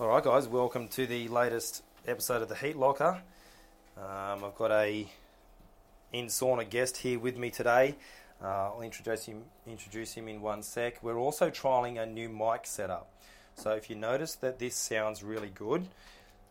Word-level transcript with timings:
All 0.00 0.06
right, 0.06 0.22
guys, 0.22 0.46
welcome 0.46 0.86
to 0.90 1.08
the 1.08 1.26
latest 1.26 1.82
episode 2.06 2.40
of 2.40 2.48
the 2.48 2.54
Heat 2.54 2.76
Locker. 2.76 3.20
Um, 3.96 4.44
I've 4.44 4.54
got 4.54 4.70
a 4.70 5.08
in 6.12 6.26
sauna 6.26 6.70
guest 6.70 6.98
here 6.98 7.18
with 7.18 7.36
me 7.36 7.50
today. 7.50 7.96
Uh, 8.40 8.46
I'll 8.46 8.82
introduce 8.82 9.24
him 9.24 9.42
introduce 9.66 10.12
him 10.12 10.28
in 10.28 10.40
one 10.40 10.62
sec. 10.62 11.02
We're 11.02 11.18
also 11.18 11.50
trialing 11.50 12.00
a 12.00 12.06
new 12.06 12.28
mic 12.28 12.64
setup. 12.64 13.10
So 13.56 13.72
if 13.72 13.90
you 13.90 13.96
notice 13.96 14.36
that 14.36 14.60
this 14.60 14.76
sounds 14.76 15.24
really 15.24 15.50
good, 15.52 15.88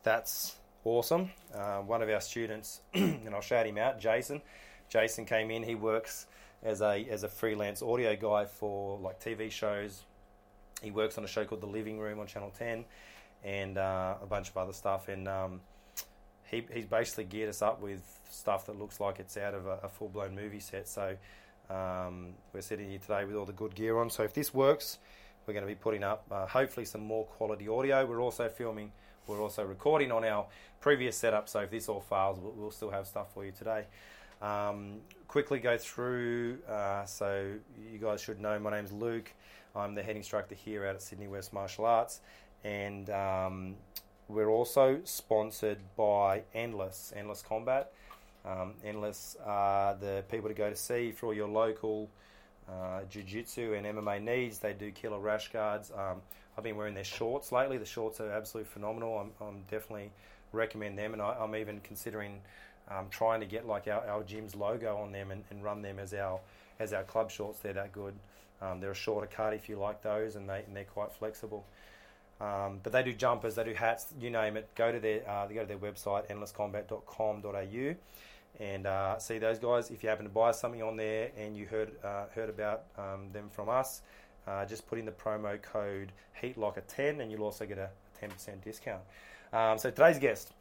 that's 0.03 0.57
awesome. 0.83 1.31
Uh, 1.55 1.77
one 1.77 2.01
of 2.01 2.09
our 2.09 2.19
students, 2.19 2.81
and 2.93 3.33
I'll 3.33 3.39
shout 3.39 3.65
him 3.65 3.77
out, 3.77 4.01
Jason. 4.01 4.41
Jason 4.89 5.23
came 5.23 5.51
in. 5.51 5.63
He 5.63 5.75
works 5.75 6.25
as 6.63 6.81
a 6.81 7.07
as 7.09 7.23
a 7.23 7.29
freelance 7.29 7.81
audio 7.81 8.13
guy 8.17 8.43
for 8.43 8.99
like 8.99 9.21
TV 9.21 9.49
shows. 9.49 10.03
He 10.83 10.91
works 10.91 11.17
on 11.17 11.23
a 11.23 11.27
show 11.27 11.45
called 11.45 11.61
The 11.61 11.67
Living 11.67 11.97
Room 11.97 12.19
on 12.19 12.27
Channel 12.27 12.51
Ten, 12.57 12.83
and 13.43 13.77
uh, 13.77 14.15
a 14.21 14.25
bunch 14.25 14.49
of 14.49 14.57
other 14.57 14.73
stuff. 14.73 15.07
And 15.07 15.27
um, 15.27 15.61
he 16.49 16.65
he's 16.73 16.85
basically 16.85 17.25
geared 17.25 17.49
us 17.49 17.61
up 17.61 17.81
with 17.81 18.01
stuff 18.29 18.65
that 18.67 18.77
looks 18.77 18.99
like 18.99 19.19
it's 19.19 19.37
out 19.37 19.53
of 19.53 19.65
a, 19.65 19.79
a 19.83 19.89
full 19.89 20.09
blown 20.09 20.35
movie 20.35 20.59
set. 20.59 20.87
So 20.87 21.17
um, 21.69 22.33
we're 22.53 22.61
sitting 22.61 22.89
here 22.89 22.99
today 22.99 23.25
with 23.25 23.35
all 23.35 23.45
the 23.45 23.53
good 23.53 23.75
gear 23.75 23.97
on. 23.97 24.09
So 24.09 24.23
if 24.23 24.33
this 24.33 24.53
works, 24.53 24.99
we're 25.45 25.53
going 25.53 25.65
to 25.65 25.71
be 25.71 25.75
putting 25.75 26.03
up 26.03 26.25
uh, 26.31 26.45
hopefully 26.45 26.85
some 26.85 27.01
more 27.01 27.25
quality 27.25 27.67
audio. 27.67 28.05
We're 28.05 28.21
also 28.21 28.49
filming. 28.49 28.91
We're 29.27 29.41
also 29.41 29.65
recording 29.65 30.11
on 30.11 30.23
our 30.23 30.45
previous 30.79 31.17
setup. 31.17 31.49
So 31.49 31.59
if 31.61 31.69
this 31.69 31.89
all 31.89 31.99
fails, 31.99 32.39
we'll, 32.39 32.53
we'll 32.53 32.71
still 32.71 32.91
have 32.91 33.07
stuff 33.07 33.33
for 33.33 33.45
you 33.45 33.51
today. 33.51 33.85
Um, 34.41 35.01
quickly 35.27 35.59
go 35.59 35.77
through. 35.77 36.59
Uh, 36.69 37.05
so 37.05 37.51
you 37.91 37.97
guys 37.97 38.21
should 38.21 38.39
know 38.39 38.57
my 38.59 38.71
name's 38.71 38.91
Luke. 38.91 39.33
I'm 39.75 39.95
the 39.95 40.03
head 40.03 40.15
instructor 40.15 40.55
here 40.55 40.85
out 40.85 40.95
at 40.95 41.01
Sydney 41.01 41.27
West 41.27 41.53
Martial 41.53 41.85
Arts, 41.85 42.21
and 42.67 43.09
um, 43.09 43.75
we're 44.27 44.49
also 44.49 44.99
sponsored 45.05 45.79
by 45.95 46.43
Endless 46.53 47.13
Endless 47.15 47.41
Combat. 47.41 47.93
Um, 48.45 48.73
Endless 48.83 49.37
are 49.45 49.95
the 49.95 50.23
people 50.29 50.49
to 50.49 50.53
go 50.53 50.69
to 50.69 50.75
see 50.75 51.11
for 51.11 51.27
all 51.27 51.33
your 51.33 51.47
local 51.47 52.09
uh, 52.69 53.01
jiu-jitsu 53.09 53.73
and 53.73 53.85
MMA 53.85 54.21
needs. 54.21 54.59
They 54.59 54.73
do 54.73 54.91
killer 54.91 55.19
rash 55.19 55.51
guards. 55.51 55.91
Um, 55.91 56.21
I've 56.57 56.63
been 56.63 56.75
wearing 56.75 56.93
their 56.93 57.03
shorts 57.05 57.51
lately. 57.51 57.77
The 57.77 57.85
shorts 57.85 58.19
are 58.19 58.31
absolutely 58.31 58.69
phenomenal. 58.71 59.17
I'm, 59.17 59.47
I'm 59.47 59.61
definitely 59.71 60.11
recommend 60.51 60.97
them, 60.97 61.13
and 61.13 61.21
I, 61.21 61.37
I'm 61.39 61.55
even 61.55 61.79
considering 61.81 62.41
um, 62.89 63.07
trying 63.09 63.39
to 63.39 63.45
get 63.45 63.65
like 63.65 63.87
our, 63.87 64.05
our 64.07 64.23
gym's 64.23 64.55
logo 64.55 64.97
on 64.97 65.11
them 65.13 65.31
and, 65.31 65.43
and 65.51 65.63
run 65.63 65.81
them 65.81 65.99
as 65.99 66.13
our 66.13 66.39
as 66.79 66.91
our 66.91 67.03
club 67.03 67.31
shorts. 67.31 67.59
They're 67.59 67.73
that 67.73 67.93
good. 67.93 68.13
Um, 68.61 68.79
they're 68.81 68.91
a 68.91 68.95
shorter 68.95 69.27
cut 69.27 69.53
if 69.53 69.69
you 69.69 69.77
like 69.77 70.01
those, 70.01 70.35
and 70.35 70.49
they 70.49 70.63
and 70.67 70.75
they're 70.75 70.83
quite 70.83 71.13
flexible. 71.13 71.65
Um, 72.39 72.79
but 72.83 72.91
they 72.93 73.01
do 73.03 73.13
jumpers, 73.13 73.55
they 73.55 73.63
do 73.63 73.73
hats, 73.73 74.13
you 74.19 74.29
name 74.29 74.57
it. 74.57 74.69
Go 74.75 74.91
to 74.91 74.99
their 74.99 75.27
uh, 75.27 75.47
they 75.47 75.55
go 75.55 75.61
to 75.61 75.67
their 75.67 75.77
website 75.77 76.29
endlesscombat.com.au 76.29 77.95
and 78.59 78.85
uh, 78.87 79.17
see 79.17 79.39
those 79.39 79.59
guys. 79.59 79.89
If 79.89 80.03
you 80.03 80.09
happen 80.09 80.25
to 80.25 80.31
buy 80.31 80.51
something 80.51 80.83
on 80.83 80.97
there 80.97 81.31
and 81.37 81.55
you 81.55 81.65
heard 81.65 81.91
uh, 82.03 82.25
heard 82.33 82.49
about 82.49 82.83
um, 82.97 83.31
them 83.33 83.49
from 83.49 83.69
us, 83.69 84.01
uh, 84.47 84.65
just 84.65 84.87
put 84.87 84.99
in 84.99 85.05
the 85.05 85.11
promo 85.11 85.61
code 85.61 86.11
HeatLocker10 86.41 87.21
and 87.21 87.31
you'll 87.31 87.43
also 87.43 87.65
get 87.65 87.77
a 87.77 87.89
10% 88.21 88.63
discount. 88.63 89.01
Um, 89.53 89.77
so 89.77 89.89
today's 89.89 90.19
guest 90.19 90.51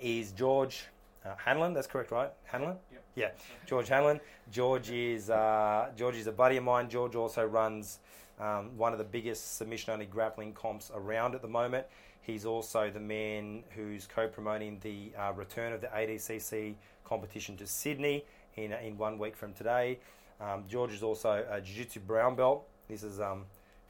is 0.00 0.32
George 0.32 0.84
uh, 1.24 1.34
Hanlan. 1.46 1.74
That's 1.74 1.86
correct, 1.86 2.10
right? 2.10 2.30
Hanlan. 2.50 2.76
Yep. 2.90 3.02
Yeah, 3.14 3.30
George 3.66 3.88
Hanlan. 3.88 4.20
George 4.50 4.90
is 4.90 5.30
uh, 5.30 5.90
George 5.96 6.16
is 6.16 6.26
a 6.26 6.32
buddy 6.32 6.56
of 6.56 6.64
mine. 6.64 6.88
George 6.88 7.14
also 7.14 7.44
runs 7.44 7.98
um, 8.42 8.76
one 8.76 8.92
of 8.92 8.98
the 8.98 9.04
biggest 9.04 9.56
submission-only 9.56 10.06
grappling 10.06 10.52
comps 10.52 10.90
around 10.94 11.34
at 11.34 11.42
the 11.42 11.48
moment. 11.48 11.86
He's 12.22 12.44
also 12.44 12.90
the 12.90 13.00
man 13.00 13.62
who's 13.70 14.06
co-promoting 14.06 14.80
the 14.80 15.12
uh, 15.18 15.32
return 15.32 15.72
of 15.72 15.80
the 15.80 15.88
ADCC 15.88 16.74
competition 17.04 17.56
to 17.56 17.66
Sydney 17.66 18.24
in 18.56 18.72
in 18.72 18.98
one 18.98 19.18
week 19.18 19.36
from 19.36 19.52
today. 19.54 19.98
Um, 20.40 20.64
George 20.68 20.92
is 20.92 21.02
also 21.02 21.44
a 21.50 21.60
jiu-jitsu 21.60 22.00
brown 22.00 22.34
belt. 22.34 22.66
This 22.88 23.02
is 23.02 23.20
um, 23.20 23.44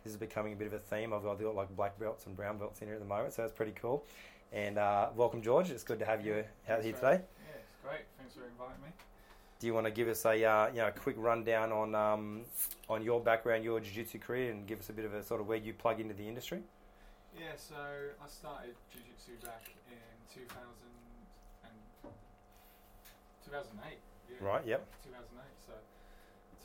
this 0.05 0.13
is 0.13 0.19
becoming 0.19 0.53
a 0.53 0.57
bit 0.57 0.67
of 0.67 0.75
a 0.75 0.79
theme. 0.79 1.13
I've 1.13 1.23
got, 1.23 1.33
I've 1.33 1.41
got 1.41 1.55
like 1.55 1.75
black 1.77 1.99
belts 1.99 2.27
and 2.27 2.37
brown 2.37 2.59
belts 2.59 2.81
in 2.81 2.89
here 2.89 2.95
at 2.95 3.01
the 3.01 3.07
moment, 3.07 3.33
so 3.35 3.43
that's 3.43 3.55
pretty 3.55 3.73
cool. 3.73 4.05
And 4.53 4.77
uh, 4.77 5.09
welcome, 5.17 5.41
George. 5.41 5.71
It's 5.71 5.85
good 5.85 5.99
to 6.01 6.05
have 6.05 6.25
you 6.25 6.39
out 6.39 6.45
Thanks 6.67 6.85
here 6.85 6.95
today. 6.95 7.07
Yeah, 7.11 7.61
it's 7.61 7.83
great. 7.83 8.05
Thanks 8.19 8.35
for 8.35 8.45
inviting 8.45 8.83
me. 8.83 9.12
Do 9.63 9.71
you 9.71 9.79
want 9.79 9.87
to 9.87 9.95
give 9.95 10.11
us 10.11 10.27
a 10.27 10.35
uh, 10.43 10.75
you 10.75 10.83
know 10.83 10.91
a 10.91 10.91
quick 10.91 11.15
rundown 11.15 11.71
on 11.71 11.95
um, 11.95 12.43
on 12.91 12.99
your 13.07 13.23
background, 13.23 13.63
your 13.63 13.79
jiu-jitsu 13.79 14.19
career, 14.19 14.51
and 14.51 14.67
give 14.67 14.83
us 14.83 14.91
a 14.91 14.93
bit 14.93 15.07
of 15.07 15.15
a 15.15 15.23
sort 15.23 15.39
of 15.39 15.47
where 15.47 15.63
you 15.63 15.71
plug 15.71 16.03
into 16.03 16.19
the 16.19 16.27
industry? 16.27 16.67
Yeah, 17.31 17.55
so 17.55 17.79
I 17.79 18.27
started 18.27 18.75
jiu-jitsu 18.91 19.39
back 19.39 19.71
in 19.87 20.03
2000 20.35 20.51
and 21.63 21.79
2008. 23.47 24.03
Yeah, 24.27 24.43
Right. 24.43 24.67
Yep. 24.67 24.83
2008, 25.31 25.31
so 25.63 25.79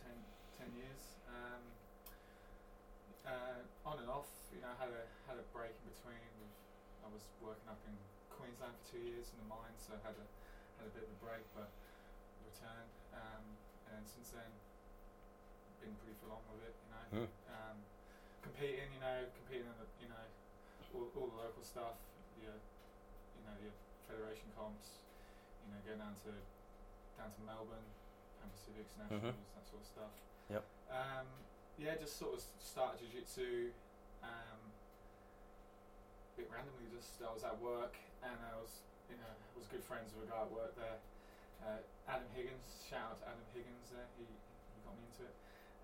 10, 0.02 0.18
10 0.58 0.82
years. 0.82 1.22
Um, 1.30 1.62
uh, 3.30 3.62
on 3.94 4.02
and 4.02 4.10
off, 4.10 4.26
you 4.50 4.58
know, 4.66 4.74
had 4.82 4.90
a 4.90 5.06
had 5.30 5.38
a 5.38 5.46
break 5.54 5.78
in 5.86 5.94
between. 5.94 6.34
I 7.06 7.14
was 7.14 7.30
working 7.46 7.70
up 7.70 7.78
in 7.86 7.94
Queensland 8.34 8.74
for 8.82 8.98
two 8.98 9.06
years 9.06 9.30
in 9.30 9.46
the 9.46 9.54
mines, 9.54 9.86
so 9.86 9.94
had 10.02 10.18
a 10.18 10.26
had 10.82 10.90
a 10.90 10.94
bit 10.98 11.06
of 11.06 11.14
a 11.14 11.20
break, 11.22 11.46
but 11.54 11.70
Um, 12.66 13.44
and 13.94 14.02
since 14.08 14.34
then, 14.34 14.50
been 15.82 15.94
pretty 16.02 16.18
full 16.22 16.34
on 16.34 16.42
with 16.54 16.66
it. 16.66 16.76
You 16.82 16.90
know, 16.90 17.06
Mm. 17.08 17.30
um, 17.54 17.78
competing. 18.42 18.90
You 18.94 19.02
know, 19.02 19.18
competing 19.38 19.68
in 19.70 19.78
the 19.78 19.88
you 20.02 20.10
know 20.10 20.26
all, 20.98 21.08
all 21.18 21.28
the 21.30 21.38
local 21.38 21.64
stuff. 21.64 21.98
Your 22.42 22.58
you 22.58 23.42
know 23.46 23.56
your 23.62 23.74
federation 24.10 24.50
comps. 24.58 24.98
You 25.66 25.74
know, 25.76 25.80
going 25.86 26.00
down 26.02 26.16
to 26.28 26.34
down 27.18 27.30
to 27.34 27.42
Melbourne, 27.46 27.90
Pan 28.42 28.50
Pacifics, 28.54 28.94
Nationals, 28.98 29.38
that 29.58 29.66
sort 29.68 29.82
of 29.82 29.88
stuff. 29.90 30.14
Yep. 30.50 30.64
Um, 30.94 31.28
yeah, 31.78 31.94
just 31.98 32.18
sort 32.18 32.34
of 32.38 32.42
started 32.62 33.02
jiu-jitsu. 33.02 33.74
Um, 34.24 34.62
a 36.34 36.34
bit 36.38 36.50
randomly, 36.54 36.86
just 36.94 37.18
I 37.22 37.34
was 37.34 37.42
at 37.44 37.58
work 37.62 37.98
and 38.22 38.38
I 38.38 38.54
was, 38.62 38.82
you 39.10 39.18
know, 39.18 39.26
I 39.30 39.54
was 39.58 39.66
good 39.74 39.82
friends 39.84 40.14
with 40.14 40.30
a 40.30 40.32
guy 40.32 40.42
at 40.46 40.52
work 40.54 40.78
there, 40.78 41.02
uh, 41.66 41.82
Adam 42.10 42.28
Higgins. 42.36 42.86
Shout 42.90 43.16
out 43.16 43.18
to 43.22 43.26
Adam 43.32 43.46
Higgins 43.54 43.90
there. 43.94 44.08
He, 44.18 44.26
he 44.26 44.78
got 44.86 44.94
me 44.98 45.04
into 45.10 45.26
it. 45.28 45.36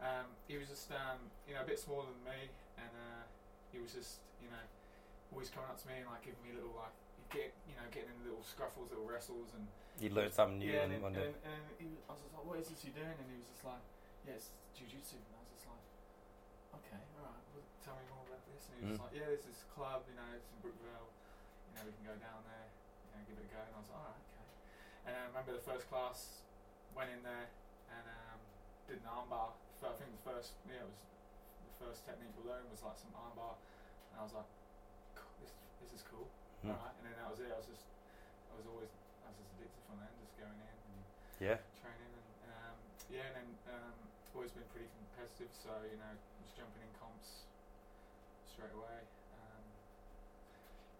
Um, 0.03 0.27
he 0.49 0.57
was 0.59 0.67
just, 0.67 0.91
um, 0.91 1.19
you 1.47 1.55
know, 1.55 1.63
a 1.63 1.67
bit 1.69 1.79
smaller 1.79 2.09
than 2.09 2.21
me, 2.27 2.51
and 2.77 2.91
uh, 2.91 3.23
he 3.71 3.79
was 3.79 3.93
just, 3.95 4.19
you 4.43 4.49
know, 4.51 4.63
always 5.31 5.47
coming 5.49 5.69
up 5.71 5.79
to 5.81 5.87
me 5.87 6.03
and 6.03 6.07
like 6.11 6.21
giving 6.25 6.41
me 6.43 6.51
little 6.53 6.75
like, 6.75 6.93
get, 7.33 7.55
you 7.65 7.73
know, 7.79 7.87
getting 7.89 8.11
in 8.13 8.19
little 8.27 8.43
scuffles, 8.45 8.91
little 8.93 9.07
wrestles, 9.07 9.49
and 9.57 9.65
You 9.97 10.13
learned 10.13 10.33
something 10.35 10.59
new 10.61 10.69
yeah, 10.69 10.85
and, 10.85 10.93
and, 10.93 11.15
and, 11.17 11.33
and 11.47 11.61
he 11.81 11.87
was, 11.89 11.97
I 12.05 12.13
was 12.13 12.21
just 12.21 12.33
like, 12.35 12.45
what 12.45 12.57
is 12.61 12.67
this 12.69 12.83
you're 12.85 12.93
doing? 12.97 13.15
And 13.17 13.27
he 13.31 13.37
was 13.41 13.47
just 13.49 13.63
like, 13.65 13.81
yeah, 14.27 14.37
it's 14.37 14.53
jiu-jitsu. 14.77 15.17
And 15.17 15.33
I 15.33 15.39
was 15.41 15.49
just 15.55 15.65
like, 15.65 15.85
okay, 16.83 17.01
alright, 17.17 17.43
well, 17.55 17.65
tell 17.81 17.95
me 17.97 18.05
more 18.13 18.25
about 18.29 18.43
this. 18.49 18.69
And 18.69 18.73
he 18.77 18.81
was 18.91 18.99
Mm. 18.99 19.05
like, 19.07 19.13
yeah, 19.17 19.25
there's 19.31 19.45
this 19.47 19.63
club, 19.73 20.05
you 20.09 20.13
know, 20.19 20.27
it's 20.37 20.45
in 20.53 20.57
Brookvale, 20.61 21.09
you 21.09 21.73
know, 21.79 21.83
we 21.87 21.93
can 21.97 22.05
go 22.05 22.15
down 22.21 22.41
there, 22.45 22.67
you 22.69 23.09
know, 23.15 23.21
give 23.25 23.37
it 23.41 23.47
a 23.47 23.51
go. 23.53 23.61
And 23.61 23.73
I 23.73 23.79
was 23.81 23.89
like, 23.89 24.01
alright, 24.03 24.21
okay. 24.21 24.32
And 25.03 25.11
I 25.15 25.23
remember 25.27 25.51
the 25.53 25.65
first 25.65 25.85
class, 25.91 26.41
went 26.95 27.09
in 27.11 27.21
there 27.25 27.49
and 27.91 28.05
um, 28.07 28.39
did 28.87 29.01
an 29.03 29.09
armbar. 29.09 29.51
I 29.83 29.91
think 29.99 30.15
the 30.15 30.23
first, 30.23 30.55
yeah, 30.69 30.79
it 30.79 30.87
was 30.87 30.95
the 31.67 31.75
first 31.83 31.99
technique 32.07 32.31
we 32.39 32.47
learned 32.47 32.71
was 32.71 32.79
like 32.79 32.95
some 32.95 33.11
armbar. 33.11 33.59
And 34.13 34.15
I 34.15 34.23
was 34.23 34.31
like, 34.31 34.47
this, 35.43 35.51
this 35.83 35.91
is 35.99 36.03
cool. 36.07 36.31
Mm. 36.63 36.71
And 36.71 37.03
then 37.03 37.15
that 37.19 37.27
was 37.27 37.43
it. 37.43 37.51
I 37.51 37.59
was 37.59 37.67
just, 37.67 37.83
I 38.47 38.55
was 38.55 38.63
always, 38.63 38.87
I 39.27 39.27
was 39.27 39.37
just 39.43 39.51
addicted 39.59 39.83
from 39.91 39.99
then, 39.99 40.13
just 40.23 40.31
going 40.39 40.55
in 40.55 40.75
and 40.87 40.99
Yeah. 41.43 41.59
training 41.83 42.11
and 42.15 42.51
um, 42.55 42.77
yeah, 43.11 43.27
and 43.27 43.35
then 43.43 43.75
um, 43.75 43.97
always 44.31 44.55
been 44.55 44.63
pretty 44.71 44.87
competitive. 45.03 45.51
So 45.51 45.75
you 45.83 45.99
know, 45.99 46.13
just 46.39 46.55
jumping 46.55 46.79
in 46.79 46.91
comps 46.95 47.43
straight 48.47 48.71
away. 48.71 49.03
Um, 49.35 49.63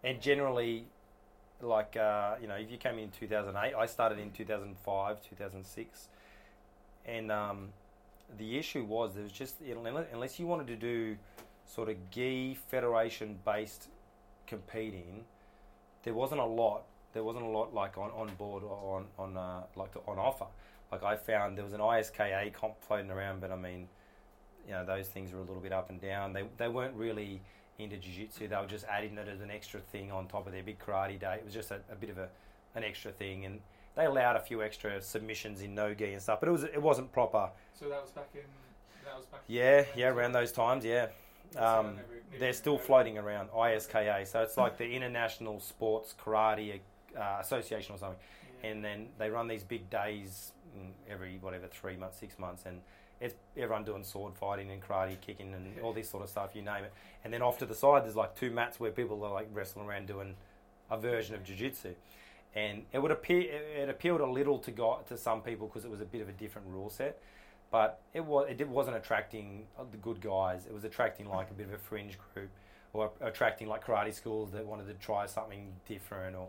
And 0.04 0.20
generally, 0.20 0.84
like 1.64 1.96
uh, 1.96 2.34
you 2.40 2.48
know, 2.48 2.54
if 2.54 2.70
you 2.70 2.78
came 2.78 2.98
in 2.98 3.10
2008, 3.10 3.74
I 3.74 3.86
started 3.86 4.18
in 4.18 4.30
2005, 4.30 5.20
2006, 5.28 6.08
and 7.06 7.32
um, 7.32 7.68
the 8.38 8.58
issue 8.58 8.84
was 8.84 9.14
there 9.14 9.22
was 9.22 9.32
just 9.32 9.56
unless 9.60 10.38
you 10.38 10.46
wanted 10.46 10.66
to 10.68 10.76
do 10.76 11.16
sort 11.66 11.88
of 11.88 11.96
gi 12.10 12.56
federation 12.68 13.38
based 13.44 13.88
competing, 14.46 15.24
there 16.02 16.14
wasn't 16.14 16.40
a 16.40 16.44
lot. 16.44 16.84
There 17.12 17.24
wasn't 17.24 17.44
a 17.44 17.48
lot 17.48 17.72
like 17.72 17.96
on, 17.96 18.10
on 18.10 18.34
board 18.36 18.62
or 18.64 18.96
on 18.96 19.06
on 19.18 19.36
uh, 19.36 19.62
like 19.76 19.92
to, 19.92 20.00
on 20.06 20.18
offer. 20.18 20.46
Like 20.90 21.02
I 21.02 21.16
found 21.16 21.56
there 21.56 21.64
was 21.64 21.72
an 21.72 21.80
ISKA 21.80 22.52
comp 22.52 22.80
floating 22.80 23.10
around, 23.10 23.40
but 23.40 23.50
I 23.50 23.56
mean, 23.56 23.88
you 24.66 24.72
know, 24.72 24.84
those 24.84 25.08
things 25.08 25.32
were 25.32 25.38
a 25.38 25.44
little 25.44 25.62
bit 25.62 25.72
up 25.72 25.90
and 25.90 26.00
down. 26.00 26.32
They 26.32 26.44
they 26.56 26.68
weren't 26.68 26.94
really 26.94 27.40
into 27.78 27.96
jiu-jitsu 27.96 28.46
they 28.48 28.56
were 28.56 28.66
just 28.66 28.84
adding 28.86 29.16
it 29.18 29.28
as 29.28 29.40
an 29.40 29.50
extra 29.50 29.80
thing 29.80 30.12
on 30.12 30.26
top 30.26 30.46
of 30.46 30.52
their 30.52 30.62
big 30.62 30.78
karate 30.78 31.18
day 31.18 31.34
it 31.38 31.44
was 31.44 31.52
just 31.54 31.70
a, 31.70 31.80
a 31.90 31.94
bit 31.94 32.10
of 32.10 32.18
a 32.18 32.28
an 32.76 32.84
extra 32.84 33.10
thing 33.10 33.44
and 33.44 33.60
they 33.96 34.06
allowed 34.06 34.36
a 34.36 34.40
few 34.40 34.62
extra 34.62 35.00
submissions 35.00 35.60
in 35.60 35.74
no 35.74 35.92
gi 35.94 36.12
and 36.12 36.22
stuff 36.22 36.38
but 36.40 36.48
it 36.48 36.52
was 36.52 36.64
it 36.64 36.80
wasn't 36.80 37.10
proper 37.12 37.48
so 37.78 37.88
that 37.88 38.00
was 38.02 38.10
back 38.12 38.28
in. 38.34 38.40
That 39.04 39.16
was 39.16 39.26
back. 39.26 39.40
yeah 39.48 39.80
2008, 39.82 40.00
yeah 40.00 40.08
around 40.08 40.32
those 40.32 40.52
times 40.52 40.84
yeah 40.84 41.06
That's 41.52 41.56
it, 41.56 41.60
I 41.60 41.78
Um, 41.78 41.98
they're 42.38 42.52
still 42.52 42.74
heard 42.74 42.78
of 42.78 42.84
it. 42.84 42.86
floating 42.86 43.18
around 43.18 43.50
ISKA, 43.50 44.26
so 44.26 44.42
it's 44.42 44.56
like 44.56 44.76
the 44.78 44.90
International 44.92 45.60
Sports 45.60 46.14
Karate 46.18 46.80
uh, 47.16 47.36
Association 47.40 47.94
or 47.94 47.98
something. 47.98 48.18
Yeah. 48.62 48.70
And 48.70 48.84
then 48.84 49.08
they 49.18 49.30
run 49.30 49.46
these 49.46 49.62
big 49.62 49.88
days 49.90 50.52
mm, 50.76 50.90
every 51.08 51.38
whatever 51.40 51.68
three 51.68 51.96
months, 51.96 52.18
six 52.18 52.38
months, 52.38 52.64
and 52.66 52.80
it's 53.20 53.34
everyone 53.56 53.84
doing 53.84 54.04
sword 54.04 54.34
fighting 54.34 54.70
and 54.70 54.82
karate 54.82 55.20
kicking 55.20 55.54
and 55.54 55.80
all 55.80 55.92
this 55.92 56.10
sort 56.10 56.22
of 56.22 56.28
stuff. 56.28 56.50
You 56.54 56.62
name 56.62 56.84
it. 56.84 56.92
And 57.24 57.32
then 57.32 57.42
off 57.42 57.58
to 57.58 57.66
the 57.66 57.74
side, 57.74 58.04
there's 58.04 58.16
like 58.16 58.34
two 58.34 58.50
mats 58.50 58.78
where 58.78 58.90
people 58.90 59.24
are 59.24 59.32
like 59.32 59.48
wrestling 59.52 59.86
around 59.86 60.06
doing 60.06 60.34
a 60.90 60.98
version 60.98 61.34
of 61.34 61.44
jiu-jitsu. 61.44 61.94
And 62.54 62.84
it 62.92 63.00
would 63.00 63.10
appear 63.10 63.40
it 63.40 63.88
appealed 63.88 64.20
a 64.20 64.26
little 64.26 64.58
to 64.58 64.70
go, 64.70 65.00
to 65.08 65.16
some 65.16 65.40
people 65.40 65.66
because 65.66 65.84
it 65.84 65.90
was 65.90 66.00
a 66.00 66.04
bit 66.04 66.20
of 66.20 66.28
a 66.28 66.32
different 66.32 66.68
rule 66.68 66.88
set, 66.88 67.18
but 67.72 68.00
it 68.12 68.24
was 68.24 68.46
it 68.48 68.68
wasn't 68.68 68.96
attracting 68.96 69.66
the 69.90 69.96
good 69.96 70.20
guys. 70.20 70.66
It 70.66 70.72
was 70.72 70.84
attracting 70.84 71.28
like 71.28 71.50
a 71.50 71.54
bit 71.54 71.66
of 71.66 71.72
a 71.72 71.78
fringe 71.78 72.16
group, 72.32 72.50
or 72.92 73.10
attracting 73.20 73.66
like 73.66 73.84
karate 73.84 74.14
schools 74.14 74.52
that 74.52 74.64
wanted 74.64 74.86
to 74.86 74.94
try 74.94 75.26
something 75.26 75.72
different, 75.88 76.36
or 76.36 76.48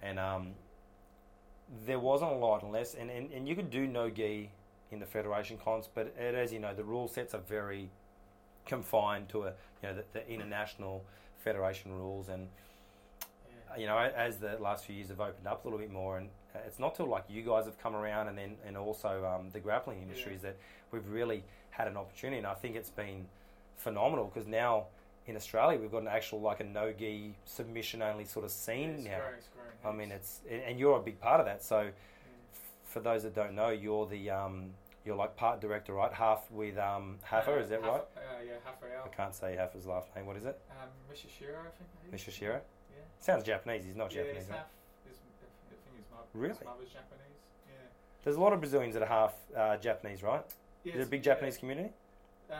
and 0.00 0.18
um, 0.18 0.52
there 1.84 1.98
wasn't 1.98 2.32
a 2.32 2.36
lot 2.36 2.62
unless 2.62 2.94
and, 2.94 3.10
and, 3.10 3.30
and 3.32 3.46
you 3.46 3.54
could 3.54 3.68
do 3.70 3.86
no 3.86 4.08
gi 4.08 4.50
in 4.92 4.98
the 5.00 5.06
federation 5.06 5.58
cons, 5.58 5.88
but 5.92 6.14
it, 6.18 6.34
as 6.34 6.52
you 6.52 6.58
know, 6.60 6.74
the 6.74 6.84
rule 6.84 7.08
sets 7.08 7.34
are 7.34 7.40
very 7.40 7.88
confined 8.66 9.28
to 9.30 9.44
a 9.44 9.52
you 9.82 9.88
know 9.88 9.94
the, 9.94 10.04
the 10.12 10.28
international 10.28 11.04
federation 11.38 11.92
rules 11.92 12.28
and 12.28 12.48
Yeah. 13.70 13.76
you 13.80 13.86
know, 13.86 13.98
as 13.98 14.38
the 14.38 14.56
last 14.58 14.84
few 14.84 14.94
years 14.94 15.08
have 15.08 15.20
opened 15.20 15.46
up 15.46 15.64
a 15.64 15.68
little 15.68 15.78
bit 15.78 15.92
more, 15.92 16.18
and 16.18 16.28
it's 16.66 16.78
not 16.78 16.94
till 16.94 17.06
like 17.06 17.24
you 17.28 17.42
guys 17.42 17.64
have 17.66 17.78
come 17.78 17.94
around, 17.94 18.28
and 18.28 18.38
then 18.38 18.56
and 18.66 18.76
also 18.76 19.24
um, 19.24 19.50
the 19.52 19.60
grappling 19.60 20.00
industries 20.02 20.40
that 20.42 20.56
we've 20.92 21.08
really 21.08 21.42
had 21.70 21.86
an 21.88 21.96
opportunity, 21.96 22.38
and 22.38 22.46
I 22.46 22.54
think 22.54 22.76
it's 22.76 22.90
been 22.90 23.26
phenomenal 23.76 24.30
because 24.32 24.48
now 24.48 24.86
in 25.26 25.36
Australia 25.36 25.78
we've 25.78 25.90
got 25.90 26.02
an 26.02 26.08
actual 26.08 26.40
like 26.40 26.60
a 26.60 26.64
no 26.64 26.92
gi 26.92 27.34
submission 27.44 28.00
only 28.02 28.24
sort 28.24 28.44
of 28.44 28.50
scene 28.50 28.90
it's 28.90 29.04
now. 29.04 29.18
growing, 29.18 29.34
it's 29.36 29.48
growing, 29.82 29.94
I 29.94 29.98
mean, 29.98 30.10
it's- 30.12 30.40
and 30.48 30.78
you're 30.78 30.96
a 30.96 31.02
big 31.02 31.20
part 31.20 31.40
of 31.40 31.46
that. 31.46 31.62
So 31.64 31.82
yeah. 31.82 31.90
For 32.96 33.00
those 33.02 33.22
that 33.24 33.34
don't 33.34 33.54
know, 33.54 33.68
you're 33.68 34.06
the 34.06 34.30
um, 34.30 34.70
you're 35.04 35.16
like 35.16 35.36
part 35.36 35.60
director, 35.60 35.92
right? 35.92 36.10
Half 36.10 36.50
with 36.50 36.78
um, 36.78 37.18
Hafer, 37.30 37.58
Uh, 37.58 37.60
is 37.62 37.68
that 37.68 37.82
Hafa- 37.82 37.88
right? 37.92 38.00
Uh, 38.16 38.42
yeah, 38.46 38.52
Rafael. 38.64 39.02
I 39.04 39.08
can't 39.14 39.34
say 39.34 39.54
Hafer's 39.54 39.84
last 39.84 40.08
name. 40.16 40.24
What 40.24 40.36
is 40.38 40.46
it? 40.46 40.58
Um, 40.70 40.88
Mishishiro, 41.12 41.58
I 41.60 41.70
think. 41.76 42.14
Mishishiro? 42.14 42.54
Yeah. 42.54 43.02
Sounds 43.20 43.44
Japanese. 43.44 43.84
He's 43.84 43.96
not 43.96 44.10
yeah, 44.14 44.22
Japanese. 44.22 44.42
he's 44.44 44.50
right? 44.50 44.56
half. 44.60 44.66
His, 45.06 45.16
I 45.18 45.76
think 45.78 45.92
his, 45.98 46.06
mo- 46.10 46.24
Really? 46.32 46.54
his 46.56 46.64
mother's 46.64 46.88
Japanese. 46.88 47.40
Yeah. 47.68 47.74
There's 48.24 48.36
a 48.36 48.40
lot 48.40 48.54
of 48.54 48.60
Brazilians 48.60 48.94
that 48.94 49.02
are 49.02 49.12
half 49.20 49.34
uh, 49.54 49.76
Japanese, 49.76 50.22
right? 50.22 50.42
yeah 50.84 50.94
Is 50.94 51.00
it 51.00 51.02
a 51.02 51.10
big 51.10 51.20
yeah. 51.20 51.32
Japanese 51.34 51.58
community? 51.58 51.90
Um, 52.50 52.56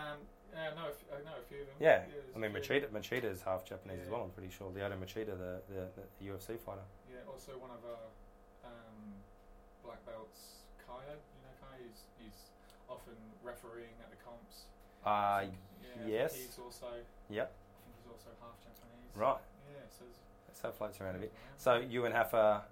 yeah, 0.53 0.71
I 0.71 0.75
know, 0.77 0.85
a 0.85 0.91
f- 0.93 1.09
I 1.17 1.25
know 1.25 1.37
a 1.41 1.45
few 1.49 1.61
of 1.63 1.67
them. 1.69 1.77
Yeah. 1.81 2.03
there's 2.13 2.37
I 2.37 2.39
mean. 2.39 2.53
Machida, 2.53 2.89
Machida 2.93 3.25
is 3.33 3.41
half 3.41 3.65
Japanese 3.65 4.01
as 4.05 4.09
well. 4.11 4.21
I'm 4.23 4.31
pretty 4.37 4.53
sure. 4.53 4.69
Lyoto 4.71 5.01
Machida, 5.01 5.33
the, 5.33 5.61
the, 5.73 5.83
the 6.21 6.25
UFC 6.29 6.61
fighter. 6.61 6.85
Yeah, 7.09 7.25
also 7.33 7.53
one 7.57 7.71
of 7.71 7.81
our 7.89 8.05
black 9.87 10.03
belts, 10.05 10.67
Kaya. 10.83 11.15
You 11.15 11.41
know 11.47 11.55
Kaya. 11.63 11.79
He's, 11.87 12.03
he's 12.19 12.39
often 12.91 13.15
refereeing 13.43 13.95
at 14.03 14.11
the 14.11 14.19
comps. 14.27 14.67
Uh, 15.07 15.47
yeah, 16.03 16.27
yes. 16.27 16.35
He's 16.35 16.59
also. 16.59 16.87
Yep. 17.31 17.47
I 17.47 17.79
think 17.87 17.95
he's 18.03 18.11
also 18.11 18.31
half 18.43 18.59
Japanese. 18.59 19.15
right. 19.15 19.39
Yeah. 19.71 19.87
So. 19.89 20.05
So 20.53 20.69
it 20.69 20.75
floats 20.75 21.01
around 21.01 21.17
a 21.17 21.19
bit. 21.19 21.33
So 21.57 21.77
you 21.79 22.05
and 22.07 22.15
Hafa, 22.15 22.63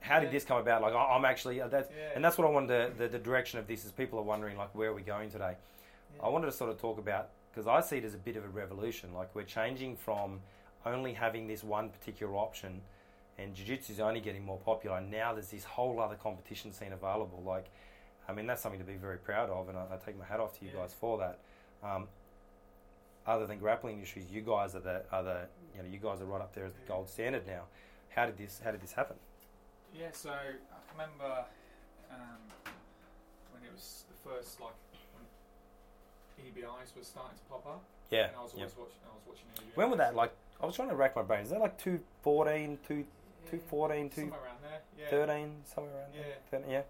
how 0.00 0.20
did 0.20 0.26
Yeah. 0.26 0.32
this 0.32 0.44
come 0.44 0.58
about? 0.58 0.82
Like 0.82 0.94
I- 0.94 1.14
I'm 1.16 1.24
actually 1.24 1.60
uh, 1.60 1.68
that's 1.68 1.90
yeah. 1.90 2.10
and 2.14 2.24
that's 2.24 2.38
what 2.38 2.46
I 2.46 2.50
wanted. 2.50 2.68
To, 2.92 2.98
the 2.98 3.08
the 3.08 3.18
direction 3.18 3.58
of 3.58 3.66
this 3.66 3.84
is 3.84 3.90
people 3.92 4.18
are 4.18 4.22
wondering 4.22 4.56
like 4.56 4.74
where 4.74 4.90
are 4.90 4.94
we 4.94 5.02
going 5.02 5.30
today. 5.30 5.56
I 6.22 6.28
wanted 6.28 6.46
to 6.46 6.52
sort 6.52 6.70
of 6.70 6.78
talk 6.80 6.98
about 6.98 7.28
because 7.50 7.66
I 7.66 7.80
see 7.80 7.98
it 7.98 8.04
as 8.04 8.14
a 8.14 8.18
bit 8.18 8.36
of 8.36 8.44
a 8.44 8.48
revolution. 8.48 9.12
Like 9.14 9.34
we're 9.34 9.42
changing 9.44 9.96
from 9.96 10.40
only 10.86 11.12
having 11.12 11.46
this 11.46 11.62
one 11.64 11.90
particular 11.90 12.34
option, 12.36 12.80
and 13.38 13.54
jiu-jitsu 13.54 13.92
is 13.92 14.00
only 14.00 14.20
getting 14.20 14.44
more 14.44 14.58
popular. 14.58 14.98
And 14.98 15.10
now 15.10 15.32
there's 15.32 15.48
this 15.48 15.64
whole 15.64 16.00
other 16.00 16.16
competition 16.16 16.72
scene 16.72 16.92
available. 16.92 17.42
Like, 17.46 17.66
I 18.28 18.32
mean, 18.32 18.46
that's 18.46 18.60
something 18.62 18.80
to 18.80 18.86
be 18.86 18.96
very 18.96 19.16
proud 19.18 19.48
of, 19.50 19.68
and 19.68 19.78
I, 19.78 19.84
I 19.92 19.96
take 20.04 20.18
my 20.18 20.24
hat 20.24 20.40
off 20.40 20.58
to 20.58 20.64
you 20.64 20.70
Yeah. 20.74 20.80
guys 20.82 20.94
for 20.98 21.18
that. 21.18 21.38
Um, 21.82 22.08
other 23.26 23.46
than 23.46 23.58
grappling 23.58 23.94
industries, 23.94 24.26
you 24.30 24.40
guys 24.40 24.74
are 24.74 24.80
the 24.80 25.02
are 25.12 25.22
the 25.22 25.46
you 25.76 25.82
know 25.82 25.88
you 25.88 25.98
guys 25.98 26.20
are 26.20 26.24
right 26.24 26.40
up 26.40 26.54
there 26.54 26.64
as 26.64 26.72
the 26.72 26.80
gold 26.88 27.08
standard 27.08 27.46
now. 27.46 27.62
How 28.08 28.26
did 28.26 28.36
this 28.38 28.60
How 28.64 28.70
did 28.70 28.80
this 28.80 28.92
happen? 28.92 29.16
Yeah, 29.94 30.08
so 30.12 30.30
I 30.30 30.56
remember 30.92 31.44
um, 32.10 32.40
when 33.52 33.62
it 33.64 33.72
was 33.72 34.04
the 34.10 34.28
first 34.30 34.60
like 34.60 34.72
when 35.14 36.46
EBIs 36.46 36.96
was 36.98 37.06
starting 37.06 37.36
to 37.36 37.44
pop 37.50 37.66
up. 37.66 37.82
Yeah. 38.10 38.28
And 38.28 38.36
I 38.36 38.42
was 38.42 38.54
always 38.54 38.72
watching. 38.78 38.96
I 39.04 39.14
was 39.14 39.22
watching 39.26 39.44
EBIs. 39.56 39.76
When 39.76 39.90
was 39.90 39.98
that? 39.98 40.14
Like, 40.16 40.32
I 40.62 40.66
was 40.66 40.74
trying 40.74 40.88
to 40.88 40.96
rack 40.96 41.14
my 41.14 41.22
brains. 41.22 41.48
Is 41.48 41.52
that 41.52 41.60
like 41.60 41.76
214, 41.78 42.78
2, 42.88 42.94
Yeah, 42.94 43.02
214, 43.50 44.10
2, 44.10 44.20
somewhere 44.28 44.44
around 44.44 44.60
there. 44.62 44.80
Yeah. 44.96 45.10
13, 45.10 45.64
somewhere 45.64 45.94
around 45.96 46.12
Yeah. 46.14 46.22
there? 46.50 46.60
13, 46.60 46.70
yeah. 46.70 46.84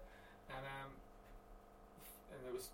And 0.53 0.63
um, 0.65 0.91
and 2.33 2.39
there 2.45 2.53
was 2.55 2.69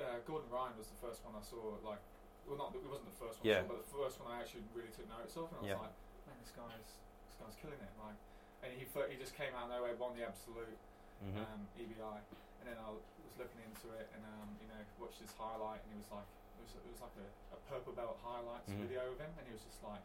uh, 0.00 0.18
Gordon 0.24 0.48
Ryan 0.48 0.76
was 0.80 0.88
the 0.88 1.00
first 1.04 1.20
one 1.24 1.34
I 1.36 1.42
saw. 1.44 1.76
Like, 1.84 2.00
well, 2.48 2.56
not 2.56 2.72
it 2.74 2.80
wasn't 2.88 3.10
the 3.12 3.18
first 3.20 3.40
one, 3.40 3.46
Yeah. 3.48 3.60
I 3.60 3.66
saw, 3.66 3.70
but 3.74 3.78
the 3.84 3.90
first 3.92 4.16
one 4.20 4.28
I 4.32 4.40
actually 4.40 4.64
really 4.72 4.92
took 4.96 5.06
notice 5.08 5.36
of, 5.36 5.48
and 5.52 5.56
I 5.56 5.60
was 5.60 5.70
Yeah. 5.76 5.84
like, 5.84 5.94
man, 6.28 6.36
this 6.40 6.52
guy's 6.56 6.88
this 7.28 7.36
guy's 7.40 7.56
killing 7.60 7.80
it. 7.80 7.92
Like, 8.00 8.18
and 8.64 8.70
he 8.76 8.84
he 8.84 9.16
just 9.20 9.34
came 9.36 9.52
out 9.56 9.68
of 9.68 9.76
nowhere, 9.76 9.94
won 9.96 10.16
the 10.16 10.24
absolute. 10.24 10.76
Mm-hmm. 11.20 11.36
um, 11.36 11.68
EBI, 11.76 12.16
and 12.16 12.64
then 12.64 12.80
I 12.80 12.88
was 12.96 13.04
looking 13.36 13.60
into 13.60 13.92
it 14.00 14.08
and 14.16 14.24
um, 14.24 14.48
you 14.56 14.64
know 14.72 14.80
watched 14.96 15.20
his 15.20 15.28
highlight, 15.36 15.84
and 15.84 15.92
he 15.92 16.00
was 16.00 16.08
like 16.08 16.24
it 16.56 16.64
was, 16.64 16.72
it 16.80 16.88
was 16.88 17.00
like 17.04 17.12
a, 17.20 17.28
a 17.52 17.58
purple 17.68 17.92
belt 17.92 18.16
highlights 18.24 18.72
Mhm. 18.72 18.88
video 18.88 19.04
of 19.12 19.20
him, 19.20 19.28
and 19.36 19.44
he 19.44 19.52
was 19.52 19.60
just 19.60 19.84
like 19.84 20.00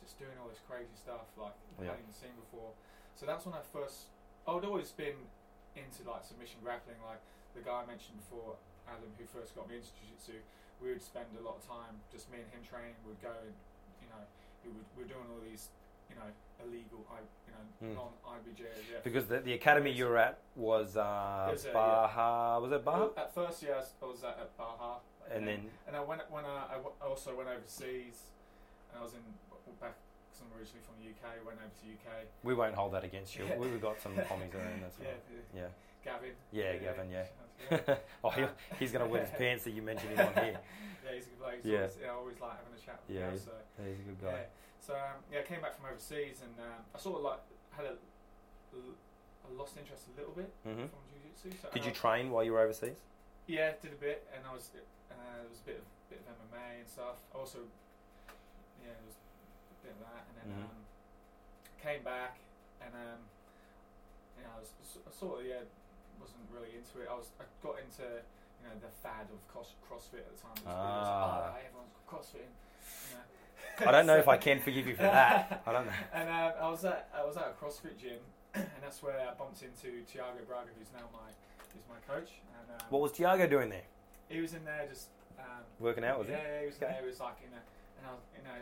just 0.00 0.18
doing 0.18 0.34
all 0.40 0.48
this 0.48 0.60
crazy 0.68 0.94
stuff 0.96 1.26
like 1.36 1.52
I 1.78 1.82
Yeah. 1.82 1.90
hadn't 1.94 2.04
even 2.10 2.14
seen 2.14 2.34
before. 2.38 2.72
So 3.16 3.26
that's 3.26 3.44
when 3.46 3.54
I 3.54 3.62
first 3.62 4.06
I'd 4.46 4.64
always 4.64 4.90
been 4.92 5.16
into 5.76 6.08
like 6.08 6.24
submission 6.24 6.60
grappling, 6.64 6.96
like 7.04 7.20
the 7.54 7.60
guy 7.60 7.82
I 7.82 7.86
mentioned 7.86 8.16
before, 8.24 8.56
Adam, 8.88 9.10
who 9.18 9.24
first 9.26 9.54
got 9.54 9.68
me 9.68 9.76
into 9.76 9.92
jiu-jitsu. 10.00 10.40
We 10.80 10.88
would 10.94 11.02
spend 11.02 11.26
a 11.38 11.42
lot 11.44 11.56
of 11.60 11.66
time 11.68 12.00
just 12.10 12.30
me 12.32 12.38
and 12.40 12.48
him 12.50 12.62
training. 12.64 12.94
We'd 13.06 13.20
go 13.20 13.34
and 13.34 13.54
you 14.00 14.08
know 14.08 14.22
we 14.64 14.70
would 14.72 14.86
we're 14.96 15.10
doing 15.10 15.26
all 15.30 15.42
these 15.44 15.68
you 16.08 16.16
know 16.16 16.30
illegal 16.64 17.04
I 17.12 17.20
you 17.46 17.52
know 17.52 17.64
Mm. 17.82 17.94
non 17.94 18.12
IBJJF 18.26 19.04
Because 19.04 19.26
the, 19.26 19.38
the 19.40 19.52
academy 19.54 19.92
you 19.92 20.06
were 20.06 20.16
at 20.18 20.38
was, 20.56 20.96
uh, 20.96 21.48
was, 21.50 21.64
Baja. 21.66 22.58
Was 22.58 22.72
it 22.72 22.84
Baja? 22.84 23.10
At 23.16 23.32
first, 23.34 23.62
yeah, 23.62 23.82
I 24.02 24.04
was- 24.04 24.24
at, 24.24 24.30
at 24.38 24.56
Baja, 24.56 24.98
and 25.30 25.46
then, 25.46 25.70
and 25.86 25.94
I 25.94 26.00
went 26.00 26.28
when 26.30 26.44
I, 26.44 26.78
I 27.02 27.06
also 27.06 27.36
went 27.36 27.48
overseas, 27.48 28.22
and 28.90 28.98
I 29.00 29.02
was 29.04 29.14
in 29.14 29.20
back 29.80 29.94
I'm 30.40 30.54
originally 30.56 30.80
from 30.86 30.94
the 31.02 31.10
UK. 31.10 31.44
Went 31.44 31.58
over 31.58 31.66
to 31.68 31.86
UK. 31.90 32.24
we 32.44 32.54
won't 32.54 32.74
hold 32.74 32.92
that 32.94 33.02
against 33.04 33.34
you. 33.36 33.44
Yeah. 33.44 33.56
We've 33.58 33.80
got 33.82 34.00
some 34.00 34.14
commies 34.28 34.54
around. 34.54 34.82
That's 34.82 34.96
Yeah, 35.02 35.08
right. 35.08 35.18
uh, 35.34 35.58
Yeah. 35.58 35.70
Gavin. 36.04 36.30
Yeah, 36.52 36.76
Gavin, 36.78 37.10
yeah. 37.10 37.26
yeah. 37.70 37.96
oh, 38.24 38.30
he, 38.30 38.44
he's 38.78 38.92
going 38.92 39.04
to 39.04 39.10
wear 39.10 39.22
his 39.26 39.34
pants 39.38 39.64
that 39.64 39.72
you 39.74 39.82
mentioned 39.82 40.14
him 40.14 40.28
on 40.28 40.34
here. 40.44 40.60
Yeah, 41.04 41.10
he's 41.14 41.26
a 41.26 41.30
good 41.34 41.38
bloke. 41.42 41.54
He's 41.62 41.72
Yeah. 41.72 41.78
always, 41.90 41.98
yeah, 42.00 42.06
I 42.06 42.14
always 42.14 42.38
like 42.40 42.54
having 42.62 42.74
a 42.78 42.80
chat 42.86 43.00
with 43.02 43.16
Yeah, 43.16 43.26
him. 43.26 43.32
he's- 43.34 43.44
So, 43.44 43.82
He's 43.82 43.98
a 43.98 44.06
good 44.06 44.20
yeah. 44.22 44.30
guy. 44.30 44.42
So 44.78 44.94
um, 44.94 45.18
yeah, 45.32 45.40
I 45.40 45.42
came 45.42 45.60
back 45.60 45.74
from 45.74 45.90
overseas, 45.90 46.38
and 46.46 46.54
um, 46.62 46.80
I 46.94 46.98
sort 47.02 47.18
of 47.18 47.22
like 47.26 47.42
had 47.74 47.84
a, 47.90 47.94
I 48.72 49.48
lost 49.58 49.74
interest 49.76 50.06
a 50.06 50.14
little 50.16 50.32
bit 50.38 50.48
hmm 50.62 50.86
from 50.86 51.02
jiu-jitsu. 51.10 51.50
So 51.60 51.68
Did 51.74 51.84
you 51.84 51.90
train 51.92 52.30
while 52.30 52.44
you 52.46 52.52
were 52.54 52.62
overseas? 52.62 53.02
Yeah, 53.50 53.72
did 53.82 53.92
a 53.92 54.00
bit, 54.00 54.22
and 54.30 54.46
I 54.46 54.54
was 54.54 54.70
uh, 54.70 54.78
there 55.10 55.50
was 55.50 55.58
a 55.60 55.66
bit 55.66 55.78
of 55.82 55.86
bit 56.08 56.22
of 56.22 56.30
MMA 56.30 56.86
and 56.86 56.88
stuff. 56.88 57.18
Also, 57.34 57.66
yeah, 58.80 58.94
there 58.94 59.06
was 59.08 59.17
a 59.90 59.96
that, 60.04 60.22
and 60.28 60.34
then 60.38 60.48
Mhm. 60.52 60.64
um, 60.68 60.80
came 61.82 62.02
back, 62.02 62.38
and 62.82 62.92
um, 62.94 63.20
you 64.36 64.44
know, 64.44 64.50
I 64.56 64.60
was 64.60 64.70
sort 65.12 65.40
of 65.40 65.46
yeah 65.46 65.62
wasn't 66.20 66.42
really 66.52 66.74
into 66.76 67.00
it. 67.00 67.08
I 67.10 67.14
was 67.14 67.30
I 67.40 67.44
got 67.62 67.78
into 67.80 68.02
you 68.02 68.64
know 68.68 68.74
the 68.80 68.90
fad 69.02 69.26
of 69.32 69.38
cross, 69.52 69.74
CrossFit 69.86 70.26
at 70.26 70.30
the 70.34 70.40
time. 70.42 70.56
It 70.58 70.66
was 70.66 70.74
really 70.74 70.98
just, 71.00 71.12
Ah. 71.14 71.52
oh, 71.54 71.66
everyone's 71.66 71.94
CrossFitting. 72.10 72.54
You 73.06 73.10
know. 73.16 73.24
I 73.88 73.92
don't 73.92 74.06
know 74.06 74.16
if 74.18 74.28
I 74.28 74.36
can 74.46 74.60
forgive 74.60 74.86
you 74.86 74.96
for 74.96 75.02
that. 75.02 75.62
I 75.66 75.72
don't 75.72 75.86
know. 75.86 75.92
And 76.12 76.28
um, 76.28 76.52
I 76.60 76.68
was 76.68 76.84
at 76.84 77.08
I 77.14 77.22
was 77.24 77.36
at 77.36 77.54
a 77.54 77.54
CrossFit 77.64 77.96
gym, 77.98 78.18
and 78.54 78.66
that's 78.82 79.02
where 79.02 79.18
I 79.20 79.34
bumped 79.34 79.62
into 79.62 80.02
Tiago 80.10 80.42
Braga, 80.46 80.70
who's 80.78 80.90
now 80.92 81.06
my 81.12 81.30
who's 81.72 81.84
my 81.88 82.00
coach. 82.12 82.40
And 82.58 82.80
um, 82.80 82.86
What 82.90 83.02
was 83.02 83.12
Tiago 83.12 83.46
doing 83.46 83.68
there? 83.70 83.86
he 84.28 84.40
was 84.40 84.52
in 84.52 84.64
there 84.64 84.84
just 84.90 85.08
um, 85.38 85.62
Working 85.80 86.04
out, 86.04 86.18
was 86.18 86.28
yeah, 86.28 86.36
he? 86.36 86.42
yeah, 86.42 86.60
he 86.60 86.66
was 86.66 86.76
Okay. 86.76 86.86
there. 86.92 87.00
He 87.00 87.06
was 87.06 87.20
like, 87.20 87.36
you 87.42 87.48
know, 87.50 87.62
and 87.96 88.06
I 88.06 88.10
was, 88.12 88.20
you 88.36 88.42
know, 88.42 88.60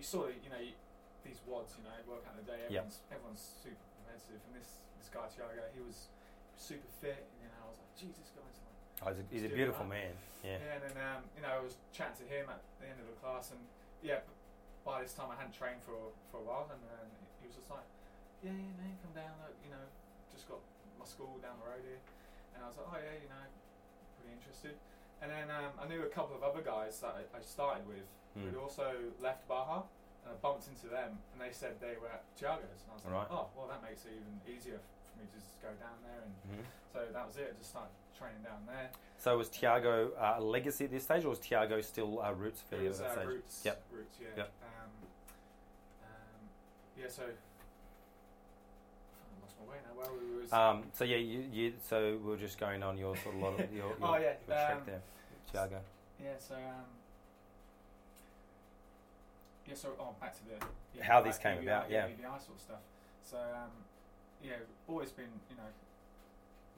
you 0.00 0.08
saw, 0.08 0.32
it, 0.32 0.40
you 0.40 0.48
know, 0.48 0.56
you, 0.56 0.72
these 1.20 1.44
WODs, 1.44 1.76
you 1.76 1.84
know, 1.84 1.92
work 2.08 2.24
out 2.24 2.32
the 2.40 2.48
day. 2.48 2.56
Yep. 2.72 2.88
Everyone's 2.88 2.98
everyone's 3.12 3.44
super 3.60 3.84
competitive, 4.00 4.40
and 4.48 4.56
this 4.56 4.88
this 4.96 5.12
guy 5.12 5.28
Tiago, 5.28 5.60
he 5.76 5.84
was 5.84 6.08
super 6.56 6.88
fit. 7.04 7.20
And, 7.20 7.44
you 7.44 7.48
know, 7.52 7.60
I 7.60 7.68
was 7.68 7.76
like, 7.76 7.92
Jesus, 8.00 8.32
guy's 8.32 8.56
like, 8.64 8.80
Oh, 9.04 9.08
he's 9.12 9.20
a, 9.20 9.24
he's 9.28 9.46
a 9.48 9.52
beautiful 9.52 9.84
man. 9.84 10.16
Yeah. 10.40 10.56
yeah. 10.56 10.80
And 10.80 10.82
then 10.88 10.96
um, 11.04 11.20
you 11.36 11.44
know, 11.44 11.52
I 11.52 11.60
was 11.60 11.76
chatting 11.92 12.16
to 12.24 12.26
him 12.32 12.48
at 12.48 12.64
the 12.80 12.88
end 12.88 12.96
of 12.96 13.04
the 13.12 13.16
class, 13.20 13.52
and 13.52 13.60
yeah, 14.00 14.24
by 14.88 15.04
this 15.04 15.12
time 15.12 15.28
I 15.28 15.36
hadn't 15.36 15.52
trained 15.52 15.84
for 15.84 16.12
for 16.32 16.40
a 16.40 16.46
while, 16.48 16.64
and 16.72 16.80
then 16.80 17.04
he 17.44 17.52
was 17.52 17.60
just 17.60 17.68
like, 17.68 17.84
yeah, 18.40 18.56
yeah, 18.56 18.72
man, 18.80 18.96
come 19.04 19.12
down. 19.12 19.36
Look, 19.44 19.52
you 19.60 19.68
know, 19.68 19.84
just 20.32 20.48
got 20.48 20.64
my 20.96 21.04
school 21.04 21.36
down 21.44 21.60
the 21.60 21.68
road 21.68 21.84
here, 21.84 22.00
and 22.56 22.64
I 22.64 22.72
was 22.72 22.80
like, 22.80 22.88
oh 22.88 22.96
yeah, 22.96 23.16
you 23.20 23.28
know, 23.28 23.44
pretty 24.16 24.32
interested. 24.32 24.80
and 25.20 25.28
then 25.28 25.52
um, 25.52 25.76
I 25.76 25.84
knew 25.84 26.00
a 26.08 26.12
couple 26.12 26.32
of 26.32 26.40
other 26.40 26.64
guys 26.64 26.96
that 27.04 27.12
I, 27.20 27.24
I 27.36 27.44
started 27.44 27.84
with 27.84 28.08
Mm. 28.38 28.44
who'd 28.50 28.56
also 28.62 28.94
left 29.20 29.46
Baja, 29.48 29.82
and 30.24 30.32
I 30.32 30.36
bumped 30.40 30.68
into 30.68 30.86
them, 30.86 31.18
and 31.32 31.40
they 31.40 31.52
said 31.52 31.80
they 31.80 31.96
were 32.00 32.08
at 32.08 32.22
Thiago's, 32.38 32.82
and 32.84 32.90
I 32.90 32.94
was 32.94 33.04
Right. 33.04 33.18
like, 33.26 33.32
oh, 33.32 33.48
well, 33.56 33.66
that 33.68 33.82
makes 33.82 34.04
it 34.06 34.12
even 34.12 34.40
easier 34.46 34.78
for 34.78 35.18
me 35.20 35.26
to 35.26 35.34
just 35.38 35.60
go 35.60 35.68
down 35.82 35.98
there, 36.06 36.22
and 36.22 36.60
Mhm. 36.60 36.64
so 36.92 37.06
that 37.12 37.26
was 37.26 37.36
it. 37.36 37.52
I 37.54 37.58
just 37.58 37.70
started 37.70 37.90
training 38.16 38.42
down 38.42 38.64
there. 38.66 38.90
So 39.18 39.36
was 39.36 39.48
Tiago 39.50 40.12
uh, 40.12 40.34
a 40.38 40.40
legacy 40.40 40.84
at 40.84 40.90
this 40.90 41.04
stage, 41.04 41.24
or 41.24 41.30
was 41.30 41.40
Tiago 41.40 41.80
still 41.80 42.20
uh, 42.22 42.32
Roots 42.32 42.62
affiliate 42.62 42.90
was 42.92 43.00
at 43.00 43.08
that 43.08 43.12
stage? 43.14 43.26
roots, 43.28 43.62
Yep. 43.64 43.82
roots, 43.92 44.16
yeah. 44.20 44.26
Yep. 44.36 44.52
Um, 44.62 44.90
um, 46.04 46.48
yeah, 46.96 47.08
so 47.08 47.22
lost 49.42 49.54
my 49.60 49.72
way 49.72 49.78
now. 49.84 49.94
Where 50.00 50.12
we 50.12 50.40
was? 50.40 50.52
Um, 50.52 50.90
so 50.94 51.04
yeah, 51.04 51.16
you, 51.16 51.40
you 51.52 51.74
so 51.82 52.16
we 52.24 52.32
are 52.32 52.36
just 52.36 52.58
going 52.58 52.82
on 52.82 52.96
your 52.96 53.16
sort 53.16 53.34
of 53.34 53.40
lot 53.40 53.60
of 53.60 53.72
your, 53.72 53.86
your, 53.88 53.96
Oh, 54.02 54.14
yeah, 54.16 54.34
your 54.46 54.56
track 54.56 54.76
um, 54.76 54.82
there, 54.86 55.02
Tiago. 55.52 55.80
yeah, 56.22 56.38
so 56.38 56.54
um, 56.54 56.84
yeah, 59.70 59.78
so 59.78 59.94
oh, 60.02 60.18
back 60.18 60.34
to 60.34 60.42
the 60.50 60.58
yeah, 60.98 61.06
How 61.06 61.22
back 61.22 61.38
came 61.38 61.62
about, 61.62 61.86
yeah. 61.90 62.10
EBI 62.10 62.42
sort 62.42 62.58
of 62.58 62.60
stuff. 62.60 62.82
So 63.22 63.38
um, 63.38 63.70
yeah, 64.42 64.58
always 64.90 65.14
been 65.14 65.30
you 65.46 65.54
know 65.54 65.70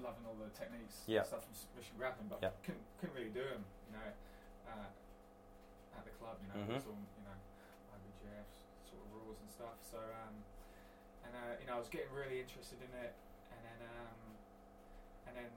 loving 0.05 0.29
all 0.29 0.37
the 0.37 0.53
techniques, 0.53 1.09
Yeah. 1.09 1.25
stuff 1.25 1.49
from 1.49 1.57
submission 1.57 1.97
grappling, 1.97 2.29
but 2.29 2.45
Yeah. 2.45 2.53
couldn't 2.63 2.85
couldn't 3.01 3.17
really 3.17 3.33
do 3.33 3.41
them, 3.49 3.65
you 3.89 3.93
know, 3.97 4.09
uh, 4.69 4.89
at 5.97 6.05
the 6.05 6.13
club, 6.21 6.37
you 6.45 6.49
know, 6.53 6.61
Mhm. 6.69 6.77
it's 6.77 6.85
all 6.87 7.01
you 7.17 7.25
know 7.25 7.39
IBJJF 7.97 8.49
sort 8.85 9.01
of 9.01 9.09
rules 9.17 9.41
and 9.41 9.49
stuff. 9.51 9.81
So 9.89 9.97
um, 9.99 10.37
and 11.25 11.33
uh, 11.33 11.57
you 11.61 11.67
know, 11.67 11.77
I 11.77 11.79
was 11.81 11.89
getting 11.89 12.13
really 12.13 12.41
interested 12.45 12.77
in 12.85 12.93
it, 13.01 13.15
and 13.57 13.61
then 13.65 13.79
um, 13.89 14.21
and 15.29 15.37
then 15.37 15.49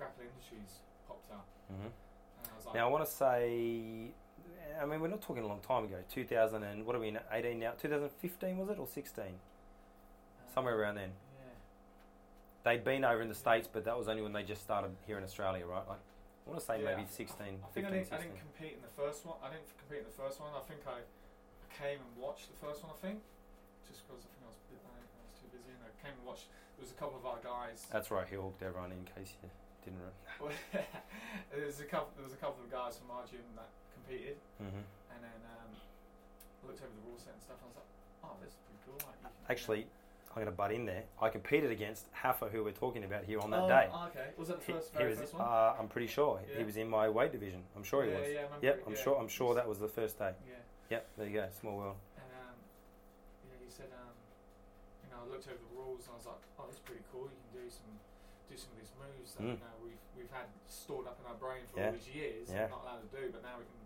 Grapple 0.00 0.24
Industries 0.24 0.80
popped 1.06 1.28
up, 1.32 1.44
hmm 1.68 1.92
and 1.92 2.44
I 2.48 2.56
was 2.56 2.64
like, 2.64 2.74
Now 2.80 2.88
I 2.88 2.90
want 2.90 3.04
to 3.04 3.10
say, 3.10 4.14
I 4.80 4.86
mean, 4.86 5.00
we're 5.00 5.08
not 5.08 5.22
talking 5.22 5.42
a 5.42 5.46
long 5.46 5.60
time 5.60 5.84
ago. 5.84 5.96
2000 6.12 6.62
and 6.62 6.86
what 6.86 6.94
are 6.94 7.00
we 7.00 7.08
in? 7.08 7.18
18 7.32 7.58
now? 7.58 7.72
2015 7.80 8.58
was 8.58 8.68
it 8.68 8.78
or 8.78 8.86
16? 8.86 9.24
uh, 9.24 9.28
Somewhere 10.54 10.78
around 10.78 10.96
then. 10.96 11.10
Yeah. 11.10 12.70
They'd 12.70 12.84
been 12.84 13.04
over 13.04 13.20
in 13.22 13.28
the 13.28 13.34
states, 13.34 13.68
but 13.70 13.84
that 13.86 13.98
was 13.98 14.08
only 14.08 14.22
when 14.22 14.32
they 14.32 14.44
just 14.44 14.62
started 14.62 14.92
here 15.06 15.18
in 15.18 15.24
Australia, 15.24 15.66
right? 15.66 15.86
Like, 15.88 15.98
I 15.98 16.50
want 16.50 16.60
to 16.60 16.66
say 16.66 16.78
Yeah, 16.78 16.90
maybe 16.94 17.02
I- 17.02 17.10
16, 17.10 17.46
I 17.46 17.66
15, 17.74 17.84
I 17.84 17.90
didn't, 17.90 18.12
I 18.12 18.16
didn't 18.18 18.38
compete 18.38 18.74
in 18.78 18.82
the 18.82 18.94
first 18.94 19.26
one. 19.26 19.36
I 19.42 19.50
didn't 19.50 19.66
compete 19.78 19.98
in 19.98 20.08
the 20.08 20.16
first 20.22 20.40
one. 20.40 20.50
I 20.54 20.62
think 20.68 20.80
I, 20.86 21.00
came 21.78 22.02
and 22.02 22.12
watched 22.18 22.50
the 22.50 22.58
first 22.58 22.82
one. 22.82 22.90
I 22.90 22.98
think 22.98 23.22
just 23.86 24.02
because 24.02 24.26
I 24.26 24.28
think 24.34 24.42
I 24.42 24.50
was 24.50 24.58
bit, 24.66 24.82
I, 24.82 24.98
was 24.98 25.38
too 25.38 25.46
busy, 25.54 25.70
and 25.70 25.82
I 25.86 25.92
came 26.02 26.10
and 26.18 26.26
watched. 26.26 26.50
There 26.74 26.82
was 26.82 26.90
a 26.90 26.98
couple 26.98 27.14
of 27.18 27.26
our 27.26 27.38
guys. 27.38 27.86
That's 27.90 28.10
right. 28.10 28.26
He 28.26 28.34
hooked 28.34 28.62
everyone 28.66 28.90
in 28.90 29.06
case 29.06 29.30
you 29.38 29.46
didn't. 29.86 30.02
Re- 30.02 30.58
there 31.54 31.62
was 31.66 31.78
a 31.78 31.86
couple. 31.86 32.10
There 32.18 32.26
was 32.26 32.34
a 32.34 32.40
couple 32.42 32.58
of 32.66 32.70
guys 32.70 32.98
from 32.98 33.14
our 33.14 33.22
gym 33.30 33.46
that 33.54 33.70
competed, 34.08 34.36
hmm 34.58 34.64
and 35.12 35.20
then 35.20 35.40
um, 35.52 35.68
I 36.64 36.66
looked 36.66 36.80
over 36.80 36.88
the 36.88 37.04
rule 37.08 37.18
set 37.20 37.34
and 37.36 37.42
stuff. 37.42 37.60
And 37.60 37.68
I 37.68 37.68
was 37.68 37.76
like, 37.76 37.90
oh, 38.24 38.34
this 38.40 38.52
is 38.52 38.58
pretty 38.64 38.80
cool. 38.88 38.98
Like, 39.04 39.20
Actually, 39.52 39.84
I'm 40.32 40.40
going 40.40 40.46
to 40.46 40.52
butt 40.56 40.72
in 40.72 40.86
there. 40.86 41.04
I 41.20 41.28
competed 41.28 41.70
against 41.70 42.06
Haffa, 42.12 42.48
who 42.48 42.64
we're 42.64 42.72
talking 42.76 43.04
about 43.04 43.24
here 43.24 43.40
on 43.40 43.50
that 43.52 43.64
oh, 43.64 43.68
day. 43.68 43.86
okay. 44.12 44.28
Was 44.40 44.48
that 44.48 44.64
the 44.64 44.72
first, 44.72 44.92
he 44.92 44.98
very 44.98 45.10
was, 45.12 45.20
first 45.20 45.34
one? 45.34 45.42
uh, 45.44 45.74
I'm 45.78 45.88
pretty 45.88 46.06
sure 46.08 46.40
he 46.56 46.64
was 46.64 46.76
in 46.76 46.88
my 46.88 47.08
weight 47.08 47.32
division. 47.32 47.60
I'm 47.76 47.84
sure 47.84 48.04
he 48.04 48.10
yeah, 48.12 48.20
was. 48.20 48.28
Yeah, 48.32 48.40
I 48.48 48.56
Yep, 48.64 48.76
I'm 48.88 48.94
yeah. 48.96 49.02
sure. 49.04 49.14
I'm 49.20 49.28
sure 49.28 49.52
that 49.54 49.66
was 49.68 49.78
the 49.78 49.88
first 49.90 50.16
day. 50.18 50.32
Yeah. 50.48 50.56
Yep, 50.96 51.02
there 51.18 51.26
you 51.28 51.34
go. 51.36 51.46
Small 51.52 51.76
world. 51.76 51.96
And 52.16 52.30
um, 52.48 52.56
yeah, 53.44 53.58
he 53.60 53.68
said, 53.68 53.90
um, 53.92 54.14
you 55.04 55.08
know, 55.12 55.20
I 55.20 55.26
looked 55.28 55.44
over 55.52 55.60
the 55.60 55.74
rules 55.76 56.08
and 56.08 56.14
I 56.14 56.16
was 56.16 56.28
like, 56.32 56.40
oh, 56.56 56.64
that's 56.68 56.80
pretty 56.80 57.04
cool. 57.12 57.28
You 57.28 57.36
can 57.44 57.52
do 57.60 57.66
some, 57.68 57.92
do 58.48 58.56
some 58.56 58.72
of 58.72 58.78
these 58.80 58.92
moves 58.96 59.30
that 59.36 59.42
Mm. 59.44 59.56
you 59.58 59.64
know 59.64 59.76
we've 59.84 60.00
we've 60.16 60.32
had 60.34 60.48
stored 60.66 61.06
up 61.06 61.18
in 61.20 61.26
our 61.30 61.38
brain 61.38 61.62
for 61.68 61.78
Yeah. 61.80 61.86
all 61.90 61.96
these 61.98 62.08
years, 62.10 62.48
Yeah. 62.50 62.68
and 62.68 62.70
not 62.72 62.82
allowed 62.88 63.02
to 63.06 63.10
do, 63.12 63.22
but 63.30 63.42
now 63.44 63.54
we 63.60 63.64
can, 63.68 63.78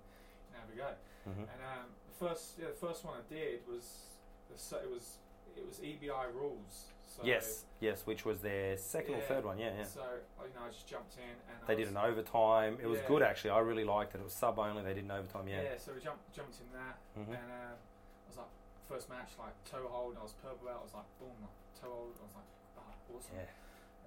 now 0.62 0.71
we 0.71 0.76
go. 0.78 0.90
hmm 1.26 1.42
And 1.50 1.61
um, 1.66 1.87
the 2.07 2.14
first, 2.14 2.54
yeah, 2.59 2.71
the 2.71 2.78
first 2.87 3.04
one 3.04 3.14
I 3.19 3.25
did 3.26 3.61
was, 3.66 4.07
the, 4.49 4.54
it 4.78 4.90
was, 4.90 5.19
it 5.59 5.66
was 5.66 5.78
EBI 5.83 6.31
rules. 6.35 6.87
So 7.07 7.21
yes, 7.28 7.64
yes, 7.81 8.07
which 8.09 8.25
was 8.25 8.40
their 8.40 8.78
second 8.78 9.16
or 9.16 9.21
third 9.28 9.45
one. 9.45 9.59
Yeah, 9.59 9.76
yeah. 9.76 9.85
So 9.85 10.00
uh, 10.00 10.49
you 10.49 10.54
know, 10.57 10.64
I 10.64 10.73
just 10.73 10.88
jumped 10.88 11.12
in 11.21 11.28
and 11.28 11.61
I 11.61 11.66
They 11.69 11.76
did 11.76 11.92
an 11.92 12.00
overtime. 12.00 12.78
It 12.81 12.88
was 12.88 13.00
Yeah. 13.04 13.09
good 13.12 13.21
actually. 13.21 13.50
I 13.52 13.61
really 13.61 13.85
liked 13.85 14.14
it. 14.14 14.25
It 14.25 14.25
was 14.25 14.33
sub 14.33 14.57
only. 14.59 14.81
They 14.81 14.95
did 14.97 15.04
an 15.04 15.11
overtime. 15.12 15.45
Yeah. 15.45 15.61
Yeah. 15.61 15.76
so 15.76 15.92
we 15.92 16.00
jumped 16.00 16.25
jumped 16.33 16.57
in 16.57 16.73
there, 16.73 16.95
hmm 17.12 17.37
and 17.37 17.49
um, 17.52 17.76
I 17.76 18.26
was 18.33 18.38
like, 18.40 18.52
first 18.88 19.11
match 19.12 19.37
like 19.37 19.52
toe 19.69 19.85
hold. 19.92 20.16
I 20.16 20.23
was 20.25 20.33
purple 20.40 20.64
belt. 20.64 20.81
I 20.81 20.85
was 20.88 20.95
like, 20.97 21.11
boom, 21.21 21.37
like, 21.45 21.52
toe 21.76 21.92
hold. 21.92 22.16
I 22.16 22.25
was 22.25 22.37
like, 22.40 22.50
ah, 22.81 23.12
awesome. 23.12 23.37
Yeah. 23.37 23.45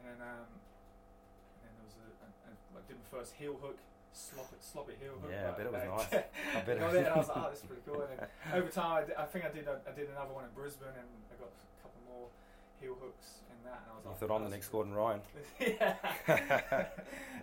And 0.02 0.04
then, 0.10 0.20
um, 0.26 0.50
and 1.62 1.70
then 1.70 1.74
there 1.78 1.86
was 1.86 1.98
a, 2.02 2.10
a, 2.26 2.30
a 2.50 2.52
like 2.74 2.86
did 2.90 2.98
my 2.98 3.06
first 3.14 3.38
heel 3.38 3.54
hook, 3.62 3.78
slop 4.16 4.50
it, 4.54 4.64
slop 4.64 4.90
it 4.90 4.98
heel 5.00 5.14
hook. 5.22 5.30
Yeah, 5.32 5.52
I 5.52 5.58
bet 5.58 5.66
it 5.68 5.74
was 5.74 5.84
nice. 5.84 6.24
I 6.56 6.62
bet 6.66 6.78
it 6.78 6.80
got 6.80 6.96
it, 6.96 7.06
and 7.06 7.08
I 7.08 7.18
was 7.18 7.28
like, 7.28 7.38
oh, 7.38 7.50
this 7.52 7.60
is 7.60 7.66
pretty 7.66 7.84
cool. 7.86 8.02
And 8.02 8.10
then 8.16 8.28
over 8.56 8.70
time, 8.72 8.92
I, 8.92 9.02
did, 9.06 9.16
I 9.16 9.26
think 9.26 9.46
I 9.46 9.52
did 9.52 9.68
a, 9.68 9.76
I 9.84 9.92
did 9.92 10.08
another 10.10 10.34
one 10.34 10.46
in 10.46 10.52
Brisbane, 10.56 10.96
and 10.96 11.10
I 11.28 11.36
got 11.36 11.52
a 11.52 11.78
couple 11.84 12.00
more 12.08 12.28
heel 12.80 12.96
hooks 12.96 13.44
in 13.52 13.60
that, 13.68 13.84
and 13.84 13.92
I 13.92 13.96
was 14.00 14.04
You 14.04 14.10
like, 14.12 14.20
thought 14.20 14.32
I'm 14.32 14.42
oh, 14.42 14.50
the 14.50 14.56
next. 14.56 14.70
Gordon 14.72 14.94
Ryan. 14.96 15.22
yeah. 15.60 16.88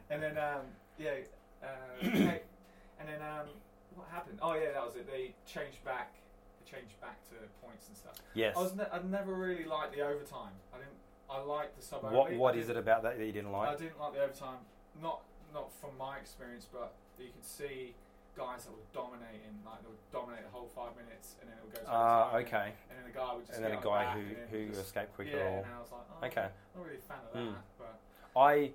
and 0.08 0.22
then 0.22 0.36
um, 0.40 0.64
yeah, 0.96 1.20
uh, 1.60 1.68
and 2.02 3.04
then 3.04 3.20
um, 3.20 3.52
what 3.94 4.08
happened? 4.08 4.38
Oh 4.40 4.54
yeah, 4.56 4.72
that 4.72 4.84
was 4.84 4.96
it. 4.96 5.06
They 5.06 5.36
changed 5.44 5.84
back. 5.84 6.16
They 6.58 6.64
changed 6.72 6.96
back 7.00 7.20
to 7.28 7.36
points 7.60 7.88
and 7.88 7.96
stuff. 7.96 8.16
Yes. 8.32 8.56
I 8.56 8.60
was 8.62 8.74
ne- 8.74 8.90
I 8.90 9.00
never 9.04 9.34
really 9.34 9.64
liked 9.64 9.94
the 9.94 10.00
overtime. 10.00 10.56
I 10.72 10.78
didn't. 10.80 10.96
I 11.28 11.40
liked 11.40 11.76
the 11.76 11.84
sub. 11.84 12.02
What. 12.02 12.32
What 12.32 12.56
is 12.56 12.68
it 12.68 12.76
about 12.76 13.02
that 13.04 13.18
that 13.18 13.24
you 13.24 13.32
didn't 13.32 13.52
like? 13.52 13.68
I 13.68 13.76
didn't 13.76 14.00
like 14.00 14.14
the 14.14 14.24
overtime. 14.24 14.58
Not 15.00 15.20
not 15.52 15.72
from 15.80 15.90
my 15.98 16.18
experience, 16.18 16.66
but 16.72 16.92
you 17.18 17.28
could 17.32 17.44
see 17.44 17.94
guys 18.36 18.64
that 18.64 18.72
were 18.72 18.88
dominating, 18.94 19.52
like 19.66 19.82
they 19.82 19.88
would 19.88 20.00
dominate 20.12 20.42
the 20.44 20.50
whole 20.50 20.68
five 20.74 20.96
minutes, 20.96 21.36
and 21.40 21.50
then 21.50 21.56
it 21.58 21.64
would 21.64 21.74
go 21.74 21.80
to 21.80 21.86
Ah, 21.90 22.30
overtime, 22.32 22.46
okay. 22.46 22.68
And 22.88 22.98
then 22.98 23.04
the 23.12 23.16
guy 23.18 23.34
would 23.34 23.44
just 23.46 23.56
And 23.56 23.64
then 23.64 23.72
get 23.72 23.84
a 23.84 23.88
on 23.88 23.92
guy 23.92 24.04
back 24.04 24.14
who 24.16 24.20
and 24.20 24.36
then 24.36 24.48
who 24.50 24.68
just, 24.68 24.80
escaped 24.80 25.14
quicker. 25.14 25.36
yeah, 25.36 25.44
or 25.44 25.64
and 25.64 25.74
I 25.74 25.80
was 25.80 25.92
like, 25.92 26.06
oh, 26.10 26.26
Okay. 26.26 26.48
not 26.74 26.84
really 26.84 26.96
a 26.98 27.00
fan 27.00 27.18
of 27.28 27.32
Mm. 27.36 27.52
that, 27.52 27.64
but 27.78 28.40
I. 28.40 28.72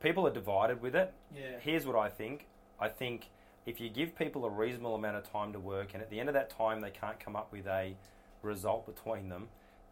People 0.00 0.26
are 0.26 0.32
divided 0.32 0.82
with 0.82 0.96
it. 0.96 1.12
yeah, 1.32 1.58
Here's 1.60 1.86
what 1.86 1.94
I 1.94 2.08
think. 2.08 2.46
I 2.80 2.88
think 2.88 3.28
if 3.66 3.80
you 3.80 3.88
give 3.88 4.16
people 4.16 4.44
a 4.44 4.50
reasonable 4.50 4.96
amount 4.96 5.16
of 5.16 5.30
time 5.30 5.52
to 5.52 5.60
work, 5.60 5.94
and 5.94 6.02
at 6.02 6.10
the 6.10 6.18
end 6.18 6.28
of 6.28 6.32
that 6.34 6.50
time 6.50 6.80
they 6.80 6.90
can't 6.90 7.20
come 7.20 7.36
up 7.36 7.52
with 7.52 7.68
a 7.68 7.94
result 8.42 8.84
between 8.86 9.28
them, 9.28 9.48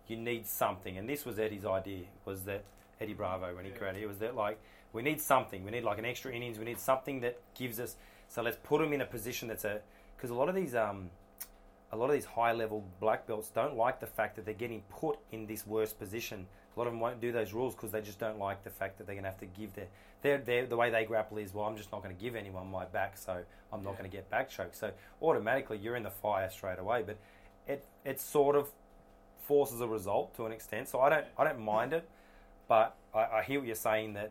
you 0.08 0.16
need 0.16 0.48
something. 0.48 0.98
And 0.98 1.08
this 1.08 1.24
was 1.24 1.38
Eddie's 1.38 1.64
idea. 1.64 2.06
Was 2.24 2.42
that 2.46 2.64
Eddie 3.00 3.14
Bravo 3.14 3.54
when 3.54 3.64
he 3.64 3.70
Yeah. 3.70 3.76
created 3.76 4.02
it? 4.02 4.06
Was 4.08 4.18
that 4.18 4.34
like 4.34 4.58
we 4.92 5.02
need 5.02 5.20
something. 5.20 5.64
We 5.64 5.70
need 5.70 5.84
like 5.84 5.98
an 5.98 6.04
extra 6.04 6.32
innings. 6.32 6.58
We 6.58 6.64
need 6.64 6.78
something 6.80 7.20
that 7.20 7.38
gives 7.54 7.78
us. 7.80 7.96
So 8.28 8.42
let's 8.42 8.58
put 8.62 8.80
them 8.80 8.92
in 8.92 9.00
a 9.00 9.06
position 9.06 9.48
that's 9.48 9.64
a 9.64 9.80
because 10.16 10.30
a 10.30 10.34
lot 10.34 10.48
of 10.48 10.54
these 10.54 10.74
um 10.74 11.10
a 11.92 11.96
lot 11.96 12.06
of 12.06 12.12
these 12.12 12.24
high 12.24 12.52
level 12.52 12.84
black 13.00 13.26
belts 13.26 13.48
don't 13.48 13.76
like 13.76 13.98
the 14.00 14.06
fact 14.06 14.36
that 14.36 14.44
they're 14.44 14.54
getting 14.54 14.82
put 14.90 15.18
in 15.32 15.46
this 15.46 15.66
worse 15.66 15.92
position. 15.92 16.46
A 16.76 16.78
lot 16.78 16.86
of 16.86 16.92
them 16.92 17.00
won't 17.00 17.20
do 17.20 17.32
those 17.32 17.52
rules 17.52 17.74
because 17.74 17.90
they 17.90 18.00
just 18.00 18.20
don't 18.20 18.38
like 18.38 18.62
the 18.62 18.70
fact 18.70 18.98
that 18.98 19.06
they're 19.06 19.16
going 19.16 19.24
to 19.24 19.30
have 19.30 19.40
to 19.40 19.46
give 19.46 19.74
their, 19.74 19.88
their, 20.22 20.38
their 20.38 20.66
the 20.66 20.76
way 20.76 20.88
they 20.90 21.04
grapple 21.04 21.38
is 21.38 21.52
well 21.52 21.64
I'm 21.66 21.76
just 21.76 21.90
not 21.90 22.02
going 22.02 22.14
to 22.14 22.20
give 22.22 22.36
anyone 22.36 22.70
my 22.70 22.84
back 22.84 23.16
so 23.18 23.42
I'm 23.72 23.82
not 23.82 23.92
Yeah. 23.92 23.98
going 23.98 24.10
to 24.10 24.16
get 24.16 24.30
back 24.30 24.48
choked. 24.50 24.76
So 24.76 24.92
automatically 25.20 25.78
you're 25.78 25.96
in 25.96 26.04
the 26.04 26.10
fire 26.10 26.48
straight 26.50 26.78
away. 26.78 27.02
But 27.04 27.16
it 27.66 27.84
it 28.04 28.20
sort 28.20 28.54
of 28.56 28.70
forces 29.42 29.80
a 29.80 29.86
result 29.88 30.34
to 30.36 30.46
an 30.46 30.52
extent. 30.52 30.88
So 30.88 31.00
I 31.00 31.10
don't 31.10 31.26
I 31.36 31.42
don't 31.44 31.58
mind 31.60 31.92
it, 31.92 32.08
but 32.68 32.94
I, 33.12 33.24
I 33.38 33.42
hear 33.42 33.58
what 33.58 33.66
you're 33.66 33.74
saying 33.74 34.12
that 34.14 34.30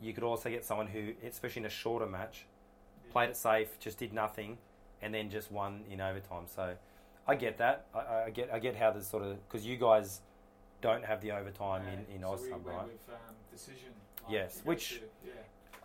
you 0.00 0.12
could 0.12 0.24
also 0.24 0.48
get 0.50 0.64
someone 0.64 0.86
who, 0.88 1.12
especially 1.26 1.60
in 1.60 1.66
a 1.66 1.70
shorter 1.70 2.06
match, 2.06 2.46
played 3.10 3.30
it 3.30 3.36
safe, 3.36 3.78
just 3.78 3.98
did 3.98 4.12
nothing, 4.12 4.58
and 5.02 5.14
then 5.14 5.30
just 5.30 5.50
won 5.52 5.84
in 5.90 6.00
overtime. 6.00 6.44
So 6.46 6.74
I 7.26 7.34
get 7.36 7.58
that. 7.58 7.86
I, 7.94 8.24
I 8.26 8.30
get 8.30 8.50
I 8.52 8.58
get 8.58 8.76
how 8.76 8.90
there's 8.90 9.06
sort 9.06 9.22
of 9.22 9.36
because 9.48 9.64
you 9.66 9.76
guys 9.76 10.20
don't 10.80 11.04
have 11.04 11.20
the 11.22 11.32
overtime 11.32 11.82
in 11.88 12.14
in 12.16 12.20
so 12.22 12.30
went 12.30 12.66
right? 12.66 12.84
With, 12.84 13.08
um, 13.08 13.34
decision. 13.50 13.88
like, 14.24 14.32
Yes, 14.32 14.60
which- 14.64 14.98
to- 15.00 15.04
yeah, 15.26 15.32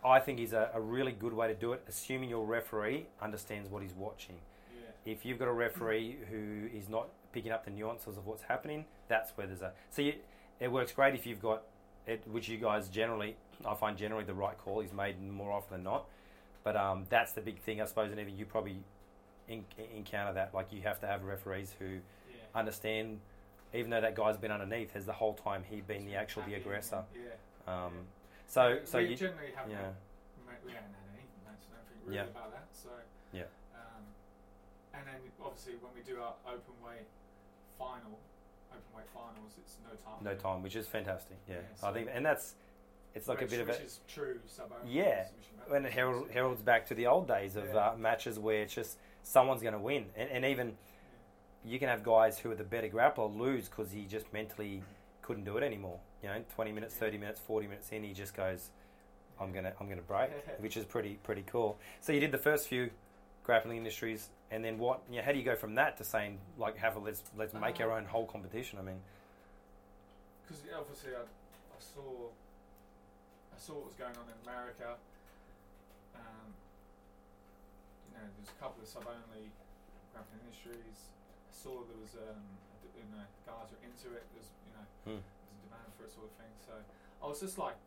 I 0.04 0.20
think 0.20 0.40
is 0.40 0.54
a, 0.54 0.70
a 0.74 0.80
really 0.82 1.12
good 1.12 1.34
way 1.34 1.48
to 1.48 1.54
do 1.54 1.74
it, 1.74 1.84
assuming 1.88 2.30
your 2.30 2.46
referee 2.46 3.06
understands 3.22 3.70
what 3.70 3.82
he's 3.82 3.94
watching. 3.94 4.36
yeah, 4.74 5.12
If 5.12 5.26
you've 5.26 5.38
got 5.40 5.48
a 5.50 5.54
referee 5.54 6.18
who 6.30 6.68
is 6.78 6.88
not 6.90 7.10
picking 7.34 7.52
up 7.52 7.66
the 7.66 7.72
nuances 7.72 8.18
of 8.18 8.26
what's 8.26 8.44
happening, 8.44 8.86
that's 9.10 9.32
where 9.38 9.46
there's 9.46 9.62
a. 9.62 9.74
So 9.90 10.02
you, 10.02 10.16
it 10.60 10.72
works 10.72 10.92
great 10.94 11.16
if 11.16 11.26
you've 11.28 11.42
got 11.42 11.64
it, 12.10 12.28
which 12.28 12.50
you 12.50 12.58
guys 12.58 12.90
generally, 12.90 13.36
I 13.66 13.76
find 13.76 13.98
generally 13.98 14.26
the 14.26 14.34
right 14.34 14.58
call 14.58 14.82
is 14.82 14.92
made 14.92 15.22
more 15.22 15.52
often 15.52 15.78
than 15.78 15.84
not. 15.84 16.06
But 16.64 16.76
um, 16.76 17.06
that's 17.10 17.32
the 17.34 17.42
big 17.42 17.60
thing, 17.60 17.82
I 17.82 17.86
suppose, 17.86 18.12
and 18.12 18.20
even 18.20 18.38
you 18.38 18.46
probably 18.46 18.78
in, 19.48 19.64
encounter 19.96 20.34
that. 20.34 20.54
Like 20.54 20.74
you 20.74 20.82
have 20.82 21.00
to 21.02 21.08
have 21.08 21.24
referees 21.24 21.74
who 21.80 21.86
yeah. 21.86 22.36
understand, 22.54 23.20
even 23.74 23.90
though 23.90 24.02
that 24.02 24.16
guy's 24.16 24.38
been 24.38 24.52
underneath, 24.52 24.94
has 24.94 25.06
the 25.06 25.14
whole 25.14 25.34
time 25.34 25.64
he 25.70 25.82
been 25.82 26.06
the 26.06 26.16
actual 26.16 26.44
the 26.48 26.56
aggressor. 26.56 27.04
Yeah. 27.16 27.74
Um, 27.74 27.94
so 28.48 28.80
so 28.84 28.98
we 28.98 29.10
you 29.10 29.16
generally 29.16 29.52
haven't. 29.56 29.72
yeah. 29.72 29.78
Had, 29.78 30.58
we- 30.66 30.74
haven't 30.74 30.92
had 30.92 31.10
any 31.14 31.28
complaints. 31.38 31.66
I 31.70 31.76
don't 31.78 31.88
think 31.88 32.02
really 32.06 32.18
Yeah. 32.18 32.24
about 32.36 32.52
that. 32.52 32.68
So 32.74 32.90
Yeah. 33.32 33.44
Um, 33.76 34.04
and 34.96 35.08
then 35.08 35.22
obviously 35.42 35.76
when 35.80 35.94
we 35.96 36.02
do 36.02 36.20
our 36.20 36.34
open 36.46 36.74
weight 36.84 37.08
final, 37.78 38.20
open 38.94 39.04
finals, 39.14 39.54
it's 39.58 39.78
no 39.84 39.90
time. 39.96 40.24
no 40.24 40.34
time, 40.36 40.64
which 40.64 40.76
is 40.76 40.88
fantastic. 40.88 41.38
Yeah, 41.48 41.56
Yeah, 41.82 41.88
I 41.90 41.92
think, 41.94 42.10
and 42.14 42.26
that's 42.26 42.56
it's 43.16 43.28
like 43.28 43.40
which, 43.42 43.50
a 43.50 43.52
bit 43.52 43.62
of 43.62 43.68
which 43.68 43.80
a 43.80 43.84
is 43.84 44.00
true 44.08 44.40
sub. 44.48 44.72
Yeah, 44.88 45.26
when 45.68 45.86
it 45.86 45.92
herald, 45.94 46.30
heralds 46.32 46.62
back 46.62 46.86
to 46.88 46.94
the 46.94 47.08
old 47.08 47.28
days 47.28 47.56
of 47.56 47.66
Yeah. 47.74 47.90
uh, 47.92 47.96
matches 47.98 48.38
where 48.40 48.62
it's 48.64 48.74
just 48.74 48.98
someone's 49.24 49.62
going 49.62 49.74
to 49.74 49.80
win, 49.80 50.06
and, 50.16 50.30
and 50.30 50.46
even 50.46 50.78
you 51.66 51.78
can 51.80 51.90
have 51.90 52.04
guys 52.04 52.40
who 52.40 52.52
are 52.52 52.56
the 52.56 52.64
better 52.64 52.88
grappler 52.88 53.36
lose 53.36 53.68
because 53.68 53.92
he 53.92 54.06
just 54.06 54.32
mentally 54.32 54.82
couldn't 55.22 55.44
do 55.44 55.58
it 55.58 55.64
anymore. 55.64 56.00
You 56.24 56.30
know, 56.30 56.44
twenty 56.56 56.72
minutes, 56.72 56.96
thirty 56.96 57.18
minutes, 57.18 57.40
forty 57.40 57.68
minutes 57.68 57.90
in, 57.92 58.04
he 58.04 58.14
just 58.14 58.34
goes, 58.36 58.70
"I'm 59.40 59.52
gonna, 59.52 59.74
I'm 59.80 59.88
gonna 59.90 60.02
break," 60.02 60.30
which 60.60 60.78
is 60.78 60.86
pretty, 60.86 61.18
pretty 61.24 61.44
cool. 61.48 61.78
So 62.02 62.12
you 62.14 62.20
did 62.20 62.32
the 62.32 62.38
first 62.38 62.68
few 62.68 62.90
grappling 63.44 63.78
industries, 63.78 64.30
and 64.52 64.64
then 64.66 64.78
what? 64.78 65.02
You 65.10 65.18
know, 65.18 65.24
how 65.24 65.32
do 65.32 65.38
you 65.38 65.46
go 65.46 65.56
from 65.56 65.76
that 65.76 65.98
to 65.98 66.04
saying 66.04 66.40
like, 66.58 66.78
have 66.78 66.96
a 66.96 67.00
let's 67.00 67.22
let's 67.38 67.54
make 67.54 67.80
our 67.82 67.92
Uh, 67.92 67.98
own 67.98 68.06
whole 68.06 68.26
competition? 68.26 68.80
I 68.80 68.82
mean, 68.84 69.00
because 70.44 70.64
obviously 70.74 71.14
I, 71.16 71.22
I 71.22 71.80
saw 71.80 72.30
I 73.54 73.58
saw 73.60 73.74
what 73.76 73.86
was 73.88 73.96
going 73.96 74.16
on 74.18 74.26
in 74.26 74.38
America. 74.50 74.98
Um, 76.16 76.50
you 78.10 78.18
know, 78.18 78.26
there's 78.38 78.50
a 78.50 78.60
couple 78.60 78.82
of 78.82 78.88
sub-only 78.90 79.54
grappling 80.14 80.42
industries. 80.44 81.14
I 81.50 81.54
saw 81.54 81.86
there 81.86 82.02
was 82.02 82.16
um, 82.18 82.42
you 82.98 83.06
know 83.14 83.26
guys 83.46 83.70
were 83.70 83.82
into 83.86 84.16
it. 84.18 84.26
There's 84.34 84.50
you 84.66 84.74
know 84.74 84.86
Hmm. 85.06 85.22
there's 85.22 85.54
a 85.54 85.62
demand 85.70 85.90
for 85.98 86.04
it 86.06 86.12
sort 86.12 86.26
of 86.26 86.34
thing. 86.42 86.54
So 86.66 86.74
I 87.22 87.26
was 87.30 87.40
just 87.40 87.58
like 87.62 87.78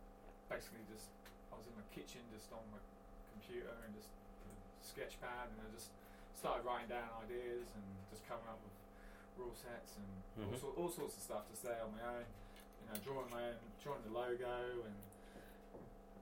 basically 0.47 0.85
just 0.87 1.11
I 1.51 1.59
was 1.59 1.67
in 1.67 1.75
my 1.75 1.83
kitchen 1.91 2.23
just 2.31 2.47
on 2.55 2.63
my 2.71 2.79
computer 3.35 3.73
and 3.83 3.91
just 3.95 4.07
sketch 4.81 5.19
pad 5.19 5.49
and 5.51 5.57
I 5.59 5.67
just 5.75 5.89
started 6.43 6.67
writing 6.67 6.91
down 6.91 7.07
ideas 7.23 7.63
and 7.71 7.87
just 8.11 8.19
coming 8.27 8.43
up 8.51 8.59
with 8.59 8.75
rule 9.39 9.55
sets 9.55 9.95
and 9.95 10.03
all, 10.43 10.51
Mhm. 10.51 10.59
sor- 10.59 10.75
all 10.75 10.91
sorts 10.91 11.15
of 11.15 11.23
stuff 11.23 11.47
just 11.47 11.63
there 11.63 11.79
on 11.79 11.95
my 11.95 12.03
own 12.19 12.27
you 12.83 12.85
know, 12.91 12.99
drawing 12.99 13.31
my 13.31 13.39
own, 13.47 13.55
drawing 13.79 14.03
the 14.03 14.11
logo 14.11 14.83
and 14.83 14.97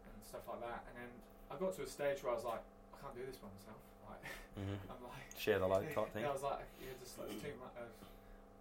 and 0.06 0.18
stuff 0.24 0.46
like 0.48 0.62
that. 0.62 0.86
And 0.88 0.94
then 1.02 1.10
I 1.50 1.58
got 1.58 1.74
to 1.74 1.82
a 1.82 1.88
stage 1.90 2.22
where 2.22 2.34
I 2.34 2.36
was 2.38 2.46
like, 2.46 2.62
I 2.94 2.98
can't 3.02 3.16
do 3.18 3.26
this 3.26 3.38
by 3.42 3.50
myself. 3.50 3.82
Like, 4.12 4.22
mhm. 4.62 4.78
I'm 4.94 5.02
like, 5.10 5.26
share 5.40 5.58
the 5.58 5.66
load 5.68 5.90
type 5.96 6.12
thing. 6.14 6.22
yeah, 6.22 6.30
I 6.30 6.34
was 6.38 6.44
like, 6.46 6.68
yeah, 6.84 6.94
just 7.02 7.18
like 7.18 7.30
too 7.42 7.56
much. 7.58 7.74
Of, 7.82 7.90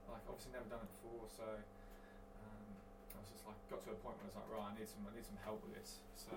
like, 0.09 0.23
obviously 0.31 0.53
never 0.57 0.65
done 0.73 0.81
it 0.81 0.93
before, 0.97 1.27
so 1.29 1.45
um, 1.45 2.69
I 3.13 3.19
was 3.21 3.29
just 3.35 3.45
like, 3.45 3.59
got 3.69 3.83
to 3.85 3.91
a 3.93 3.99
point 4.01 4.17
where 4.17 4.25
I 4.25 4.33
was 4.33 4.39
like, 4.41 4.49
right, 4.49 4.65
I 4.71 4.79
need 4.79 4.89
some, 4.89 5.03
I 5.05 5.13
need 5.13 5.27
some 5.29 5.37
help 5.45 5.61
with 5.67 5.75
this. 5.77 5.99
So 6.17 6.33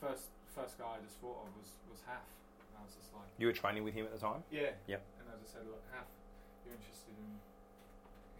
first, 0.00 0.30
first 0.54 0.78
guy 0.80 0.96
I 0.96 1.00
just 1.04 1.18
thought 1.20 1.44
of 1.44 1.52
was 1.58 1.68
was 1.90 2.00
Half. 2.08 2.24
And 2.74 2.82
I 2.82 2.82
was 2.82 2.98
just 2.98 3.14
like, 3.14 3.30
You 3.38 3.46
were 3.46 3.54
training 3.54 3.86
with 3.86 3.94
him 3.94 4.04
at 4.10 4.12
the 4.12 4.18
time. 4.18 4.42
yeah. 4.50 4.74
Yep. 4.90 5.00
And 5.22 5.30
as 5.30 5.38
I 5.38 5.38
just 5.38 5.54
said, 5.54 5.62
look, 5.70 5.82
Half, 5.94 6.10
you're 6.66 6.74
interested 6.74 7.14
in, 7.14 7.30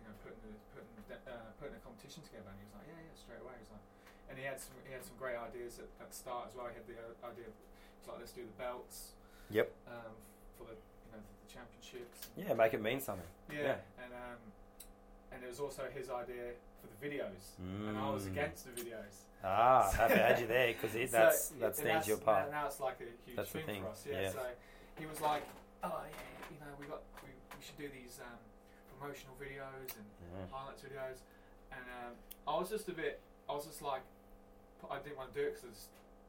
you 0.02 0.04
know, 0.10 0.14
putting 0.26 0.42
the, 0.42 0.50
putting 0.74 0.90
uh, 1.30 1.54
putting 1.62 1.78
a 1.78 1.82
competition 1.86 2.26
together? 2.26 2.50
And 2.50 2.58
he 2.58 2.66
was 2.66 2.74
like, 2.74 2.86
yeah, 2.90 2.98
yeah, 2.98 3.14
straight 3.14 3.38
away. 3.46 3.54
He 3.54 3.62
was 3.62 3.72
like, 3.78 3.86
and 4.26 4.34
he 4.34 4.44
had 4.44 4.58
some 4.58 4.74
he 4.82 4.90
had 4.90 5.06
some 5.06 5.14
great 5.14 5.38
ideas 5.38 5.78
at, 5.78 5.86
at 6.02 6.10
the 6.10 6.16
start 6.18 6.50
as 6.50 6.58
well. 6.58 6.66
He 6.66 6.74
had 6.74 6.88
the 6.90 6.98
uh, 6.98 7.30
idea, 7.30 7.46
of, 7.46 7.54
he's 7.54 8.06
like, 8.10 8.18
let's 8.18 8.34
do 8.34 8.42
the 8.42 8.58
belts. 8.58 9.14
Yep. 9.54 9.70
Um, 9.86 10.12
for 10.58 10.66
the 10.66 10.74
you 10.74 11.10
know 11.14 11.22
the 11.22 11.46
championships. 11.46 12.26
Yeah, 12.34 12.58
make 12.58 12.74
it 12.74 12.82
mean 12.82 12.98
something. 12.98 13.28
Yeah. 13.46 13.78
And 14.02 14.10
um, 14.10 14.40
and 15.30 15.38
it 15.44 15.48
was 15.48 15.60
also 15.62 15.86
his 15.94 16.10
idea 16.10 16.58
for 16.84 16.92
the 16.92 17.00
videos, 17.08 17.56
and 17.88 17.96
I 17.98 18.10
was 18.10 18.24
Mm. 18.26 18.32
against 18.32 18.64
the 18.66 18.72
videos. 18.82 19.14
Ah, 19.42 19.90
happy 19.96 20.14
had 20.14 20.40
you 20.40 20.46
there 20.46 20.68
because 20.68 20.92
So 20.92 20.98
that's 21.16 21.50
it- 21.50 21.60
that 21.60 21.76
stands 21.76 22.06
that's- 22.06 22.08
you 22.08 22.14
apart. 22.14 22.50
Now, 22.50 22.60
now 22.62 22.66
it's 22.66 22.80
like 22.80 23.00
a 23.00 23.04
huge 23.24 23.36
That's 23.36 23.50
thing, 23.50 23.66
thing, 23.66 23.82
for 23.82 23.88
us. 23.90 24.06
Yeah. 24.08 24.20
yeah. 24.20 24.30
So 24.30 24.46
he 24.98 25.06
was 25.06 25.20
like, 25.20 25.42
"Oh 25.82 26.02
yeah, 26.08 26.48
you 26.52 26.58
know, 26.60 26.72
we 26.80 26.86
got 26.86 27.02
we, 27.22 27.30
we 27.56 27.60
should 27.64 27.76
do 27.76 27.88
these 27.88 28.20
um, 28.20 28.38
promotional 28.98 29.34
videos 29.40 29.90
and 29.96 30.06
Yeah. 30.32 30.46
highlights 30.50 30.82
videos," 30.82 31.18
and 31.72 31.84
um, 32.04 32.12
I 32.48 32.58
was 32.58 32.70
just 32.70 32.88
a 32.88 32.92
bit. 32.92 33.20
I 33.48 33.52
was 33.52 33.66
just 33.66 33.82
like, 33.82 34.02
I 34.90 34.98
didn't 35.00 35.16
want 35.18 35.32
to 35.34 35.40
do 35.40 35.46
it 35.48 35.60
because 35.60 35.88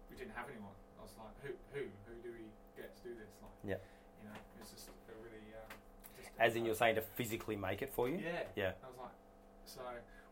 we 0.09 0.15
didn't 0.17 0.35
have 0.35 0.47
anyone. 0.49 0.75
I 0.99 1.03
was 1.03 1.15
like, 1.17 1.35
"Who 1.43 1.51
who 1.73 1.87
who 2.07 2.13
do 2.23 2.31
we 2.35 2.47
get 2.75 2.95
to 2.97 3.01
do 3.03 3.15
this?" 3.15 3.31
Like, 3.41 3.51
Yeah. 3.63 3.79
You 4.23 4.29
know, 4.29 4.35
it's 4.59 4.71
just 4.71 4.89
a 4.89 4.91
really. 5.23 5.53
Um, 5.55 5.71
just 6.19 6.29
As 6.39 6.55
in, 6.55 6.65
you're 6.65 6.75
saying 6.75 6.95
to 6.95 7.01
physically 7.01 7.55
make 7.55 7.81
it 7.81 7.93
for 7.93 8.09
you. 8.09 8.17
Yeah. 8.17 8.43
Yeah. 8.55 8.71
I 8.83 8.87
was 8.87 8.97
like, 8.97 9.15
so 9.65 9.81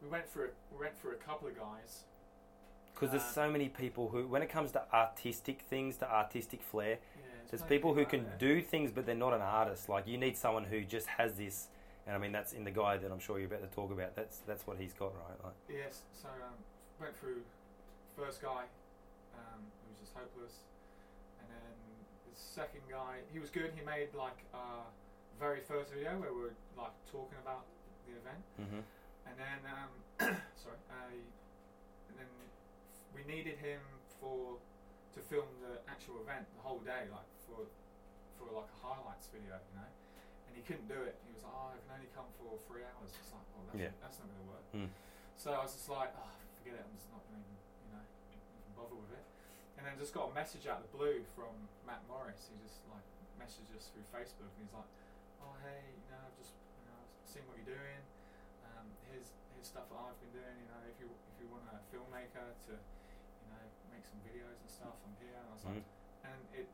we 0.03 0.09
went 0.09 0.29
through 0.29 0.49
we 0.71 0.79
went 0.79 0.97
through 0.99 1.11
a 1.11 1.15
couple 1.15 1.47
of 1.47 1.55
guys. 1.57 2.03
Because 2.93 3.11
there's 3.11 3.23
Uh, 3.23 3.41
so 3.41 3.49
many 3.49 3.69
people 3.69 4.09
who, 4.09 4.27
when 4.27 4.43
it 4.43 4.49
comes 4.49 4.71
to 4.73 4.83
artistic 4.93 5.61
things, 5.61 5.97
to 5.97 6.09
artistic 6.11 6.61
flair, 6.61 6.99
Yeah, 7.15 7.21
there's 7.49 7.63
people 7.63 7.95
who 7.95 8.05
can 8.05 8.23
there. 8.23 8.37
do 8.37 8.61
things, 8.61 8.91
but 8.91 9.05
they're 9.07 9.15
not 9.15 9.33
an 9.33 9.41
artist. 9.41 9.89
Like 9.89 10.05
you 10.07 10.17
need 10.17 10.37
someone 10.37 10.65
who 10.65 10.81
just 10.83 11.07
has 11.07 11.33
this, 11.35 11.69
and 12.05 12.15
I 12.15 12.19
mean 12.19 12.31
that's 12.31 12.53
in 12.53 12.63
the 12.63 12.71
guy 12.71 12.97
that 12.97 13.11
I'm 13.11 13.19
sure 13.19 13.39
you're 13.39 13.47
about 13.47 13.61
to 13.67 13.75
talk 13.75 13.91
about. 13.91 14.15
That's 14.15 14.37
that's 14.45 14.67
what 14.67 14.77
he's 14.77 14.93
got 14.93 15.13
right. 15.15 15.43
Like, 15.43 15.53
Yes, 15.69 16.03
so 16.13 16.27
um, 16.29 16.53
went 16.99 17.17
through 17.17 17.41
first 18.15 18.41
guy, 18.41 18.65
um, 19.35 19.59
who 19.81 19.89
was 19.89 19.99
just 19.99 20.13
hopeless, 20.13 20.53
and 21.39 21.49
then 21.49 21.73
the 22.31 22.35
second 22.39 22.81
guy, 22.89 23.21
he 23.31 23.39
was 23.39 23.49
good. 23.49 23.71
He 23.75 23.83
made 23.83 24.13
like 24.13 24.37
our 24.53 24.85
very 25.39 25.61
first 25.61 25.91
video 25.91 26.11
where 26.19 26.31
we 26.31 26.41
were 26.41 26.53
like 26.77 26.93
talking 27.11 27.39
about 27.41 27.65
the 28.05 28.13
event, 28.21 28.43
mm-hmm. 28.61 28.81
And 29.27 29.35
then 29.39 29.59
um, 29.69 29.91
sorry, 30.61 30.79
uh, 30.91 31.09
and 32.09 32.15
then 32.19 32.29
we 33.15 33.23
needed 33.27 33.57
him 33.59 33.79
for 34.19 34.57
to 35.13 35.19
film 35.29 35.45
the 35.61 35.77
actual 35.91 36.17
event 36.25 36.45
the 36.57 36.63
whole 36.65 36.81
day, 36.81 37.05
like 37.11 37.29
for 37.45 37.65
for 38.39 38.49
like 38.51 38.69
a 38.69 38.79
highlights 38.81 39.29
video, 39.29 39.57
you 39.57 39.75
know. 39.77 39.89
And 40.49 40.51
he 40.57 40.61
couldn't 40.65 40.85
do 40.89 40.99
it. 41.05 41.17
He 41.25 41.33
was 41.33 41.41
like, 41.45 41.53
"Oh, 41.55 41.73
I 41.73 41.77
can 41.81 41.91
only 41.97 42.11
come 42.13 42.29
for 42.37 42.57
three 42.69 42.85
hours." 42.85 43.09
It's 43.13 43.31
like, 43.33 43.45
"Well, 43.57 43.65
that's, 43.71 43.79
Yeah. 43.81 43.93
that's 44.01 44.17
not 44.21 44.27
going 44.29 44.41
to 44.43 44.49
work." 44.53 44.65
Mm. 44.73 44.89
So 45.37 45.47
I 45.53 45.61
was 45.65 45.73
just 45.73 45.89
like, 45.89 46.13
"Oh, 46.13 46.33
forget 46.61 46.77
it. 46.77 46.83
I'm 46.85 46.93
just 46.93 47.09
not 47.09 47.21
going 47.29 47.41
to, 47.41 47.53
you 47.85 47.89
know, 47.93 48.03
even 48.33 48.73
bother 48.77 48.97
with 48.97 49.13
it." 49.17 49.25
And 49.77 49.85
then 49.89 49.97
just 49.97 50.13
got 50.13 50.29
a 50.29 50.33
message 50.37 50.69
out 50.69 50.79
of 50.81 50.85
the 50.89 50.93
blue 50.93 51.25
from 51.33 51.53
Matt 51.89 52.05
Morris. 52.05 52.47
He 52.53 52.55
just 52.61 52.85
like 52.93 53.01
messaged 53.41 53.73
us 53.73 53.89
through 53.89 54.05
Facebook, 54.13 54.49
and 54.53 54.61
he's 54.61 54.73
like, 54.77 54.89
"Oh, 55.41 55.53
hey, 55.65 55.81
you 55.97 56.07
know, 56.13 56.21
I've 56.21 56.37
just 56.37 56.53
you 56.77 56.85
know 56.85 56.97
I've 57.01 57.25
seen 57.29 57.43
what 57.49 57.57
you're 57.57 57.73
doing. 57.73 58.01
Here's 59.63 59.71
stuff 59.79 59.87
that 59.95 59.95
I've 59.95 60.19
been 60.19 60.35
doing. 60.35 60.59
You 60.59 60.67
know, 60.75 60.83
if 60.91 60.99
you 60.99 61.07
if 61.07 61.35
you 61.39 61.47
want 61.47 61.63
a 61.71 61.79
filmmaker 61.87 62.51
to, 62.67 62.75
you 62.75 63.47
know, 63.47 63.63
make 63.95 64.03
some 64.03 64.19
videos 64.27 64.59
and 64.59 64.67
stuff, 64.67 64.91
I'm 65.07 65.15
here." 65.23 65.39
And 65.39 65.47
I 65.47 65.53
was 65.55 65.63
like, 65.63 65.79
Mm. 65.79 66.27
and 66.27 66.39
it 66.51 66.67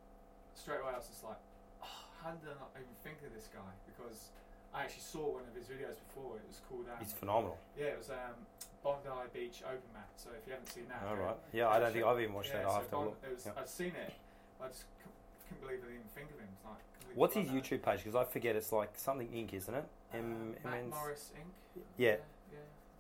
straight 0.58 0.82
away 0.82 0.97
I 0.97 0.97
was 0.97 1.06
just 1.06 1.21
like, 1.21 1.38
oh, 1.86 2.02
how 2.25 2.34
did 2.34 2.49
I 2.49 2.58
not 2.58 2.73
even 2.73 2.89
think 3.06 3.21
of 3.21 3.30
this 3.30 3.45
guy? 3.54 3.69
Because 3.86 4.34
I 4.73 4.89
actually 4.89 5.06
saw 5.06 5.38
one 5.38 5.45
of 5.45 5.54
his 5.54 5.69
videos 5.69 6.02
before. 6.10 6.41
It 6.41 6.49
was 6.49 6.65
called 6.65 6.89
um, 6.89 6.97
He's 6.97 7.13
phenomenal. 7.13 7.62
yeah, 7.78 7.93
it 7.93 8.02
was 8.02 8.10
um, 8.10 8.34
Bondi 8.82 9.06
Beach 9.38 9.62
Open 9.62 9.86
Mat. 9.93 10.10
So 10.17 10.34
if 10.34 10.49
you 10.49 10.58
haven't 10.58 10.73
seen 10.73 10.89
that, 10.89 11.06
All 11.06 11.13
go- 11.13 11.38
Yeah, 11.54 11.69
I 11.69 11.78
don't 11.78 11.93
think 11.93 12.06
I've 12.10 12.17
even 12.25 12.34
watched 12.34 12.49
yeah, 12.58 12.65
that. 12.65 12.73
I'll 12.73 12.73
so 12.73 12.82
have 12.82 12.89
to 12.89 12.97
Bon- 12.97 13.06
look. 13.13 13.21
It 13.21 13.34
was, 13.38 13.45
Yeah. 13.45 13.54
I'd 13.62 13.69
seen 13.69 13.93
it. 13.93 14.17
I 14.58 14.65
just 14.73 14.89
c- 14.97 15.13
couldn't 15.45 15.62
believe 15.62 15.78
I 15.86 15.93
didn't 15.93 16.02
even 16.02 16.10
think 16.17 16.34
of 16.34 16.41
him. 16.41 16.49
It's 16.58 16.65
like, 16.65 16.82
What's 17.13 17.36
his. 17.38 17.49
YouTube 17.54 17.82
page? 17.86 18.02
Because 18.02 18.17
I 18.17 18.25
forget 18.25 18.56
it's 18.58 18.73
like 18.73 18.97
something 18.97 19.30
Inc, 19.30 19.54
isn't 19.54 19.73
it? 19.78 19.86
Uh, 20.10 20.17
Matt 20.65 20.65
MN's 20.65 20.89
Morris 20.89 21.32
Inc. 21.38 21.54
Yeah. 21.97 22.10
yeah, 22.10 22.15
I 22.17 22.38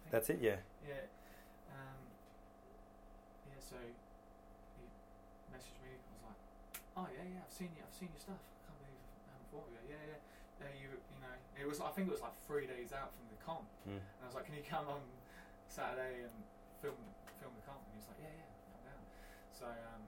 think. 0.09 0.11
That's 0.11 0.29
it. 0.33 0.39
Yeah. 0.41 0.57
Yeah. 0.85 1.05
Um, 1.69 2.01
yeah, 3.53 3.61
so 3.61 3.77
he 3.77 4.83
messaged 5.53 5.77
me. 5.85 5.93
I 5.93 6.09
was 6.17 6.23
like, 6.33 6.39
oh 6.97 7.07
yeah, 7.13 7.25
yeah, 7.29 7.45
I've 7.45 7.53
seen 7.53 7.69
you. 7.77 7.85
I've 7.85 7.93
seen 7.93 8.09
your 8.09 8.21
stuff. 8.21 8.41
I 8.41 8.59
can't 8.65 8.77
believe 8.81 8.99
I 8.99 9.29
haven't 9.37 9.49
thought 9.53 9.65
of 9.69 9.73
you. 9.77 9.83
Yeah, 9.93 10.03
yeah. 10.09 10.19
Uh, 10.59 10.73
you, 10.75 10.87
you 10.97 11.19
know, 11.23 11.35
it 11.55 11.65
was. 11.69 11.79
I 11.79 11.93
think 11.93 12.09
it 12.09 12.13
was 12.17 12.25
like 12.25 12.35
three 12.49 12.65
days 12.67 12.91
out 12.91 13.13
from 13.15 13.29
the 13.31 13.39
con, 13.45 13.63
Mm. 13.87 14.01
and 14.01 14.21
I 14.21 14.27
was 14.27 14.35
like, 14.35 14.43
can 14.49 14.57
you 14.57 14.65
come 14.65 14.89
on 14.91 14.99
Saturday 15.71 16.25
and 16.27 16.35
film 16.83 16.97
film 17.39 17.53
the 17.55 17.63
con? 17.63 17.79
And 17.79 17.91
he 17.95 17.99
was 18.03 18.09
like, 18.11 18.19
yeah, 18.19 18.33
yeah, 18.35 18.49
I'm 18.75 18.83
down. 18.83 19.03
So 19.55 19.65
um, 19.71 20.03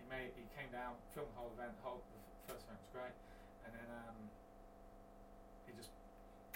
he 0.00 0.02
made. 0.10 0.34
He 0.34 0.42
came 0.56 0.72
down, 0.74 0.98
filmed 1.14 1.30
the 1.30 1.38
whole 1.38 1.52
event. 1.54 1.76
The 1.78 1.84
whole 1.86 2.02
the 2.10 2.18
first 2.50 2.66
event 2.66 2.80
was 2.82 2.90
great, 2.90 3.14
and 3.62 3.70
then 3.76 3.86
um, 4.02 4.18
he 5.68 5.70
just 5.78 5.94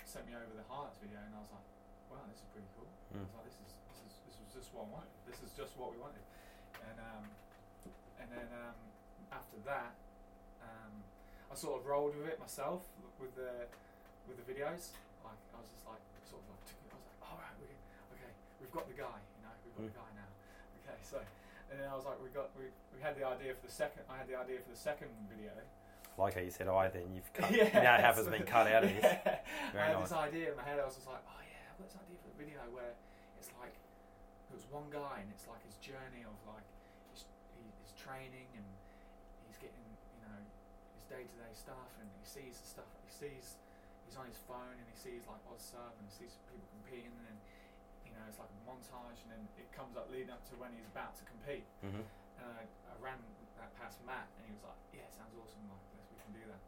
sent 0.03 0.27
me 0.27 0.35
over 0.35 0.51
the 0.51 0.67
highlights 0.67 0.99
video, 0.99 1.23
and 1.23 1.31
I 1.31 1.41
was 1.47 1.53
like, 1.55 1.69
wow, 2.11 2.23
this 2.31 2.41
is 2.43 2.49
pretty 2.53 2.69
cool. 2.77 2.89
I 3.13 3.17
Mm. 3.17 3.25
was 3.27 3.35
like, 3.39 3.47
this 3.49 3.59
is 3.65 3.71
this 3.91 4.01
is 4.07 4.13
this 4.29 4.37
was 4.43 4.51
just 4.53 4.69
what 4.75 4.83
I 4.87 4.89
wanted. 5.01 5.13
This 5.29 5.41
is 5.43 5.51
just 5.57 5.73
what 5.79 5.93
we 5.95 5.99
wanted. 6.03 6.25
And 6.87 6.97
um, 7.01 7.25
and 8.21 8.29
then 8.33 8.49
um, 8.53 8.77
after 9.33 9.57
that, 9.67 9.93
um, 10.63 10.93
I 11.51 11.55
sort 11.55 11.81
of 11.81 11.87
rolled 11.87 12.15
with 12.17 12.27
it 12.29 12.39
myself 12.41 12.85
with 13.21 13.35
the 13.37 13.67
with 14.29 14.37
the 14.43 14.47
videos. 14.47 14.93
Like 15.25 15.39
I 15.55 15.59
was 15.63 15.71
just 15.71 15.87
like 15.89 16.03
sort 16.29 16.43
of 16.45 16.47
like 16.55 16.65
I 16.93 16.95
was 16.99 17.07
like, 17.07 17.21
all 17.27 17.39
right, 17.41 17.57
we 17.63 17.67
okay, 18.19 18.33
we've 18.61 18.73
got 18.75 18.87
the 18.91 18.99
guy. 18.99 19.19
You 19.39 19.43
know, 19.47 19.55
we've 19.65 19.75
got 19.75 19.85
Mm. 19.87 19.91
the 19.95 19.99
guy 20.03 20.11
now. 20.21 20.31
Okay, 20.85 20.99
so 21.03 21.19
and 21.71 21.81
then 21.81 21.89
I 21.91 21.95
was 21.99 22.05
like, 22.07 22.19
we 22.23 22.29
got 22.31 22.51
we 22.59 22.69
we 22.95 22.99
had 23.03 23.15
the 23.19 23.25
idea 23.27 23.55
for 23.55 23.65
the 23.67 23.73
second. 23.73 24.03
I 24.11 24.17
had 24.19 24.29
the 24.29 24.37
idea 24.37 24.59
for 24.61 24.71
the 24.71 24.79
second 24.79 25.09
video. 25.31 25.53
Like 26.17 26.33
how 26.35 26.41
you 26.41 26.51
said, 26.51 26.67
I 26.69 26.89
then 26.89 27.13
you've 27.13 27.29
cut. 27.37 27.51
Yeah, 27.55 27.69
now 27.77 27.97
half 28.01 28.17
has 28.17 28.27
been 28.29 28.45
cut 28.49 28.67
out 28.73 28.85
of 28.85 28.91
this. 28.91 29.05
Yeah. 29.05 29.39
Very 29.73 29.85
I 29.85 29.87
had 29.89 29.99
nice. 30.01 30.09
this 30.09 30.17
idea 30.17 30.51
in 30.53 30.57
my 30.57 30.63
head. 30.65 30.81
I 30.81 30.85
was 30.89 30.95
just 30.97 31.07
like, 31.07 31.21
oh 31.29 31.41
I've 31.77 31.85
got 31.85 31.93
this 31.93 32.01
idea 32.01 32.17
for 32.25 32.29
the 32.33 32.39
video 32.41 32.61
where 32.73 32.97
it's 33.37 33.53
like 33.61 33.77
it 33.77 34.55
was 34.57 34.65
one 34.73 34.89
guy 34.89 35.21
and 35.21 35.29
it's 35.29 35.45
like 35.45 35.61
his 35.69 35.77
journey 35.85 36.25
of 36.25 36.33
like 36.49 36.65
his, 37.13 37.29
his 37.85 37.93
training 38.01 38.49
and 38.57 38.65
he's 39.45 39.61
getting 39.61 39.85
you 40.17 40.21
know 40.25 40.41
his 40.97 41.05
day 41.13 41.29
to 41.29 41.35
day 41.37 41.53
stuff 41.53 41.93
and 42.01 42.09
he 42.17 42.25
sees 42.25 42.57
the 42.65 42.69
stuff 42.81 42.89
he 43.05 43.13
sees 43.13 43.61
he's 44.09 44.17
on 44.17 44.25
his 44.25 44.41
phone 44.49 44.73
and 44.73 44.89
he 44.89 44.97
sees 44.97 45.21
like 45.29 45.37
Sub 45.61 45.93
and 46.01 46.05
he 46.09 46.13
sees 46.17 46.41
people 46.49 46.65
competing 46.81 47.13
and 47.13 47.25
then 47.29 47.39
you 48.09 48.13
know, 48.17 48.25
it's 48.33 48.41
like 48.41 48.49
a 48.49 48.61
montage, 48.65 49.21
and 49.27 49.29
then 49.35 49.45
it 49.61 49.69
comes 49.77 49.93
up 49.99 50.09
leading 50.09 50.33
up 50.33 50.41
to 50.49 50.57
when 50.57 50.73
he's 50.73 50.89
about 50.89 51.13
to 51.21 51.25
compete. 51.29 51.69
hmm 51.85 52.01
And 52.41 52.45
I, 52.49 52.65
I 52.65 52.95
ran 53.03 53.19
that 53.61 53.75
past 53.77 54.01
Matt, 54.09 54.25
and 54.41 54.47
he 54.49 54.53
was 54.57 54.63
like, 54.65 54.79
"Yeah, 54.95 55.05
sounds 55.13 55.35
awesome. 55.37 55.61
Like, 55.69 55.85
yes, 55.93 56.07
we 56.09 56.17
can 56.25 56.33
do 56.33 56.45
that." 56.49 56.63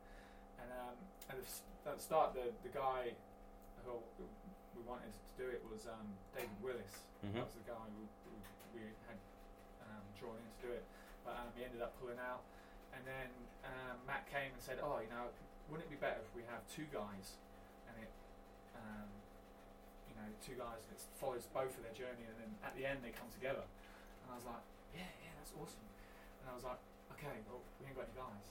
And 0.61 0.69
um, 0.77 0.97
at, 1.33 1.37
the, 1.41 1.47
s- 1.49 1.65
at 1.89 1.97
the 1.97 2.03
start, 2.05 2.35
the 2.37 2.53
the 2.67 2.73
guy 2.75 3.17
who 3.87 4.03
we 4.79 4.87
wanted 4.87 5.11
to 5.11 5.23
do 5.35 5.51
it 5.51 5.59
was 5.67 5.91
um, 5.91 6.07
David 6.31 6.55
Willis. 6.63 7.03
Mhm. 7.27 7.35
That 7.35 7.51
was 7.51 7.59
the 7.59 7.67
guy 7.67 7.83
who, 7.99 8.03
who 8.31 8.33
we 8.79 8.87
had 9.11 9.19
um, 9.83 10.05
drawn 10.15 10.39
in 10.39 10.47
to 10.47 10.59
do 10.63 10.71
it, 10.71 10.87
but 11.27 11.35
um, 11.35 11.51
he 11.59 11.67
ended 11.67 11.83
up 11.83 11.99
pulling 11.99 12.23
out. 12.23 12.47
And 12.95 13.03
then 13.03 13.29
um, 13.67 13.99
Matt 14.07 14.31
came 14.31 14.55
and 14.55 14.63
said, 14.63 14.79
"Oh, 14.79 15.03
you 15.03 15.11
know, 15.11 15.35
wouldn't 15.67 15.91
it 15.91 15.93
be 15.93 15.99
better 15.99 16.23
if 16.23 16.31
we 16.39 16.47
have 16.47 16.63
two 16.71 16.87
guys, 16.95 17.37
and 17.91 17.95
it, 18.01 18.11
um, 18.79 19.11
you 20.09 20.15
know, 20.17 20.27
two 20.41 20.55
guys 20.57 20.79
and 20.87 20.95
it 20.95 21.03
follows 21.19 21.45
both 21.51 21.75
of 21.75 21.83
their 21.83 21.95
journey, 21.95 22.23
and 22.25 22.37
then 22.39 22.51
at 22.63 22.73
the 22.79 22.87
end 22.87 23.03
they 23.03 23.11
come 23.11 23.29
together." 23.35 23.67
And 24.23 24.27
I 24.31 24.35
was 24.39 24.47
like, 24.47 24.63
"Yeah, 24.95 25.11
yeah, 25.27 25.35
that's 25.43 25.53
awesome." 25.59 25.85
And 26.43 26.47
I 26.51 26.55
was 26.55 26.63
like, 26.65 26.81
"Okay, 27.19 27.43
well, 27.51 27.61
we 27.83 27.91
ain't 27.91 27.99
got 27.99 28.07
any 28.09 28.17
guys." 28.19 28.47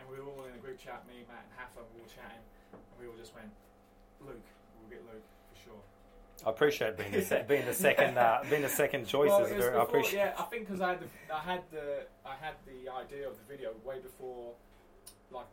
And 0.00 0.06
we 0.08 0.16
were 0.22 0.30
all 0.32 0.46
in 0.48 0.54
a 0.54 0.62
group 0.62 0.78
chat, 0.80 1.02
me, 1.10 1.26
Matt, 1.28 1.44
and 1.50 1.54
Hafa, 1.60 1.82
we 1.92 2.00
were 2.00 2.06
all 2.06 2.12
chatting, 2.12 2.44
and 2.72 2.96
we 2.98 3.04
all 3.10 3.16
just 3.18 3.34
went, 3.36 3.50
"Luke, 4.22 4.42
we'll 4.80 4.90
get 4.90 5.02
Luke 5.06 5.26
sure." 5.64 5.74
I 6.46 6.50
appreciate 6.50 6.96
being 6.96 7.10
the 7.12 7.22
se- 7.22 7.44
being 7.48 7.66
the 7.66 7.74
second 7.74 8.16
uh, 8.16 8.42
being 8.48 8.62
the 8.62 8.68
second 8.68 9.06
choice. 9.06 9.28
Well, 9.30 9.44
is 9.44 9.50
it 9.50 9.56
was 9.56 9.64
very- 9.66 9.76
I 9.78 9.82
appreciate. 9.82 10.20
Yeah, 10.20 10.34
I 10.38 10.42
think 10.44 10.66
because 10.66 10.80
I 10.80 10.90
had 10.94 11.00
the 11.00 11.08
I 11.34 11.40
had 11.42 11.62
the 11.72 11.86
I 12.24 12.34
had 12.40 12.54
the 12.66 12.78
idea 12.92 13.26
of 13.26 13.34
the 13.36 13.46
video 13.50 13.74
way 13.84 13.98
before, 13.98 14.54
like 15.30 15.46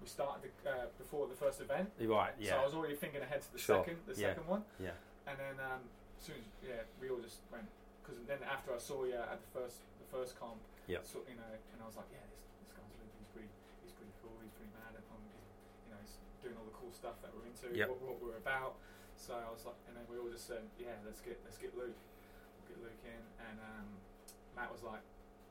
we 0.00 0.06
started 0.06 0.50
the, 0.62 0.70
uh, 0.70 0.74
before 0.98 1.26
the 1.26 1.34
first 1.34 1.60
event. 1.60 1.88
Right. 1.98 2.32
So 2.44 2.52
I 2.54 2.64
was 2.64 2.74
already 2.74 2.94
thinking 2.96 3.22
ahead 3.22 3.40
to 3.42 3.52
the 3.52 3.58
Sure, 3.58 3.80
second, 3.80 3.96
the 4.06 4.12
yeah, 4.20 4.28
second 4.36 4.46
one. 4.46 4.62
yeah. 4.78 4.92
And 5.26 5.34
then 5.40 5.56
um, 5.64 5.80
soon 6.20 6.36
as 6.36 6.46
yeah, 6.62 6.84
we 7.00 7.08
all 7.08 7.18
just 7.24 7.40
went 7.50 7.64
because 8.04 8.20
then 8.28 8.38
after 8.46 8.70
I 8.76 8.78
saw 8.78 9.02
you 9.08 9.16
at 9.16 9.40
the 9.40 9.50
first 9.56 9.80
the 9.98 10.06
first 10.12 10.38
comp, 10.38 10.60
Yep. 10.86 11.02
so, 11.02 11.24
you 11.26 11.34
know, 11.34 11.48
and 11.50 11.78
I 11.82 11.86
was 11.88 11.96
like, 11.96 12.06
yeah, 12.12 12.22
this, 12.30 12.44
this 12.62 12.70
guy's 12.76 12.92
Luke. 13.00 13.10
He's 13.18 13.26
pretty 13.34 13.50
he's 13.82 13.90
pretty 13.96 14.12
cool. 14.22 14.36
He's 14.44 14.52
pretty 14.54 14.70
mad. 14.76 14.94
And 15.00 15.02
um, 15.10 15.18
he's, 15.32 15.48
you 15.88 15.90
know, 15.96 15.98
he's 16.04 16.14
doing 16.44 16.54
all 16.60 16.68
the 16.68 16.76
cool 16.78 16.92
stuff 16.94 17.16
that 17.24 17.32
we're 17.34 17.48
into, 17.50 17.72
Yep. 17.74 17.88
what, 17.90 17.98
what 18.14 18.16
we're 18.22 18.38
about. 18.38 18.76
So 19.16 19.34
I 19.34 19.48
was 19.50 19.64
like, 19.66 19.74
and 19.88 19.96
then 19.96 20.04
we 20.06 20.20
all 20.20 20.30
just 20.30 20.46
said, 20.46 20.62
yeah, 20.78 20.94
let's 21.04 21.20
get 21.20 21.40
let's 21.44 21.58
get 21.58 21.74
Luke, 21.74 21.96
we'll 21.96 22.68
get 22.68 22.78
Luke 22.84 23.02
in, 23.02 23.22
and 23.42 23.56
um, 23.58 23.88
Matt 24.54 24.70
was 24.70 24.84
like, 24.84 25.02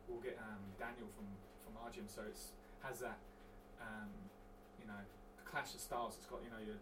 we'll 0.07 0.21
get 0.23 0.37
um, 0.39 0.61
Daniel 0.79 1.09
from 1.17 1.27
from 1.65 1.73
our 1.83 1.89
gym, 1.91 2.05
so 2.07 2.21
it's 2.29 2.53
has 2.85 3.01
that, 3.01 3.17
um, 3.81 4.11
you 4.79 4.85
know, 4.87 5.01
clash 5.43 5.73
of 5.73 5.81
styles. 5.81 6.15
It's 6.21 6.29
got 6.29 6.39
you 6.45 6.51
know 6.53 6.61
your 6.61 6.77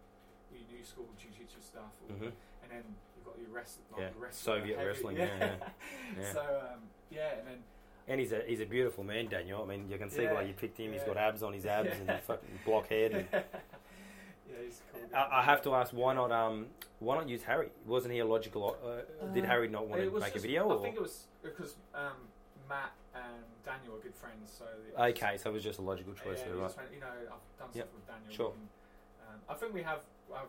your 0.52 0.62
new 0.70 0.84
school 0.86 1.10
jiu-jitsu 1.18 1.60
stuff, 1.64 1.94
or, 2.08 2.14
hmm 2.16 2.36
and 2.64 2.72
then 2.72 2.84
you've 3.18 3.26
got 3.26 3.36
your 3.42 3.50
rest, 3.52 3.80
like 3.92 4.02
Yeah, 4.02 4.08
wrestling, 4.18 4.62
Soviet 4.62 4.78
heavy- 4.78 4.88
wrestling, 4.88 5.18
yeah, 5.18 5.36
yeah, 5.40 5.56
yeah. 6.22 6.32
So 6.34 6.40
um, 6.40 6.80
yeah, 7.12 7.40
and 7.40 7.48
then 7.48 7.60
And 8.08 8.20
he's 8.22 8.32
a 8.32 8.42
he's 8.48 8.62
a 8.62 8.66
beautiful 8.66 9.04
man, 9.04 9.28
Daniel. 9.28 9.64
I 9.64 9.66
mean, 9.68 9.90
you 9.90 9.98
can 9.98 10.10
see 10.10 10.28
why 10.28 10.44
you 10.44 10.54
picked 10.54 10.78
him. 10.78 10.94
He's 10.94 11.04
got 11.04 11.18
abs 11.18 11.42
on 11.44 11.54
his 11.54 11.66
abs 11.66 11.98
and 12.00 12.08
fucking 12.28 12.60
blockhead. 12.66 13.12
And 13.12 13.26
yeah, 13.34 13.42
he's 13.42 13.42
a 13.42 14.48
cool. 14.48 14.52
guy. 14.52 14.53
I, 15.14 15.40
I 15.40 15.42
have 15.44 15.62
to 15.64 15.74
ask, 15.76 15.92
why 15.92 16.14
not 16.14 16.32
um 16.32 16.68
why 17.00 17.16
not 17.16 17.28
use 17.30 17.44
Harry? 17.44 17.70
Wasn't 17.86 18.14
he 18.14 18.20
a 18.20 18.26
logical? 18.26 18.78
Uh, 18.84 19.28
did 19.34 19.44
Uh, 19.44 19.48
Harry 19.48 19.68
not 19.68 19.88
want 19.88 20.02
to 20.02 20.10
was 20.10 20.22
make 20.22 20.32
a 20.32 20.34
just- 20.36 20.46
video? 20.46 20.70
I 20.70 20.74
Or? 20.74 20.82
think 20.82 20.96
it 20.96 21.02
was 21.02 21.26
because 21.42 21.76
um, 21.94 22.18
Matt 22.70 22.92
and 23.14 23.44
Daniel 23.66 23.96
are 23.96 24.00
good 24.00 24.16
friends, 24.16 24.52
so 24.58 24.66
it 24.66 24.98
was 24.98 25.12
Okay, 25.12 25.38
so 25.38 25.50
it 25.50 25.54
was 25.54 25.64
just 25.64 25.80
a 25.80 25.82
logical 25.82 26.14
choice 26.14 26.40
yeah, 26.40 26.46
there, 26.54 26.56
right? 26.56 26.68
just 26.76 26.80
you 26.94 27.00
know, 27.02 27.08
I've 27.08 27.60
done 27.60 27.70
Yep, 27.74 27.86
stuff 27.86 27.94
with 27.96 28.08
Daniel. 28.08 28.32
sure. 28.32 28.50
we 28.50 28.56
can, 28.56 28.70
um, 29.36 29.40
I 29.50 29.54
think 29.56 29.74
we 29.74 29.82
have. 29.84 30.00
I've, 30.34 30.48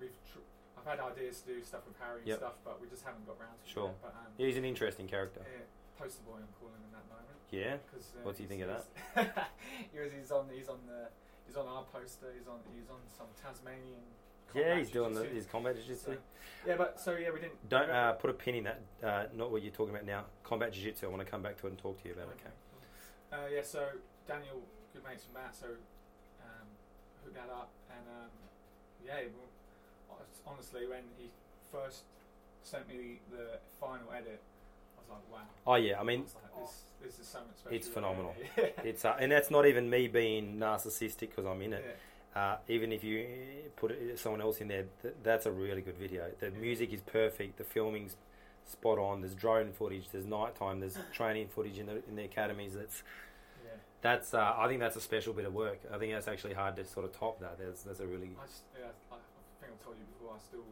we've. 0.00 0.10
Tr- 0.32 0.38
I've 0.78 0.86
had 0.86 1.00
ideas 1.00 1.40
to 1.42 1.54
do 1.54 1.64
stuff 1.64 1.82
with 1.88 1.98
Harry 1.98 2.20
and 2.20 2.28
Yep. 2.28 2.38
stuff, 2.38 2.54
but 2.64 2.80
we 2.80 2.86
just 2.88 3.04
haven't 3.04 3.26
got 3.26 3.40
round 3.40 3.58
to 3.58 3.68
Sure. 3.68 3.90
it. 3.90 3.98
Sure. 3.98 4.00
But 4.02 4.14
um, 4.14 4.30
He's 4.38 4.56
an 4.56 4.64
interesting 4.64 5.08
character. 5.08 5.40
yeah, 5.42 5.66
poster 5.98 6.22
boy, 6.22 6.38
I'm 6.38 6.46
calling 6.62 6.78
him 6.78 6.94
at 6.94 7.02
the 7.02 7.10
moment. 7.10 7.38
Yeah. 7.50 7.76
Cause, 7.90 8.12
uh, 8.14 8.22
What 8.22 8.36
do 8.36 8.42
you 8.44 8.48
think 8.48 8.62
of 8.62 8.70
that? 8.70 8.86
he's, 9.92 10.12
he's 10.14 10.30
on. 10.30 10.46
He's 10.54 10.68
on 10.68 10.78
the. 10.86 11.08
He's 11.46 11.56
on 11.56 11.66
our 11.66 11.84
poster. 11.84 12.26
He's 12.36 12.46
on. 12.48 12.58
He's 12.74 12.90
on 12.90 12.98
some 13.16 13.26
Tasmanian. 13.42 14.02
Yeah, 14.54 14.78
he's 14.78 14.90
doing 14.90 15.12
the, 15.12 15.24
his 15.24 15.44
combat 15.44 15.76
jiu-jitsu. 15.76 16.12
So- 16.14 16.18
Yeah, 16.66 16.76
but 16.78 16.98
so 17.00 17.16
yeah, 17.16 17.30
we 17.30 17.40
didn't. 17.40 17.68
Don't 17.68 17.90
uh, 17.90 18.12
put 18.12 18.30
a 18.30 18.32
pin 18.32 18.54
in 18.54 18.64
that. 18.64 18.80
Uh, 19.02 19.24
not 19.34 19.50
what 19.50 19.62
you're 19.62 19.72
talking 19.72 19.94
about 19.94 20.06
now. 20.06 20.24
Combat 20.44 20.72
jiu-jitsu. 20.72 21.04
I 21.06 21.10
want 21.10 21.20
to 21.24 21.30
come 21.30 21.42
back 21.42 21.58
to 21.60 21.66
it 21.66 21.70
and 21.70 21.78
talk 21.78 22.00
to 22.02 22.08
you 22.08 22.14
about 22.14 22.28
it. 22.28 22.38
Okay. 22.40 22.52
Uh, 23.32 23.48
yeah, 23.54 23.62
so 23.62 23.84
Daniel, 24.26 24.62
good 24.94 25.02
mates 25.04 25.24
with 25.26 25.34
Matt, 25.34 25.54
so 25.54 25.66
um, 25.66 26.66
hooked 27.24 27.34
that 27.34 27.50
up, 27.52 27.70
and 27.90 28.06
um, 28.08 28.30
yeah, 29.04 29.28
well, 30.08 30.20
honestly, 30.46 30.86
when 30.86 31.02
he 31.18 31.28
first 31.72 32.04
sent 32.62 32.88
me 32.88 33.18
the 33.30 33.58
final 33.80 34.06
edit, 34.16 34.40
was 35.08 35.18
like, 35.30 35.32
wow. 35.32 35.46
Oh 35.66 35.74
yeah, 35.76 35.96
I 35.96 36.00
I 36.00 36.04
mean, 36.04 36.22
was 36.22 36.34
like, 36.34 36.66
this, 36.66 36.82
this 37.02 37.18
is 37.20 37.26
so 37.26 37.38
much 37.40 37.56
special. 37.58 37.76
It's 37.76 37.88
phenomenal. 37.88 38.34
yeah. 38.56 38.64
it's 38.84 39.04
uh, 39.04 39.16
and 39.18 39.30
that's 39.32 39.50
not 39.50 39.66
even 39.66 39.88
me 39.90 40.08
being 40.08 40.56
narcissistic 40.58 41.20
because 41.30 41.46
I'm 41.46 41.62
in 41.62 41.72
it. 41.72 41.84
Yeah. 41.86 41.92
Uh, 42.40 42.56
even 42.68 42.92
if 42.92 43.02
you 43.02 43.26
put 43.76 43.90
it, 43.92 44.18
someone 44.18 44.42
else 44.42 44.58
in 44.60 44.68
there, 44.68 44.84
th- 45.02 45.14
that's 45.22 45.46
a 45.46 45.50
really 45.50 45.80
good 45.80 45.96
video. 45.96 46.26
The 46.38 46.46
Yeah. 46.46 46.58
music 46.60 46.92
is 46.92 47.00
perfect. 47.00 47.56
The 47.56 47.64
filming's 47.64 48.16
spot 48.66 48.98
on. 48.98 49.20
There's 49.22 49.34
drone 49.34 49.72
footage. 49.72 50.08
There's 50.12 50.26
nighttime. 50.26 50.80
There's 50.80 50.98
training 51.12 51.48
footage 51.48 51.78
in 51.78 51.86
the 51.86 52.02
in 52.08 52.16
the 52.16 52.24
academies. 52.24 52.74
That's 52.74 53.02
that's. 54.02 54.34
Uh, 54.34 54.54
I 54.56 54.68
think 54.68 54.80
that's 54.80 54.96
a 54.96 55.00
special 55.00 55.32
bit 55.32 55.46
of 55.46 55.54
work. 55.54 55.80
I 55.92 55.96
think 55.98 56.12
that's 56.12 56.28
actually 56.28 56.54
hard 56.54 56.76
to 56.76 56.84
sort 56.84 57.06
of 57.06 57.12
top 57.18 57.40
that. 57.40 57.58
There's 57.58 57.82
that's 57.82 58.00
a 58.00 58.06
really 58.06 58.30
I, 58.38 58.44
just, 58.46 58.62
yeah, 58.78 58.86
I, 59.10 59.14
I 59.16 59.18
think 59.60 59.72
I've 59.72 59.84
told 59.84 59.96
you 59.98 60.04
before, 60.12 60.36
I 60.36 60.38
still 60.44 60.66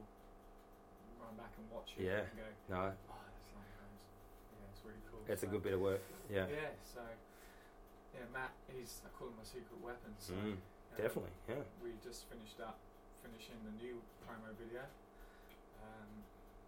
run 1.19 1.35
back 1.39 1.51
and 1.57 1.65
watch 1.73 1.95
it 1.97 2.05
Yeah. 2.05 2.29
and 2.29 2.37
go, 2.37 2.45
no. 2.69 2.83
oh, 2.93 2.93
it's 2.93 3.51
like, 3.57 3.65
it's, 3.81 4.05
yeah, 4.53 4.69
it's. 5.25 5.43
It's 5.43 5.43
a 5.43 5.47
good 5.47 5.63
bit 5.63 5.75
of 5.75 5.81
work. 5.81 6.03
Yeah. 6.31 6.47
Yeah, 6.51 6.73
so, 6.83 7.01
yeah, 8.15 8.21
Matt, 8.33 8.53
he's, 8.73 9.01
I 9.05 9.09
call 9.19 9.29
him 9.29 9.35
my 9.39 9.45
secret 9.45 9.79
weapon. 9.83 10.13
So, 10.19 10.35
Mm, 10.35 10.53
um, 10.53 10.59
definitely. 10.97 11.33
Yeah. 11.49 11.65
We 11.83 11.91
just 12.03 12.29
finished 12.29 12.61
up 12.61 12.79
finishing 13.23 13.57
the 13.65 13.73
new 13.83 13.97
promo 14.25 14.53
video, 14.61 14.83
um, 15.81 16.11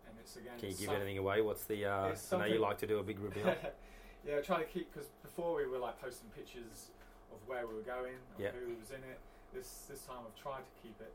and 0.08 0.14
it's 0.20 0.36
again. 0.36 0.58
Can 0.58 0.70
you 0.70 0.74
give 0.76 0.90
anything 0.90 1.18
away? 1.18 1.40
What's 1.42 1.64
the? 1.64 1.84
Uh, 1.84 2.14
I 2.32 2.36
know 2.36 2.44
you 2.46 2.58
like 2.58 2.78
to 2.78 2.86
do 2.86 2.98
a 2.98 3.02
big 3.02 3.18
reveal. 3.20 3.54
yeah, 4.26 4.40
try 4.40 4.58
to 4.58 4.64
keep 4.64 4.92
because 4.92 5.08
before 5.22 5.54
we 5.56 5.66
were 5.66 5.78
like 5.78 6.00
posting 6.00 6.28
pictures 6.30 6.90
of 7.32 7.38
where 7.46 7.66
we 7.66 7.74
were 7.74 7.82
going, 7.86 8.16
of 8.34 8.40
Yeah. 8.40 8.50
who 8.56 8.74
was 8.80 8.90
in 8.90 9.04
it. 9.04 9.20
This 9.52 9.84
this 9.88 10.00
time 10.02 10.24
I've 10.26 10.40
tried 10.42 10.64
to 10.64 10.74
keep 10.82 10.96
it 11.00 11.12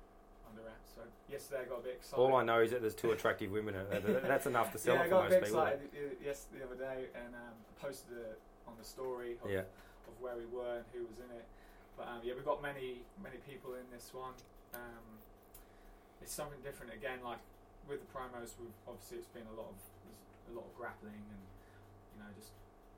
under 0.51 0.67
wraps. 0.67 0.91
So 0.95 1.01
yesterday 1.31 1.63
I 1.63 1.69
got 1.71 1.79
a 1.79 1.83
bit 1.83 1.95
excited. 2.03 2.21
All 2.21 2.35
I 2.35 2.43
know 2.43 2.59
is 2.59 2.71
that 2.71 2.81
there's 2.83 2.95
two 2.95 3.11
attractive 3.11 3.51
women. 3.51 3.75
That's 3.89 4.45
enough 4.45 4.71
to 4.73 4.77
sell 4.77 4.95
yeah, 4.95 5.01
it 5.01 5.05
I 5.05 5.09
got 5.09 5.27
a 5.27 5.29
bit 5.29 5.43
excited 5.43 5.79
yes 6.23 6.47
the 6.53 6.63
other 6.63 6.77
day 6.77 7.09
and 7.15 7.33
um, 7.33 7.57
posted 7.81 8.17
it 8.17 8.39
on 8.67 8.73
the 8.77 8.85
story 8.85 9.35
of, 9.43 9.49
Yeah. 9.49 9.65
of 10.07 10.13
where 10.21 10.37
we 10.37 10.45
were 10.45 10.83
and 10.83 10.87
who 10.93 11.03
was 11.07 11.17
in 11.17 11.31
it. 11.35 11.45
But 11.97 12.07
um, 12.07 12.19
yeah, 12.23 12.33
we've 12.35 12.47
got 12.47 12.61
many 12.61 13.03
many 13.19 13.37
people 13.43 13.75
in 13.75 13.85
this 13.91 14.13
one. 14.13 14.33
Um, 14.73 15.19
it's 16.21 16.31
something 16.31 16.59
different 16.63 16.93
again. 16.93 17.19
Like 17.23 17.41
with 17.89 17.99
the 17.99 18.09
promos, 18.13 18.55
we've 18.61 18.73
obviously 18.87 19.19
it's 19.19 19.31
been 19.33 19.47
a 19.49 19.57
lot 19.57 19.69
of 19.73 19.77
a 20.49 20.53
lot 20.55 20.65
of 20.69 20.73
grappling 20.77 21.19
and 21.19 21.43
you 22.15 22.17
know 22.23 22.29
just 22.37 22.53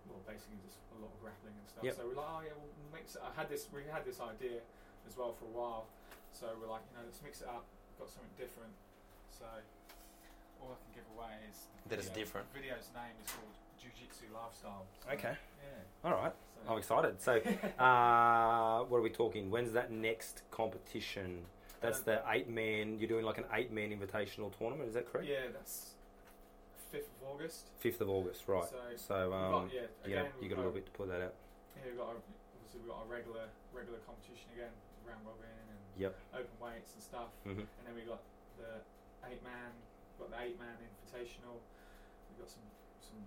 well 0.06 0.22
basically 0.28 0.60
just 0.68 0.78
a 0.94 1.00
lot 1.02 1.10
of 1.10 1.18
grappling 1.24 1.56
and 1.58 1.66
stuff. 1.66 1.84
Yep. 1.84 1.96
So 1.98 2.02
we're 2.06 2.20
like, 2.20 2.32
oh 2.32 2.42
yeah, 2.46 2.56
we'll 2.56 2.94
mix 2.94 3.16
it. 3.18 3.22
I 3.26 3.32
had 3.34 3.50
this 3.50 3.66
we 3.74 3.88
had 3.90 4.06
this 4.06 4.22
idea 4.22 4.62
as 5.08 5.18
well 5.18 5.34
for 5.34 5.50
a 5.50 5.56
while. 5.56 5.90
So 6.34 6.48
we're 6.60 6.68
like, 6.70 6.82
you 6.92 6.98
know, 6.98 7.06
let's 7.06 7.22
mix 7.24 7.42
it 7.42 7.48
up. 7.48 7.64
We've 7.94 8.06
got 8.06 8.10
something 8.10 8.34
different. 8.38 8.74
So 9.32 9.46
all 10.62 10.74
I 10.74 10.78
can 10.82 10.92
give 10.98 11.08
away 11.16 11.34
is 11.50 11.58
That 11.90 12.00
it's 12.00 12.10
different. 12.10 12.52
The 12.54 12.60
video's 12.60 12.90
name 12.96 13.14
is 13.24 13.30
called 13.32 13.54
Jiu 13.80 13.92
Jitsu 13.96 14.26
Lifestyle. 14.34 14.86
So, 15.04 15.12
Okay. 15.14 15.36
Yeah. 15.38 16.10
All 16.10 16.18
right. 16.18 16.34
So, 16.66 16.72
I'm 16.72 16.78
excited. 16.78 17.22
So, 17.22 17.34
uh, 17.84 18.84
what 18.90 18.98
are 18.98 19.06
we 19.06 19.10
talking? 19.10 19.52
When's 19.52 19.72
that 19.74 19.92
next 19.92 20.44
competition? 20.52 21.46
That's 21.82 22.00
Um, 22.00 22.06
the 22.06 22.24
eight 22.32 22.48
man. 22.50 22.98
You're 23.00 23.10
doing 23.12 23.26
like 23.26 23.38
an 23.38 23.46
eight 23.54 23.72
man 23.72 23.92
invitational 23.92 24.56
tournament. 24.58 24.88
Is 24.88 24.96
that 24.96 25.12
correct? 25.12 25.28
yeah, 25.28 25.52
that's 25.52 25.92
fifth 26.92 27.10
of 27.22 27.28
August. 27.36 27.68
Fifth 27.80 28.00
of 28.02 28.10
August, 28.10 28.48
right? 28.48 28.64
So, 28.70 28.78
So, 28.96 29.34
um, 29.34 29.52
got, 29.68 29.74
yeah, 29.74 29.82
you, 29.82 29.88
again, 30.14 30.24
got, 30.32 30.44
you 30.44 30.50
got 30.50 30.56
a 30.56 30.62
little 30.64 30.72
bit 30.72 30.86
to 30.86 30.92
put 30.94 31.10
that 31.10 31.22
out. 31.22 31.34
Yeah, 31.76 31.92
we've 31.92 31.98
got 31.98 32.16
a, 32.16 32.16
obviously 32.16 32.80
we've 32.82 32.90
got 32.90 33.04
a 33.04 33.10
regular 33.12 33.46
regular 33.74 34.00
competition 34.08 34.48
again, 34.56 34.72
round 35.04 35.20
robin 35.28 35.50
Yep. 36.00 36.16
open 36.34 36.46
weights 36.62 36.94
and 36.96 37.04
stuff. 37.04 37.28
hmm 37.44 37.50
And 37.52 37.84
then 37.86 37.96
we 37.96 38.02
got 38.02 38.20
the 38.58 38.82
eight 39.30 39.44
man, 39.44 39.72
got 40.20 40.32
the 40.32 40.38
eight 40.44 40.60
man 40.60 40.76
invitational. 40.82 41.58
We 42.30 42.42
got 42.42 42.50
some 42.50 42.64
some 43.02 43.20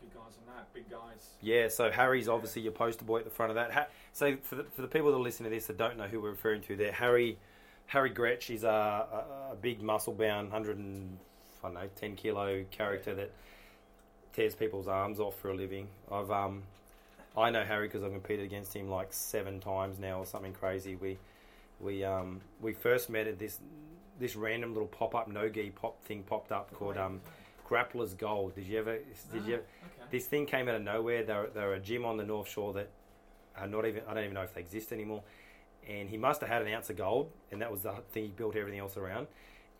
good 0.00 0.12
guys 0.14 0.34
on 0.46 0.54
that, 0.54 0.72
big 0.74 0.90
guys. 0.90 1.30
Yeah. 1.40 1.68
So 1.68 1.90
Harry's 1.90 2.28
obviously 2.28 2.62
your 2.62 2.72
poster 2.72 3.04
boy 3.04 3.18
at 3.18 3.24
the 3.24 3.30
front 3.30 3.50
of 3.50 3.56
that. 3.56 3.72
Ha- 3.72 3.86
so 4.12 4.36
for 4.42 4.56
the, 4.56 4.64
for 4.64 4.82
the 4.82 4.88
people 4.88 5.12
that 5.12 5.18
listen 5.18 5.44
to 5.44 5.50
this 5.50 5.66
that 5.66 5.78
don't 5.78 5.96
know 5.96 6.06
who 6.06 6.20
we're 6.20 6.30
referring 6.30 6.62
to, 6.62 6.76
there, 6.76 6.92
Harry 6.92 7.38
Harry 7.86 8.10
Grech 8.10 8.52
is 8.54 8.64
a, 8.64 8.68
a, 8.68 9.52
a 9.52 9.56
big 9.60 9.80
muscle 9.82 10.12
bound, 10.12 10.50
hundred 10.50 10.76
and 10.78 11.18
I 11.62 11.68
don't 11.68 11.74
know, 11.74 11.88
ten 11.96 12.16
kilo 12.16 12.64
character 12.70 13.14
that 13.14 13.30
tears 14.32 14.54
people's 14.54 14.88
arms 14.88 15.18
off 15.20 15.38
for 15.40 15.50
a 15.50 15.54
living. 15.54 15.88
I've 16.12 16.30
um, 16.30 16.62
I 17.36 17.50
know 17.50 17.64
Harry 17.64 17.86
because 17.88 18.02
I've 18.02 18.12
competed 18.12 18.44
against 18.44 18.74
him 18.74 18.88
like 18.90 19.12
seven 19.12 19.60
times 19.60 19.98
now 19.98 20.18
or 20.18 20.26
something 20.26 20.52
crazy. 20.52 20.96
We 20.96 21.18
we 21.80 22.04
um 22.04 22.40
we 22.60 22.72
first 22.72 23.10
met 23.10 23.26
at 23.26 23.38
this 23.38 23.58
this 24.18 24.34
random 24.36 24.72
little 24.72 24.88
pop 24.88 25.14
up 25.14 25.28
no 25.28 25.48
gi 25.48 25.70
pop 25.70 26.02
thing 26.04 26.22
popped 26.22 26.50
up 26.52 26.72
called 26.72 26.96
um, 26.96 27.20
Grappler's 27.68 28.14
Gold. 28.14 28.54
Did 28.54 28.66
you 28.66 28.78
ever? 28.78 28.98
Did 29.32 29.44
you? 29.46 29.56
Ah, 29.56 29.86
Okay. 30.02 30.10
This 30.12 30.26
thing 30.26 30.46
came 30.46 30.68
out 30.68 30.76
of 30.76 30.82
nowhere. 30.82 31.24
They're, 31.24 31.48
they're 31.52 31.72
a 31.74 31.80
gym 31.80 32.04
on 32.04 32.16
the 32.16 32.22
North 32.24 32.48
Shore 32.48 32.72
that 32.74 32.88
are 33.58 33.66
not 33.66 33.84
even. 33.86 34.02
I 34.08 34.14
don't 34.14 34.22
even 34.22 34.34
know 34.34 34.42
if 34.42 34.54
they 34.54 34.60
exist 34.60 34.92
anymore. 34.92 35.22
And 35.88 36.08
he 36.08 36.16
must 36.16 36.40
have 36.40 36.48
had 36.48 36.62
an 36.62 36.68
ounce 36.72 36.90
of 36.90 36.96
gold, 36.96 37.30
and 37.50 37.60
that 37.62 37.70
was 37.70 37.82
the 37.82 37.92
thing 38.12 38.24
he 38.24 38.28
built 38.30 38.54
everything 38.56 38.78
else 38.80 38.96
around. 38.96 39.26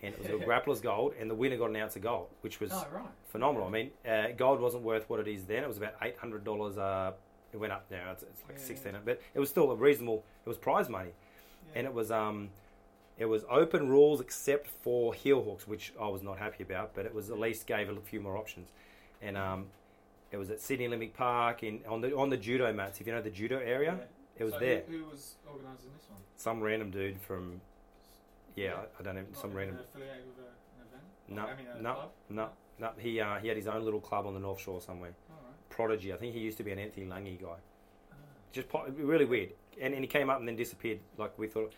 And 0.02 0.14
it 0.14 0.18
was 0.20 0.28
a 0.28 0.32
Grappler's 0.46 0.80
Gold, 0.80 1.14
and 1.18 1.30
the 1.30 1.34
winner 1.34 1.56
got 1.56 1.70
an 1.70 1.76
ounce 1.76 1.94
of 1.96 2.02
gold, 2.02 2.26
which 2.42 2.60
was 2.60 2.72
oh 2.72 2.86
right. 2.92 3.04
phenomenal. 3.30 3.68
I 3.68 3.70
mean, 3.70 3.90
uh, 4.08 4.28
gold 4.36 4.60
wasn't 4.60 4.82
worth 4.82 5.08
what 5.08 5.20
it 5.20 5.28
is 5.28 5.44
then. 5.44 5.62
It 5.62 5.68
was 5.68 5.78
about 5.78 5.94
eight 6.02 6.16
hundred 6.18 6.42
dollars. 6.44 6.76
Uh, 6.76 7.12
it 7.52 7.56
went 7.56 7.72
up 7.72 7.86
now. 7.90 8.10
It's, 8.12 8.22
it's 8.24 8.42
like 8.48 8.58
Yeah, 8.58 8.64
sixteen, 8.64 8.92
yeah. 8.94 8.98
but 9.04 9.20
it 9.32 9.38
was 9.40 9.48
still 9.48 9.70
a 9.70 9.76
reasonable. 9.76 10.24
It 10.44 10.48
was 10.48 10.58
prize 10.58 10.88
money. 10.88 11.10
And 11.74 11.86
it 11.86 11.92
was 11.92 12.10
um, 12.10 12.50
it 13.18 13.26
was 13.26 13.44
open 13.50 13.88
rules 13.88 14.20
except 14.20 14.68
for 14.82 15.14
heel 15.14 15.42
hooks, 15.42 15.66
which 15.66 15.92
I 16.00 16.08
was 16.08 16.22
not 16.22 16.38
happy 16.38 16.62
about. 16.62 16.94
But 16.94 17.06
it 17.06 17.14
was 17.14 17.30
at 17.30 17.38
least 17.38 17.66
gave 17.66 17.88
a 17.88 17.96
few 18.00 18.20
more 18.20 18.36
options, 18.36 18.70
and 19.22 19.36
um, 19.36 19.66
it 20.30 20.36
was 20.36 20.50
at 20.50 20.60
Sydney 20.60 20.86
Olympic 20.86 21.14
Park 21.16 21.62
in 21.62 21.80
on 21.88 22.00
the 22.00 22.16
on 22.16 22.30
the 22.30 22.36
judo 22.36 22.72
mats. 22.72 23.00
If 23.00 23.06
you 23.06 23.12
know 23.12 23.22
the 23.22 23.30
judo 23.30 23.58
area, 23.58 23.98
it 24.38 24.44
was 24.44 24.54
So 24.54 24.60
there. 24.60 24.82
Who, 24.88 24.98
who 24.98 25.04
was 25.10 25.34
organising 25.46 25.90
this 25.94 26.06
one? 26.10 26.20
Some 26.36 26.60
random 26.60 26.90
dude 26.90 27.20
from 27.20 27.60
yeah, 28.54 28.74
I, 28.74 29.00
I 29.00 29.02
don't 29.02 29.14
know 29.16 29.24
some 29.34 29.52
random. 29.52 29.78
affiliated 29.78 30.24
with 30.26 30.44
a, 30.44 30.48
an 30.48 30.86
event. 30.88 31.04
No, 31.28 31.42
I 31.42 31.56
mean, 31.56 31.82
no, 31.82 31.96
no, 32.30 32.48
no. 32.78 32.90
He 32.98 33.20
uh, 33.20 33.38
he 33.38 33.48
had 33.48 33.56
his 33.56 33.66
own 33.66 33.84
little 33.84 34.00
club 34.00 34.26
on 34.26 34.34
the 34.34 34.40
North 34.40 34.60
Shore 34.60 34.80
somewhere. 34.80 35.10
Right. 35.28 35.70
Prodigy. 35.70 36.12
I 36.12 36.16
think 36.16 36.34
he 36.34 36.40
used 36.40 36.56
to 36.58 36.64
be 36.64 36.72
an 36.72 36.78
Anthony 36.78 37.06
Lange 37.06 37.36
guy. 37.40 37.48
Ah. 38.12 38.14
Just 38.52 38.68
po- 38.68 38.86
really 38.96 39.24
weird. 39.26 39.50
And, 39.80 39.94
and 39.94 40.02
he 40.02 40.08
came 40.08 40.30
up 40.30 40.38
and 40.38 40.48
then 40.48 40.56
disappeared. 40.56 41.00
Like 41.18 41.38
we 41.38 41.48
thought, 41.48 41.72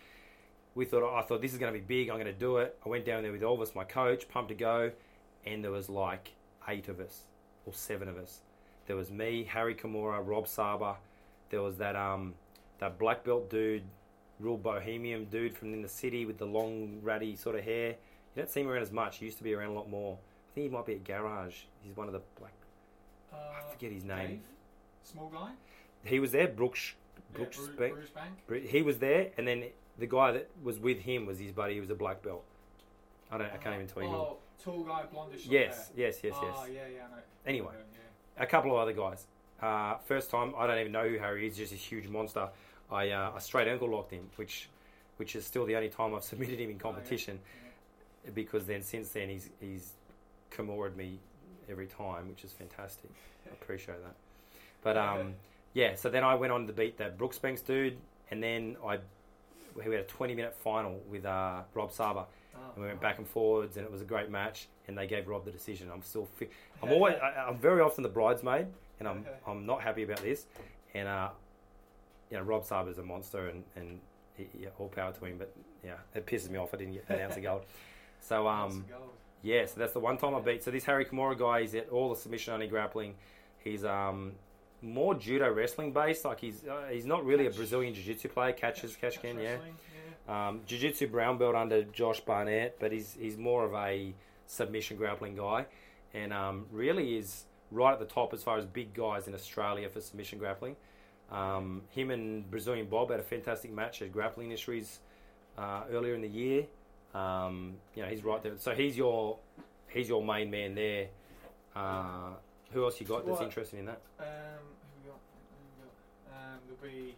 we 0.75 0.85
thought 0.85 1.17
I 1.17 1.21
thought 1.21 1.41
this 1.41 1.53
is 1.53 1.57
going 1.57 1.73
to 1.73 1.79
be 1.79 1.85
big. 1.85 2.09
I'm 2.09 2.15
going 2.15 2.27
to 2.27 2.33
do 2.33 2.57
it. 2.57 2.77
I 2.85 2.89
went 2.89 3.05
down 3.05 3.23
there 3.23 3.31
with 3.31 3.41
Elvis, 3.41 3.75
my 3.75 3.83
coach, 3.83 4.29
pumped 4.29 4.49
to 4.49 4.55
go, 4.55 4.91
and 5.45 5.63
there 5.63 5.71
was 5.71 5.89
like 5.89 6.31
eight 6.67 6.87
of 6.87 6.99
us 6.99 7.23
or 7.65 7.73
seven 7.73 8.07
of 8.07 8.17
us. 8.17 8.41
There 8.87 8.95
was 8.95 9.11
me, 9.11 9.43
Harry 9.43 9.75
Kimura, 9.75 10.25
Rob 10.25 10.47
Saba. 10.47 10.95
There 11.49 11.61
was 11.61 11.77
that 11.77 11.95
um 11.95 12.33
that 12.79 12.97
black 12.97 13.23
belt 13.23 13.49
dude, 13.49 13.83
real 14.39 14.57
bohemian 14.57 15.25
dude 15.25 15.55
from 15.55 15.73
in 15.73 15.81
the 15.81 15.89
city 15.89 16.25
with 16.25 16.37
the 16.37 16.45
long 16.45 16.99
ratty 17.03 17.35
sort 17.35 17.55
of 17.55 17.63
hair. 17.63 17.89
You 17.89 18.43
don't 18.43 18.49
see 18.49 18.61
him 18.61 18.69
around 18.69 18.83
as 18.83 18.91
much. 18.91 19.17
He 19.17 19.25
used 19.25 19.37
to 19.37 19.43
be 19.43 19.53
around 19.53 19.71
a 19.71 19.73
lot 19.73 19.89
more. 19.89 20.17
I 20.17 20.55
think 20.55 20.67
he 20.67 20.75
might 20.75 20.85
be 20.85 20.93
at 20.93 21.03
Garage. 21.03 21.55
He's 21.83 21.95
one 21.95 22.07
of 22.07 22.13
the 22.13 22.21
black. 22.39 22.53
Uh, 23.33 23.35
I 23.35 23.71
forget 23.71 23.91
his 23.91 24.03
name. 24.03 24.27
Dave? 24.27 24.39
Small 25.03 25.29
guy? 25.29 25.51
He 26.03 26.19
was 26.19 26.31
there. 26.31 26.47
Brooks 26.47 26.93
Brooks 27.33 27.57
yeah, 27.59 27.67
Bru- 27.67 27.75
Bank. 27.77 27.93
Bruce 28.47 28.59
Bank? 28.59 28.69
He 28.69 28.81
was 28.81 28.97
there, 28.99 29.29
and 29.37 29.47
then 29.47 29.65
the 29.97 30.07
guy 30.07 30.31
that 30.31 30.49
was 30.63 30.79
with 30.79 30.99
him 30.99 31.25
was 31.25 31.39
his 31.39 31.51
buddy. 31.51 31.75
He 31.75 31.79
was 31.79 31.89
a 31.89 31.95
black 31.95 32.21
belt. 32.23 32.43
I 33.31 33.37
don't. 33.37 33.47
I 33.51 33.57
can't 33.57 33.75
even 33.75 33.87
tell 33.87 34.03
you. 34.03 34.09
Oh, 34.09 34.37
tall 34.63 34.83
guy, 34.83 35.03
blondish. 35.13 35.45
long 35.45 35.53
Yes, 35.53 35.77
hair. 35.89 36.07
yes, 36.07 36.19
yes, 36.23 36.33
Oh, 36.37 36.45
yes. 36.65 36.69
yeah, 36.73 36.81
yeah, 36.95 37.03
I 37.05 37.09
know. 37.15 37.21
Anyway. 37.45 37.73
Yeah, 37.75 38.43
A 38.43 38.47
couple 38.47 38.71
of 38.71 38.77
other 38.77 38.93
guys. 38.93 39.25
Uh, 39.61 39.97
first 40.05 40.29
time, 40.31 40.53
I 40.57 40.65
don't 40.67 40.79
even 40.79 40.91
know 40.91 41.07
who 41.07 41.17
Harry 41.19 41.45
is. 41.47 41.57
Just 41.57 41.73
a 41.73 41.75
huge 41.75 42.07
monster. 42.07 42.49
I 42.91 43.09
uh, 43.11 43.31
I 43.35 43.39
straight 43.39 43.67
ankle 43.67 43.89
locked 43.89 44.11
him, 44.11 44.29
which 44.37 44.69
which 45.17 45.35
is 45.35 45.45
still 45.45 45.65
the 45.65 45.75
only 45.75 45.89
time 45.89 46.15
I've 46.15 46.23
submitted 46.31 46.59
him 46.59 46.69
in 46.71 46.79
competition. 46.79 47.39
yeah. 48.25 48.31
Because 48.33 48.65
then 48.65 48.81
since 48.83 49.09
then 49.09 49.29
he's 49.29 49.49
he's 49.61 49.91
Kimura'd 50.51 50.95
me 50.97 51.19
every 51.69 51.87
time, 51.87 52.27
which 52.29 52.43
is 52.43 52.51
fantastic. 52.51 53.11
I 53.45 53.49
appreciate 53.61 54.01
that. 54.03 54.15
But 54.81 54.97
um, 54.97 55.33
yeah, 55.73 55.95
so 55.95 56.09
then 56.09 56.23
I 56.23 56.35
went 56.35 56.51
on 56.51 56.67
to 56.67 56.73
beat 56.73 56.97
that 56.97 57.17
Brooks 57.17 57.37
Banks 57.37 57.61
dude, 57.61 57.97
and 58.31 58.41
then 58.41 58.77
I 58.85 58.99
we 59.75 59.83
had 59.83 59.93
a 59.93 60.03
twenty 60.03 60.35
minute 60.35 60.55
final 60.55 60.99
with 61.09 61.25
uh, 61.25 61.61
Rob 61.73 61.91
Saba. 61.91 62.25
Oh, 62.55 62.59
and 62.75 62.83
we 62.83 62.87
went 62.89 62.99
back 62.99 63.17
and 63.19 63.27
forwards, 63.27 63.77
and 63.77 63.85
it 63.85 63.91
was 63.91 64.01
a 64.01 64.05
great 64.05 64.29
match. 64.29 64.67
And 64.87 64.97
they 64.97 65.07
gave 65.07 65.27
Rob 65.27 65.45
the 65.45 65.51
decision. 65.51 65.89
I'm 65.93 66.01
still, 66.01 66.27
fi- 66.37 66.49
I'm 66.81 66.89
always, 66.93 67.15
I, 67.21 67.45
I'm 67.47 67.57
very 67.57 67.79
often 67.81 68.01
the 68.01 68.09
bridesmaid, 68.09 68.65
and 68.99 69.07
I'm, 69.07 69.23
I'm 69.47 69.65
not 69.67 69.81
happy 69.81 70.01
about 70.03 70.21
this. 70.21 70.47
And 70.95 71.07
uh, 71.07 71.29
you 72.31 72.37
know, 72.37 72.43
Rob 72.43 72.65
Saba's 72.65 72.97
a 72.97 73.03
monster, 73.03 73.49
and 73.49 73.63
and 73.75 73.99
he, 74.35 74.47
yeah, 74.59 74.69
all 74.79 74.87
power 74.87 75.11
to 75.13 75.25
him. 75.25 75.37
But 75.37 75.53
yeah, 75.85 75.93
it 76.15 76.25
pisses 76.25 76.49
me 76.49 76.57
off. 76.57 76.73
I 76.73 76.77
didn't 76.77 76.93
get 76.93 77.07
that 77.07 77.21
ounce 77.21 77.37
of 77.37 77.43
gold. 77.43 77.61
So 78.21 78.49
um, 78.49 78.83
yeah, 79.43 79.65
so 79.65 79.79
that's 79.79 79.93
the 79.93 80.01
one 80.01 80.17
time 80.17 80.35
I 80.35 80.41
beat. 80.41 80.61
So 80.61 80.71
this 80.71 80.83
Harry 80.83 81.05
Kimura 81.05 81.39
guy, 81.39 81.61
he's 81.61 81.73
at 81.73 81.87
all 81.89 82.09
the 82.09 82.19
submission 82.19 82.53
only 82.53 82.67
grappling. 82.67 83.15
He's 83.59 83.85
um 83.85 84.33
more 84.81 85.15
judo 85.15 85.51
wrestling 85.51 85.91
based. 85.91 86.25
Like 86.25 86.39
he's 86.39 86.63
uh, 86.65 86.87
he's 86.91 87.05
not 87.05 87.25
really 87.25 87.47
a 87.47 87.51
Brazilian 87.51 87.93
jiu 87.93 88.03
jitsu 88.03 88.29
player. 88.29 88.53
Catches, 88.53 88.95
catch 88.95 89.21
can, 89.21 89.39
yeah. 89.39 89.57
yeah. 89.57 89.57
Um, 90.29 90.61
Jiu 90.67 90.77
Jitsu 90.77 91.07
brown 91.07 91.39
belt 91.39 91.55
under 91.55 91.83
Josh 91.83 92.19
Barnett, 92.19 92.77
but 92.79 92.91
he's 92.91 93.17
he's 93.19 93.37
more 93.37 93.65
of 93.65 93.73
a 93.73 94.13
submission 94.45 94.95
grappling 94.95 95.35
guy, 95.35 95.65
and 96.13 96.31
um, 96.31 96.67
really 96.71 97.17
is 97.17 97.45
right 97.71 97.93
at 97.93 97.99
the 97.99 98.05
top 98.05 98.33
as 98.33 98.43
far 98.43 98.57
as 98.57 98.65
big 98.65 98.93
guys 98.93 99.27
in 99.27 99.33
Australia 99.33 99.89
for 99.89 100.01
submission 100.01 100.37
grappling. 100.37 100.75
Um, 101.31 101.83
him 101.89 102.11
and 102.11 102.49
Brazilian 102.49 102.87
Bob 102.87 103.11
had 103.11 103.19
a 103.19 103.23
fantastic 103.23 103.71
match 103.71 104.01
at 104.01 104.11
Grappling 104.11 104.47
Industries 104.47 104.99
uh, 105.57 105.83
earlier 105.91 106.15
in 106.15 106.21
the 106.21 106.27
year. 106.27 106.65
Um, 107.13 107.75
you 107.95 108.03
know, 108.03 108.09
he's 108.09 108.23
right 108.23 108.41
there. 108.41 108.53
So 108.57 108.73
he's 108.73 108.97
your 108.97 109.37
he's 109.87 110.09
your 110.09 110.23
main 110.23 110.51
man 110.51 110.75
there. 110.75 111.07
Uh, 111.75 112.33
who 112.71 112.83
else 112.83 112.99
you 113.01 113.07
got 113.07 113.25
that's 113.25 113.39
What? 113.39 113.43
interested 113.47 113.79
in 113.79 113.85
that? 113.85 114.01
Um, 114.19 114.25
who 114.25 115.01
we 115.03 115.09
got? 115.09 115.19
Who 115.19 115.57
we 115.65 115.83
got? 115.83 116.37
Um, 116.37 116.59
there'll 116.67 116.95
be 116.95 117.15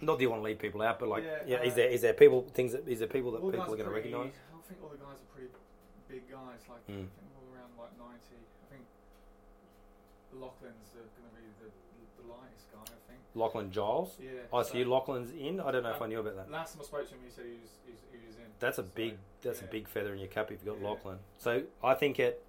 Not 0.00 0.16
that 0.18 0.22
you 0.22 0.30
want 0.30 0.40
to 0.42 0.44
leave 0.44 0.58
people 0.58 0.82
out, 0.82 0.98
but 0.98 1.08
like, 1.08 1.24
yeah, 1.24 1.38
Yeah, 1.46 1.62
is 1.62 1.72
uh, 1.72 1.76
there 1.76 1.88
is 1.88 2.00
there 2.02 2.12
people 2.14 2.46
things 2.54 2.72
that 2.72 2.86
is 2.88 2.98
there 3.00 3.08
people 3.08 3.30
that 3.32 3.38
people 3.42 3.60
are 3.60 3.66
going 3.66 3.84
to 3.84 3.90
recognise? 3.90 4.32
I 4.32 4.62
think 4.68 4.82
all 4.82 4.88
the 4.90 4.96
guys 4.98 5.18
are 5.20 5.30
pretty 5.34 5.50
big 6.08 6.30
guys. 6.30 6.60
Like 6.68 6.82
Mm. 6.88 7.06
I 7.06 7.18
think 7.18 7.32
all 7.38 7.46
around 7.54 7.72
like 7.78 7.92
ninety. 7.98 8.38
I 8.38 8.66
think 8.74 8.84
Lachlan's 10.34 10.90
going 10.94 11.06
to 11.06 11.34
be 11.36 11.46
the, 11.60 11.68
the 12.22 12.26
lightest 12.30 12.70
guy. 12.72 12.82
I 12.86 12.98
think. 13.10 13.20
Lachlan 13.34 13.70
Giles. 13.72 14.16
Yeah. 14.20 14.30
Oh, 14.52 14.62
so 14.62 14.76
you 14.78 14.84
Lachlan's 14.84 15.30
in? 15.32 15.60
I 15.60 15.70
don't 15.70 15.82
know 15.82 15.90
if 15.90 16.02
I 16.02 16.06
knew 16.06 16.20
about 16.20 16.36
that. 16.36 16.50
Last 16.50 16.74
time 16.74 16.82
I 16.82 16.84
spoke 16.84 17.08
to 17.08 17.14
him, 17.14 17.20
he 17.24 17.30
said 17.30 17.44
he 17.46 17.58
was, 17.62 17.70
he 17.84 17.92
was, 17.92 18.00
he 18.12 18.26
was 18.26 18.36
in. 18.36 18.42
That's 18.58 18.78
a 18.78 18.82
So, 18.84 18.88
big 18.94 19.14
that's 19.42 19.60
a 19.62 19.64
big 19.64 19.88
feather 19.88 20.12
in 20.12 20.18
your 20.18 20.28
cap 20.28 20.50
if 20.50 20.62
you've 20.64 20.74
got 20.74 20.80
Yeah. 20.82 20.88
Lachlan. 20.90 21.18
So 21.38 21.62
I 21.82 21.94
think 21.94 22.20
at 22.20 22.40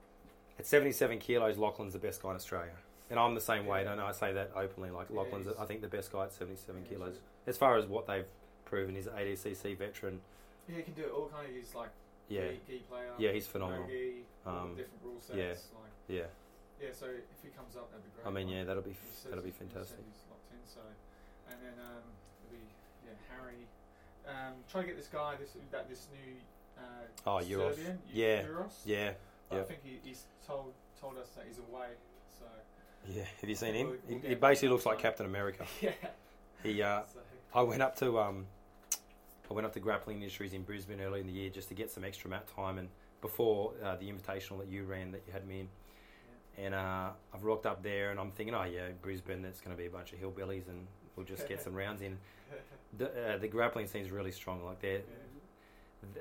at 0.60 0.66
77 0.66 1.20
kilos, 1.20 1.58
Lachlan's 1.58 1.94
the 1.94 2.00
best 2.00 2.22
guy 2.22 2.30
in 2.32 2.36
Australia. 2.36 2.74
And 3.10 3.20
I'm 3.20 3.36
the 3.36 3.42
same 3.42 3.66
weight. 3.66 3.84
Yeah. 3.86 3.94
I 3.94 3.96
know 3.96 4.06
I 4.06 4.12
say 4.14 4.32
that 4.34 4.52
openly. 4.56 4.90
Like 4.90 5.08
Yeah, 5.10 5.20
Lachlan's, 5.22 5.48
I 5.60 5.66
think 5.66 5.82
the 5.82 5.88
best 5.88 6.12
guy 6.12 6.24
at 6.26 6.34
77 6.34 6.84
Yeah, 6.84 6.90
kilos. 6.90 7.16
As 7.48 7.58
far 7.58 7.76
as 7.78 7.86
what 7.86 8.08
they've 8.08 8.26
proven, 8.66 8.96
he's 8.96 9.08
an 9.08 9.14
ADCC 9.18 9.78
veteran. 9.78 10.22
Yeah, 10.70 10.78
he 10.78 10.84
can 10.84 10.94
do 10.94 11.04
it 11.04 11.12
all. 11.12 11.26
Kind 11.28 11.50
of. 11.50 11.56
He's 11.56 11.76
like 11.76 11.90
Yeah, 12.30 12.48
Key, 12.48 12.60
gi 12.68 12.78
player. 12.90 13.12
yeah, 13.18 13.32
he's 13.32 13.48
phenomenal. 13.48 13.88
No 14.46 14.52
Um, 14.52 14.76
different 14.76 15.02
rule 15.04 15.20
sets. 15.20 15.38
yeah. 15.38 15.48
Like 15.50 15.92
Yeah, 16.08 16.24
yeah. 16.82 16.90
So 16.94 17.08
if 17.08 17.26
he 17.44 17.50
comes 17.50 17.76
up, 17.76 17.92
that'd 17.92 18.04
be 18.06 18.12
great. 18.16 18.28
I 18.28 18.30
mean, 18.32 18.48
yeah, 18.48 18.64
that'll 18.64 18.84
be 18.84 18.96
that'll 19.28 19.44
be 19.44 19.50
he- 19.50 19.56
he 19.60 19.60
said 19.60 19.70
fantastic. 19.74 19.98
He's 20.08 20.24
locked 20.30 20.52
in. 20.54 20.60
So, 20.72 20.80
and 21.52 21.58
then 21.62 21.74
um, 21.84 22.00
there'll 22.48 22.56
be 22.56 22.64
yeah 23.06 23.18
Harry. 23.36 23.68
Um, 24.26 24.54
try 24.72 24.82
to 24.82 24.88
get 24.88 24.96
this 24.96 25.08
guy. 25.12 25.36
This 25.36 25.58
that 25.72 25.90
this 25.90 26.08
new. 26.14 26.36
Uh, 26.78 26.84
Oh, 27.28 27.44
Euros. 27.44 27.76
Serbian, 27.76 28.00
Yeah. 28.14 28.44
Euros. 28.44 28.72
Yeah, 28.86 29.14
But 29.52 29.58
yeah. 29.58 29.62
I 29.64 29.66
think 29.66 29.80
he, 29.84 30.00
he's 30.04 30.24
told 30.48 30.74
told 31.00 31.18
us 31.18 31.28
that 31.36 31.46
he's 31.48 31.60
away. 31.60 31.88
So 32.40 32.46
yeah. 33.08 33.26
Have 33.42 33.50
you 33.50 33.56
seen 33.56 33.74
him? 33.76 33.88
We'll- 33.88 33.98
He, 34.08 34.14
we'll 34.16 34.22
he 34.24 34.30
get 34.30 34.42
basically 34.42 34.70
looks 34.70 34.86
like. 34.86 34.98
Captain 35.00 35.26
America. 35.26 35.66
yeah. 35.82 35.92
He 36.64 36.82
uh, 36.82 37.02
So, 37.12 37.20
I 37.54 37.62
went 37.64 37.82
up 37.82 37.96
to 37.98 38.20
um, 38.20 38.46
I 39.50 39.54
went 39.54 39.66
up 39.66 39.74
to 39.74 39.80
Grappling 39.80 40.18
Industries 40.18 40.54
in 40.54 40.64
Brisbane 40.64 41.02
early 41.02 41.20
in 41.20 41.28
the 41.28 41.34
year 41.34 41.50
just 41.50 41.68
to 41.70 41.74
get 41.76 41.92
some 41.92 42.04
extra 42.04 42.30
mat 42.30 42.48
time 42.56 42.78
and 42.78 42.88
before 43.22 43.74
uh, 43.84 43.96
the 43.98 44.10
invitational 44.10 44.58
that 44.60 44.68
you 44.68 44.84
ran 44.86 45.12
that 45.12 45.24
you 45.28 45.34
had 45.34 45.46
me 45.46 45.60
in. 45.62 45.68
And 46.58 46.74
uh, 46.74 47.10
I've 47.34 47.44
rocked 47.44 47.66
up 47.66 47.84
there 47.84 48.12
and 48.12 48.20
I'm 48.20 48.32
thinking, 48.32 48.56
oh 48.56 48.64
yeah, 48.64 48.88
Brisbane, 49.02 49.42
that's 49.42 49.60
going 49.62 49.76
to 49.76 49.82
be 49.82 49.88
a 49.88 49.92
bunch 49.92 50.14
of 50.14 50.20
hillbillies 50.20 50.68
and 50.70 50.88
we'll 51.16 51.26
just 51.26 51.48
get 51.48 51.62
some 51.64 51.74
rounds 51.74 52.02
in. 52.02 52.18
The, 52.98 53.06
uh, 53.06 53.38
the 53.38 53.48
grappling 53.48 53.88
scene's 53.88 54.12
really 54.12 54.34
strong. 54.34 54.66
Like 54.66 54.82
they're, 54.82 55.00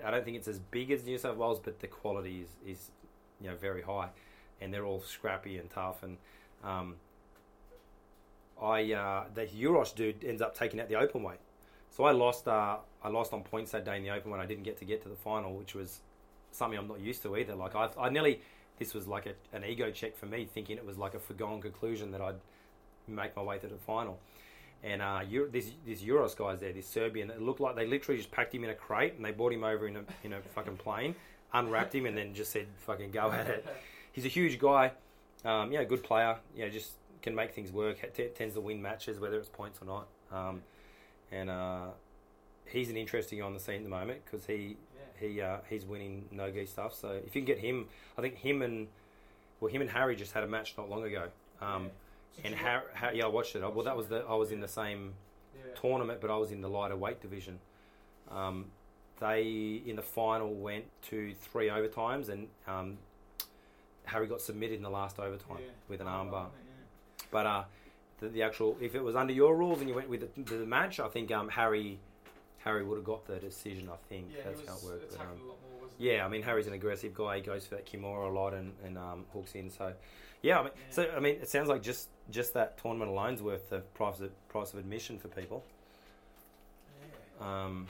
I 0.05 0.13
don't 0.13 0.25
think 0.25 0.37
it's 0.37 0.47
as 0.47 0.61
big 0.61 0.93
as 0.93 1.05
New 1.05 1.19
South 1.19 1.37
Wales, 1.37 1.59
but 1.59 1.81
the 1.81 1.89
quality 1.89 2.43
is, 2.43 2.49
is 2.65 2.91
you 3.41 3.49
know 3.49 3.57
very 3.57 3.83
high, 3.83 4.09
and 4.61 4.73
they're 4.73 4.85
all 4.85 5.01
scrappy 5.01 5.59
and 5.59 5.71
tough. 5.71 6.03
And 6.03 6.17
um, 6.65 6.97
I 8.61 8.93
uh, 8.93 9.25
the 9.35 9.47
Euros 9.47 9.95
dude 9.95 10.25
ends 10.25 10.43
up 10.43 10.57
taking 10.57 10.81
out 10.81 10.89
the 10.89 10.97
open 10.97 11.23
weight, 11.23 11.41
so 11.91 12.05
I 12.05 12.13
lost. 12.13 12.49
Uh, 12.49 12.77
I 13.03 13.09
lost 13.09 13.33
on 13.33 13.43
points 13.43 13.73
that 13.73 13.85
day 13.85 13.97
in 13.97 14.03
the 14.03 14.11
open 14.11 14.31
when 14.31 14.41
I 14.41 14.47
didn't 14.47 14.65
get 14.65 14.79
to 14.79 14.85
get 14.85 15.03
to 15.03 15.09
the 15.09 15.17
final, 15.17 15.55
which 15.55 15.75
was 15.75 16.01
something 16.53 16.79
I'm 16.79 16.89
not 16.89 17.01
used 17.01 17.23
to 17.23 17.37
either. 17.37 17.55
Like 17.55 17.75
I, 17.75 17.89
I 17.99 18.09
nearly 18.11 18.41
this 18.79 18.95
was 18.95 19.07
like 19.07 19.27
a, 19.27 19.35
an 19.55 19.65
ego 19.65 19.91
check 19.91 20.17
for 20.17 20.27
me, 20.27 20.47
thinking 20.53 20.77
it 20.77 20.85
was 20.85 20.99
like 20.99 21.15
a 21.15 21.19
foregone 21.19 21.61
conclusion 21.61 22.11
that 22.13 22.21
I'd 22.21 22.41
make 23.07 23.37
my 23.37 23.43
way 23.43 23.59
to 23.59 23.67
the 23.67 23.77
final. 23.77 24.19
And 24.83 25.03
uh, 25.03 25.21
Euro, 25.29 25.49
this 25.51 25.71
this 25.87 26.03
Euros 26.03 26.37
guy's 26.37 26.59
there, 26.61 26.73
this 26.73 26.89
Serbian. 26.89 27.31
It 27.31 27.43
looked 27.43 27.61
like 27.61 27.77
they 27.77 27.87
literally 27.87 28.19
just 28.19 28.31
packed 28.31 28.55
him 28.55 28.65
in 28.65 28.71
a 28.71 28.75
crate 28.75 29.15
and 29.15 29.25
they 29.25 29.31
brought 29.31 29.53
him 29.53 29.65
over 29.65 29.87
in 29.87 29.97
a 29.97 30.05
in 30.25 30.33
a 30.33 30.41
fucking 30.41 30.79
plane, 30.79 31.15
unwrapped 31.53 31.95
him, 31.95 32.07
and 32.07 32.17
then 32.17 32.35
just 32.35 32.53
said, 32.53 32.67
"Fucking 32.87 33.11
go 33.11 33.31
at 33.31 33.47
it." 33.49 33.67
He's 34.13 34.25
a 34.25 34.29
huge 34.29 34.59
guy, 34.59 34.93
um, 35.45 35.71
yeah, 35.73 35.85
good 35.85 36.03
player. 36.03 36.37
Yeah, 36.57 36.69
just 36.69 36.93
can 37.23 37.35
make 37.35 37.53
things 37.53 37.71
work. 37.71 37.99
T- 38.15 38.29
tends 38.35 38.55
to 38.55 38.61
win 38.61 38.83
matches, 38.83 39.19
whether 39.21 39.39
it's 39.39 39.49
points 39.49 39.79
or 39.81 39.85
not. 39.85 40.07
Um, 40.33 40.63
and 41.31 41.49
uh, 41.51 41.87
he's 42.65 42.91
an 42.91 42.97
interesting 42.97 43.41
on 43.43 43.55
the 43.55 43.61
scene 43.61 43.77
at 43.77 43.83
the 43.85 43.89
moment 43.91 44.21
because 44.25 44.47
he 44.47 44.77
yeah. 45.21 45.29
he 45.29 45.41
uh, 45.41 45.59
he's 45.69 45.85
winning 45.85 46.25
no 46.33 46.51
gi 46.51 46.67
stuff. 46.67 46.95
So 46.95 47.11
if 47.11 47.35
you 47.37 47.43
can 47.43 47.45
get 47.47 47.59
him, 47.59 47.87
I 48.19 48.23
think 48.23 48.37
him 48.37 48.63
and 48.63 48.89
well, 49.61 49.71
him 49.71 49.81
and 49.81 49.91
Harry 49.91 50.17
just 50.17 50.33
had 50.33 50.43
a 50.43 50.49
match 50.49 50.75
not 50.77 50.89
long 50.91 51.05
ago. 51.05 51.29
Um, 51.61 51.85
Yeah. 51.85 51.91
And 52.45 52.55
you 52.55 52.61
Har- 52.65 52.85
Har- 52.95 53.15
yeah, 53.15 53.25
I 53.25 53.29
watched 53.29 53.55
it. 53.55 53.61
Well, 53.61 53.85
that 53.85 53.97
was 53.97 54.07
the 54.09 54.25
I 54.29 54.35
was 54.35 54.51
in 54.51 54.61
the 54.61 54.69
same 54.69 55.15
Yeah. 55.55 55.75
tournament, 55.75 56.21
but 56.21 56.31
I 56.31 56.37
was 56.37 56.51
in 56.51 56.63
the 56.63 56.69
lighter 56.69 56.97
weight 56.97 57.21
division. 57.21 57.61
Um, 58.31 58.71
they 59.21 59.83
in 59.87 59.97
the 59.97 60.03
final 60.03 60.53
went 60.55 60.85
to 61.11 61.35
three 61.35 61.69
overtimes, 61.69 62.29
and 62.29 62.49
um, 62.67 62.99
Harry 64.05 64.27
got 64.27 64.41
submitted 64.41 64.77
in 64.77 64.83
the 64.83 64.91
last 64.91 65.19
overtime 65.19 65.59
Yeah. 65.61 65.71
with 65.89 66.01
an 66.01 66.09
Oh, 66.09 66.11
armbar. 66.11 66.47
yeah. 66.47 67.25
But 67.31 67.47
uh, 67.47 67.65
the, 68.21 68.29
the 68.29 68.43
actual 68.43 68.77
if 68.81 68.95
it 68.95 69.03
was 69.03 69.15
under 69.17 69.33
your 69.33 69.55
rules 69.57 69.81
and 69.81 69.89
you 69.89 69.95
went 69.95 70.09
with 70.09 70.35
the, 70.35 70.43
the 70.57 70.67
match, 70.67 70.99
I 71.01 71.09
think 71.09 71.31
um, 71.31 71.49
Harry 71.49 71.99
Harry 72.59 72.85
would 72.85 72.97
have 72.97 73.05
got 73.05 73.27
the 73.27 73.37
decision. 73.39 73.89
I 73.93 73.97
think 74.09 74.27
Yeah, 74.37 74.43
that's 74.45 74.67
how 74.69 74.77
it 74.77 74.85
worked. 74.85 75.11
But, 75.17 75.21
um, 75.21 75.47
more, 75.47 75.57
yeah, 75.99 76.25
I 76.25 76.29
mean 76.29 76.43
Harry's 76.43 76.67
an 76.67 76.73
aggressive 76.73 77.15
guy. 77.15 77.37
He 77.37 77.43
goes 77.43 77.67
for 77.67 77.75
that 77.77 77.87
kimura 77.87 78.27
a 78.29 78.33
lot 78.33 78.53
and, 78.55 78.73
and 78.85 78.99
um, 78.99 79.25
hooks 79.33 79.53
in. 79.55 79.71
So 79.71 79.93
yeah, 80.43 80.59
I 80.61 80.63
mean, 80.63 80.73
so 80.91 81.11
I 81.15 81.21
mean, 81.21 81.37
it 81.37 81.49
sounds 81.49 81.69
like 81.69 81.83
just 81.83 82.09
just 82.31 82.55
that 82.55 82.79
tournament 82.79 83.11
alone's 83.11 83.43
worth 83.43 83.69
the 83.71 83.81
price 83.95 84.21
of, 84.21 84.31
price 84.49 84.73
of 84.73 84.79
admission 84.79 85.19
for 85.19 85.29
people. 85.29 85.63
Yeah. 87.41 87.65
Um, 87.65 87.87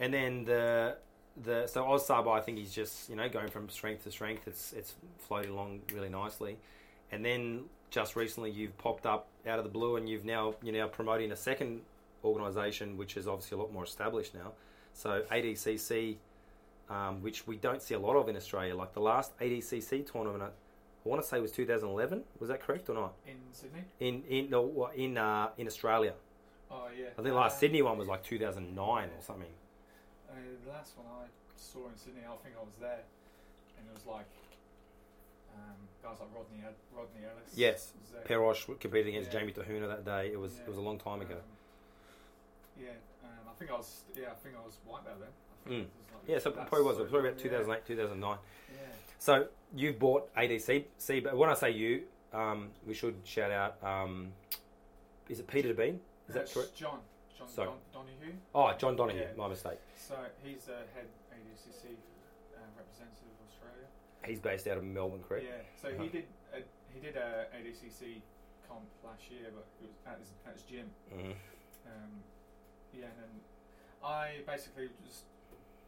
and 0.00 0.12
then 0.12 0.44
the 0.44 0.96
the 1.44 1.66
so 1.68 1.86
Oz 1.86 2.04
Saba, 2.06 2.30
I 2.30 2.40
think 2.40 2.58
he's 2.58 2.72
just 2.72 3.08
you 3.08 3.14
know 3.16 3.28
going 3.28 3.48
from 3.48 3.68
strength 3.68 4.02
to 4.04 4.10
strength. 4.10 4.48
It's 4.48 4.72
it's 4.72 4.94
floated 5.18 5.50
along 5.50 5.82
really 5.92 6.08
nicely, 6.08 6.56
and 7.12 7.24
then 7.24 7.64
just 7.90 8.16
recently 8.16 8.50
you've 8.50 8.76
popped 8.78 9.06
up 9.06 9.28
out 9.46 9.58
of 9.58 9.64
the 9.64 9.70
blue, 9.70 9.96
and 9.96 10.08
you've 10.08 10.24
now 10.24 10.54
you're 10.62 10.74
now 10.74 10.88
promoting 10.88 11.30
a 11.32 11.36
second 11.36 11.82
organisation, 12.24 12.96
which 12.96 13.16
is 13.16 13.28
obviously 13.28 13.56
a 13.56 13.60
lot 13.60 13.72
more 13.72 13.84
established 13.84 14.34
now. 14.34 14.52
So 14.92 15.22
ADCC, 15.30 16.16
um, 16.88 17.22
which 17.22 17.46
we 17.46 17.56
don't 17.56 17.80
see 17.80 17.94
a 17.94 17.98
lot 17.98 18.16
of 18.16 18.28
in 18.28 18.36
Australia. 18.36 18.74
Like 18.74 18.92
the 18.92 19.00
last 19.00 19.38
ADCC 19.38 20.10
tournament, 20.10 20.42
I 20.42 21.08
want 21.08 21.22
to 21.22 21.26
say 21.28 21.40
was 21.40 21.52
2011. 21.52 22.22
Was 22.40 22.48
that 22.48 22.60
correct 22.60 22.88
or 22.90 22.94
not? 22.94 23.14
In 23.26 23.36
Sydney? 23.52 23.84
In 24.00 24.22
in 24.28 24.50
no, 24.50 24.90
in 24.96 25.16
uh, 25.16 25.50
in 25.58 25.66
Australia, 25.66 26.14
Oh, 26.72 26.86
yeah. 26.96 27.06
I 27.06 27.14
think 27.16 27.28
the 27.28 27.34
last 27.34 27.56
Uh, 27.56 27.60
Sydney 27.60 27.82
one 27.82 27.98
was 27.98 28.06
like 28.08 28.22
2009 28.22 29.08
or 29.08 29.10
something. 29.22 29.48
Uh, 30.30 30.34
the 30.64 30.70
last 30.70 30.96
one 30.96 31.06
I 31.06 31.26
saw 31.56 31.88
in 31.88 31.96
Sydney, 31.96 32.22
I 32.24 32.36
think 32.42 32.54
I 32.56 32.62
was 32.64 32.74
there, 32.80 33.02
and 33.78 33.86
it 33.88 33.92
was 33.94 34.06
like 34.06 34.26
um, 35.54 35.76
guys 36.02 36.18
like 36.20 36.28
Rodney 36.34 36.62
Rodney 36.94 37.22
Ellis. 37.26 37.52
Yes. 37.54 37.92
Perosh 38.26 38.66
competed 38.78 39.08
against 39.08 39.32
Yeah. 39.32 39.40
Jamie 39.40 39.52
Tahuna 39.52 39.88
that 39.88 40.04
day. 40.04 40.30
It 40.32 40.38
was 40.38 40.56
Yeah. 40.56 40.62
it 40.64 40.68
was 40.68 40.78
a 40.78 40.80
long 40.82 40.98
time 40.98 41.20
ago. 41.20 41.34
Um, 41.34 41.40
yeah, 42.84 42.90
um, 43.24 43.48
I 43.48 43.52
think 43.58 43.70
I 43.70 43.74
was. 43.74 44.04
Yeah, 44.14 44.30
I 44.30 44.34
think 44.34 44.54
I 44.56 44.64
was 44.64 44.78
white 44.86 45.04
belt 45.04 45.18
then. 45.20 45.28
I 45.28 45.68
think 45.68 45.76
Mm. 45.76 45.84
it 45.84 45.90
was 46.04 46.14
like- 46.14 46.28
Yeah, 46.28 46.38
so 46.38 46.50
it 46.50 46.54
probably 46.68 46.82
was. 46.82 46.98
It 46.98 47.02
was 47.02 47.10
probably 47.10 47.28
about 47.30 47.40
2008, 47.40 47.84
2009. 47.86 48.38
Yeah. 48.72 48.78
So 49.18 49.48
you've 49.74 49.98
bought 49.98 50.30
ADC. 50.36 50.86
See, 50.98 51.20
but 51.20 51.36
when 51.36 51.50
I 51.50 51.54
say 51.54 51.70
you, 51.72 52.06
um, 52.32 52.70
we 52.86 52.94
should 52.94 53.16
shout 53.24 53.50
out. 53.50 53.82
Um, 53.82 54.32
is 55.28 55.40
it 55.40 55.46
Peter 55.48 55.74
Bean? 55.74 56.00
Is 56.28 56.34
that 56.34 56.40
That's 56.40 56.54
correct? 56.54 56.74
John. 56.76 57.00
John 57.40 57.48
Sorry. 57.48 57.68
Don- 57.92 58.04
Donahue. 58.04 58.34
Oh, 58.54 58.72
John 58.76 58.96
Donahue. 58.96 59.20
Yeah. 59.20 59.32
My 59.36 59.48
mistake. 59.48 59.80
So 59.96 60.14
he's 60.44 60.64
the 60.68 60.84
head 60.92 61.08
ADCC 61.32 61.96
uh, 62.52 62.60
representative 62.76 63.32
of 63.32 63.40
Australia. 63.48 63.88
He's 64.28 64.40
based 64.40 64.68
out 64.68 64.76
of 64.76 64.84
Melbourne, 64.84 65.24
correct? 65.26 65.48
Yeah. 65.48 65.64
So 65.80 65.88
Uh-huh. 65.88 66.02
he 66.04 66.08
did. 66.12 66.24
A, 66.52 66.60
he 66.92 67.00
did 67.00 67.16
a 67.16 67.46
ADCC 67.56 68.20
comp 68.68 68.84
last 69.02 69.24
year, 69.30 69.48
but 69.54 69.64
it 69.80 69.88
was 69.88 69.96
at 70.04 70.18
his, 70.20 70.30
at 70.44 70.52
his 70.52 70.62
gym. 70.68 70.90
Mhm. 71.08 71.32
Um, 71.88 72.12
yeah, 72.92 73.06
and 73.08 73.18
then 73.24 73.32
I 74.04 74.42
basically 74.46 74.90
just 75.06 75.24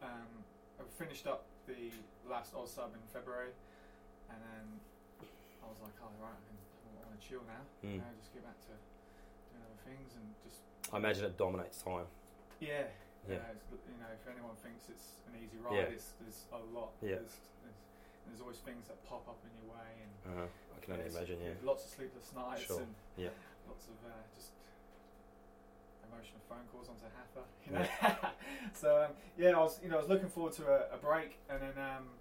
um, 0.01 0.31
I 0.79 0.83
finished 0.97 1.27
up 1.27 1.45
the 1.67 1.91
last 2.27 2.55
Oz 2.55 2.71
sub 2.73 2.91
in 2.95 3.03
February, 3.13 3.51
and 4.31 4.39
then 4.41 4.65
I 5.61 5.67
was 5.69 5.77
like, 5.83 5.93
oh 6.01 6.09
right, 6.23 6.33
I, 6.33 6.41
can, 6.49 6.57
I 6.97 7.07
want 7.07 7.19
to 7.19 7.21
chill 7.27 7.43
now. 7.45 7.61
Mm. 7.85 7.91
You 7.93 7.97
know, 8.01 8.11
just 8.19 8.33
get 8.33 8.43
back 8.43 8.57
to 8.67 8.73
things 9.85 10.15
and 10.15 10.25
just 10.43 10.59
I 10.91 10.97
imagine 10.97 11.25
it 11.25 11.37
dominates 11.37 11.81
time. 11.81 12.07
yeah. 12.59 12.87
Yeah. 13.23 13.39
Uh, 13.39 13.55
it's, 13.55 13.63
you 13.87 13.95
know, 14.03 14.11
if 14.11 14.23
anyone 14.27 14.51
thinks 14.59 14.91
it's 14.91 15.15
an 15.31 15.39
easy 15.39 15.55
ride, 15.63 15.79
Yeah. 15.79 15.95
it's, 15.95 16.11
there's 16.19 16.43
a 16.51 16.59
lot. 16.75 16.91
Yeah. 16.99 17.23
There's, 17.23 17.39
there's, 17.63 17.79
there's 18.27 18.41
always 18.43 18.59
things 18.67 18.83
that 18.91 18.99
pop 19.07 19.23
up 19.31 19.39
in 19.47 19.51
your 19.63 19.71
way, 19.71 19.91
and 20.03 20.11
Uh, 20.27 20.47
I 20.75 20.77
can 20.83 20.93
only 20.99 21.07
imagine. 21.07 21.39
Yeah. 21.39 21.55
lots 21.63 21.87
of 21.87 21.89
sleepless 21.95 22.27
nights 22.35 22.67
Sure. 22.67 22.83
and 22.83 22.91
Yeah. 23.15 23.31
lots 23.67 23.87
of 23.87 23.95
uh, 24.03 24.11
just 24.35 24.51
emotional 26.03 26.43
phone 26.51 26.67
calls 26.71 26.91
onto 26.91 27.07
Hatha. 27.15 27.43
You 27.63 27.71
know? 27.79 28.29
so 28.75 29.07
um, 29.07 29.11
yeah, 29.39 29.55
I 29.55 29.63
was 29.63 29.79
you 29.81 29.87
know 29.89 29.97
I 29.97 30.01
was 30.03 30.09
looking 30.11 30.27
forward 30.29 30.53
to 30.59 30.67
a, 30.67 30.95
a 30.95 30.97
break, 30.99 31.39
and 31.49 31.61
then 31.63 31.75
um, 31.79 32.11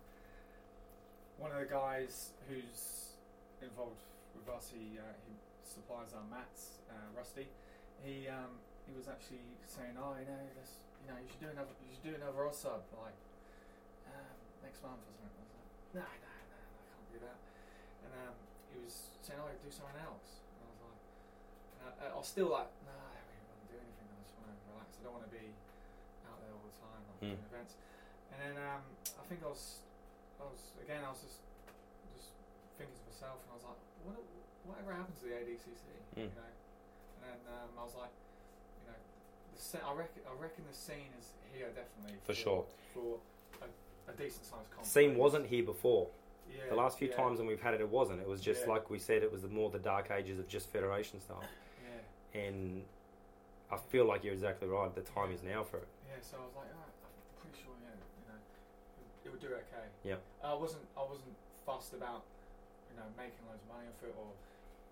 one 1.39 1.51
of 1.51 1.59
the 1.59 1.67
guys 1.67 2.31
who's 2.49 3.19
involved 3.61 4.03
with 4.39 4.47
us, 4.55 4.71
he 4.73 4.99
uh, 4.99 5.03
he 5.27 5.35
supplies 5.73 6.13
our 6.13 6.25
mats, 6.29 6.85
uh, 6.93 7.09
Rusty. 7.17 7.49
He 8.05 8.29
um, 8.29 8.61
he 8.85 8.93
was 8.93 9.09
actually 9.09 9.41
saying, 9.65 9.97
oh, 9.97 10.13
you 10.21 10.27
know, 10.29 10.43
let's, 10.59 10.83
you 11.01 11.09
know, 11.09 11.17
you 11.17 11.29
should 11.31 11.41
do 11.41 11.51
another, 11.55 11.73
you 11.81 11.91
should 11.97 12.07
do 12.13 12.15
another 12.19 12.45
Oz 12.45 12.59
sub 12.61 12.83
like 13.01 13.17
um, 14.11 14.37
next 14.61 14.83
month 14.85 15.01
or 15.01 15.15
something. 15.17 15.33
I 15.33 15.47
was 15.49 15.55
like, 15.57 15.71
no, 15.97 16.05
no, 16.05 16.35
no, 16.53 16.61
I 16.61 16.83
can't 16.93 17.09
do 17.15 17.19
that. 17.25 17.39
And 18.05 18.11
um, 18.27 18.35
he 18.75 18.77
was 18.83 18.95
saying, 19.25 19.39
oh, 19.41 19.49
do 19.49 19.71
something 19.73 20.03
else. 20.03 20.43
And 20.59 20.61
I 20.63 20.69
was 20.75 20.81
like, 20.83 21.01
uh, 22.05 22.13
I 22.13 22.17
was 22.19 22.29
still 22.29 22.51
like, 22.53 22.69
no, 22.85 22.93
I 22.93 23.17
don't 23.17 23.31
really 23.33 23.47
want 23.49 23.61
to 23.63 23.69
do 23.71 23.77
anything. 23.81 24.07
I 24.13 24.19
just 24.27 24.35
want 24.37 24.51
to 24.51 24.57
relax. 24.75 24.89
I 24.99 25.01
don't 25.07 25.15
want 25.17 25.27
to 25.31 25.33
be 25.33 25.47
out 26.27 26.39
there 26.43 26.53
all 26.53 26.65
the 26.67 26.77
time, 26.83 27.01
like 27.07 27.21
Mm. 27.23 27.39
doing 27.39 27.47
events. 27.55 27.75
And 28.35 28.39
then 28.43 28.55
um, 28.59 28.83
I 29.15 29.23
think 29.31 29.47
I 29.47 29.51
was, 29.53 29.79
I 30.43 30.45
was 30.51 30.75
again, 30.83 31.07
I 31.07 31.11
was 31.15 31.23
just, 31.23 31.39
just 32.19 32.35
thinking 32.75 32.99
to 32.99 33.05
myself, 33.07 33.39
and 33.47 33.49
I 33.53 33.55
was 33.55 33.67
like, 33.71 33.79
what, 34.03 34.19
whatever 34.67 34.93
happened 34.93 35.17
to 35.21 35.25
the 35.29 35.35
ADCC, 35.35 35.85
Mm. 36.17 36.29
you 36.29 36.37
know? 36.37 36.53
And 37.17 37.21
then 37.25 37.39
um, 37.53 37.69
I 37.79 37.85
was 37.85 37.95
like, 37.97 38.11
you 38.85 38.91
know, 38.93 38.99
the 39.55 39.61
se- 39.61 39.85
I 39.87 39.93
reckon, 39.95 40.23
I 40.29 40.35
reckon 40.43 40.65
the 40.71 40.77
scene 40.77 41.11
is 41.19 41.33
here 41.53 41.69
definitely 41.75 42.19
For 42.25 42.35
sure. 42.35 42.65
for 42.95 43.19
a, 43.63 44.11
a 44.11 44.15
decent 44.15 44.45
sized 44.45 44.69
conference. 44.71 44.89
Scene 44.89 45.17
wasn't 45.17 45.47
here 45.47 45.65
before. 45.65 46.09
Yeah, 46.51 46.69
The 46.71 46.77
last 46.77 46.99
few 46.99 47.09
yeah, 47.09 47.17
times 47.17 47.39
when 47.39 47.47
we've 47.49 47.61
had 47.63 47.75
it, 47.75 47.81
it 47.81 47.89
wasn't. 47.89 48.21
It 48.21 48.29
was 48.29 48.41
just 48.41 48.63
Yeah. 48.67 48.73
like 48.75 48.91
we 48.91 48.99
said. 48.99 49.23
It 49.23 49.33
was 49.33 49.43
the 49.43 49.49
more 49.49 49.71
the 49.71 49.79
dark 49.79 50.11
ages 50.11 50.39
of 50.39 50.49
just 50.49 50.69
federation 50.71 51.21
stuff. 51.21 51.45
Yeah. 51.81 52.41
And 52.41 52.85
I 53.71 53.77
feel 53.91 54.05
like 54.05 54.23
you're 54.25 54.35
exactly 54.35 54.69
right. 54.69 54.93
The 54.95 55.01
time 55.03 55.33
is 55.33 55.43
now 55.43 55.65
for 55.65 55.79
it. 55.79 55.89
Yeah, 56.11 56.21
so 56.21 56.37
I 56.37 56.45
was 56.45 56.53
like, 56.57 56.69
alright, 56.77 56.93
I'm 57.01 57.41
pretty 57.41 57.57
sure, 57.65 57.73
yeah, 57.81 57.97
you 57.97 58.25
know, 58.29 58.37
it, 58.37 59.09
it 59.25 59.31
would 59.33 59.41
do 59.41 59.49
okay. 59.49 59.87
Yeah. 60.05 60.21
I 60.45 60.53
wasn't, 60.53 60.85
I 60.93 61.01
wasn't 61.09 61.33
fussed 61.65 61.95
about, 61.97 62.25
you 62.93 63.01
know, 63.01 63.07
making 63.17 63.41
loads 63.49 63.65
of 63.65 63.69
money 63.73 63.89
off 63.89 63.97
it, 64.05 64.13
or 64.13 64.29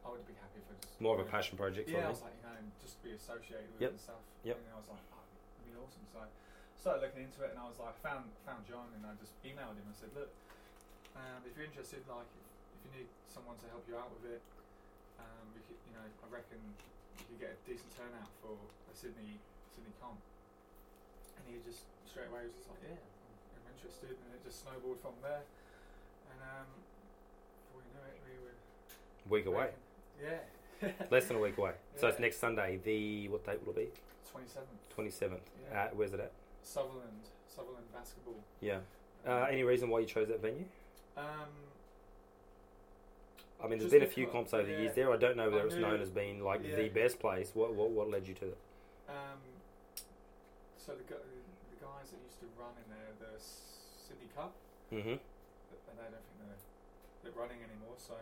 I 0.04 0.08
would 0.10 0.24
be 0.24 0.36
happy 0.40 0.64
if 0.64 0.66
it 0.70 0.78
just 0.80 1.00
More 1.00 1.14
of 1.18 1.22
a 1.22 1.28
passion 1.28 1.56
project. 1.60 1.88
Yeah, 1.88 2.08
I 2.08 2.12
was 2.12 2.24
like, 2.24 2.34
you 2.40 2.44
know, 2.44 2.56
just 2.80 2.96
be 3.04 3.12
associated 3.12 3.68
with 3.76 3.80
Yep. 3.84 3.90
it 3.92 3.94
and 3.96 4.02
stuff. 4.02 4.22
Yep. 4.44 4.56
And 4.56 4.66
I 4.72 4.78
was 4.80 4.88
like, 4.88 5.04
oh, 5.12 5.24
it'd 5.24 5.68
be 5.68 5.76
awesome. 5.76 6.04
So 6.12 6.18
I 6.24 6.28
started 6.80 7.00
looking 7.04 7.28
into 7.28 7.44
it, 7.44 7.52
and 7.52 7.60
I 7.60 7.68
was 7.68 7.76
like, 7.76 7.96
found 8.00 8.32
found 8.48 8.64
John, 8.64 8.88
and 8.96 9.04
I 9.04 9.12
just 9.20 9.36
emailed 9.44 9.76
him 9.76 9.84
and 9.84 9.96
said, 9.96 10.12
look, 10.16 10.32
um, 11.16 11.44
if 11.44 11.52
you're 11.56 11.68
interested, 11.68 12.00
like, 12.08 12.28
if, 12.32 12.44
if 12.48 12.80
you 12.88 12.90
need 13.04 13.08
someone 13.28 13.60
to 13.60 13.66
help 13.68 13.84
you 13.84 13.96
out 14.00 14.08
with 14.16 14.32
it, 14.32 14.42
um, 15.20 15.44
we 15.52 15.60
could, 15.68 15.76
you 15.84 15.92
know, 15.92 16.04
I 16.04 16.26
reckon 16.32 16.56
you 17.20 17.24
could 17.28 17.40
get 17.40 17.52
a 17.52 17.58
decent 17.68 17.92
turnout 17.92 18.32
for 18.40 18.56
a 18.56 18.94
Sydney 18.96 19.36
Sydney 19.76 19.92
comp. 20.00 20.16
And 21.36 21.44
he 21.44 21.60
just 21.68 21.84
straight 22.08 22.32
away 22.32 22.48
was 22.48 22.56
just 22.56 22.72
like, 22.72 22.80
yeah, 22.88 22.96
I'm 22.96 23.66
interested, 23.76 24.16
and 24.16 24.28
it 24.32 24.40
just 24.40 24.64
snowballed 24.64 25.04
from 25.04 25.16
there. 25.20 25.44
And 26.32 26.40
um, 26.40 26.68
before 27.68 27.84
we 27.84 27.88
knew 27.92 28.04
it, 28.08 28.16
we 28.24 28.34
were. 28.40 28.56
Week 29.28 29.44
away. 29.44 29.76
Yeah. 30.22 30.88
Less 31.10 31.26
than 31.26 31.36
a 31.36 31.40
week 31.40 31.58
away. 31.58 31.72
So 31.96 32.06
it's 32.08 32.18
next 32.18 32.38
Sunday. 32.40 32.78
The 32.82 33.28
what 33.28 33.44
date 33.44 33.60
will 33.66 33.72
it 33.74 33.76
be? 33.76 33.88
Twenty 34.30 34.48
seventh. 34.48 34.68
Twenty 34.94 35.10
seventh. 35.10 35.42
Yeah. 35.70 35.82
Uh, 35.84 35.88
where's 35.94 36.12
it 36.14 36.20
at? 36.20 36.32
Sutherland, 36.62 37.28
Sutherland 37.48 37.84
basketball. 37.92 38.40
Yeah. 38.60 38.78
Uh, 39.26 39.46
any 39.50 39.62
reason 39.64 39.90
why 39.90 40.00
you 40.00 40.06
chose 40.06 40.28
that 40.28 40.40
venue? 40.40 40.64
Um, 41.16 41.52
I 43.62 43.68
mean, 43.68 43.78
there's 43.78 43.90
been 43.92 44.02
a 44.02 44.06
few 44.06 44.26
comps 44.26 44.54
over 44.54 44.64
the 44.66 44.72
years 44.80 44.94
there. 44.94 45.12
I 45.12 45.18
don't 45.18 45.36
know 45.36 45.50
whether 45.50 45.62
I 45.64 45.66
it's 45.66 45.74
knew- 45.74 45.82
known 45.82 46.00
as 46.00 46.08
being 46.10 46.42
like 46.42 46.62
the 46.62 46.88
best 46.88 47.18
place. 47.18 47.50
What 47.54 47.74
what 47.74 47.90
what 47.90 48.08
led 48.10 48.26
you 48.26 48.34
to 48.34 48.46
it? 48.46 48.58
um, 49.10 49.40
so 50.78 50.92
the, 50.96 51.04
the 51.04 51.76
guys 51.84 52.08
that 52.14 52.20
used 52.24 52.40
to 52.40 52.46
run 52.56 52.72
in 52.80 52.88
there, 52.88 53.12
the 53.20 53.36
Sydney 53.36 54.30
Cup, 54.34 54.52
Mm-hmm. 54.92 55.20
th- 55.20 55.20
they 55.20 56.08
don't 56.08 56.10
think 56.24 56.38
they're, 56.40 56.62
they're 57.22 57.36
running 57.38 57.58
anymore. 57.60 57.94
So, 57.98 58.14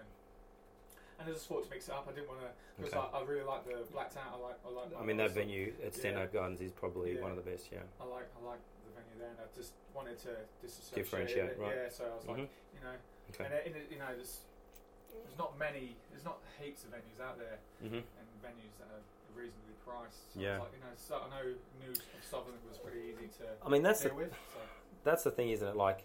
and 1.19 1.29
I 1.29 1.33
just 1.33 1.47
thought 1.49 1.65
to 1.65 1.71
mix 1.71 1.89
it 1.89 1.95
up. 1.95 2.07
I 2.09 2.13
didn't 2.15 2.29
want 2.29 2.41
to 2.41 2.51
because 2.79 2.95
Okay. 2.95 3.07
I, 3.13 3.19
I 3.19 3.25
really 3.25 3.43
like 3.45 3.67
the 3.67 3.83
Blacktown. 3.93 4.29
I 4.33 4.39
like 4.39 4.59
I 4.65 4.71
like. 4.71 4.89
I 5.01 5.05
mean, 5.05 5.17
that 5.19 5.33
venue 5.35 5.73
at 5.85 5.95
Stanhope 5.95 6.33
Gardens 6.33 6.61
is 6.61 6.73
probably 6.73 7.15
Yeah. 7.17 7.23
one 7.23 7.31
of 7.33 7.37
the 7.37 7.47
best. 7.51 7.67
Yeah. 7.73 7.79
I 8.01 8.05
like 8.05 8.27
I 8.39 8.41
like 8.47 8.61
the 8.87 8.93
venue 8.95 9.19
there, 9.19 9.31
and 9.31 9.39
I 9.43 9.47
just 9.57 9.73
wanted 9.95 10.19
to 10.23 10.37
disassociate 10.63 10.95
Differentiate, 10.95 11.51
it. 11.51 11.59
right. 11.59 11.75
Yeah, 11.75 11.89
so 11.91 12.05
I 12.07 12.15
was 12.17 12.27
like, 12.27 12.37
Mhm. 12.39 12.49
you 12.75 12.81
know, 12.87 12.97
Okay. 13.35 13.45
and 13.45 13.55
uh, 13.55 13.79
it- 13.79 13.91
you 13.91 13.99
know, 13.99 14.15
there's 14.15 14.41
there's 15.11 15.39
not 15.39 15.59
many, 15.59 15.97
there's 16.11 16.25
not 16.25 16.39
heaps 16.63 16.85
of 16.85 16.91
venues 16.91 17.19
out 17.21 17.39
there, 17.39 17.59
Mm-hmm. 17.83 17.97
and 17.97 18.27
venues 18.45 18.77
that 18.79 18.87
are 18.95 19.03
reasonably 19.35 19.75
priced. 19.85 20.35
So 20.35 20.41
Yeah. 20.41 20.59
Like, 20.61 20.73
you 20.75 20.81
know, 20.81 20.95
so 20.97 21.19
I 21.19 21.29
know 21.31 21.55
news 21.85 21.99
of 21.99 22.23
Sutherland 22.23 22.63
was 22.69 22.79
pretty 22.79 23.01
easy 23.11 23.27
to 23.43 23.45
I 23.65 23.69
mean, 23.69 23.83
that's 23.83 24.01
the 24.03 24.15
with. 24.15 24.31
So 24.31 24.61
that's 25.03 25.25
the 25.25 25.31
thing, 25.33 25.51
isn't 25.51 25.67
it? 25.67 25.75
Like, 25.77 26.05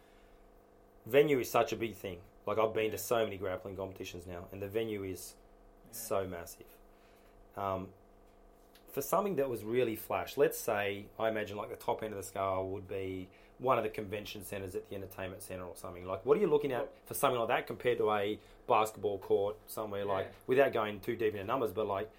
venue 1.05 1.37
is 1.39 1.51
such 1.51 1.71
a 1.73 1.75
big 1.75 1.95
thing. 1.95 2.21
Like, 2.45 2.57
I've 2.59 2.73
been 2.73 2.91
to 2.91 2.97
so 2.97 3.23
many 3.23 3.37
grappling 3.37 3.75
competitions 3.77 4.27
now, 4.27 4.45
and 4.51 4.61
the 4.61 4.67
venue 4.67 5.03
is 5.03 5.35
Yeah. 5.87 5.93
so 5.93 6.27
massive. 6.27 6.65
Um, 7.55 7.89
for 8.91 9.01
something 9.01 9.35
that 9.37 9.49
was 9.49 9.63
really 9.63 9.95
flash, 9.95 10.37
let's 10.37 10.57
say 10.59 11.05
I 11.17 11.29
imagine 11.29 11.57
like 11.57 11.69
the 11.69 11.75
top 11.75 12.03
end 12.03 12.13
of 12.13 12.17
the 12.17 12.23
scale 12.23 12.67
would 12.67 12.87
be 12.87 13.27
one 13.59 13.77
of 13.77 13.83
the 13.83 13.89
convention 13.89 14.43
centres 14.43 14.75
at 14.75 14.87
the 14.89 14.95
entertainment 14.95 15.41
centre 15.41 15.63
or 15.63 15.75
something. 15.75 16.05
Like, 16.05 16.25
what 16.25 16.37
are 16.37 16.41
you 16.41 16.47
looking 16.47 16.71
at 16.71 16.89
for 17.05 17.13
something 17.13 17.39
like 17.39 17.47
that 17.49 17.65
compared 17.67 17.97
to 17.99 18.11
a 18.11 18.37
basketball 18.67 19.17
court 19.19 19.55
somewhere? 19.67 20.05
Like, 20.05 20.31
without 20.47 20.73
going 20.73 20.99
too 20.99 21.15
deep 21.15 21.33
into 21.33 21.45
numbers, 21.45 21.71
but 21.71 21.87
like, 21.87 22.09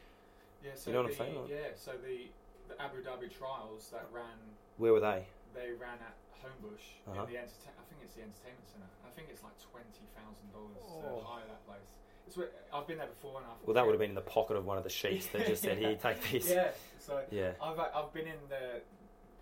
Yeah, 0.65 0.71
so 0.75 0.91
You 0.91 0.97
know 0.97 1.03
what 1.03 1.11
I'm 1.11 1.17
saying, 1.19 1.41
like- 1.43 1.51
Yeah, 1.51 1.75
so 1.75 1.93
the, 1.99 2.29
the 2.69 2.81
Abu 2.83 3.03
Dhabi 3.05 3.31
trials 3.31 3.91
that 3.91 4.07
ran, 4.11 4.39
where 4.79 4.95
were 4.95 5.01
they? 5.01 5.27
they 5.53 5.73
ran 5.73 5.99
at 6.01 6.15
Homebush 6.45 6.87
Uh-huh. 7.09 7.25
in 7.25 7.33
the 7.33 7.39
entertain. 7.41 7.73
I 7.81 7.85
think 7.89 7.99
it's 8.05 8.15
the 8.15 8.23
entertainment 8.29 8.69
centre. 8.69 8.93
I 9.05 9.11
think 9.17 9.33
it's 9.33 9.41
like 9.43 9.57
twenty 9.65 10.05
thousand 10.13 10.49
dollars 10.53 10.85
Oh. 10.85 11.19
to 11.19 11.25
hire 11.25 11.47
that 11.49 11.65
place. 11.65 11.89
It's 12.29 12.37
where, 12.37 12.49
I've 12.73 12.87
been 12.89 12.97
there 13.01 13.09
before, 13.13 13.37
and 13.41 13.47
I 13.49 13.53
thought, 13.53 13.67
Well, 13.69 13.75
that 13.77 13.85
would 13.85 13.93
have 13.93 14.01
been 14.01 14.13
in 14.17 14.21
the 14.21 14.25
pocket 14.25 14.57
of 14.57 14.65
one 14.65 14.77
of 14.81 14.85
the 14.85 14.93
sheets 14.93 15.27
that 15.33 15.45
just 15.47 15.61
said, 15.63 15.77
"Here, 15.79 15.97
take 16.01 16.21
this." 16.31 16.49
Yeah, 16.49 16.73
so 17.01 17.25
Yeah. 17.31 17.53
I've 17.61 17.79
uh, 17.81 17.89
I've 17.97 18.13
been 18.13 18.29
in 18.29 18.41
the 18.49 18.81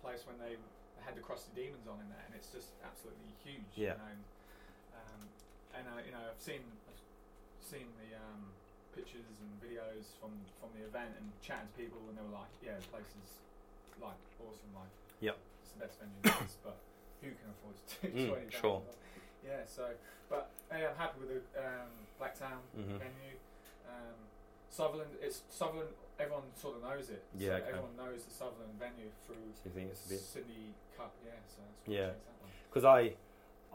place 0.03 0.23
when 0.27 0.35
they 0.39 0.55
had 1.03 1.15
the 1.15 1.23
Cross 1.23 1.47
the 1.51 1.55
Demons 1.59 1.87
on 1.87 1.99
in 1.99 2.07
there, 2.11 2.23
and 2.27 2.35
it's 2.35 2.47
just 2.51 2.71
absolutely 2.83 3.27
huge. 3.43 3.67
Yeah. 3.75 3.95
You 3.95 3.99
know, 3.99 4.11
and, 4.15 4.23
um, 4.99 5.21
and 5.79 5.83
uh, 5.87 5.99
you 6.07 6.11
know, 6.11 6.23
I've 6.27 6.39
seen 6.43 6.63
I've 6.87 6.99
seen 7.63 7.87
the 8.03 8.15
um, 8.19 8.51
pictures 8.95 9.39
and 9.39 9.49
videos 9.63 10.11
from 10.19 10.35
from 10.59 10.69
the 10.75 10.83
event 10.83 11.15
and 11.19 11.31
chatting 11.41 11.67
to 11.71 11.75
people, 11.79 11.99
and 12.11 12.17
they 12.19 12.23
were 12.23 12.35
like, 12.35 12.51
"Yeah, 12.63 12.75
the 12.79 12.87
place 12.91 13.07
is 13.23 13.31
like 14.03 14.19
awesome. 14.43 14.71
Like, 14.75 14.91
Yep. 15.23 15.37
it's 15.63 15.71
the 15.71 15.79
best 15.87 15.95
venue 16.03 16.19
there 16.19 16.35
is, 16.43 16.57
but 16.63 16.75
who 17.23 17.31
can 17.31 17.49
afford 17.55 17.75
to 17.87 18.07
do 18.07 18.13
Mm, 18.13 18.29
twenty 18.29 18.51
sure. 18.51 18.81
Yeah. 19.45 19.65
So, 19.65 19.89
but 20.29 20.49
yeah, 20.71 20.89
I'm 20.91 20.95
happy 20.97 21.19
with 21.21 21.29
the 21.53 21.59
um, 21.59 21.89
Blacktown 22.19 22.59
Mhm. 22.77 22.99
venue. 22.99 23.35
Um, 23.87 24.15
Sutherland, 24.69 25.11
it's 25.21 25.43
Sutherland. 25.49 25.89
Everyone 26.19 26.43
sort 26.55 26.77
of 26.77 26.83
knows 26.83 27.09
it. 27.09 27.23
Yeah, 27.37 27.47
So 27.49 27.53
okay. 27.55 27.67
everyone 27.69 27.95
knows 27.97 28.23
the 28.25 28.31
Sutherland 28.33 28.73
venue 28.79 29.09
through 29.25 29.35
So 29.55 29.61
you 29.65 29.71
think 29.71 29.89
it's 29.91 30.05
a 30.05 30.09
bit? 30.09 30.19
Sydney 30.19 30.73
Cup. 30.97 31.13
Yeah, 31.25 31.31
so 31.47 31.61
that's 31.85 31.87
Yeah. 31.97 32.11
Because 32.69 32.85
I, 32.85 33.13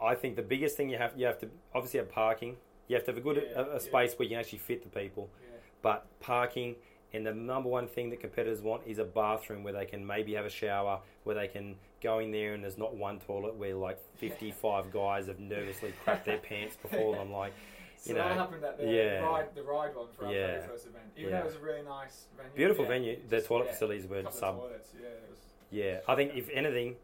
I 0.03 0.15
think 0.15 0.37
the 0.37 0.43
biggest 0.43 0.77
thing 0.77 0.89
you 0.89 0.99
have 0.99 1.13
you 1.17 1.27
have 1.27 1.39
to 1.41 1.51
obviously 1.75 1.99
have 1.99 2.11
parking. 2.11 2.57
You 2.89 2.97
have 2.97 3.05
to 3.05 3.11
have 3.13 3.19
a 3.19 3.21
good 3.21 3.37
Yeah, 3.37 3.61
a, 3.61 3.65
a 3.65 3.73
yeah. 3.75 3.79
space 3.79 4.19
where 4.19 4.25
you 4.25 4.31
can 4.31 4.39
actually 4.41 4.59
fit 4.59 4.83
the 4.83 4.89
people. 5.01 5.29
Yeah, 5.43 5.57
But 5.83 6.07
parking 6.21 6.77
and 7.13 7.25
the 7.27 7.35
number 7.35 7.69
one 7.69 7.87
thing 7.89 8.11
that 8.11 8.21
competitors 8.21 8.61
want 8.63 8.83
is 8.87 8.99
a 8.99 9.05
bathroom 9.05 9.63
where 9.65 9.73
they 9.73 9.87
can 9.87 10.07
maybe 10.07 10.35
have 10.35 10.45
a 10.47 10.51
shower, 10.51 11.01
where 11.25 11.35
they 11.35 11.49
can 11.49 11.77
go 12.03 12.19
in 12.21 12.31
there 12.31 12.55
and 12.55 12.63
there's 12.63 12.79
not 12.79 12.95
one 12.97 13.19
toilet 13.21 13.57
where 13.57 13.75
like 13.75 13.99
55 14.17 14.93
guys 14.93 15.27
have 15.27 15.39
nervously 15.41 15.93
crapped 16.05 16.25
their 16.25 16.39
pants 16.39 16.77
before 16.77 17.17
them. 17.17 17.33
Like, 17.33 17.53
so 17.97 18.11
You 18.11 18.17
that 18.17 18.29
know, 18.29 18.35
happened 18.35 18.65
at 18.65 18.79
the 18.79 18.87
yeah. 18.87 19.21
ride, 19.21 19.55
the 19.55 19.63
ride 19.63 19.95
one 19.95 20.07
for 20.17 20.27
our 20.27 20.33
Yeah. 20.35 20.61
first 20.67 20.87
event. 20.87 21.05
Even 21.17 21.31
Yeah. 21.31 21.37
though 21.39 21.43
it 21.43 21.47
was 21.47 21.57
a 21.57 21.61
really 21.61 21.83
nice 21.83 22.27
venue. 22.37 22.53
beautiful 22.55 22.85
yeah, 22.85 22.89
venue. 22.91 23.19
The 23.29 23.37
just- 23.37 23.49
toilet 23.49 23.69
facilities 23.71 24.07
were 24.07 24.23
sub. 24.31 24.59
toilets. 24.61 24.91
Yeah, 25.01 25.09
it 25.09 25.27
was. 25.29 25.39
Yeah, 25.71 26.01
I 26.09 26.15
think 26.15 26.35
if 26.35 26.49
anything, 26.51 26.97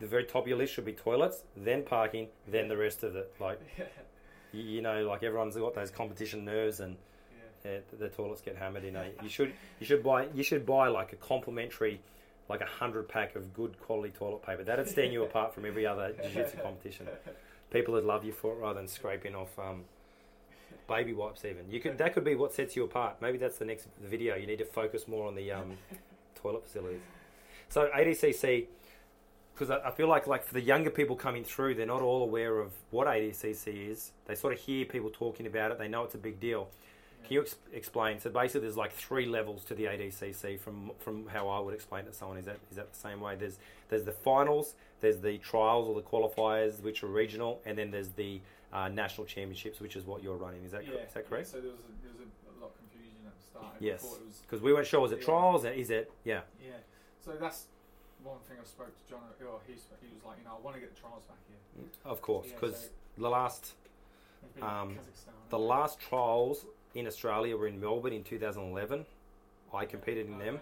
the 0.00 0.06
very 0.06 0.24
top 0.24 0.42
of 0.44 0.48
your 0.48 0.58
list 0.58 0.74
should 0.74 0.84
be 0.84 0.92
toilets, 0.92 1.44
then 1.56 1.82
parking, 1.84 2.28
then 2.46 2.68
the 2.68 2.76
rest 2.76 3.02
of 3.02 3.16
it. 3.16 3.32
Like, 3.40 3.60
you, 4.52 4.62
you 4.62 4.82
know, 4.82 5.06
like 5.06 5.22
everyone's 5.22 5.56
got 5.56 5.74
those 5.74 5.90
competition 5.90 6.44
nerves 6.44 6.80
and 6.80 6.96
uh, 7.64 7.68
the 7.98 8.08
toilets 8.08 8.40
get 8.40 8.56
hammered. 8.56 8.84
You 8.84 8.92
know, 8.92 9.04
you 9.22 9.28
should 9.28 9.52
you 9.80 9.86
should 9.86 10.02
buy 10.02 10.28
you 10.34 10.42
should 10.42 10.64
buy 10.64 10.88
like 10.88 11.12
a 11.12 11.16
complimentary, 11.16 12.00
like 12.48 12.60
a 12.60 12.66
hundred 12.66 13.08
pack 13.08 13.36
of 13.36 13.52
good 13.52 13.78
quality 13.80 14.12
toilet 14.16 14.42
paper. 14.42 14.64
That'd 14.64 14.88
stand 14.88 15.12
you 15.12 15.22
apart 15.22 15.54
from 15.54 15.64
every 15.66 15.86
other 15.86 16.12
jiu-jitsu 16.22 16.58
competition. 16.62 17.06
People 17.70 17.94
would 17.94 18.04
love 18.04 18.24
you 18.24 18.32
for 18.32 18.54
it 18.54 18.60
rather 18.60 18.78
than 18.78 18.88
scraping 18.88 19.34
off 19.34 19.58
um, 19.58 19.84
baby 20.88 21.12
wipes. 21.12 21.44
Even 21.44 21.70
you 21.70 21.80
could 21.80 21.98
that 21.98 22.14
could 22.14 22.24
be 22.24 22.34
what 22.34 22.54
sets 22.54 22.74
you 22.74 22.84
apart. 22.84 23.16
Maybe 23.20 23.38
that's 23.38 23.58
the 23.58 23.66
next 23.66 23.86
video. 24.02 24.36
You 24.36 24.46
need 24.46 24.58
to 24.58 24.64
focus 24.64 25.06
more 25.06 25.26
on 25.26 25.34
the 25.34 25.52
um, 25.52 25.76
toilet 26.34 26.64
facilities. 26.64 27.00
So 27.68 27.90
ADCC, 27.94 28.66
because 29.54 29.70
I, 29.70 29.88
I 29.88 29.90
feel 29.90 30.08
like 30.08 30.26
like 30.26 30.44
for 30.44 30.54
the 30.54 30.62
younger 30.62 30.90
people 30.90 31.16
coming 31.16 31.44
through, 31.44 31.74
they're 31.74 31.86
not 31.86 32.00
all 32.00 32.22
aware 32.22 32.58
of 32.58 32.72
what 32.90 33.06
ADCC 33.06 33.90
is. 33.90 34.12
They 34.26 34.34
sort 34.34 34.54
of 34.54 34.60
hear 34.60 34.86
people 34.86 35.10
talking 35.10 35.46
about 35.46 35.70
it. 35.70 35.78
They 35.78 35.88
know 35.88 36.04
it's 36.04 36.14
a 36.14 36.18
big 36.18 36.40
deal. 36.40 36.68
Can 37.24 37.34
you 37.34 37.40
ex- 37.42 37.56
explain? 37.72 38.20
So 38.20 38.30
basically, 38.30 38.62
there's 38.62 38.76
like 38.76 38.92
three 38.92 39.26
levels 39.26 39.64
to 39.64 39.74
the 39.74 39.84
ADCC 39.84 40.58
from 40.58 40.92
from 40.98 41.26
how 41.28 41.48
I 41.48 41.60
would 41.60 41.74
explain 41.74 42.04
it 42.04 42.12
to 42.12 42.14
someone. 42.14 42.38
Is 42.38 42.46
that 42.46 42.58
is 42.70 42.76
that 42.76 42.92
the 42.92 42.98
same 42.98 43.20
way? 43.20 43.36
There's 43.36 43.58
there's 43.90 44.04
the 44.04 44.12
finals, 44.12 44.74
there's 45.00 45.18
the 45.18 45.38
trials 45.38 45.88
or 45.88 45.94
the 45.94 46.06
qualifiers, 46.06 46.82
which 46.82 47.02
are 47.02 47.08
regional, 47.08 47.60
and 47.66 47.76
then 47.76 47.90
there's 47.90 48.08
the 48.10 48.40
uh, 48.72 48.88
national 48.88 49.26
championships, 49.26 49.80
which 49.80 49.96
is 49.96 50.06
what 50.06 50.22
you're 50.22 50.36
running. 50.36 50.64
Is 50.64 50.72
that 50.72 50.86
yeah, 50.86 51.00
is 51.06 51.12
that 51.12 51.28
correct? 51.28 51.48
Yeah, 51.48 51.52
so 51.52 51.60
there 51.60 51.70
was 51.70 51.80
a, 51.80 51.92
there 52.02 52.12
was 52.12 52.28
a, 52.56 52.60
lot 52.60 52.70
of 52.70 52.76
confusion 52.78 53.26
at 53.26 53.36
the 53.36 53.44
start. 53.44 53.76
Yes. 53.80 54.02
thought 54.02 54.20
it 54.20 54.26
was 54.26 54.38
Because 54.46 54.62
we 54.62 54.72
weren't 54.72 54.86
sure 54.86 55.00
was 55.00 55.12
it 55.12 55.18
Yeah. 55.20 55.24
trials? 55.24 55.64
Is 55.64 55.90
it 55.90 56.12
yeah? 56.24 56.40
Yeah, 56.62 56.70
so 57.24 57.32
that's 57.32 57.66
one 58.22 58.38
thing 58.48 58.56
I 58.60 58.64
spoke 58.66 58.94
to 58.94 59.10
John. 59.10 59.20
Oh, 59.42 59.60
he 59.66 59.74
sp- 59.76 60.00
he 60.02 60.14
was 60.14 60.24
like, 60.24 60.38
you 60.38 60.44
know, 60.44 60.56
I 60.58 60.60
want 60.64 60.76
to 60.76 60.80
get 60.80 60.94
the 60.94 61.00
trials 61.00 61.24
back 61.24 61.38
here. 61.48 61.84
Of 62.04 62.20
course, 62.20 62.46
Yeah, 62.48 62.54
because 62.54 62.76
so 62.76 62.88
the 63.18 63.30
last 63.30 63.72
they've 64.42 64.54
been 64.54 64.64
in 64.64 64.70
um, 64.70 64.98
the 65.50 65.58
last 65.58 66.00
trials 66.00 66.66
in 66.94 67.06
Australia 67.06 67.54
we 67.54 67.60
were 67.60 67.68
in 67.68 67.80
Melbourne 67.80 68.12
in 68.12 68.24
2011. 68.24 69.04
I 69.74 69.84
competed 69.84 70.26
in 70.26 70.38
them. 70.38 70.60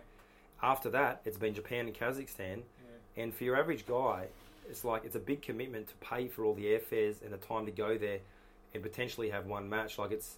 After 0.63 0.91
that, 0.91 1.21
it's 1.25 1.39
been 1.39 1.55
Japan 1.55 1.87
and 1.87 1.95
Kazakhstan. 1.95 2.57
Yeah, 2.59 3.23
And 3.23 3.35
for 3.35 3.45
your 3.45 3.57
average 3.57 3.87
guy, 3.87 4.27
it's 4.69 4.85
like 4.85 5.05
it's 5.05 5.17
a 5.17 5.21
big 5.21 5.43
commitment 5.43 5.89
to 5.89 5.95
pay 5.97 6.29
for 6.29 6.45
all 6.45 6.55
the 6.55 6.65
airfares 6.65 7.23
and 7.23 7.33
the 7.33 7.37
time 7.37 7.67
to 7.67 7.73
go 7.73 7.97
there 7.97 8.19
and 8.75 8.83
potentially 8.83 9.31
have 9.31 9.47
one 9.47 9.69
match. 9.69 9.99
Like 9.99 10.11
it's 10.11 10.37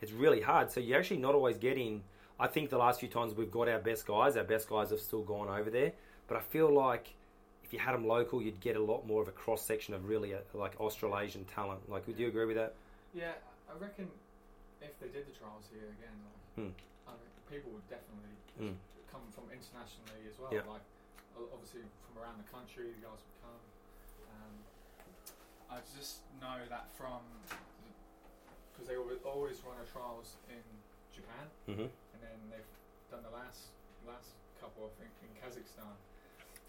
it's 0.00 0.12
really 0.12 0.40
hard. 0.40 0.70
So 0.70 0.80
you're 0.80 0.98
actually 0.98 1.18
not 1.18 1.34
always 1.34 1.56
getting. 1.56 2.02
I 2.38 2.48
think 2.48 2.70
the 2.70 2.78
last 2.78 3.00
few 3.00 3.08
times 3.08 3.34
we've 3.34 3.50
got 3.50 3.68
our 3.68 3.78
best 3.78 4.06
guys, 4.06 4.36
our 4.36 4.44
best 4.44 4.68
guys 4.68 4.90
have 4.90 5.00
still 5.00 5.22
gone 5.22 5.48
over 5.48 5.70
there. 5.70 5.92
But 6.26 6.36
I 6.36 6.40
feel 6.40 6.72
like 6.72 7.14
if 7.64 7.72
you 7.72 7.78
had 7.78 7.94
them 7.94 8.06
local, 8.06 8.42
you'd 8.42 8.60
get 8.60 8.76
a 8.76 8.82
lot 8.82 9.06
more 9.06 9.22
of 9.22 9.28
a 9.28 9.32
cross 9.32 9.64
section 9.64 9.94
of 9.94 10.08
really 10.08 10.32
a, 10.32 10.40
like 10.54 10.78
Australasian 10.80 11.44
talent. 11.44 11.88
Like, 11.88 12.06
would 12.06 12.18
you 12.18 12.28
agree 12.28 12.46
with 12.46 12.56
that? 12.56 12.74
yeah. 13.14 13.32
I 13.74 13.78
reckon 13.82 14.08
if 14.82 14.98
they 14.98 15.08
did 15.08 15.24
the 15.30 15.34
trials 15.34 15.66
here 15.70 15.88
again, 15.94 16.16
like, 16.26 16.42
Hmm. 16.58 16.72
I 17.08 17.12
mean, 17.16 17.32
people 17.48 17.70
would 17.72 17.86
definitely 17.88 18.36
Mm. 18.60 18.76
come 19.10 19.24
from 19.32 19.48
internationally 19.50 20.28
as 20.28 20.38
well. 20.38 20.52
Yeah. 20.52 20.62
Like 20.68 20.82
obviously 21.52 21.80
from 22.04 22.18
around 22.20 22.36
the 22.38 22.48
country, 22.52 22.92
the 22.92 23.00
guys 23.00 23.18
would 23.24 23.38
come. 23.40 23.62
Um, 24.28 24.54
I 25.70 25.80
just 25.96 26.20
know 26.40 26.60
that 26.68 26.90
from 26.92 27.22
because 28.72 28.86
they 28.88 28.96
always, 28.96 29.18
always 29.24 29.62
run 29.64 29.78
a 29.80 29.86
trials 29.88 30.36
in 30.48 30.62
Japan, 31.14 31.46
hmm 31.66 31.88
and 31.88 32.18
then 32.20 32.38
they've 32.50 32.72
done 33.10 33.22
the 33.22 33.30
last 33.30 33.68
last 34.06 34.34
couple, 34.60 34.90
I 34.90 34.92
think, 35.00 35.12
in 35.24 35.30
Kazakhstan. 35.40 35.96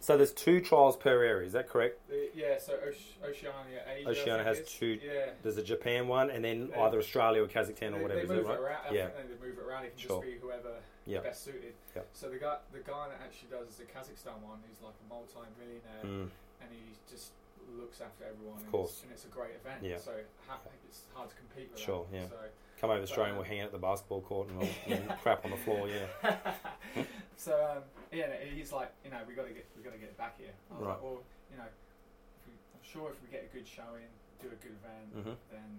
So 0.04 0.18
there's 0.18 0.34
two 0.34 0.60
trials 0.60 0.98
per 0.98 1.24
area. 1.24 1.48
Is 1.48 1.54
that 1.54 1.70
correct? 1.70 1.98
Yeah, 2.36 2.58
so 2.60 2.74
Oceania, 3.24 3.80
Asia. 3.88 4.10
Oceania 4.10 4.44
has 4.44 4.60
two- 4.68 5.00
Yeah. 5.02 5.30
There's 5.42 5.56
a 5.56 5.64
Japan 5.64 6.10
one, 6.10 6.30
and 6.30 6.44
then 6.44 6.68
Yeah. 6.76 6.82
either 6.84 6.98
Australia 7.00 7.42
or 7.42 7.48
Kazakhstan 7.48 7.96
or 7.96 8.02
whatever. 8.02 8.16
they 8.20 8.24
Is 8.24 8.28
that 8.30 8.36
move 8.36 8.46
right? 8.48 8.60
it 8.60 8.62
around. 8.62 8.86
I 8.88 8.92
Yeah. 8.92 9.08
they 9.16 9.24
move 9.48 9.58
it 9.58 9.64
around. 9.64 9.86
It 9.86 9.92
can 9.92 10.00
Sure. 10.00 10.22
just 10.22 10.26
be 10.34 10.38
whoever 10.40 10.76
Yeah. 11.06 11.20
best 11.22 11.46
suited. 11.46 11.74
Yeah. 11.96 12.02
So 12.12 12.28
the 12.30 12.38
guy, 12.38 12.58
the 12.74 12.80
guy 12.80 13.08
that 13.08 13.22
actually 13.24 13.48
does 13.52 13.78
the 13.78 13.86
Kazakhstan 13.86 14.42
one, 14.42 14.62
he's 14.68 14.82
like 14.82 14.94
a 15.06 15.08
multi-millionaire, 15.08 16.04
Mm. 16.04 16.30
and 16.60 16.70
he 16.74 16.84
just 17.10 17.32
looks 17.72 18.02
after 18.02 18.26
everyone. 18.26 18.58
Of 18.58 18.64
and 18.64 18.72
course. 18.72 18.92
it's, 18.92 19.04
and 19.04 19.12
it's 19.14 19.24
a 19.24 19.30
great 19.30 19.56
event. 19.56 19.84
Yeah. 19.84 20.00
So 20.00 20.12
ha- 20.48 20.60
it's 20.90 21.06
hard 21.14 21.30
to 21.30 21.36
compete 21.38 21.72
with 21.72 21.80
Sure, 21.80 22.06
that. 22.12 22.18
yeah. 22.18 22.28
So 22.28 22.36
Come 22.82 22.90
over 22.90 23.00
to 23.00 23.04
Australia 23.04 23.30
and 23.30 23.38
we'll 23.38 23.48
hang 23.48 23.62
out 23.62 23.68
at 23.68 23.72
the 23.72 23.78
basketball 23.78 24.20
court 24.20 24.50
and, 24.50 24.60
we'll, 24.60 24.70
and 24.88 25.10
crap 25.22 25.46
on 25.46 25.52
the 25.52 25.58
floor. 25.58 25.88
Yeah. 25.88 26.06
so 27.44 27.54
um, 27.60 27.84
yeah, 28.12 28.32
he's 28.56 28.72
like, 28.72 28.88
you 29.04 29.12
know, 29.12 29.20
we 29.28 29.36
got 29.36 29.48
to 29.48 29.54
get, 29.54 29.68
we 29.76 29.84
got 29.84 29.92
to 29.92 30.00
get 30.00 30.16
back 30.18 30.40
here. 30.40 30.56
I 30.72 30.74
was 30.80 30.82
Right. 30.88 30.94
like, 30.96 31.04
well, 31.04 31.20
you 31.52 31.58
know, 31.60 31.68
if 31.68 32.42
we, 32.48 32.54
I'm 32.56 32.84
sure 32.84 33.12
if 33.12 33.20
we 33.20 33.28
get 33.28 33.44
a 33.44 33.52
good 33.52 33.68
showing, 33.68 34.08
do 34.42 34.48
a 34.48 34.60
good 34.64 34.76
event, 34.80 35.08
Mhm. 35.12 35.36
then 35.52 35.70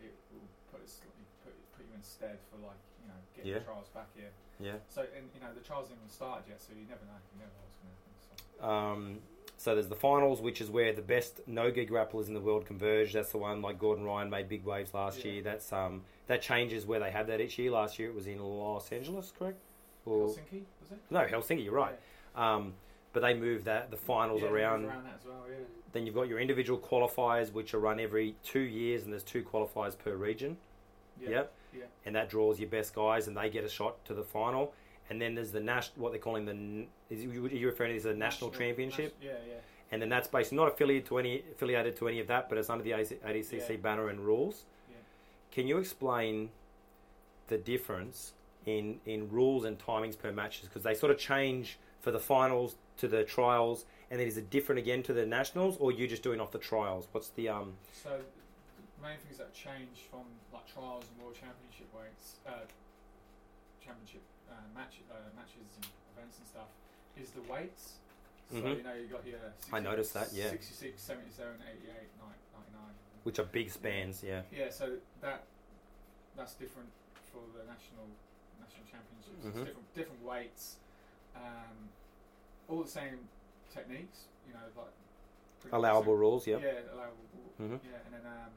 it 0.00 0.14
will 0.32 0.48
put 0.72 0.80
us, 0.82 1.00
put, 1.44 1.52
put 1.76 1.84
you 1.84 1.92
in 1.94 2.02
stead 2.02 2.38
for 2.50 2.56
like, 2.64 2.80
you 3.04 3.08
know, 3.08 3.20
getting 3.36 3.52
Yeah. 3.52 3.58
the 3.60 3.64
trials 3.68 3.88
back 3.92 4.08
here. 4.16 4.32
Yeah. 4.60 4.80
So, 4.88 5.02
and 5.16 5.28
you 5.34 5.40
know, 5.40 5.52
the 5.52 5.60
trials 5.60 5.88
haven't 5.92 6.00
even 6.02 6.10
started 6.10 6.48
yet, 6.48 6.60
so 6.60 6.72
you 6.72 6.88
never 6.88 7.04
know, 7.04 7.20
you 7.32 7.38
never 7.44 7.52
know 7.52 7.64
what's 7.68 7.78
going 7.84 7.92
to 7.92 8.00
happen. 8.00 8.58
So. 8.58 8.64
Um, 8.64 9.22
so 9.56 9.74
there's 9.74 9.88
the 9.88 9.96
finals, 9.96 10.40
which 10.40 10.60
is 10.60 10.70
where 10.70 10.92
the 10.92 11.02
best 11.02 11.40
no 11.46 11.70
gi 11.70 11.86
grapplers 11.86 12.28
in 12.28 12.34
the 12.34 12.40
world 12.40 12.64
converge. 12.64 13.12
That's 13.12 13.30
the 13.32 13.38
one 13.38 13.60
like 13.60 13.78
Gordon 13.78 14.04
Ryan 14.04 14.30
made 14.30 14.48
big 14.48 14.64
waves 14.64 14.94
last 14.94 15.24
Yeah. 15.24 15.32
year. 15.32 15.42
That's 15.42 15.72
um 15.72 16.04
that 16.28 16.40
changes 16.42 16.86
where 16.86 17.00
they 17.00 17.10
had 17.10 17.26
that 17.26 17.40
each 17.40 17.58
year. 17.58 17.70
Last 17.72 17.98
year 17.98 18.08
it 18.08 18.14
was 18.14 18.26
in 18.28 18.38
Los 18.40 18.92
Angeles, 18.92 19.32
correct? 19.36 19.58
Or 20.08 20.28
Helsinki, 20.28 20.62
was 20.80 20.92
it? 20.92 20.98
no, 21.10 21.20
Helsinki. 21.20 21.64
You're 21.64 21.74
right. 21.74 21.98
Um, 22.34 22.74
but 23.12 23.20
they 23.20 23.34
move 23.34 23.64
that 23.64 23.90
the 23.90 23.96
finals 23.96 24.42
Yeah, 24.42 24.48
around. 24.48 24.84
around 24.84 25.04
that 25.04 25.14
as 25.20 25.24
well. 25.26 25.44
Yeah. 25.48 25.56
Then 25.92 26.04
you've 26.06 26.14
got 26.14 26.28
your 26.28 26.38
individual 26.38 26.78
qualifiers, 26.78 27.52
which 27.52 27.72
are 27.74 27.78
run 27.78 27.98
every 28.00 28.34
two 28.44 28.60
years, 28.60 29.04
and 29.04 29.12
there's 29.12 29.22
two 29.22 29.42
qualifiers 29.42 29.96
per 29.98 30.14
region. 30.14 30.56
Yeah. 31.20 31.30
Yep. 31.30 31.52
Yeah. 31.76 31.84
and 32.06 32.14
that 32.16 32.30
draws 32.30 32.58
your 32.58 32.68
best 32.70 32.94
guys, 32.94 33.28
and 33.28 33.36
they 33.36 33.50
get 33.50 33.62
a 33.64 33.68
shot 33.68 34.02
to 34.06 34.14
the 34.14 34.22
final. 34.22 34.72
And 35.10 35.20
then 35.20 35.34
there's 35.34 35.52
the 35.52 35.60
national, 35.60 36.02
what 36.02 36.12
they're 36.12 36.20
calling 36.20 36.44
the, 36.46 36.86
is 37.14 37.24
are 37.24 37.54
you 37.54 37.66
referring 37.66 37.90
to 37.92 37.96
as 37.96 38.04
the 38.04 38.14
national, 38.14 38.50
championship? 38.50 39.14
nas- 39.20 39.26
yeah, 39.26 39.32
yeah. 39.46 39.54
and 39.92 40.00
then 40.00 40.08
that's 40.08 40.28
basically 40.28 40.56
not 40.58 40.68
affiliated 40.68 41.06
to 41.06 41.18
any 41.18 41.42
affiliated 41.52 41.96
to 41.96 42.08
any 42.08 42.20
of 42.20 42.26
that, 42.28 42.48
but 42.48 42.56
it's 42.56 42.70
under 42.70 42.82
the 42.84 42.92
ADCC 42.92 43.68
Yeah. 43.70 43.76
banner 43.76 44.08
and 44.08 44.20
rules. 44.20 44.64
Yeah. 44.88 44.96
Can 45.50 45.66
you 45.66 45.76
explain 45.78 46.50
the 47.48 47.58
difference 47.58 48.32
in 48.66 49.00
in 49.06 49.28
rules 49.30 49.64
and 49.64 49.78
timings 49.78 50.18
per 50.18 50.32
matches 50.32 50.64
because 50.64 50.82
they 50.82 50.94
sort 50.94 51.10
of 51.12 51.18
change 51.18 51.78
for 52.00 52.10
the 52.10 52.18
finals 52.20 52.76
to 52.98 53.08
the 53.08 53.24
trials, 53.24 53.84
and 54.10 54.20
then 54.20 54.26
is 54.26 54.36
it 54.36 54.50
different 54.50 54.78
again 54.78 55.02
to 55.04 55.12
the 55.12 55.24
nationals, 55.26 55.76
or 55.78 55.92
you 55.92 56.06
just 56.06 56.22
doing 56.22 56.40
off 56.40 56.50
the 56.52 56.58
trials? 56.58 57.08
What's 57.12 57.28
the 57.30 57.48
um? 57.48 57.74
So 57.92 58.10
the 58.10 59.02
main 59.06 59.18
things 59.18 59.38
that 59.38 59.54
change 59.54 60.06
from 60.10 60.22
like 60.52 60.66
trials 60.72 61.04
and 61.14 61.22
world 61.24 61.34
championship 61.34 61.86
weights, 61.94 62.36
uh, 62.46 62.66
championship 63.84 64.22
uh, 64.50 64.54
match, 64.74 65.00
uh, 65.10 65.14
matches 65.36 65.68
and 65.76 65.86
events 66.16 66.38
and 66.38 66.46
stuff, 66.46 66.68
is 67.20 67.30
the 67.30 67.42
weights. 67.50 67.94
So 68.50 68.56
Mhm. 68.56 68.76
you 68.78 68.82
know 68.82 68.94
you 68.94 69.06
got 69.08 69.26
your 69.26 69.38
60, 69.60 69.76
I 69.76 69.80
noticed 69.80 70.14
that, 70.14 70.32
yeah. 70.32 70.48
66, 70.50 71.02
77, 71.02 71.60
88, 71.60 71.92
99. 72.18 72.94
Which 73.24 73.38
are 73.38 73.44
big 73.44 73.70
spans, 73.70 74.22
yeah. 74.22 74.42
Yeah, 74.50 74.70
so 74.70 74.96
that 75.20 75.44
that's 76.34 76.54
different 76.54 76.88
for 77.30 77.40
the 77.52 77.64
national 77.64 78.06
national 78.68 78.86
championships. 78.86 79.40
Mhm. 79.44 79.48
It's 79.48 79.58
different 79.58 79.94
different 79.94 80.22
weights, 80.24 80.76
um, 81.36 81.88
all 82.68 82.82
the 82.82 82.88
same 82.90 83.28
techniques. 83.72 84.26
You 84.46 84.54
know, 84.54 84.60
like 84.76 85.72
Allowable 85.72 86.12
sim- 86.14 86.20
rules, 86.20 86.46
yeah. 86.46 86.58
Yeah, 86.58 86.72
allowable. 86.92 87.24
Mhm. 87.60 87.80
Yeah, 87.84 87.98
and 88.06 88.14
then 88.14 88.26
um, 88.26 88.50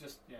just 0.00 0.18
yeah, 0.28 0.38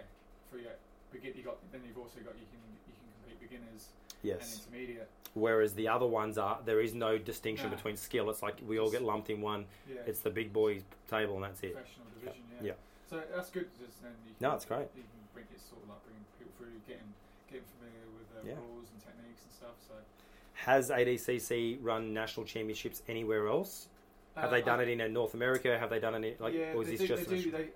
for 0.50 0.58
your 0.58 0.72
begin, 1.12 1.32
you 1.36 1.42
got 1.42 1.56
then 1.72 1.80
you've 1.86 1.98
also 1.98 2.20
got 2.20 2.34
you 2.38 2.46
can 2.52 2.60
you 2.86 2.94
can 2.94 3.06
compete 3.22 3.40
beginners 3.40 3.88
and 4.22 4.24
Yes. 4.24 4.66
intermediate. 4.66 5.08
Whereas 5.34 5.74
the 5.74 5.88
other 5.88 6.06
ones 6.06 6.36
are 6.38 6.60
there 6.64 6.80
is 6.80 6.94
no 6.94 7.16
distinction 7.18 7.70
No. 7.70 7.76
between 7.76 7.96
skill. 7.96 8.28
It's 8.30 8.42
like 8.42 8.60
we 8.66 8.78
all 8.78 8.90
get 8.90 9.02
lumped 9.02 9.30
in 9.30 9.40
one. 9.40 9.66
Yeah, 9.88 10.02
It's 10.06 10.20
the 10.20 10.30
big 10.30 10.52
boys 10.52 10.82
table, 11.08 11.34
and 11.36 11.44
that's 11.44 11.62
it. 11.62 11.74
professional 11.74 12.06
division. 12.18 12.44
Yeah. 12.60 12.66
Yeah. 12.68 12.72
So 13.08 13.22
that's 13.34 13.50
good. 13.50 13.68
Just 13.78 14.02
then 14.02 14.12
you 14.26 14.34
can, 14.34 14.48
No, 14.48 14.54
it's 14.54 14.64
great. 14.66 14.88
You 14.94 15.02
can 15.02 15.20
bring 15.32 15.46
it 15.52 15.60
sort 15.60 15.82
of 15.82 15.88
like 15.88 16.02
bringing 16.04 16.24
people 16.38 16.52
through, 16.58 16.78
getting 16.86 17.14
getting 17.50 17.64
familiar 17.78 18.06
with 18.16 18.28
the 18.42 18.48
Yeah. 18.48 18.56
rules 18.56 18.88
and 18.92 19.00
techniques 19.02 19.42
and 19.44 19.52
stuff. 19.52 19.76
So 19.86 19.94
Has 20.54 20.90
ADCC 20.90 21.78
run 21.80 22.12
national 22.12 22.46
championships 22.46 23.02
anywhere 23.08 23.48
else? 23.48 23.88
Have 24.36 24.46
Uh, 24.46 24.50
they 24.50 24.62
done 24.62 24.80
I- 24.80 24.84
it 24.84 25.00
in 25.00 25.12
North 25.12 25.34
America? 25.34 25.78
Have 25.78 25.90
they 25.90 25.98
done 26.00 26.22
it 26.22 26.34
in, 26.36 26.42
like, 26.42 26.54
yeah, 26.54 26.74
or 26.74 26.82
is 26.82 26.88
they 26.88 26.96
this 26.96 27.00
do, 27.00 27.06
just 27.16 27.28
they 27.30 27.42
do, 27.42 27.50
they, 27.50 27.70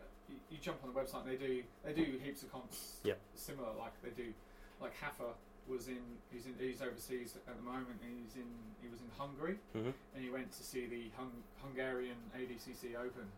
you- 0.51 0.59
jump 0.61 0.83
on 0.85 0.93
the 0.93 1.01
website 1.01 1.23
and 1.23 1.31
they 1.31 1.37
do 1.37 1.65
they 1.83 1.93
do 1.93 2.05
heaps 2.23 2.43
of 2.45 2.53
comps 2.53 3.01
Yep. 3.05 3.19
similar 3.35 3.73
like 3.75 4.01
they 4.03 4.11
do 4.11 4.33
like 4.81 4.95
Hafa 5.01 5.35
was 5.67 5.89
in 5.89 5.99
he's 6.31 6.47
in 6.47 6.55
he's 6.59 6.81
overseas 6.83 7.35
at 7.37 7.57
the 7.57 7.63
moment 7.63 8.01
and 8.03 8.21
he's 8.23 8.37
in 8.37 8.47
he 8.83 8.89
was 8.89 9.01
in 9.01 9.09
Hungary 9.19 9.59
Mhm. 9.75 9.93
and 10.15 10.23
he 10.25 10.31
went 10.31 10.53
to 10.53 10.63
see 10.63 10.87
the 10.87 11.09
Hung, 11.17 11.43
Hungarian 11.63 12.17
ADCC 12.37 12.95
Open 12.95 13.31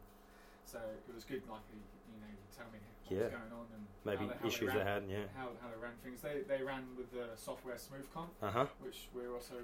so 0.66 0.78
it 0.78 1.14
was 1.14 1.24
good 1.24 1.42
like 1.48 1.62
you 1.72 2.18
know 2.20 2.26
he'd 2.28 2.56
tell 2.56 2.66
me 2.72 2.78
what 2.80 3.12
Yeah. 3.12 3.24
was 3.24 3.32
going 3.32 3.52
on 3.52 3.66
and 3.74 3.84
Maybe 4.04 4.24
how 4.24 4.32
they, 4.32 4.38
how 4.40 4.48
issues 4.48 4.60
they 4.72 4.78
they 4.78 4.84
ran, 4.84 5.02
had, 5.02 5.02
yeah. 5.08 5.26
how, 5.36 5.48
how 5.62 5.68
they 5.72 5.80
ran 5.80 5.96
things 6.02 6.20
they, 6.20 6.42
they 6.48 6.62
ran 6.62 6.84
with 6.96 7.12
the 7.12 7.26
software 7.36 7.76
SmoothComp 7.76 8.30
Uh 8.42 8.50
huh. 8.50 8.66
which 8.80 9.08
we're 9.14 9.32
also 9.32 9.54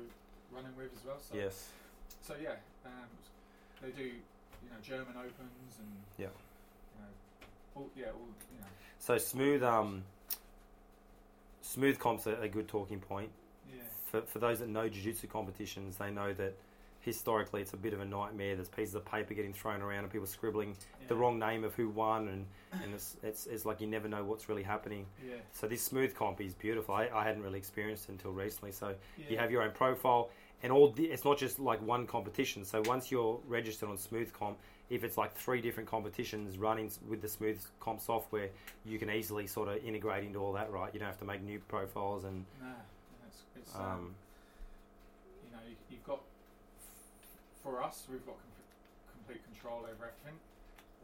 running 0.52 0.74
with 0.76 0.90
as 0.96 1.04
well 1.04 1.18
so 1.20 1.34
Yes. 1.36 1.68
so 2.22 2.34
yeah, 2.40 2.56
um, 2.84 3.08
they 3.82 3.90
do 3.90 4.04
you 4.04 4.68
know 4.70 4.80
German 4.82 5.16
opens 5.16 5.78
and 5.78 5.90
Yeah. 6.18 6.26
you 6.96 7.00
know, 7.00 7.12
all, 7.76 7.90
yeah, 7.96 8.06
all 8.12 8.28
you 8.52 8.60
know, 8.60 8.66
So 8.98 9.16
smooth, 9.18 9.62
um, 9.62 10.04
smooth 11.62 11.98
comps 11.98 12.26
are 12.26 12.40
a 12.42 12.48
good 12.48 12.68
talking 12.68 13.00
point. 13.00 13.30
yeah, 13.72 13.82
For, 14.10 14.22
for 14.22 14.38
those 14.38 14.58
that 14.60 14.68
know 14.68 14.88
jiu-jitsu 14.88 15.28
competitions, 15.28 15.96
they 15.96 16.10
know 16.10 16.32
that 16.34 16.54
historically 17.00 17.62
it's 17.62 17.72
a 17.72 17.76
bit 17.76 17.92
of 17.92 18.00
a 18.00 18.04
nightmare. 18.04 18.54
There's 18.56 18.68
pieces 18.68 18.94
of 18.94 19.04
paper 19.04 19.34
getting 19.34 19.52
thrown 19.52 19.82
around 19.82 20.04
and 20.04 20.12
people 20.12 20.26
scribbling 20.26 20.76
the 21.08 21.14
wrong 21.16 21.38
name 21.38 21.64
of 21.64 21.74
who 21.74 21.88
won, 21.88 22.28
and, 22.28 22.46
and 22.72 22.94
it's, 22.94 23.16
it's, 23.22 23.46
it's 23.46 23.64
like 23.64 23.80
you 23.80 23.86
never 23.86 24.08
know 24.08 24.22
what's 24.22 24.48
really 24.48 24.62
happening. 24.62 25.06
Yeah, 25.26 25.36
So 25.52 25.66
this 25.66 25.82
smooth 25.82 26.14
comp 26.14 26.40
is 26.40 26.54
beautiful. 26.54 26.94
I, 26.94 27.08
I 27.12 27.24
hadn't 27.24 27.42
really 27.42 27.58
experienced 27.58 28.08
it 28.08 28.12
until 28.12 28.32
recently. 28.32 28.72
So 28.72 28.94
yeah. 29.18 29.24
you 29.28 29.38
have 29.38 29.50
your 29.50 29.62
own 29.62 29.72
profile, 29.72 30.30
and 30.62 30.72
all 30.72 30.90
the, 30.90 31.04
it's 31.04 31.24
not 31.24 31.38
just 31.38 31.58
like 31.58 31.80
one 31.82 32.06
competition. 32.06 32.64
So 32.64 32.82
once 32.86 33.10
you're 33.10 33.40
registered 33.48 33.88
on 33.88 33.96
Smooth 33.96 34.32
Comp, 34.32 34.58
if 34.90 35.04
it's 35.04 35.16
like 35.16 35.32
three 35.34 35.60
different 35.60 35.88
competitions 35.88 36.58
running 36.58 36.90
with 37.08 37.22
the 37.22 37.28
Smooth 37.28 37.60
Comp 37.80 38.00
software, 38.00 38.50
you 38.84 38.98
can 38.98 39.08
easily 39.10 39.46
sort 39.46 39.68
of 39.68 39.82
integrate 39.84 40.24
into 40.24 40.40
all 40.40 40.52
that, 40.52 40.70
right? 40.70 40.92
You 40.92 41.00
don't 41.00 41.08
have 41.08 41.18
to 41.18 41.24
make 41.24 41.42
new 41.42 41.60
profiles 41.60 42.24
and 42.24 42.44
Nah, 42.60 42.68
it's, 43.26 43.42
it's 43.56 43.74
um, 43.76 43.82
um, 43.82 44.14
you 45.44 45.52
know 45.52 45.62
you, 45.68 45.76
you've 45.90 46.04
got 46.04 46.20
for 47.70 47.78
us 47.86 48.02
we've 48.10 48.26
got 48.26 48.34
com- 48.34 48.66
complete 49.14 49.42
control 49.46 49.86
over 49.86 50.10
everything. 50.10 50.34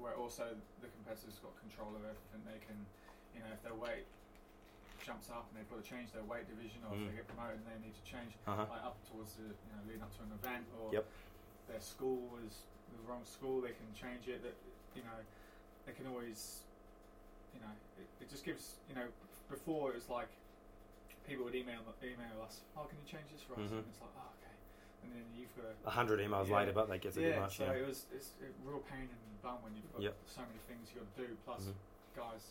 Where 0.03 0.19
also 0.19 0.51
the 0.83 0.91
competitors 0.93 1.39
got 1.41 1.55
control 1.63 1.95
of 1.97 2.03
everything. 2.05 2.43
They 2.45 2.61
can, 2.67 2.77
you 3.33 3.41
know, 3.41 3.49
if 3.55 3.63
their 3.65 3.73
weight 3.79 4.05
jumps 5.01 5.31
up 5.33 5.47
and 5.49 5.55
they've 5.57 5.71
got 5.71 5.81
to 5.81 5.87
change 5.89 6.11
their 6.13 6.27
weight 6.27 6.45
division, 6.51 6.83
or 6.85 6.93
Mm. 6.99 7.07
if 7.07 7.15
they 7.15 7.17
get 7.23 7.29
promoted 7.31 7.63
and 7.63 7.69
they 7.71 7.79
need 7.81 7.95
to 7.95 8.05
change 8.05 8.35
uh-huh. 8.45 8.67
like 8.67 8.83
up 8.83 8.99
towards 9.07 9.39
the 9.39 9.47
you 9.47 9.71
know 9.73 9.81
leading 9.87 10.03
up 10.03 10.11
to 10.19 10.23
an 10.27 10.33
event 10.35 10.67
or 10.83 10.91
Yep. 10.93 11.07
their 11.71 11.81
school 11.81 12.27
was 12.35 12.67
the 12.91 13.01
wrong 13.07 13.23
school 13.25 13.63
they 13.63 13.71
can 13.73 13.87
change 13.95 14.27
it 14.27 14.43
that 14.43 14.57
you 14.99 15.03
know 15.07 15.19
they 15.87 15.93
can 15.95 16.07
always 16.11 16.67
you 17.55 17.61
know 17.63 17.71
it, 18.03 18.09
it 18.21 18.29
just 18.29 18.43
gives 18.45 18.83
you 18.91 18.95
know 18.99 19.07
before 19.49 19.95
it 19.95 19.97
was 19.97 20.09
like 20.11 20.29
people 21.27 21.45
would 21.47 21.55
email 21.55 21.81
email 22.03 22.43
us 22.43 22.61
oh 22.77 22.85
can 22.91 22.99
you 22.99 23.07
change 23.07 23.31
this 23.33 23.43
for 23.47 23.55
us 23.55 23.71
Mhm. 23.71 23.79
and 23.79 23.87
it's 23.89 24.01
like 24.03 24.11
oh 24.19 24.31
okay 24.43 24.46
and 25.07 25.15
then 25.15 25.25
you've 25.39 25.55
got 25.57 25.71
a 25.87 25.91
hundred 25.91 26.19
emails 26.21 26.49
Yeah. 26.51 26.57
later, 26.59 26.73
but 26.75 26.89
that 26.91 26.99
gets 27.01 27.17
a 27.17 27.21
bit 27.21 27.35
yeah 27.35 27.41
much. 27.41 27.57
so 27.59 27.65
Yeah. 27.65 27.73
it 27.79 27.87
was 27.87 28.07
it's 28.13 28.31
a 28.43 28.51
real 28.69 28.81
pain 28.91 29.07
in 29.07 29.09
the 29.09 29.41
bum 29.43 29.63
when 29.63 29.75
you've 29.79 29.91
got 29.93 30.03
Yep. 30.03 30.17
so 30.27 30.41
many 30.43 30.59
things 30.69 30.91
you've 30.93 31.05
got 31.07 31.15
to 31.15 31.19
do 31.27 31.37
plus 31.47 31.63
Mhm. 31.71 31.75
guys 32.17 32.51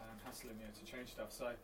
um, 0.00 0.18
hassling 0.26 0.58
you 0.58 0.66
to 0.74 0.84
change 0.84 1.10
stuff 1.10 1.30
so 1.32 1.54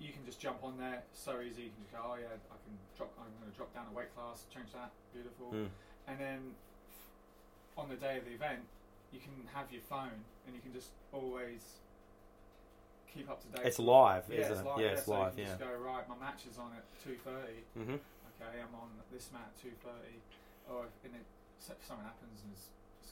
you 0.00 0.12
can 0.12 0.24
just 0.24 0.40
jump 0.40 0.64
on 0.64 0.76
there 0.78 1.04
so 1.12 1.40
easy 1.40 1.62
you 1.64 1.70
can 1.70 1.82
just 1.84 1.92
go 1.92 2.00
oh 2.02 2.14
yeah 2.16 2.26
I 2.34 2.56
can 2.64 2.74
drop 2.96 3.12
I'm 3.20 3.30
going 3.38 3.50
to 3.50 3.56
drop 3.56 3.72
down 3.74 3.86
a 3.90 3.92
weight 3.94 4.14
class 4.14 4.46
change 4.52 4.72
that 4.72 4.90
beautiful 5.12 5.52
Mm. 5.52 5.68
and 6.08 6.18
then 6.20 6.54
on 7.76 7.88
the 7.88 7.96
day 7.96 8.18
of 8.18 8.24
the 8.24 8.32
event 8.32 8.66
you 9.12 9.20
can 9.20 9.46
have 9.54 9.70
your 9.70 9.82
phone 9.82 10.24
and 10.46 10.54
you 10.56 10.60
can 10.60 10.72
just 10.72 10.90
always 11.12 11.78
keep 13.12 13.30
up 13.30 13.40
to 13.42 13.48
date 13.48 13.66
It's 13.66 13.78
live, 13.78 14.24
yeah, 14.28 14.40
isn't 14.40 14.52
it's 14.52 14.60
it? 14.60 14.66
live, 14.66 14.80
yeah, 14.80 14.86
it's 14.88 15.04
so 15.04 15.12
you 15.14 15.18
live. 15.22 15.30
can 15.34 15.38
Yeah. 15.38 15.46
just 15.46 15.58
go 15.60 15.72
right 15.74 16.08
my 16.08 16.16
match 16.16 16.46
is 16.50 16.58
on 16.58 16.72
at 16.74 16.84
2.30 17.06 17.84
hmm 17.84 17.96
okay 18.40 18.60
I'm 18.60 18.74
on 18.74 18.88
this 19.12 19.30
mat 19.32 19.50
at 19.50 19.56
2.30 19.62 20.72
or 20.72 20.86
if 20.86 20.92
and 21.04 21.14
it, 21.14 21.26
if 21.58 21.64
something 21.86 22.04
happens 22.04 22.40
and 22.44 22.52
it 22.52 22.60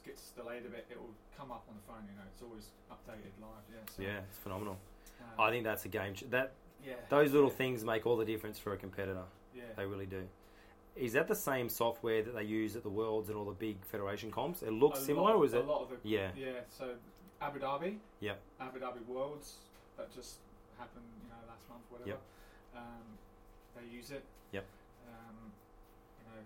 gets 0.05 0.31
delayed 0.35 0.67
a 0.67 0.69
bit 0.71 0.87
it 0.91 0.99
will 0.99 1.15
come 1.39 1.51
up 1.53 1.65
on 1.69 1.75
the 1.77 1.85
phone 1.87 2.03
you 2.11 2.15
know 2.17 2.27
it's 2.33 2.43
always 2.43 2.71
updated 2.91 3.33
live 3.41 3.65
yeah 3.71 3.85
so, 3.97 4.03
Yeah, 4.03 4.19
it's 4.29 4.39
phenomenal. 4.39 4.77
um, 5.21 5.39
I 5.39 5.51
think 5.51 5.65
that's 5.65 5.85
a 5.85 5.89
game. 5.89 6.15
Ch- 6.15 6.29
that 6.31 6.53
yeah 6.85 6.95
those 7.09 7.33
little 7.33 7.49
yeah, 7.51 7.55
things 7.57 7.85
make 7.85 8.07
all 8.07 8.17
the 8.17 8.25
difference 8.25 8.59
for 8.59 8.73
a 8.73 8.77
competitor. 8.77 9.25
yeah 9.55 9.63
They 9.77 9.87
really 9.87 10.07
do. 10.07 10.23
Is 10.97 11.13
that 11.15 11.27
the 11.29 11.35
same 11.35 11.69
software 11.71 12.23
that 12.23 12.35
they 12.35 12.43
use 12.45 12.77
at 12.77 12.83
the 12.83 12.91
Worlds 12.91 13.29
and 13.31 13.39
all 13.39 13.47
the 13.47 13.53
big 13.53 13.83
federation 13.87 14.31
comps? 14.31 14.63
It 14.63 14.73
looks 14.73 14.99
A 15.01 15.05
similar, 15.05 15.31
lot, 15.31 15.37
or 15.39 15.45
is 15.47 15.55
a 15.55 15.61
it? 15.61 15.67
lot 15.67 15.83
of 15.83 15.89
the 15.91 15.97
Yeah. 16.07 16.31
yeah 16.37 16.61
so 16.69 16.95
Abu 17.41 17.61
Dhabi 17.61 17.97
Yep. 18.21 18.39
Abu 18.61 18.79
Dhabi 18.81 19.07
Worlds 19.07 19.55
that 19.97 20.13
just 20.15 20.37
happened, 20.79 21.05
you 21.23 21.29
know, 21.31 21.39
last 21.49 21.69
month, 21.71 21.83
whatever. 21.89 22.11
Yep. 22.11 22.21
Um, 22.77 23.07
they 23.77 23.87
use 23.97 24.11
it. 24.11 24.25
Yep. 24.53 24.65
Um, 25.09 25.37
you 26.19 26.25
know, 26.29 26.41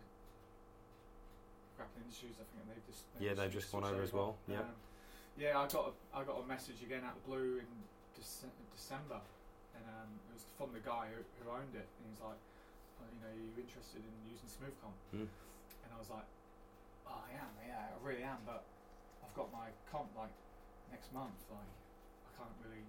grappling 1.77 1.86
industries. 1.99 2.37
I 2.39 2.45
think 2.51 2.65
they've 2.69 2.87
just 2.87 3.03
Yeah, 3.19 3.35
they've 3.35 3.53
just 3.53 3.73
gone 3.73 3.85
over 3.85 4.03
as 4.03 4.13
well. 4.13 4.37
Yep. 4.49 4.61
Um, 4.61 4.77
yeah, 5.37 5.61
I 5.61 5.69
got 5.69 5.93
a, 5.93 5.93
I 6.17 6.21
got 6.25 6.41
a 6.41 6.47
message 6.49 6.81
again 6.81 7.05
out 7.05 7.17
of 7.21 7.25
blue 7.29 7.61
in 7.61 7.69
Dece- 8.17 8.49
December, 8.73 9.21
and 9.77 9.85
um, 9.85 10.11
it 10.33 10.41
was 10.41 10.45
from 10.57 10.73
the 10.73 10.81
guy 10.81 11.13
who, 11.13 11.21
who 11.41 11.53
owned 11.53 11.77
it, 11.77 11.85
and 11.85 12.03
he's 12.09 12.23
like, 12.25 12.41
oh, 12.41 13.09
you 13.13 13.21
know, 13.21 13.29
are 13.29 13.37
you 13.37 13.53
interested 13.61 14.01
in 14.01 14.15
using 14.25 14.49
SmoothComp? 14.49 14.97
Mm. 15.13 15.29
And 15.29 15.89
I 15.93 15.99
was 16.01 16.09
like, 16.09 16.25
oh, 17.05 17.21
I 17.21 17.37
am, 17.37 17.53
yeah, 17.61 17.93
I 17.93 17.99
really 18.01 18.25
am, 18.25 18.41
but 18.49 18.65
I've 19.21 19.37
got 19.37 19.53
my 19.53 19.69
comp 19.93 20.09
like 20.17 20.33
next 20.89 21.13
month, 21.13 21.37
like 21.53 21.69
I 22.25 22.31
can't 22.41 22.57
really 22.65 22.85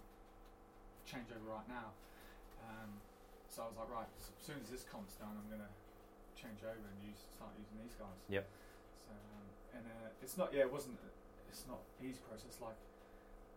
change 1.04 1.28
over 1.36 1.52
right 1.52 1.68
now. 1.68 1.92
Um, 2.64 2.96
so 3.52 3.64
I 3.64 3.72
was 3.72 3.78
like, 3.80 3.92
right, 3.92 4.10
as 4.20 4.32
soon 4.40 4.60
as 4.64 4.72
this 4.72 4.88
comp's 4.88 5.20
done, 5.20 5.36
I'm 5.36 5.50
gonna 5.52 5.72
change 6.40 6.64
over 6.64 6.80
and 6.80 6.98
use 7.04 7.20
start 7.36 7.52
using 7.60 7.80
these 7.84 7.96
guys. 8.00 8.20
Yep. 8.32 8.46
Um, 9.10 9.44
and 9.76 9.84
uh, 9.88 10.10
it's 10.24 10.38
not, 10.38 10.54
yeah, 10.54 10.68
it 10.68 10.72
wasn't, 10.72 10.98
it's 11.50 11.64
not 11.68 11.80
easy 12.04 12.20
process. 12.28 12.58
Like 12.62 12.78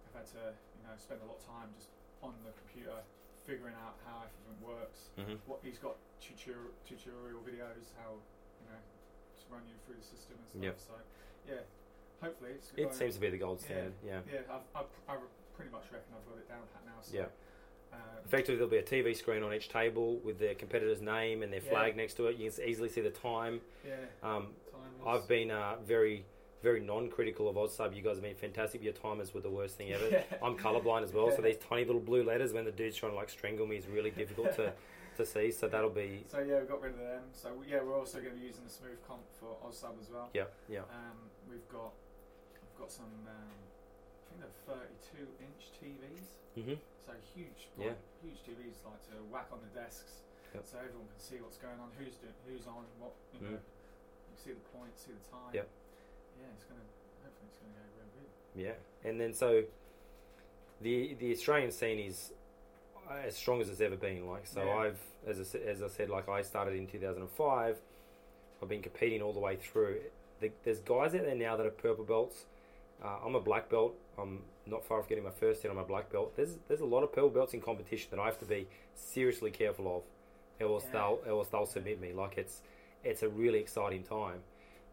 I've 0.09 0.23
had 0.23 0.27
to, 0.39 0.55
you 0.79 0.83
know, 0.87 0.95
spend 0.97 1.21
a 1.23 1.27
lot 1.27 1.39
of 1.39 1.45
time 1.47 1.69
just 1.77 1.89
on 2.23 2.35
the 2.45 2.53
computer 2.57 2.97
figuring 3.47 3.75
out 3.81 3.97
how 4.07 4.25
everything 4.29 4.59
works. 4.63 5.11
hmm 5.17 5.37
What 5.47 5.61
he's 5.65 5.79
got 5.79 5.97
tutorial, 6.21 6.71
tutorial 6.87 7.41
videos, 7.43 7.91
how 7.99 8.21
you 8.61 8.67
know 8.69 8.79
to 8.79 9.45
run 9.51 9.65
you 9.67 9.75
through 9.87 9.97
the 9.99 10.07
system 10.07 10.37
and 10.39 10.49
stuff. 10.51 10.63
Yep. 10.63 10.77
So 10.79 10.95
yeah, 11.49 11.63
hopefully 12.21 12.51
it's 12.55 12.71
It 12.77 12.93
seems 12.95 13.15
to 13.17 13.21
be 13.21 13.31
the 13.31 13.39
gold 13.41 13.61
standard. 13.61 13.95
Yeah. 14.05 14.21
yeah, 14.31 14.45
I've, 14.53 14.67
I've, 14.77 14.93
I 15.09 15.17
pretty 15.57 15.73
much 15.73 15.89
reckon 15.91 16.13
I've 16.15 16.27
got 16.29 16.39
it 16.39 16.49
down 16.49 16.63
pat 16.73 16.85
now. 16.87 17.01
So, 17.01 17.17
Yeah. 17.17 17.33
Uh, 17.93 17.97
Effectively, 18.25 18.55
there'll 18.55 18.71
be 18.71 18.77
a 18.79 18.83
TV 18.85 19.17
screen 19.17 19.43
on 19.43 19.53
each 19.53 19.69
table 19.69 20.19
with 20.23 20.39
their 20.39 20.55
competitor's 20.55 21.01
name 21.01 21.43
and 21.43 21.53
their 21.53 21.61
Yeah. 21.63 21.71
flag 21.71 21.97
next 21.97 22.15
to 22.15 22.29
it. 22.29 22.37
You 22.37 22.49
can 22.51 22.63
easily 22.69 22.89
see 22.89 23.01
the 23.01 23.11
time. 23.11 23.61
yeah. 23.85 23.97
Um. 24.23 24.55
I've 25.07 25.27
been 25.29 25.51
uh, 25.51 25.77
very, 25.87 26.25
very 26.63 26.81
non-critical 26.81 27.49
of 27.49 27.57
OzSub. 27.57 27.95
You 27.97 28.03
guys 28.03 28.17
have 28.17 28.23
been 28.23 28.35
fantastic. 28.35 28.83
Your 28.83 28.93
timers 28.93 29.33
were 29.35 29.41
the 29.41 29.51
worst 29.51 29.77
thing 29.77 29.93
ever. 29.93 30.09
Yeah. 30.09 30.23
I'm 30.43 30.57
colorblind 30.57 31.03
as 31.03 31.13
well, 31.13 31.31
so 31.35 31.43
these 31.43 31.57
tiny 31.57 31.85
little 31.85 32.01
blue 32.01 32.23
letters 32.23 32.53
when 32.53 32.65
the 32.65 32.73
dude's 32.73 32.97
trying 32.97 33.13
to 33.13 33.17
like 33.17 33.31
strangle 33.31 33.67
me 33.67 33.77
is 33.77 33.87
really 33.87 34.11
difficult 34.11 34.55
to, 34.57 34.73
to 35.17 35.25
see. 35.27 35.51
So 35.51 35.69
that'll 35.69 35.91
be 35.91 36.25
So 36.29 36.39
yeah, 36.41 36.61
we 36.61 36.67
got 36.67 36.83
rid 36.83 36.93
of 36.93 36.99
them. 36.99 37.23
So 37.33 37.51
yeah, 37.69 37.81
we're 37.83 37.99
also 37.99 38.19
going 38.21 38.35
to 38.35 38.41
be 38.41 38.47
using 38.47 38.65
the 38.65 38.71
smooth 38.71 38.99
comp 39.07 39.23
for 39.39 39.57
OzSub 39.67 40.01
as 40.01 40.11
well. 40.13 40.29
yeah, 40.35 40.45
yeah, 40.69 40.81
Um, 40.91 41.17
we've 41.49 41.67
got 41.69 41.93
we've 42.53 42.79
got 42.79 42.91
some 42.93 43.11
um, 43.27 43.57
I 44.29 44.43
think 44.43 44.53
they're 44.67 44.77
32 45.17 45.27
inch 45.43 45.63
TVs. 45.81 46.29
hmm 46.63 46.75
So 47.07 47.13
huge, 47.35 47.69
Yeah. 47.79 47.97
huge 48.23 48.39
TVs 48.47 48.85
like 48.85 49.03
to 49.11 49.17
whack 49.33 49.49
on 49.53 49.59
the 49.65 49.73
desks, 49.81 50.23
Yep. 50.55 50.63
so 50.67 50.79
everyone 50.79 51.07
can 51.09 51.19
see 51.19 51.37
what's 51.41 51.57
going 51.59 51.79
on, 51.81 51.89
who's 51.99 52.15
doing, 52.19 52.35
who's 52.47 52.67
on, 52.67 52.85
what 52.99 53.13
you 53.35 53.41
know. 53.47 53.57
Mm. 53.57 53.61
See 54.45 54.51
the 54.51 54.79
points, 54.79 55.03
see 55.05 55.13
the 55.13 55.31
time. 55.31 55.51
Yep. 55.55 55.69
Yeah, 56.41 56.47
it's 56.55 56.65
gonna 56.65 56.81
hopefully 57.23 57.49
it's 57.51 57.59
gonna 57.59 57.73
go 57.75 57.83
real 57.99 58.09
good. 58.17 58.29
yeah. 59.03 59.09
And 59.09 59.21
then 59.21 59.35
so 59.35 59.63
the 60.81 61.15
the 61.19 61.33
Australian 61.33 61.71
scene 61.73 61.99
is 61.99 62.33
as 63.27 63.37
strong 63.37 63.61
as 63.61 63.69
it's 63.69 63.81
ever 63.81 63.97
been. 63.97 64.27
Like 64.27 64.47
so, 64.47 64.65
Yeah. 64.65 64.77
I've 64.77 65.01
as 65.27 65.55
I, 65.55 65.59
as 65.59 65.83
I 65.83 65.89
said, 65.89 66.09
like 66.11 66.29
I 66.29 66.43
started 66.43 66.75
in 66.75 66.87
2005. 66.87 67.77
I've 68.63 68.69
been 68.69 68.83
competing 68.83 69.23
all 69.23 69.33
the 69.33 69.41
way 69.41 69.57
through. 69.57 70.01
The, 70.41 70.51
there's 70.65 70.81
guys 70.81 71.15
out 71.15 71.23
there 71.23 71.35
now 71.35 71.57
that 71.57 71.67
are 71.67 71.71
purple 71.71 72.05
belts. 72.05 72.45
Uh, 73.03 73.17
I'm 73.25 73.35
a 73.35 73.41
black 73.41 73.71
belt. 73.71 73.95
I'm 74.19 74.43
not 74.67 74.85
far 74.85 74.99
off 75.01 75.09
getting 75.09 75.25
my 75.25 75.31
first 75.31 75.63
hit 75.63 75.71
on 75.71 75.77
my 75.77 75.83
black 75.83 76.11
belt. 76.13 76.35
There's 76.37 76.57
there's 76.69 76.81
a 76.81 76.87
lot 76.87 77.03
of 77.03 77.13
purple 77.13 77.31
belts 77.31 77.55
in 77.55 77.61
competition 77.61 78.09
that 78.11 78.21
I 78.21 78.27
have 78.27 78.39
to 78.41 78.45
be 78.45 78.69
seriously 78.95 79.51
careful 79.51 79.97
of, 79.97 80.03
else 80.67 80.85
Yeah. 80.87 80.93
they'll 80.93 81.21
else 81.27 81.49
they'll 81.49 81.67
submit 81.67 82.01
me. 82.01 82.13
Like 82.13 82.37
it's 82.39 82.61
it's 83.05 83.23
a 83.23 83.29
really 83.29 83.59
exciting 83.59 84.03
time. 84.03 84.41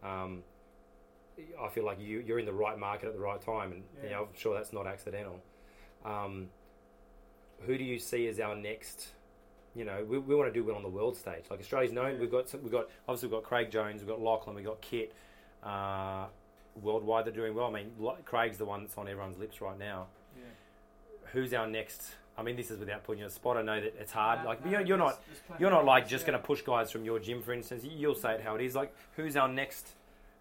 Um, 0.04 0.44
I 1.62 1.70
feel 1.70 1.86
like 1.86 2.00
you 2.00 2.24
you're 2.26 2.40
in 2.40 2.46
the 2.46 2.54
right 2.54 2.78
market 2.78 3.08
at 3.08 3.14
the 3.14 3.20
right 3.20 3.42
time, 3.42 3.72
and 3.72 3.84
you 4.04 4.10
know, 4.10 4.22
I'm 4.24 4.36
sure 4.36 4.56
that's 4.56 4.74
not 4.74 4.88
accidental. 4.88 5.40
Um, 6.04 6.48
who 7.66 7.78
do 7.78 7.84
you 7.84 8.00
see 8.00 8.28
as 8.28 8.40
our 8.40 8.56
next? 8.56 9.10
You 9.76 9.86
know, 9.86 10.04
we, 10.08 10.18
we 10.18 10.36
want 10.36 10.52
to 10.52 10.54
do 10.54 10.64
well 10.64 10.76
on 10.76 10.84
the 10.84 10.90
world 10.90 11.16
stage. 11.16 11.44
Like 11.50 11.60
Australia's 11.60 11.92
known. 11.92 12.16
Yeah. 12.16 12.22
We've 12.22 12.32
got 12.32 12.54
we've 12.62 12.72
got 12.72 12.90
obviously 13.08 13.30
we've 13.30 13.38
got 13.38 13.44
Craig 13.44 13.72
Jones, 13.72 14.02
we've 14.02 14.10
got 14.10 14.22
Lachlan, 14.22 14.56
we've 14.56 14.66
got 14.66 14.82
Kit. 14.82 15.14
Uh, 15.64 16.26
worldwide, 16.82 17.26
they're 17.26 17.34
doing 17.34 17.56
well. 17.56 17.68
I 17.68 17.72
mean, 17.72 17.92
Craig's 18.26 18.58
the 18.58 18.66
one 18.66 18.84
that's 18.84 18.98
on 18.98 19.08
everyone's 19.08 19.38
lips 19.38 19.62
right 19.62 19.78
now. 19.78 20.08
Yeah. 20.36 20.44
Who's 21.34 21.54
our 21.54 21.68
next? 21.68 22.16
I 22.38 22.44
mean, 22.44 22.56
this 22.56 22.70
is 22.70 22.78
without 22.80 23.04
putting 23.04 23.20
you 23.20 23.26
on 23.26 23.30
the 23.30 23.36
spot. 23.36 23.58
I 23.58 23.64
know 23.64 23.82
that 23.82 23.96
it's 24.00 24.12
hard. 24.12 24.44
No, 24.44 24.50
like 24.50 24.64
no, 24.64 24.72
you're, 24.72 24.82
you're 24.82 24.98
not 24.98 25.20
you're 25.60 25.72
not 25.72 25.86
like 25.86 26.08
just 26.08 26.24
yeah. 26.24 26.32
going 26.32 26.42
to 26.42 26.46
push 26.46 26.62
guys 26.62 26.92
from 26.92 27.04
your 27.04 27.20
gym, 27.20 27.42
for 27.42 27.52
instance. 27.54 27.84
You'll 27.84 28.16
say 28.16 28.34
it 28.36 28.42
how 28.42 28.56
it 28.56 28.62
is. 28.62 28.76
Like, 28.76 28.94
who's 29.16 29.36
our 29.36 29.48
next? 29.48 29.94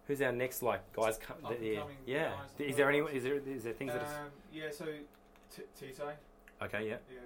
Who's 0.07 0.20
our 0.20 0.32
next 0.32 0.62
like 0.62 0.80
guys? 0.92 1.18
co- 1.18 1.49
Up 1.49 1.57
yeah, 1.61 1.80
yeah. 2.07 2.28
guys 2.59 2.68
Is 2.68 2.76
there 2.76 2.90
any? 2.90 2.99
Is 2.99 3.22
there 3.24 3.36
is 3.36 3.64
there 3.64 3.72
things 3.72 3.92
that? 3.92 4.03
Is, 4.03 4.09
Um, 4.09 4.26
yeah, 4.53 4.70
so 4.70 4.84
T- 5.55 5.62
Tito, 5.78 6.12
okay, 6.62 6.88
yeah. 6.88 6.97
yeah, 7.11 7.20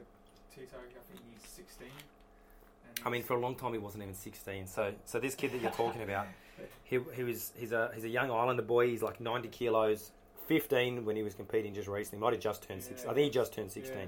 Tito, 0.54 0.76
I 0.76 1.12
think 1.12 1.22
he's 1.32 1.50
16. 1.50 1.88
and 1.88 3.06
I 3.06 3.10
mean, 3.10 3.22
for 3.22 3.34
a 3.34 3.40
long 3.40 3.54
time 3.56 3.72
he 3.72 3.78
wasn't 3.78 4.02
even 4.02 4.14
16. 4.14 4.66
So, 4.66 4.92
so 5.04 5.18
this 5.18 5.34
kid 5.34 5.52
that 5.52 5.60
you're 5.60 5.70
talking 5.72 6.02
about, 6.02 6.26
he, 6.84 6.98
he 7.14 7.22
was 7.24 7.52
he's 7.58 7.72
a 7.72 7.90
he's 7.94 8.04
a 8.04 8.08
young 8.08 8.30
Islander 8.30 8.62
boy. 8.62 8.88
He's 8.88 9.02
like 9.02 9.20
90 9.20 9.48
kilos, 9.48 10.12
15 10.46 11.04
when 11.04 11.16
he 11.16 11.22
was 11.22 11.34
competing 11.34 11.74
just 11.74 11.88
recently. 11.88 12.20
Might 12.20 12.34
have 12.34 12.42
just 12.42 12.66
turned 12.66 12.82
16. 12.82 13.10
I 13.10 13.14
think 13.14 13.24
he 13.24 13.30
just 13.30 13.52
turned 13.52 13.70
16. 13.70 13.96
Yeah. 13.96 14.04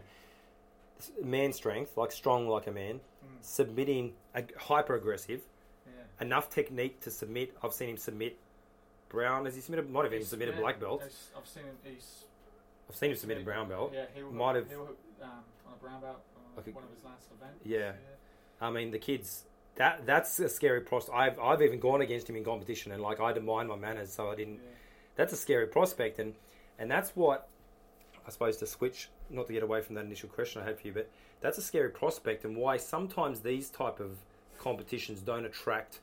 Man 1.23 1.53
strength, 1.53 1.97
like 1.97 2.13
strong 2.13 2.49
like 2.49 2.67
a 2.67 2.73
man, 2.73 3.01
Mm, 3.25 3.29
submitting, 3.41 4.15
ag- 4.35 4.55
hyper 4.57 4.95
aggressive, 4.97 5.43
yeah. 5.87 5.93
enough 6.21 6.51
technique 6.51 7.01
to 7.01 7.11
submit. 7.11 7.57
I've 7.63 7.73
seen 7.73 7.89
him 7.91 7.97
submit 7.97 8.37
brown. 9.09 9.45
Has 9.45 9.55
he 9.55 9.61
submitted? 9.61 9.89
Might 9.91 10.05
have 10.05 10.15
even 10.15 10.27
submitted 10.27 10.57
black 10.57 10.81
belt. 10.81 11.03
I've- 11.05 11.47
seen 11.49 11.65
him. 11.65 11.77
He's 11.85 12.25
I've 12.89 12.97
seen 12.97 13.11
him 13.11 13.17
submit 13.17 13.39
a 13.39 13.45
brown 13.45 13.69
belt. 13.69 13.93
Yeah, 13.95 14.07
he 14.15 14.23
will, 14.23 14.33
Might 14.33 14.57
have- 14.57 14.69
will, 14.71 14.97
um, 15.23 15.31
on 15.67 15.73
a 15.73 15.77
brown 15.77 16.01
belt 16.01 16.21
on 16.37 16.57
Like 16.57 16.67
a- 16.67 16.71
one 16.73 16.85
of 16.85 16.91
his 16.91 17.05
last 17.05 17.31
events. 17.33 17.65
Yeah. 17.65 17.93
I 18.61 18.71
mean, 18.71 18.91
the 18.91 18.99
kids. 18.99 19.45
That 19.77 20.05
that's 20.05 20.39
a 20.41 20.49
scary 20.49 20.81
prospect. 20.83 21.17
I've 21.17 21.39
I've 21.39 21.63
even 21.63 21.79
gone 21.81 22.01
against 22.03 22.29
him 22.29 22.37
in 22.37 22.45
competition, 22.45 22.93
and 22.93 23.03
like 23.03 23.21
I 23.21 23.29
had 23.29 23.37
to 23.37 23.41
mind 23.41 23.69
my 23.69 23.77
manners, 23.77 24.13
so 24.13 24.31
I 24.31 24.35
didn't. 24.35 24.57
yeah. 24.57 24.71
That's 25.15 25.33
a 25.33 25.37
scary 25.37 25.67
prospect, 25.69 26.19
and 26.19 26.35
and 26.79 26.91
that's 26.91 27.15
what 27.17 27.49
I 28.27 28.31
suppose 28.31 28.57
to 28.59 28.67
switch, 28.67 29.09
not 29.33 29.47
to 29.49 29.53
get 29.53 29.63
away 29.63 29.81
from 29.81 29.95
that 29.97 30.05
initial 30.05 30.29
question 30.29 30.63
I 30.63 30.65
had 30.67 30.79
for 30.79 30.87
you, 30.87 30.93
but 30.93 31.09
that's 31.41 31.59
a 31.59 31.63
scary 31.63 31.91
prospect, 31.91 32.45
and 32.45 32.57
why 32.57 32.77
sometimes 32.77 33.41
these 33.41 33.71
type 33.71 33.99
of 34.01 34.19
competitions 34.59 35.21
don't 35.21 35.45
attract 35.45 36.01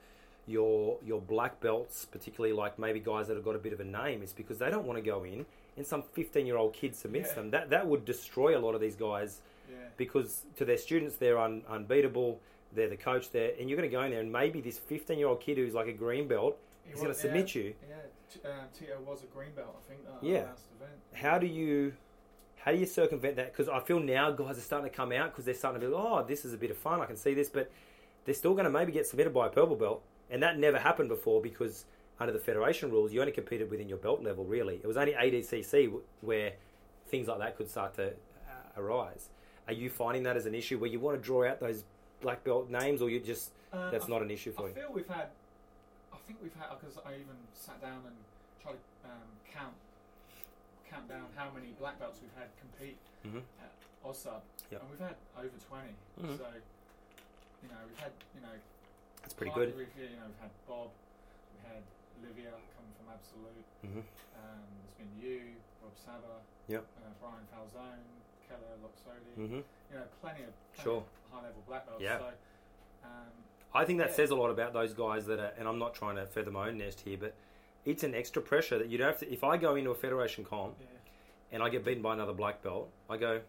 your 0.48 0.98
your 1.06 1.22
black 1.22 1.60
belts, 1.62 2.06
particularly 2.06 2.54
like 2.54 2.80
maybe 2.80 3.00
guys 3.00 3.28
that 3.28 3.36
have 3.36 3.46
got 3.46 3.56
a 3.56 3.60
bit 3.60 3.74
of 3.74 3.80
a 3.80 3.84
name, 3.86 4.22
is 4.24 4.34
because 4.34 4.58
they 4.58 4.70
don't 4.70 4.86
want 4.86 4.98
to 4.98 5.04
go 5.04 5.24
in 5.24 5.46
and 5.78 5.86
some 5.86 6.02
fifteen 6.02 6.46
year 6.46 6.58
old 6.58 6.74
kid 6.74 6.96
submits 6.96 7.30
Yeah. 7.30 7.36
them. 7.36 7.52
That 7.52 7.70
that 7.70 7.88
would 7.88 8.04
destroy 8.06 8.58
a 8.58 8.60
lot 8.60 8.74
of 8.76 8.82
these 8.82 8.96
guys 8.96 9.42
Yeah. 9.70 9.78
because 9.98 10.46
to 10.56 10.66
their 10.66 10.78
students 10.78 11.16
they're 11.18 11.38
un, 11.40 11.64
unbeatable. 11.70 12.40
They're 12.72 12.90
the 12.90 12.98
coach 12.98 13.32
there, 13.32 13.54
and 13.60 13.68
you're 13.68 13.78
going 13.78 13.90
to 13.90 13.96
go 13.96 14.04
in 14.04 14.12
there, 14.12 14.20
and 14.20 14.32
maybe 14.32 14.62
this 14.62 14.78
15 14.78 15.18
year 15.18 15.28
old 15.28 15.40
kid 15.42 15.58
who's 15.58 15.74
like 15.74 15.88
a 15.88 15.94
green 15.94 16.28
belt 16.28 16.56
He 16.86 16.92
is 16.94 17.00
going 17.00 17.12
to 17.12 17.20
submit 17.20 17.56
you. 17.56 17.74
Yeah, 17.90 17.96
T- 18.32 18.40
uh, 18.46 18.50
Tito 18.78 19.00
was 19.08 19.24
a 19.24 19.26
green 19.26 19.50
belt, 19.56 19.76
I 19.76 19.90
think. 19.90 20.02
At 20.08 20.24
Yeah. 20.24 20.44
Last 20.44 20.66
event. 20.80 20.92
How 21.14 21.40
do 21.40 21.48
you 21.48 21.94
how 22.60 22.72
do 22.72 22.78
you 22.78 22.86
circumvent 22.86 23.38
that? 23.38 23.52
Because 23.52 23.70
I 23.70 23.80
feel 23.80 24.00
now 24.00 24.32
guys 24.32 24.58
are 24.58 24.62
starting 24.62 24.90
to 24.90 24.96
come 24.96 25.12
out 25.12 25.32
because 25.32 25.46
they're 25.46 25.54
starting 25.54 25.82
to 25.82 25.88
be 25.88 25.94
like, 25.94 26.04
oh, 26.06 26.24
this 26.28 26.46
is 26.46 26.54
a 26.54 26.58
bit 26.58 26.72
of 26.72 26.78
fun. 26.78 27.02
I 27.02 27.06
can 27.06 27.16
see 27.16 27.34
this, 27.34 27.50
but 27.50 27.72
they're 28.26 28.36
still 28.36 28.54
going 28.54 28.66
to 28.66 28.70
maybe 28.70 28.92
get 28.92 29.08
submitted 29.08 29.34
by 29.34 29.48
a 29.48 29.50
purple 29.50 29.76
belt, 29.76 30.04
and 30.30 30.44
that 30.44 30.60
never 30.60 30.78
happened 30.78 31.10
before 31.10 31.42
because 31.42 31.86
under 32.20 32.34
the 32.34 32.40
federation 32.40 32.92
rules, 32.92 33.14
you 33.14 33.22
only 33.22 33.32
competed 33.32 33.72
within 33.72 33.88
your 33.88 33.98
belt 33.98 34.22
level. 34.22 34.44
Really, 34.44 34.76
it 34.76 34.86
was 34.88 34.98
only 34.98 35.14
ADCC 35.14 35.92
where 36.22 36.54
things 37.08 37.28
like 37.28 37.40
that 37.40 37.58
could 37.58 37.70
start 37.70 37.96
to 37.96 38.08
uh, 38.08 38.12
arise. 38.78 39.30
Are 39.68 39.74
you 39.74 39.90
finding 39.90 40.24
that 40.24 40.36
as 40.36 40.46
an 40.46 40.54
issue 40.54 40.78
where 40.80 40.90
you 40.90 41.00
want 41.00 41.18
to 41.18 41.24
draw 41.24 41.48
out 41.48 41.60
those 41.60 41.84
black 42.22 42.44
belt 42.44 42.70
names, 42.70 43.02
or 43.02 43.10
you 43.10 43.20
just 43.20 43.52
Uh, 43.72 43.90
that's 43.90 44.06
I, 44.06 44.10
not 44.10 44.22
an 44.22 44.32
issue 44.32 44.52
for 44.52 44.64
I 44.64 44.66
you? 44.66 44.72
I 44.72 44.80
feel 44.80 44.92
we've 44.94 45.08
had. 45.08 45.28
I 46.12 46.18
think 46.28 46.40
we've 46.44 46.56
had 46.60 46.78
because 46.80 46.98
I 47.06 47.14
even 47.14 47.38
sat 47.54 47.82
down 47.82 48.02
and 48.06 48.16
tried 48.62 48.74
to 48.74 49.10
um, 49.10 49.30
count 49.54 49.74
count 50.90 51.08
down 51.08 51.26
how 51.36 51.50
many 51.52 51.72
black 51.78 52.00
belts 52.00 52.20
we've 52.22 52.34
had 52.36 52.50
compete 52.60 52.98
Mhm. 53.26 53.44
at 53.62 53.72
OzSub, 54.04 54.42
Yep. 54.72 54.82
and 54.82 54.90
we've 54.90 55.00
had 55.00 55.16
over 55.38 55.58
20 55.68 55.94
Mhm. 56.20 56.38
So, 56.38 56.48
you 57.64 57.70
know, 57.70 57.82
we've 57.88 58.00
had 58.00 58.12
you 58.36 58.42
know 58.42 58.56
That's 59.22 59.34
pretty 59.34 59.54
good. 59.54 59.76
We've, 59.76 59.96
you 59.98 60.16
know, 60.16 60.26
we've 60.28 60.40
had 60.40 60.50
Bob, 60.68 60.90
we 61.54 61.60
had 61.70 61.84
Olivia 62.24 62.52
coming 62.76 62.94
from 62.98 63.10
Absolute. 63.14 63.66
hmm 63.82 64.00
Um, 64.00 64.64
there's 64.82 64.96
been 64.98 65.20
you, 65.22 65.56
Rob 65.84 65.92
Saba, 65.98 66.42
Yep. 66.68 66.86
uh, 66.98 67.10
Brian 67.20 67.46
Falzone, 67.54 68.00
Keller 68.48 68.78
Loxodi. 68.82 69.36
hmm 69.36 69.56
You 69.56 69.64
know, 69.92 70.06
plenty 70.22 70.44
of 70.44 70.54
plenty 70.74 70.84
Sure. 70.84 70.98
of 70.98 71.32
high 71.32 71.42
level 71.44 71.62
black 71.68 71.86
belts. 71.86 72.02
Yeah. 72.02 72.18
So, 72.20 72.34
um, 73.04 73.32
I 73.74 73.86
think 73.86 74.00
that 74.00 74.10
Yeah. 74.10 74.16
says 74.16 74.32
a 74.32 74.36
lot 74.36 74.50
about 74.50 74.74
those 74.74 74.94
guys 74.94 75.26
that 75.28 75.40
are, 75.40 75.54
and 75.58 75.68
I'm 75.68 75.78
not 75.78 75.94
trying 75.94 76.16
to 76.16 76.26
feather 76.26 76.50
my 76.50 76.70
own 76.70 76.78
nest 76.78 77.02
here, 77.02 77.18
but 77.18 77.36
it's 77.86 78.04
an 78.04 78.14
extra 78.14 78.42
pressure 78.42 78.78
that 78.78 78.90
you 78.90 78.98
don't 78.98 79.08
have 79.08 79.20
to. 79.20 79.32
If 79.32 79.44
I 79.44 79.58
go 79.58 79.76
into 79.76 79.92
a 79.92 79.96
federation 79.96 80.44
comp 80.44 80.76
yeah, 80.80 80.88
and 81.52 81.64
I 81.64 81.70
get 81.70 81.86
beaten 81.86 82.04
by 82.04 82.14
another 82.14 82.34
black 82.34 82.62
belt, 82.62 82.90
I 83.10 83.18
go, 83.18 83.42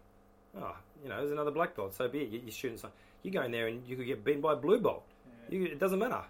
oh, 0.59 0.75
you 1.03 1.09
know, 1.09 1.17
there's 1.17 1.31
another 1.31 1.51
black 1.51 1.75
belt, 1.75 1.93
so 1.93 2.07
be 2.07 2.19
it. 2.19 2.29
You, 2.29 2.41
you 2.45 2.51
shouldn't. 2.51 2.83
You 3.23 3.31
go 3.31 3.43
in 3.43 3.51
there 3.51 3.67
and 3.67 3.85
you 3.87 3.95
could 3.95 4.07
get 4.07 4.23
beaten 4.23 4.41
by 4.41 4.53
a 4.53 4.55
blue 4.55 4.79
belt. 4.79 5.03
yeah. 5.49 5.57
You, 5.59 5.65
it 5.65 5.79
doesn't 5.79 5.99
matter, 5.99 6.23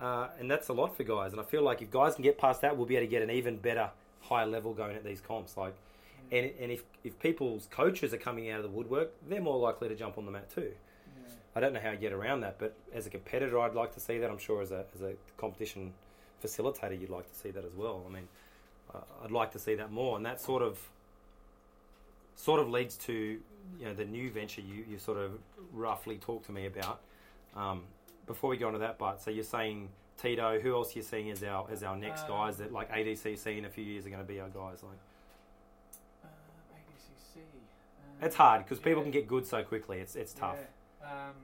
uh, 0.00 0.28
and 0.38 0.50
that's 0.50 0.68
a 0.68 0.72
lot 0.72 0.96
for 0.96 1.04
guys. 1.04 1.32
And 1.32 1.40
I 1.40 1.44
feel 1.44 1.62
like 1.62 1.82
if 1.82 1.90
guys 1.90 2.14
can 2.14 2.24
get 2.24 2.38
past 2.38 2.60
that, 2.62 2.76
we'll 2.76 2.86
be 2.86 2.96
able 2.96 3.06
to 3.06 3.10
get 3.10 3.22
an 3.22 3.30
even 3.30 3.56
better, 3.56 3.90
higher 4.20 4.46
level 4.46 4.74
going 4.74 4.96
at 4.96 5.04
these 5.04 5.20
comps. 5.20 5.56
Like, 5.56 5.74
yeah, 6.30 6.38
and 6.38 6.52
and 6.60 6.72
if 6.72 6.82
if 7.04 7.18
people's 7.18 7.68
coaches 7.70 8.12
are 8.12 8.18
coming 8.18 8.50
out 8.50 8.58
of 8.58 8.64
the 8.64 8.70
woodwork, 8.76 9.12
they're 9.28 9.40
more 9.40 9.58
likely 9.58 9.88
to 9.88 9.94
jump 9.94 10.18
on 10.18 10.26
the 10.26 10.32
mat 10.32 10.50
too. 10.50 10.72
I 11.54 11.60
don't 11.60 11.72
know 11.72 11.80
how 11.80 11.92
you 11.92 11.96
get 11.96 12.12
around 12.12 12.40
that, 12.40 12.58
but 12.58 12.76
as 12.92 13.06
a 13.06 13.10
competitor, 13.10 13.58
I'd 13.58 13.74
like 13.74 13.94
to 13.94 14.00
see 14.00 14.18
that. 14.18 14.30
I'm 14.30 14.36
sure 14.36 14.60
as 14.60 14.72
a 14.72 14.84
as 14.94 15.00
a 15.00 15.14
competition 15.38 15.94
facilitator, 16.44 16.98
you'd 17.00 17.10
like 17.10 17.30
to 17.30 17.38
see 17.38 17.50
that 17.50 17.64
as 17.64 17.74
well. 17.74 18.02
I 18.08 18.12
mean, 18.12 18.28
uh, 18.94 18.98
I'd 19.24 19.30
like 19.30 19.52
to 19.52 19.58
see 19.58 19.74
that 19.76 19.90
more, 19.92 20.16
and 20.16 20.24
that 20.26 20.40
sort 20.40 20.62
of 20.62 20.78
sort 22.34 22.60
of 22.60 22.68
leads 22.68 22.96
to 22.96 23.12
you 23.12 23.84
know 23.84 23.94
the 23.94 24.04
new 24.04 24.30
venture 24.30 24.60
you 24.60 24.84
you 24.88 24.98
sort 24.98 25.18
of 25.18 25.32
roughly 25.72 26.16
talk 26.16 26.44
to 26.46 26.52
me 26.52 26.66
about. 26.66 27.00
Um, 27.54 27.84
before 28.26 28.50
we 28.50 28.56
go 28.56 28.66
on 28.66 28.72
to 28.74 28.78
that 28.80 28.98
part, 28.98 29.22
so 29.22 29.30
you're 29.30 29.44
saying 29.44 29.88
Tito, 30.20 30.58
who 30.60 30.74
else 30.74 30.94
you're 30.94 31.04
seeing 31.04 31.30
as 31.30 31.42
our 31.42 31.66
as 31.70 31.82
our 31.82 31.96
next 31.96 32.22
Um, 32.22 32.28
guys 32.28 32.56
that 32.58 32.72
like 32.72 32.90
ADCC 32.90 33.58
in 33.58 33.64
a 33.64 33.70
few 33.70 33.84
years 33.84 34.06
are 34.06 34.10
going 34.10 34.22
to 34.22 34.28
be 34.28 34.40
our 34.40 34.48
guys? 34.48 34.82
Like 34.82 34.98
Um, 36.24 36.30
ADCC. 36.74 37.38
Um, 37.38 38.26
it's 38.26 38.36
hard 38.36 38.64
because 38.64 38.78
people 38.78 38.98
yeah. 38.98 39.02
can 39.04 39.10
get 39.10 39.28
good 39.28 39.46
so 39.46 39.62
quickly. 39.62 39.98
It's 39.98 40.16
it's 40.16 40.32
tough. 40.32 40.56
Yeah. 41.00 41.06
Um, 41.06 41.34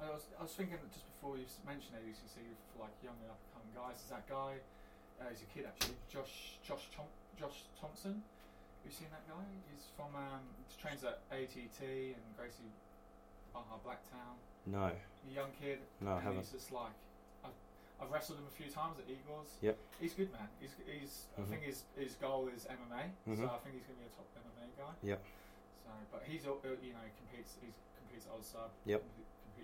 I 0.00 0.12
was, 0.12 0.22
I 0.38 0.42
was 0.42 0.52
thinking 0.52 0.76
just 0.92 1.04
before 1.24 1.40
you 1.40 1.48
mentioned 1.64 1.96
ADCC 2.04 2.36
for 2.76 2.84
like 2.84 2.92
young 3.00 3.16
and 3.24 3.32
up 3.32 3.40
and 3.40 3.48
coming 3.56 3.72
guys. 3.72 3.96
There's 4.04 4.12
that 4.20 4.28
guy. 4.28 4.60
Uh, 5.16 5.32
he's 5.32 5.40
a 5.40 5.48
kid 5.56 5.64
actually. 5.64 5.96
Josh 6.12 6.60
Josh 6.60 6.92
Tom, 6.92 7.08
Josh 7.40 7.64
Thompson. 7.80 8.20
Have 8.20 8.84
you 8.84 8.92
seen 8.92 9.08
that 9.08 9.24
guy? 9.24 9.40
He's 9.72 9.88
from 9.96 10.12
um, 10.12 10.44
he 10.68 10.76
trains 10.76 11.00
at 11.00 11.24
ATT 11.32 11.80
and 12.12 12.28
Gracie 12.36 12.68
Barra 13.56 13.80
Blacktown. 13.80 14.36
No, 14.68 14.92
A 14.92 15.32
young 15.32 15.48
kid. 15.56 15.80
no, 16.04 16.12
I 16.12 16.20
haven't. 16.20 16.44
he's 16.44 16.52
just 16.52 16.68
like. 16.76 16.92
I, 17.40 17.48
I've 18.04 18.12
wrestled 18.12 18.44
him 18.44 18.44
a 18.44 18.52
few 18.52 18.68
times 18.68 19.00
at 19.00 19.08
Eagles. 19.08 19.56
Yep. 19.64 19.80
He's 20.04 20.12
good, 20.12 20.28
man. 20.28 20.44
He's 20.60 20.76
he's. 20.84 21.32
Mhm. 21.40 21.40
I 21.40 21.44
think 21.48 21.62
his 21.64 21.88
his 21.96 22.20
goal 22.20 22.52
is 22.52 22.68
MMA, 22.68 23.08
Mhm. 23.24 23.40
so 23.40 23.48
I 23.48 23.56
think 23.64 23.80
he's 23.80 23.88
going 23.88 23.96
to 23.96 24.04
be 24.04 24.08
a 24.12 24.14
top 24.20 24.28
MMA 24.36 24.68
guy. 24.76 24.92
Yep. 25.00 25.20
So, 25.88 25.90
but 26.12 26.20
he's 26.28 26.44
uh, 26.44 26.52
you 26.84 26.92
know 26.92 27.00
he 27.08 27.12
competes. 27.16 27.56
He 27.64 27.72
competes 27.96 28.28
at 28.28 28.36
OzSub. 28.36 28.68
Yep. 28.84 29.00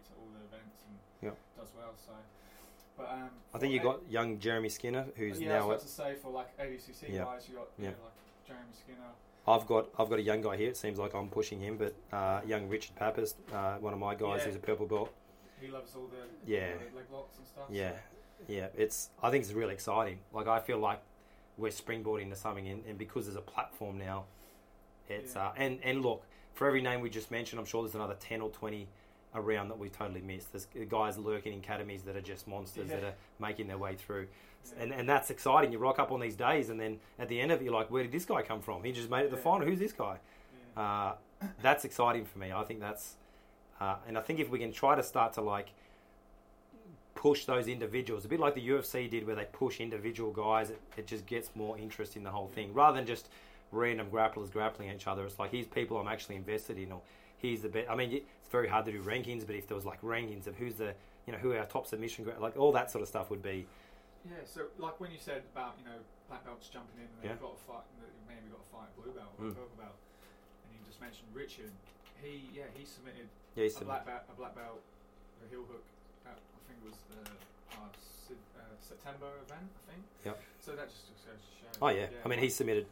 Competes 0.01 0.11
at 0.11 0.19
all 0.19 0.29
the 0.33 0.57
events 0.57 0.83
and 0.87 0.97
Yep. 1.29 1.37
does 1.59 1.69
well. 1.77 1.93
So, 1.97 2.13
but 2.97 3.09
um, 3.11 3.31
I 3.55 3.59
think 3.59 3.73
you 3.75 3.81
A- 3.81 3.83
got 3.83 4.11
young 4.11 4.39
Jeremy 4.39 4.69
Skinner, 4.69 5.07
who's 5.17 5.41
yeah, 5.41 5.57
I 5.57 5.59
now 5.59 5.69
was 5.69 5.75
at. 5.75 5.77
about 5.77 5.81
to 5.83 5.89
say 5.89 6.15
for 6.23 6.31
like 6.31 6.59
ADCC 6.59 7.09
Yeah. 7.13 7.25
guys, 7.25 7.49
you 7.49 7.57
got 7.57 7.69
Yeah. 7.79 7.85
yeah. 7.91 7.95
like 8.03 8.47
Jeremy 8.47 8.73
Skinner. 8.73 9.11
I've 9.49 9.67
got 9.67 9.89
I've 9.99 10.09
got 10.11 10.19
a 10.19 10.23
young 10.23 10.41
guy 10.43 10.57
here. 10.57 10.69
It 10.71 10.77
seems 10.77 10.99
like 10.99 11.15
I'm 11.15 11.29
pushing 11.29 11.61
him, 11.61 11.77
but 11.79 11.95
uh, 12.13 12.41
young 12.47 12.69
Richard 12.69 12.95
Pappas, 12.97 13.35
uh, 13.53 13.77
one 13.79 13.93
of 13.93 13.99
my 13.99 14.15
guys, 14.15 14.41
Yeah. 14.41 14.47
who's 14.47 14.57
a 14.57 14.61
purple 14.61 14.87
belt. 14.87 15.13
He 15.61 15.69
loves 15.69 15.95
all 15.97 16.07
the 16.07 16.51
Yeah. 16.51 16.73
all 16.75 16.79
the 16.91 16.97
leg 16.97 17.11
locks 17.11 17.37
and 17.39 17.47
stuff. 17.47 17.65
Yeah, 17.71 17.93
yeah. 18.49 18.69
It's 18.77 19.11
I 19.23 19.31
think 19.31 19.45
it's 19.45 19.53
really 19.53 19.75
exciting. 19.75 20.19
Like 20.33 20.47
I 20.47 20.61
feel 20.61 20.79
like 20.79 21.01
we're 21.59 21.69
springboarding 21.73 22.31
to 22.31 22.37
something, 22.37 22.67
and, 22.69 22.85
and 22.87 22.97
because 22.99 23.27
there's 23.27 23.37
a 23.37 23.41
platform 23.43 23.99
now, 23.99 24.25
it's 25.09 25.35
Yeah. 25.35 25.49
uh, 25.49 25.53
and 25.57 25.81
and 25.83 26.03
look 26.03 26.23
for 26.55 26.67
every 26.67 26.83
name 26.83 27.01
we 27.01 27.11
just 27.11 27.31
mentioned, 27.31 27.59
I'm 27.59 27.67
sure 27.67 27.83
there's 27.83 27.95
another 27.95 28.17
ten 28.21 28.41
or 28.43 28.51
twenty 28.51 28.89
around 29.35 29.69
that 29.69 29.79
we've 29.79 29.93
totally 29.93 30.21
missed. 30.21 30.53
There's 30.53 30.67
guys 30.89 31.17
lurking 31.19 31.53
in 31.53 31.59
academies 31.61 32.03
that 32.03 32.17
are 32.17 32.21
just 32.21 32.49
monsters 32.49 32.89
Yeah. 32.89 32.97
that 32.97 33.05
are 33.05 33.15
making 33.39 33.69
their 33.69 33.79
way 33.79 33.95
through, 33.95 34.27
Yeah. 34.77 34.83
and 34.83 34.93
and 34.93 35.09
that's 35.09 35.31
exciting. 35.31 35.73
You 35.73 35.79
rock 35.79 35.99
up 35.99 36.11
on 36.13 36.21
these 36.21 36.37
days, 36.37 36.69
and 36.71 36.81
then 36.81 36.99
at 37.19 37.29
the 37.29 37.41
end 37.41 37.53
of 37.53 37.61
it, 37.61 37.65
you're 37.65 37.73
like, 37.75 37.91
where 37.91 38.03
did 38.03 38.13
this 38.13 38.25
guy 38.25 38.43
come 38.43 38.61
from? 38.61 38.83
He 38.85 38.93
just 38.93 39.09
made 39.11 39.25
it 39.25 39.31
the 39.31 39.37
Yeah. 39.37 39.43
final. 39.43 39.67
Who's 39.67 39.79
this 39.79 39.93
guy? 39.93 40.19
Uh, 40.77 41.15
that's 41.63 41.85
exciting 41.85 42.25
for 42.25 42.39
me. 42.39 42.53
I 42.53 42.65
think 42.65 42.81
that's, 42.81 43.17
uh, 43.81 43.97
and 44.07 44.19
I 44.19 44.21
think 44.21 44.41
if 44.41 44.51
we 44.51 44.59
can 44.59 44.73
try 44.73 44.95
to 44.95 45.03
start 45.03 45.33
to 45.35 45.41
like 45.41 45.69
push 47.15 47.45
those 47.45 47.69
individuals, 47.69 48.25
a 48.25 48.29
bit 48.29 48.41
like 48.41 48.55
the 48.55 48.67
UFC 48.69 49.09
did, 49.09 49.27
where 49.27 49.37
they 49.37 49.45
push 49.53 49.81
individual 49.81 50.33
guys, 50.33 50.71
it, 50.71 50.81
it 50.97 51.07
just 51.07 51.27
gets 51.27 51.51
more 51.55 51.77
interest 51.79 52.17
in 52.17 52.23
the 52.25 52.31
whole 52.31 52.49
thing 52.49 52.73
rather 52.73 52.97
than 52.97 53.07
just 53.07 53.29
random 53.73 54.09
grapplers 54.11 54.51
grappling 54.51 54.91
each 54.91 55.07
other. 55.07 55.25
It's 55.27 55.39
like 55.39 55.51
here's 55.51 55.67
people 55.67 55.99
I'm 55.99 56.09
actually 56.09 56.37
invested 56.37 56.79
in, 56.79 56.93
or 56.93 57.01
here's 57.41 57.63
the 57.63 57.69
best. 57.69 57.89
I 57.91 57.95
mean, 57.97 58.13
it's 58.13 58.49
very 58.51 58.69
hard 58.69 58.85
to 58.87 58.93
do 58.93 59.03
rankings, 59.03 59.47
but 59.47 59.57
if 59.57 59.67
there 59.67 59.75
was 59.75 59.85
like 59.87 60.01
rankings 60.03 60.47
of 60.47 60.57
who's 60.57 60.75
the, 60.75 60.95
you 61.27 61.33
know, 61.33 61.39
who 61.39 61.53
are 61.53 61.59
our 61.59 61.67
top 61.67 61.87
submission, 61.87 62.27
like 62.41 62.57
all 62.59 62.73
that 62.73 62.91
sort 62.91 63.03
of 63.03 63.09
stuff 63.09 63.31
would 63.31 63.43
be, 63.43 63.67
Yeah, 64.29 64.37
so 64.45 64.67
like 64.79 65.01
when 65.01 65.11
you 65.11 65.19
said 65.19 65.43
about 65.55 65.77
you 65.81 65.85
know 65.89 65.97
black 66.29 66.45
belts 66.45 66.69
jumping 66.69 66.99
in, 67.01 67.09
and 67.09 67.25
Yeah. 67.25 67.31
they've 67.33 67.41
got 67.41 67.55
a 67.57 67.63
fight, 67.65 67.85
maybe 68.29 68.41
got 68.53 68.61
a 68.61 68.69
fight 68.77 68.91
blue 69.01 69.13
belt 69.13 69.33
or 69.39 69.45
Mm. 69.47 69.55
purple 69.55 69.77
belt, 69.81 69.97
and 70.65 70.77
you 70.77 70.81
just 70.87 71.01
mentioned 71.01 71.29
Richard. 71.33 71.73
He 72.23 72.51
yeah 72.53 72.65
he 72.77 72.85
submitted 72.85 73.29
yeah, 73.57 73.65
he's 73.65 73.81
a 73.81 73.85
black 73.85 74.05
belt 74.05 74.23
a 74.29 74.35
black 74.37 74.55
belt 74.55 74.83
a 75.45 75.49
heel 75.49 75.65
hook. 75.65 75.83
At, 76.27 76.37
I 76.37 76.61
think 76.69 76.85
it 76.85 76.87
was 76.93 76.99
the 77.09 77.31
uh, 77.81 77.89
uh, 78.61 78.77
September 78.79 79.27
event. 79.47 79.65
I 79.89 79.93
think. 79.93 80.05
Yep. 80.27 80.43
So 80.61 80.77
that 80.77 80.89
just 80.91 81.07
goes 81.25 81.41
to 81.41 81.53
show. 81.57 81.79
Oh 81.81 81.89
yeah, 81.89 82.07
I 82.23 82.29
mean 82.29 82.41
he 82.41 82.51
submitted. 82.51 82.87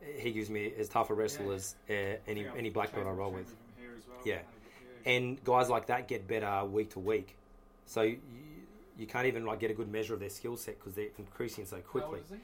He 0.00 0.30
gives 0.30 0.48
me 0.48 0.72
as 0.78 0.88
tough 0.88 1.10
a 1.10 1.14
wrestler 1.14 1.46
Yeah. 1.46 1.52
as 1.54 1.74
uh, 1.90 1.92
any 2.28 2.46
any 2.56 2.70
black 2.70 2.94
belt 2.94 3.06
I 3.08 3.10
roll 3.10 3.32
with. 3.32 3.52
As 3.98 4.06
well. 4.08 4.18
Yeah. 4.24 4.34
Had 4.36 4.42
a 4.42 4.44
good- 4.44 5.06
yeah. 5.06 5.12
and 5.12 5.44
guys 5.44 5.68
like 5.68 5.86
that 5.86 6.08
get 6.08 6.26
better 6.26 6.64
week 6.64 6.90
to 6.90 7.00
week. 7.00 7.36
So 7.86 8.02
you, 8.02 8.18
you 8.98 9.06
can't 9.06 9.26
even 9.26 9.44
like 9.44 9.60
get 9.60 9.70
a 9.70 9.74
good 9.74 9.90
measure 9.90 10.14
of 10.14 10.20
their 10.20 10.30
skill 10.30 10.56
set 10.56 10.78
because 10.78 10.94
they're 10.94 11.08
increasing 11.18 11.64
so 11.66 11.78
quickly. 11.78 12.20
he? 12.30 12.36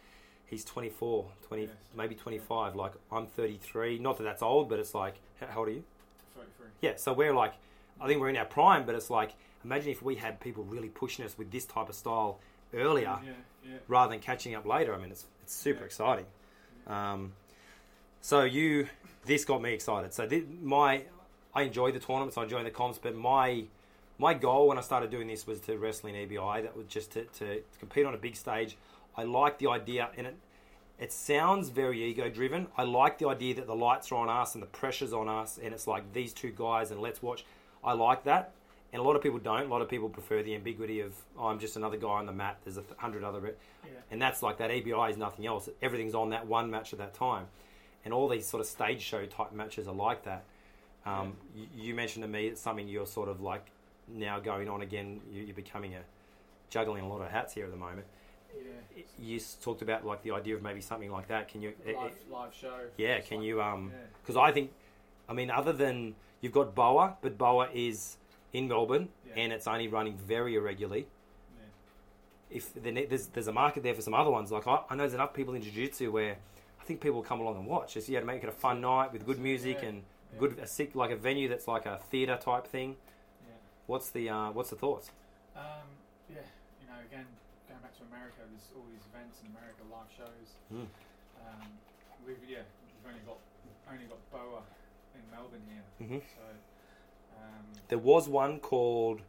He's 0.47 0.65
24, 0.65 1.27
20, 1.49 1.63
Yes. 1.63 1.71
maybe 1.97 2.15
25. 2.15 2.77
Like 2.77 2.93
I'm 3.11 3.27
33. 3.27 3.99
Not 3.99 4.19
that 4.19 4.25
that's 4.25 4.43
old, 4.43 4.69
but 4.69 4.79
it's 4.79 4.95
like 4.95 5.15
how, 5.41 5.47
how 5.47 5.59
old 5.61 5.69
are 5.69 5.73
you? 5.73 5.85
Thirty-three. 6.37 6.67
Yeah. 6.81 6.93
So 6.97 7.13
we're 7.13 7.35
like, 7.35 7.55
I 8.01 8.07
think 8.07 8.21
we're 8.21 8.29
in 8.29 8.37
our 8.37 8.45
prime, 8.45 8.85
but 8.87 8.95
it's 8.95 9.11
like 9.11 9.35
imagine 9.65 9.91
if 9.91 10.03
we 10.03 10.15
had 10.17 10.39
people 10.41 10.65
really 10.65 10.89
pushing 10.91 11.25
us 11.25 11.37
with 11.39 11.51
this 11.51 11.65
type 11.65 11.89
of 11.89 11.95
style 11.95 12.39
earlier 12.75 13.19
Yeah, 13.25 13.31
yeah. 13.65 13.77
rather 13.89 14.11
than 14.11 14.21
catching 14.21 14.55
up 14.55 14.67
later. 14.67 14.95
I 14.95 14.99
mean, 14.99 15.11
it's 15.11 15.25
it's 15.43 15.55
super 15.55 15.81
Yeah. 15.81 15.87
exciting. 15.87 16.27
Um, 16.87 17.33
so 18.21 18.43
you, 18.45 18.89
this 19.27 19.45
got 19.45 19.61
me 19.63 19.73
excited. 19.73 20.13
So 20.15 20.27
thi- 20.29 20.47
my, 20.63 21.05
I 21.55 21.63
enjoy 21.63 21.93
the 21.93 22.01
tournaments, 22.01 22.37
I 22.37 22.43
enjoy 22.45 22.63
the 22.65 22.71
comps, 22.71 22.99
but 22.99 23.15
my, 23.15 23.65
my 24.19 24.35
goal 24.35 24.69
when 24.69 24.79
I 24.79 24.81
started 24.81 25.11
doing 25.11 25.29
this 25.29 25.47
was 25.47 25.61
to 25.61 25.77
wrestle 25.79 26.09
in 26.11 26.15
EBI. 26.29 26.63
That 26.63 26.77
was 26.77 26.87
just 26.87 27.13
to, 27.13 27.25
to, 27.25 27.57
to 27.57 27.79
compete 27.79 28.07
on 28.07 28.15
a 28.15 28.19
big 28.19 28.37
stage. 28.37 28.77
I 29.17 29.23
like 29.25 29.59
the 29.59 29.69
idea, 29.69 30.11
and 30.17 30.27
it, 30.27 30.37
it 30.99 31.13
sounds 31.13 31.69
very 31.69 32.03
ego 32.05 32.29
driven. 32.29 32.67
I 32.77 32.83
like 32.83 33.19
the 33.19 33.29
idea 33.29 33.55
that 33.55 33.67
the 33.67 33.75
lights 33.77 34.11
are 34.11 34.17
on 34.17 34.29
us 34.29 34.55
and 34.55 34.63
the 34.63 34.67
pressure's 34.67 35.13
on 35.13 35.29
us, 35.29 35.59
and 35.63 35.73
it's 35.73 35.87
like 35.87 36.13
these 36.13 36.33
two 36.33 36.51
guys, 36.51 36.91
and 36.91 37.01
let's 37.01 37.23
watch. 37.23 37.45
I 37.85 37.93
like 37.93 38.25
that. 38.25 38.53
And 38.93 39.01
a 39.01 39.05
lot 39.05 39.17
of 39.17 39.23
people 39.23 39.41
don't. 39.41 39.63
A 39.67 39.69
lot 39.69 39.83
of 39.83 39.89
people 39.89 40.09
prefer 40.09 40.43
the 40.45 40.55
ambiguity 40.55 41.01
of 41.01 41.15
oh, 41.37 41.47
I'm 41.47 41.59
just 41.59 41.77
another 41.77 41.97
guy 41.97 42.11
on 42.11 42.27
the 42.27 42.33
mat. 42.33 42.59
There's 42.65 42.77
a 42.77 42.85
hundred 42.97 43.25
other, 43.25 43.41
Yeah. 43.85 43.91
and 44.13 44.23
that's 44.23 44.41
like 44.41 44.59
that. 44.59 44.71
EBI 44.71 45.11
is 45.11 45.17
nothing 45.17 45.47
else. 45.47 45.69
Everything's 45.83 46.15
on 46.15 46.31
that 46.31 46.47
one 46.47 46.71
match 46.71 46.93
at 46.93 47.01
that 47.01 47.13
time, 47.13 47.47
and 48.05 48.15
all 48.15 48.29
these 48.29 48.47
sort 48.47 48.61
of 48.61 48.69
stage 48.69 49.01
show 49.03 49.27
type 49.27 49.53
matches 49.53 49.89
are 49.89 49.95
like 49.95 50.23
that. 50.25 50.45
Um, 51.07 51.37
you, 51.55 51.67
you 51.77 51.95
mentioned 51.95 52.23
to 52.25 52.29
me 52.29 52.47
it's 52.47 52.61
something 52.61 52.89
you're 52.89 53.07
sort 53.07 53.29
of 53.29 53.41
like 53.41 53.67
now 54.09 54.41
going 54.41 54.69
on 54.69 54.83
again. 54.83 55.21
You, 55.31 55.43
you're 55.43 55.55
becoming 55.55 55.95
a 55.95 56.01
juggling 56.71 57.05
a 57.05 57.09
lot 57.09 57.21
of 57.21 57.31
hats 57.31 57.53
here 57.55 57.65
at 57.67 57.71
the 57.71 57.77
moment. 57.77 58.07
Yeah. 58.57 59.03
You 59.19 59.41
talked 59.63 59.83
about 59.83 60.07
like 60.07 60.23
the 60.23 60.31
idea 60.31 60.55
of 60.57 60.63
maybe 60.63 60.81
something 60.81 61.11
like 61.11 61.29
that. 61.29 61.49
Can 61.49 61.61
you? 61.63 61.73
eh, 61.87 61.93
Live, 61.97 62.13
live 62.31 62.55
show. 62.55 62.73
yeah, 62.97 63.21
can 63.21 63.39
like- 63.39 63.47
you? 63.47 63.61
Um, 63.63 63.91
Yeah. 63.93 63.99
because 64.23 64.37
I 64.37 64.53
think, 64.53 64.71
I 65.29 65.33
mean, 65.33 65.51
other 65.51 65.73
than 65.73 66.15
you've 66.41 66.53
got 66.53 66.75
Boa, 66.75 67.17
but 67.21 67.37
Boa 67.37 67.69
is 67.75 68.17
in 68.53 68.69
Melbourne 68.69 69.09
Yeah. 69.27 69.35
and 69.43 69.53
it's 69.53 69.67
only 69.67 69.89
running 69.89 70.17
very 70.17 70.55
irregularly. 70.55 71.07
Yeah. 72.51 72.57
If 72.59 72.73
there's 72.75 73.27
there's 73.29 73.49
a 73.49 73.53
market 73.53 73.83
there 73.83 73.95
for 73.95 74.03
some 74.03 74.15
other 74.15 74.31
ones, 74.31 74.53
like 74.53 74.67
I, 74.67 74.81
I 74.89 74.95
know 74.95 75.03
there's 75.03 75.15
enough 75.15 75.35
people 75.35 75.55
in 75.55 75.63
jiu-jitsu 75.63 76.11
where 76.13 76.37
I 76.81 76.85
think 76.85 77.01
people 77.01 77.21
come 77.23 77.41
along 77.41 77.57
and 77.57 77.67
watch. 77.67 77.95
Just 77.95 78.09
yeah, 78.09 78.21
to 78.21 78.27
make 78.27 78.43
it 78.43 78.49
a 78.49 78.53
fun 78.53 78.81
night 78.81 79.13
with 79.13 79.27
good 79.27 79.39
music 79.41 79.79
Yeah. 79.83 79.89
and 79.89 79.97
Yeah. 79.99 80.03
Good 80.39 80.59
a 80.59 80.67
sick 80.67 80.95
like 80.95 81.11
a 81.11 81.17
venue 81.17 81.49
that's 81.49 81.69
like 81.69 81.87
a 81.87 81.99
theater 82.11 82.39
type 82.41 82.67
thing. 82.67 82.97
Yeah. 83.47 83.55
What's 83.87 84.11
the 84.11 84.29
uh, 84.31 84.51
what's 84.53 84.71
the 84.71 84.77
thoughts? 84.77 85.11
Um, 85.57 85.87
yeah, 86.29 86.41
you 86.81 86.87
know, 86.89 86.99
again, 87.11 87.27
going 87.69 87.81
back 87.81 87.97
to 87.99 88.03
America, 88.11 88.39
there's 88.51 88.69
all 88.77 88.85
these 88.91 89.05
events 89.13 89.39
in 89.43 89.51
America, 89.57 89.83
live 89.91 90.11
shows. 90.17 90.49
Mm. 90.73 90.87
Um, 91.47 91.69
we've 92.27 92.37
yeah, 92.49 92.59
we've 93.03 93.13
only 93.13 93.21
got 93.27 93.39
only 93.91 94.07
got 94.07 94.19
Boa 94.33 94.63
in 95.15 95.21
Melbourne 95.31 95.63
here, 95.69 96.09
hmm 96.09 96.19
so 96.19 96.43
um, 97.37 97.65
There 97.89 97.99
was 97.99 98.29
one 98.29 98.59
called 98.59 99.21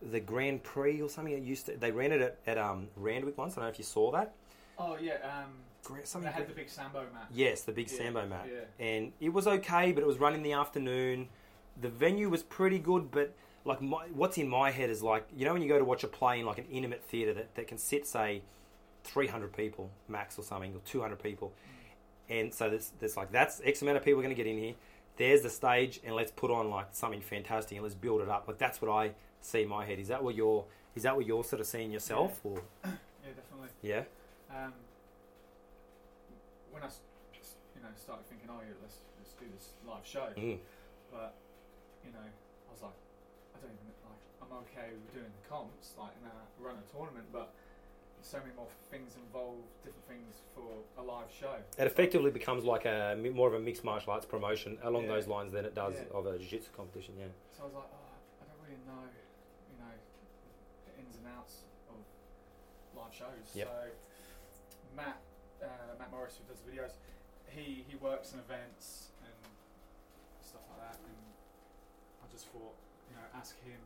the 0.00 0.20
Grand 0.20 0.62
Prix 0.62 1.00
or 1.02 1.08
something. 1.08 1.32
It 1.34 1.42
used 1.42 1.66
to 1.66 1.76
they 1.76 1.90
ran 1.92 2.12
it 2.12 2.20
at, 2.20 2.38
at 2.46 2.58
um, 2.58 2.88
Randwick 2.96 3.36
once. 3.38 3.52
I 3.52 3.56
don't 3.56 3.64
know 3.64 3.70
if 3.70 3.78
you 3.78 3.84
saw 3.84 4.10
that. 4.12 4.32
oh 4.78 4.96
yeah, 5.00 5.14
um, 5.24 5.52
Gra- 5.84 6.02
they 6.20 6.28
had 6.28 6.48
the 6.48 6.54
big 6.54 6.68
Sambo 6.68 7.00
match. 7.12 7.28
Yes, 7.32 7.62
the 7.62 7.72
big 7.72 7.90
Yeah, 7.90 7.98
Sambo 7.98 8.26
mat. 8.26 8.46
Yeah, 8.50 8.86
And 8.86 9.12
it 9.20 9.30
was 9.30 9.46
okay, 9.46 9.92
but 9.92 10.02
it 10.02 10.06
was 10.06 10.18
run 10.18 10.34
in 10.34 10.42
the 10.42 10.52
afternoon. 10.52 11.28
The 11.80 11.88
venue 11.88 12.28
was 12.28 12.42
pretty 12.42 12.78
good, 12.78 13.10
but 13.10 13.34
like 13.64 13.80
my, 13.80 14.06
what's 14.12 14.38
in 14.38 14.48
my 14.48 14.70
head 14.70 14.90
is 14.90 15.02
like, 15.02 15.26
you 15.36 15.44
know, 15.44 15.52
when 15.52 15.62
you 15.62 15.68
go 15.68 15.78
to 15.78 15.84
watch 15.84 16.04
a 16.04 16.08
play 16.08 16.40
in 16.40 16.46
like 16.46 16.58
an 16.58 16.66
intimate 16.70 17.02
theatre 17.04 17.34
that, 17.34 17.54
that 17.54 17.68
can 17.68 17.78
sit, 17.78 18.06
say, 18.06 18.42
300 19.04 19.52
people 19.56 19.90
max 20.08 20.38
or 20.38 20.42
something, 20.42 20.74
or 20.74 20.80
200 20.84 21.22
people. 21.22 21.52
And 22.28 22.52
so 22.52 22.68
there's, 22.68 22.92
there's 23.00 23.16
like, 23.16 23.32
that's 23.32 23.60
X 23.64 23.80
amount 23.80 23.96
of 23.96 24.04
people 24.04 24.20
going 24.20 24.34
to 24.34 24.42
get 24.42 24.46
in 24.46 24.58
here. 24.58 24.74
There's 25.16 25.42
the 25.42 25.50
stage, 25.50 26.00
and 26.04 26.14
let's 26.14 26.30
put 26.30 26.50
on 26.50 26.70
like 26.70 26.88
something 26.92 27.20
fantastic 27.20 27.76
and 27.76 27.82
let's 27.82 27.94
build 27.94 28.20
it 28.20 28.28
up. 28.28 28.46
Like 28.46 28.58
that's 28.58 28.80
what 28.80 28.90
I 28.90 29.12
see 29.40 29.62
in 29.62 29.68
my 29.68 29.84
head. 29.84 29.98
Is 29.98 30.08
that 30.08 30.22
what 30.22 30.34
you're, 30.34 30.64
is 30.94 31.02
that 31.04 31.16
what 31.16 31.26
you're 31.26 31.44
sort 31.44 31.60
of 31.60 31.66
seeing 31.66 31.90
yourself? 31.90 32.40
Or 32.44 32.62
yeah, 32.84 32.90
definitely. 33.24 33.68
yeah, 33.82 34.02
Um, 34.50 34.72
when 36.70 36.82
I 36.82 36.90
you 37.76 37.80
know, 37.82 37.92
started 37.96 38.26
thinking, 38.26 38.48
oh 38.50 38.60
yeah, 38.60 38.74
let's 38.82 38.98
let's 39.18 39.32
do 39.38 39.46
this 39.54 39.74
live 39.86 40.04
show. 40.06 40.28
mm. 40.36 40.58
But 41.10 41.34
you 42.04 42.10
know, 42.12 42.26
I 42.26 42.70
was 42.72 42.82
like, 42.82 42.98
I 43.54 43.62
don't 43.62 43.72
even 43.72 43.86
like. 44.04 44.22
I'm 44.42 44.52
okay 44.64 44.94
with 44.96 45.12
doing 45.12 45.30
the 45.30 45.44
comps, 45.48 45.92
like 45.98 46.12
in 46.20 46.24
a 46.26 46.34
run 46.64 46.76
a 46.80 46.86
tournament, 46.92 47.26
but 47.32 47.52
so 48.22 48.38
many 48.38 48.50
more 48.56 48.66
things 48.90 49.14
involved, 49.16 49.62
different 49.84 50.06
things 50.08 50.42
for 50.54 50.66
a 50.98 51.02
live 51.02 51.28
show. 51.30 51.54
It 51.78 51.86
effectively 51.86 52.30
becomes 52.30 52.64
like 52.64 52.84
a 52.84 53.16
more 53.32 53.46
of 53.48 53.54
a 53.54 53.60
mixed 53.60 53.84
martial 53.84 54.12
arts 54.12 54.26
promotion 54.26 54.76
along 54.82 55.04
Yeah. 55.04 55.14
those 55.14 55.26
lines 55.28 55.52
than 55.52 55.64
it 55.64 55.74
does 55.74 55.94
Yeah. 55.94 56.16
of 56.18 56.26
a 56.26 56.38
jiu-jitsu 56.38 56.70
competition. 56.76 57.14
Yeah. 57.18 57.28
So 57.52 57.62
I 57.62 57.66
was 57.66 57.74
like, 57.74 57.84
oh, 57.92 58.42
I 58.42 58.44
don't 58.44 58.60
really 58.64 58.80
know, 58.86 59.06
you 59.70 59.78
know, 59.78 59.94
the 60.86 61.00
ins 61.00 61.16
and 61.16 61.26
outs 61.38 61.62
of 61.90 61.96
live 62.98 63.14
shows. 63.14 63.54
Yep. 63.54 63.68
So 63.68 63.90
Matt, 64.96 65.20
uh, 65.62 65.94
Matt 65.98 66.10
Morris, 66.10 66.38
who 66.38 66.44
does 66.50 66.60
the 66.62 66.70
videos, 66.70 66.94
he 67.48 67.84
he 67.88 67.96
works 67.96 68.32
in 68.32 68.38
events 68.40 69.10
and 69.24 69.34
stuff 70.44 70.62
like 70.70 70.80
that, 70.92 70.98
and 71.04 71.18
I 72.22 72.26
just 72.30 72.46
thought, 72.52 72.74
you 73.10 73.16
know, 73.16 73.26
ask 73.34 73.56
him 73.64 73.78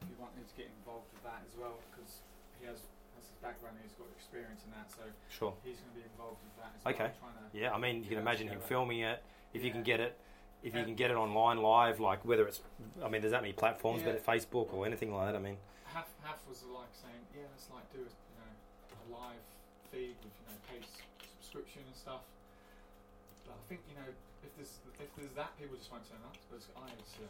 if 0.00 0.08
he 0.08 0.14
wanted 0.18 0.46
to 0.48 0.54
get 0.56 0.70
involved 0.82 1.06
with 1.12 1.22
that 1.24 1.42
as 1.46 1.54
well, 1.58 1.78
because 1.90 2.22
he 2.60 2.66
has 2.66 2.82
has 3.18 3.26
his 3.26 3.38
background, 3.42 3.76
he's 3.82 3.94
got 3.98 4.06
experience 4.14 4.62
in 4.64 4.70
that, 4.70 4.86
so 4.94 5.02
Sure. 5.28 5.50
he's 5.66 5.82
going 5.82 5.90
to 5.90 5.98
be 5.98 6.06
involved 6.06 6.38
with 6.42 6.54
that 6.62 6.70
as 6.78 6.82
Okay. 6.86 7.10
well. 7.18 7.34
Yeah, 7.52 7.74
I 7.74 7.78
mean, 7.78 8.02
you 8.06 8.08
can 8.14 8.22
Yeah, 8.22 8.26
imagine 8.26 8.46
him 8.48 8.60
filming 8.60 9.00
it 9.00 9.22
if 9.54 9.64
you 9.64 9.70
can 9.72 9.82
get 9.82 10.00
it. 10.00 10.14
if 10.62 10.74
you 10.74 10.82
can 10.82 10.94
get 10.96 11.08
it 11.10 11.16
online 11.16 11.58
live, 11.62 12.00
like 12.00 12.24
whether 12.24 12.42
it's, 12.46 12.60
I 13.02 13.06
mean, 13.08 13.22
there's 13.22 13.30
that 13.30 13.42
many 13.42 13.52
platforms, 13.54 14.02
Yeah. 14.02 14.10
but 14.18 14.26
Facebook 14.26 14.74
or 14.74 14.86
anything 14.86 15.14
like 15.14 15.26
that. 15.30 15.36
I 15.36 15.38
mean, 15.38 15.56
half 15.84 16.10
half 16.24 16.42
was 16.48 16.64
like 16.64 16.90
saying, 16.92 17.22
yeah, 17.34 17.46
let's 17.50 17.70
like 17.70 17.86
do 17.92 17.98
a, 18.00 18.10
you 18.10 18.38
know 18.42 18.50
a 18.90 19.04
live 19.22 19.38
feed 19.90 20.16
with 20.18 20.34
you 20.34 20.44
paid 20.68 20.84
subscription 21.40 21.82
and 21.88 21.96
stuff. 21.96 22.22
But 23.44 23.56
I 23.56 23.62
think 23.68 23.80
you 23.88 23.96
know 23.96 24.08
if 24.44 24.52
there's 24.54 24.78
if 25.00 25.10
there's 25.16 25.34
that, 25.34 25.56
people 25.58 25.76
just 25.76 25.90
won't 25.90 26.04
turn 26.06 26.20
up. 26.24 26.36
Because 26.48 26.68
I 26.76 26.88
see 27.08 27.26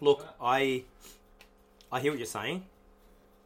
look, 0.00 0.26
I, 0.40 0.84
I 1.90 2.00
hear 2.00 2.12
what 2.12 2.18
you're 2.18 2.26
saying, 2.26 2.64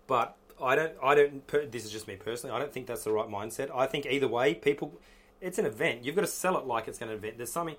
but 0.07 0.37
I 0.63 0.75
don't, 0.75 0.93
I 1.03 1.15
don't. 1.15 1.47
Per, 1.47 1.67
this 1.67 1.85
is 1.85 1.91
just 1.91 2.09
me 2.09 2.17
personally. 2.17 2.55
I 2.55 2.59
don't 2.59 2.73
think 2.73 2.87
that's 2.87 3.05
the 3.05 3.13
right 3.13 3.29
mindset. 3.29 3.75
I 3.75 3.87
think 3.87 4.07
either 4.07 4.29
way, 4.29 4.55
people, 4.55 4.93
it's 5.41 5.59
an 5.59 5.67
event. 5.67 6.05
You've 6.05 6.17
got 6.17 6.23
to 6.23 6.27
sell 6.27 6.59
it 6.59 6.67
like 6.67 6.89
it's 6.89 7.01
an 7.01 7.11
event. 7.11 7.37
There's 7.37 7.53
something. 7.53 7.77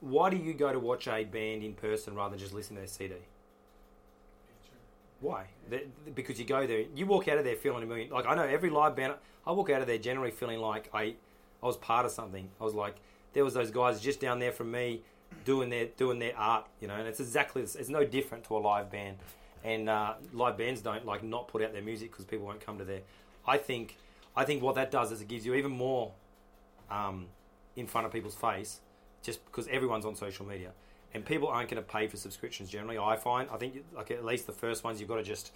Why 0.00 0.30
do 0.30 0.36
you 0.36 0.52
go 0.52 0.72
to 0.72 0.78
watch 0.78 1.08
a 1.08 1.24
band 1.24 1.62
in 1.62 1.72
person 1.72 2.14
rather 2.14 2.30
than 2.30 2.38
just 2.38 2.52
listen 2.52 2.76
to 2.76 2.80
their 2.80 2.88
CD? 2.88 3.14
Why? 5.20 5.46
Because 6.14 6.38
you 6.38 6.44
go 6.44 6.66
there, 6.66 6.84
you 6.94 7.06
walk 7.06 7.28
out 7.28 7.38
of 7.38 7.44
there 7.44 7.56
feeling 7.56 7.82
a 7.82 7.86
million. 7.86 8.10
Like 8.10 8.26
I 8.26 8.34
know 8.34 8.42
every 8.42 8.70
live 8.70 8.96
band, 8.96 9.14
I 9.46 9.52
walk 9.52 9.70
out 9.70 9.80
of 9.80 9.86
there 9.86 9.98
generally 9.98 10.30
feeling 10.30 10.60
like 10.60 10.90
I, 10.92 11.14
I 11.62 11.66
was 11.66 11.76
part 11.76 12.04
of 12.04 12.12
something. 12.12 12.48
I 12.60 12.64
was 12.64 12.74
like, 12.74 12.96
there 13.32 13.44
was 13.44 13.54
those 13.54 13.70
guys 13.70 14.00
just 14.00 14.20
down 14.20 14.38
there 14.38 14.52
from 14.52 14.70
me, 14.70 15.02
doing 15.44 15.70
their 15.70 15.86
doing 15.86 16.18
their 16.18 16.36
art, 16.36 16.66
you 16.80 16.88
know. 16.88 16.94
And 16.94 17.08
it's 17.08 17.20
exactly, 17.20 17.62
it's, 17.62 17.76
it's 17.76 17.88
no 17.88 18.04
different 18.04 18.44
to 18.44 18.56
a 18.56 18.58
live 18.58 18.90
band. 18.90 19.16
And 19.64 19.88
uh, 19.88 20.14
live 20.32 20.58
bands 20.58 20.80
don't 20.80 21.04
like 21.06 21.24
not 21.24 21.48
put 21.48 21.62
out 21.62 21.72
their 21.72 21.82
music 21.82 22.10
because 22.10 22.24
people 22.24 22.46
won't 22.46 22.64
come 22.64 22.78
to 22.78 22.84
their. 22.84 23.00
I 23.46 23.56
think, 23.56 23.96
I 24.36 24.44
think 24.44 24.62
what 24.62 24.74
that 24.74 24.90
does 24.90 25.12
is 25.12 25.20
it 25.22 25.28
gives 25.28 25.46
you 25.46 25.54
even 25.54 25.72
more, 25.72 26.12
um, 26.90 27.26
in 27.74 27.86
front 27.86 28.06
of 28.06 28.12
people's 28.12 28.34
face, 28.34 28.80
just 29.22 29.44
because 29.46 29.66
everyone's 29.68 30.04
on 30.04 30.14
social 30.14 30.46
media 30.46 30.72
and 31.16 31.24
people 31.24 31.48
aren't 31.48 31.68
going 31.68 31.82
to 31.82 31.88
pay 31.88 32.06
for 32.06 32.16
subscriptions 32.16 32.70
generally. 32.70 32.98
I 32.98 33.16
find 33.16 33.48
I 33.50 33.56
think 33.56 33.84
like 33.94 34.10
at 34.10 34.24
least 34.24 34.46
the 34.46 34.52
first 34.52 34.84
ones 34.84 35.00
you've 35.00 35.08
got 35.08 35.16
to 35.16 35.22
just 35.22 35.52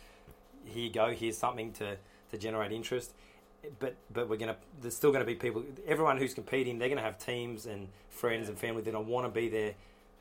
here 0.65 0.85
you 0.85 0.91
go 0.91 1.11
here's 1.11 1.39
something 1.39 1.73
to 1.75 1.97
to 2.31 2.39
generate 2.39 2.73
interest. 2.73 3.13
But 3.79 3.97
but 4.13 4.29
we're 4.29 4.39
gonna 4.39 4.57
there's 4.81 4.97
still 4.97 5.13
going 5.13 5.25
to 5.25 5.27
be 5.27 5.35
people 5.35 5.63
everyone 5.87 6.17
who's 6.17 6.35
competing 6.35 6.79
they're 6.79 6.89
going 6.89 6.99
to 6.99 7.05
have 7.05 7.19
teams 7.19 7.67
and 7.67 7.89
friends 8.09 8.49
and 8.49 8.59
family 8.59 8.83
that 8.83 9.05
want 9.05 9.27
to 9.27 9.31
be 9.31 9.49
there 9.49 9.75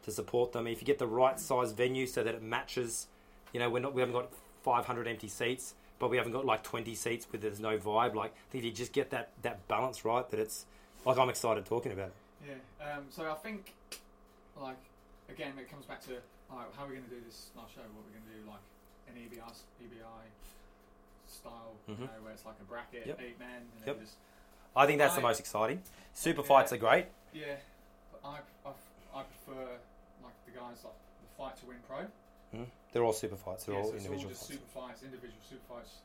to 0.04 0.12
support 0.12 0.52
them. 0.52 0.68
If 0.68 0.82
you 0.82 0.86
get 0.86 1.00
the 1.00 1.08
right 1.08 1.40
size 1.40 1.72
venue 1.72 2.06
so 2.06 2.24
that 2.24 2.36
it 2.36 2.44
matches, 2.44 3.08
you 3.54 3.60
know 3.60 3.70
we're 3.70 3.80
not 3.80 3.94
we 3.94 4.02
haven't 4.02 4.16
got 4.16 4.30
500 4.64 5.08
empty 5.08 5.28
seats. 5.28 5.74
But 6.00 6.10
we 6.10 6.16
haven't 6.16 6.32
got 6.32 6.46
like 6.46 6.64
20 6.64 6.96
seats 6.96 7.28
where 7.30 7.42
there's 7.42 7.60
no 7.60 7.78
vibe. 7.78 8.16
Like, 8.16 8.32
I 8.32 8.52
think 8.52 8.64
if 8.64 8.66
you 8.66 8.72
just 8.72 8.94
get 8.94 9.10
that, 9.10 9.32
that 9.42 9.68
balance 9.68 10.06
right, 10.06 10.28
that 10.30 10.40
it's 10.40 10.66
like 11.06 11.18
I'm 11.18 11.28
excited 11.28 11.66
talking 11.66 11.92
about 11.92 12.08
it. 12.08 12.14
Yeah. 12.48 12.96
Um, 12.96 13.04
so 13.10 13.30
I 13.30 13.36
think, 13.36 13.74
like, 14.60 14.78
again, 15.30 15.54
it 15.60 15.70
comes 15.70 15.86
back 15.86 16.02
to 16.06 16.18
alright, 16.52 16.68
how 16.76 16.86
are 16.86 16.88
we 16.90 16.96
going 16.96 17.08
to 17.08 17.14
do 17.16 17.22
this 17.26 17.50
last 17.56 17.74
show? 17.76 17.82
What 17.94 18.04
are 18.04 18.10
we 18.10 18.14
going 18.18 18.26
to 18.26 18.36
do, 18.42 18.42
like 18.50 18.66
an 19.08 19.16
EBI, 19.18 19.54
EBI 19.86 20.26
style, 21.28 21.74
you 21.88 21.96
Mhm. 21.96 22.00
know, 22.10 22.22
where 22.24 22.34
it's 22.34 22.46
like 22.46 22.56
a 22.60 22.64
bracket, 22.64 23.06
Yep. 23.06 23.22
eight 23.22 23.40
men, 23.40 23.70
and 23.78 23.88
Yep. 23.88 24.00
just 24.00 24.16
I 24.76 24.86
think 24.86 25.00
that's 25.00 25.16
the 25.16 25.22
most 25.22 25.40
exciting. 25.40 25.82
Super 26.14 26.42
Yeah. 26.42 26.48
fights 26.48 26.72
are 26.74 26.78
great. 26.78 27.08
yeah. 27.34 27.58
But 28.12 28.22
I, 28.24 28.40
I, 28.66 28.74
I 29.14 29.24
prefer 29.24 29.80
like 30.24 30.46
the 30.46 30.52
guys 30.52 30.84
like 30.84 30.94
the 30.94 31.28
Fight 31.38 31.58
to 31.58 31.66
Win 31.66 31.82
Pro. 31.88 32.06
They're 32.92 33.04
all 33.04 33.14
super 33.14 33.36
fights. 33.36 33.66
They're 33.66 33.76
yeah, 33.76 33.82
all 33.82 33.90
so 33.90 33.96
it's 33.96 34.08
all 34.08 34.14
just 34.16 34.26
fights. 34.28 34.48
super 34.48 34.66
fights, 34.68 35.04
individual 35.04 35.42
super 35.48 35.66
fights. 35.74 35.98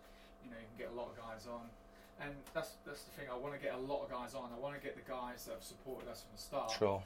You 0.45 0.51
know, 0.51 0.57
you 0.59 0.67
can 0.67 0.77
get 0.79 0.89
a 0.93 0.95
lot 0.95 1.09
of 1.09 1.17
guys 1.17 1.47
on, 1.47 1.71
and 2.21 2.35
that's 2.53 2.73
that's 2.85 3.05
the 3.05 3.11
thing. 3.13 3.31
I 3.31 3.35
want 3.37 3.55
to 3.55 3.61
get 3.61 3.75
a 3.75 3.79
lot 3.79 4.03
of 4.05 4.11
guys 4.11 4.35
on. 4.35 4.53
I 4.53 4.57
want 4.59 4.75
to 4.77 4.81
get 4.81 4.95
the 4.97 5.03
guys 5.11 5.45
that 5.47 5.53
have 5.53 5.65
supported 5.65 6.09
us 6.09 6.23
from 6.23 6.33
the 6.37 6.43
start. 6.43 6.71
Sure. 6.73 7.03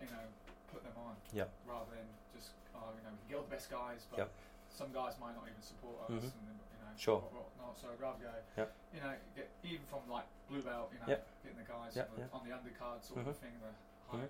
You 0.00 0.06
know, 0.08 0.26
put 0.72 0.82
them 0.82 0.96
on. 0.96 1.14
Yep. 1.36 1.48
Rather 1.68 1.90
than 1.92 2.08
just 2.34 2.56
oh, 2.74 2.90
you 2.96 3.02
know, 3.04 3.12
we 3.12 3.18
can 3.22 3.28
get 3.28 3.36
all 3.36 3.46
the 3.46 3.54
best 3.54 3.68
guys, 3.70 4.06
but 4.10 4.18
Yep. 4.24 4.30
some 4.72 4.90
guys 4.92 5.14
might 5.20 5.36
not 5.36 5.44
even 5.46 5.60
support 5.62 6.08
us, 6.08 6.10
Mhm. 6.10 6.32
and 6.32 6.56
you 6.72 6.78
know, 6.80 6.92
Sure. 6.96 7.20
what, 7.20 7.32
what 7.32 7.48
not. 7.60 7.78
So 7.78 7.92
I'd 7.92 8.00
rather 8.00 8.18
go. 8.18 8.34
Yep. 8.56 8.68
You 8.96 9.00
know, 9.00 9.14
get 9.36 9.48
even 9.62 9.84
from 9.86 10.08
like 10.08 10.24
blue 10.48 10.62
belt. 10.62 10.88
You 10.92 10.98
know, 11.00 11.08
Yep. 11.12 11.20
getting 11.44 11.58
the 11.60 11.68
guys 11.68 11.92
on, 11.96 12.08
the, 12.16 12.24
on 12.32 12.40
the 12.48 12.52
undercard 12.56 13.04
sort 13.04 13.20
Mhm. 13.20 13.28
of 13.28 13.36
thing, 13.38 13.52
the 13.60 13.72
high, 14.16 14.28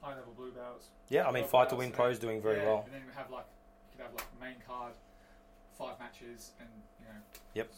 high 0.00 0.14
level 0.16 0.32
blue 0.34 0.52
belts. 0.52 0.88
Yeah, 1.08 1.26
I 1.28 1.30
mean, 1.30 1.44
Fight 1.44 1.68
to 1.70 1.76
Win 1.76 1.90
Pro 1.92 2.08
is 2.08 2.18
doing 2.18 2.40
very 2.40 2.58
yeah, 2.58 2.66
well. 2.66 2.82
And 2.86 2.94
then 2.94 3.06
we 3.06 3.12
have 3.14 3.30
like 3.30 3.46
you 3.90 3.98
could 3.98 4.06
have 4.06 4.14
like 4.14 4.28
main 4.40 4.60
card, 4.66 4.94
five 5.76 5.98
matches, 5.98 6.52
and 6.60 6.68
you 7.00 7.06
know. 7.06 7.20
Yep. 7.54 7.68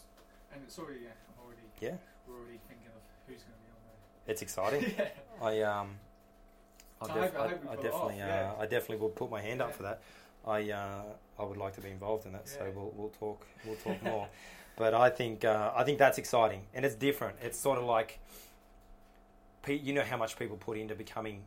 And 0.53 0.63
it's 0.63 0.77
already 0.77 1.01
yeah, 1.01 1.09
I'm 1.29 1.43
already 1.45 1.61
Yeah. 1.79 1.97
we're 2.27 2.37
already 2.37 2.59
thinking 2.69 2.87
of 2.87 3.01
who's 3.27 3.41
going 3.43 3.53
to 3.57 3.59
be 3.65 3.69
on 3.71 3.81
there. 3.85 4.31
It's 4.31 4.41
exciting. 4.41 4.83
yeah. 4.97 5.09
I 5.41 5.61
um, 5.61 5.99
I, 7.03 7.21
def- 7.21 7.35
I 7.35 7.39
I, 7.39 7.45
I 7.45 7.75
definitely, 7.75 8.17
yeah. 8.17 8.53
uh, 8.57 8.61
I 8.61 8.65
definitely 8.65 8.97
will 8.97 9.09
put 9.09 9.29
my 9.29 9.41
hand 9.41 9.61
up 9.61 9.73
for 9.75 9.83
that. 9.83 10.01
I 10.45 10.71
uh, 10.71 11.03
I 11.39 11.43
would 11.43 11.57
like 11.57 11.73
to 11.75 11.81
be 11.81 11.89
involved 11.89 12.25
in 12.25 12.33
that, 12.33 12.47
so 12.47 12.71
we'll 12.75 12.93
we'll 12.95 13.09
talk 13.09 13.45
we'll 13.65 13.75
talk 13.75 14.01
more. 14.03 14.27
But 14.75 14.95
I 14.95 15.09
think 15.11 15.45
uh, 15.45 15.71
I 15.75 15.83
think 15.83 15.99
that's 15.99 16.17
exciting, 16.17 16.61
and 16.73 16.83
it's 16.83 16.95
different. 16.95 17.37
It's 17.43 17.59
sort 17.59 17.77
of 17.77 17.85
like, 17.85 18.19
you 19.67 19.93
know 19.93 20.01
how 20.01 20.17
much 20.17 20.37
people 20.39 20.57
put 20.57 20.79
into 20.79 20.95
becoming, 20.95 21.41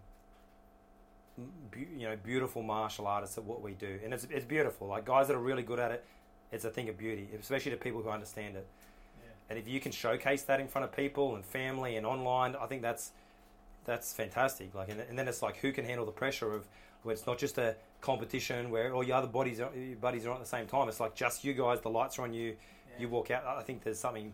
you 1.76 2.09
know, 2.09 2.16
beautiful 2.22 2.62
martial 2.62 3.07
artists 3.07 3.36
at 3.36 3.44
what 3.44 3.62
we 3.62 3.72
do, 3.72 3.98
and 4.04 4.14
it's 4.14 4.28
it's 4.30 4.44
beautiful. 4.44 4.86
Like 4.86 5.04
guys 5.04 5.26
that 5.26 5.34
are 5.34 5.40
really 5.40 5.64
good 5.64 5.80
at 5.80 5.90
it, 5.90 6.04
it's 6.52 6.64
a 6.64 6.70
thing 6.70 6.88
of 6.88 6.96
beauty, 6.96 7.28
especially 7.40 7.72
to 7.72 7.76
people 7.76 8.00
who 8.00 8.11
understand 8.11 8.54
it. 8.57 8.66
Yeah. 9.18 9.30
And 9.50 9.59
if 9.59 9.66
you 9.66 9.80
can 9.80 9.90
showcase 9.90 10.42
that 10.42 10.61
in 10.61 10.68
front 10.68 10.84
of 10.84 10.96
people 10.96 11.34
and 11.34 11.44
family 11.44 11.96
and 11.96 12.07
online, 12.07 12.54
I 12.54 12.66
think 12.66 12.82
that's 12.82 13.11
that's 13.87 14.12
fantastic. 14.12 14.74
Like, 14.74 14.91
and, 14.91 15.01
and 15.01 15.18
then 15.18 15.28
it's 15.28 15.43
like 15.43 15.57
who 15.59 15.72
can 15.72 15.84
handle 15.84 16.05
the 16.05 16.12
pressure 16.12 16.53
of 16.53 16.66
where 17.03 17.12
it's 17.14 17.26
not 17.26 17.39
just 17.39 17.57
a 17.57 17.76
competition 18.01 18.70
where 18.70 18.93
all 18.93 19.03
your 19.03 19.16
other 19.16 19.28
buddies 19.28 19.61
are, 19.61 19.70
your 19.74 19.97
buddies 19.97 20.26
are 20.26 20.30
on 20.30 20.37
at 20.37 20.43
the 20.43 20.49
same 20.49 20.66
time. 20.66 20.89
It's 20.89 21.01
like 21.01 21.14
just 21.14 21.45
you 21.45 21.55
guys. 21.55 21.80
The 21.80 21.91
lights 21.91 22.18
are 22.18 22.22
on 22.22 22.34
you. 22.34 22.49
Yeah. 22.49 23.01
You 23.01 23.09
walk 23.09 23.30
out. 23.30 23.45
I 23.47 23.62
think 23.62 23.84
there's 23.84 23.99
something 23.99 24.32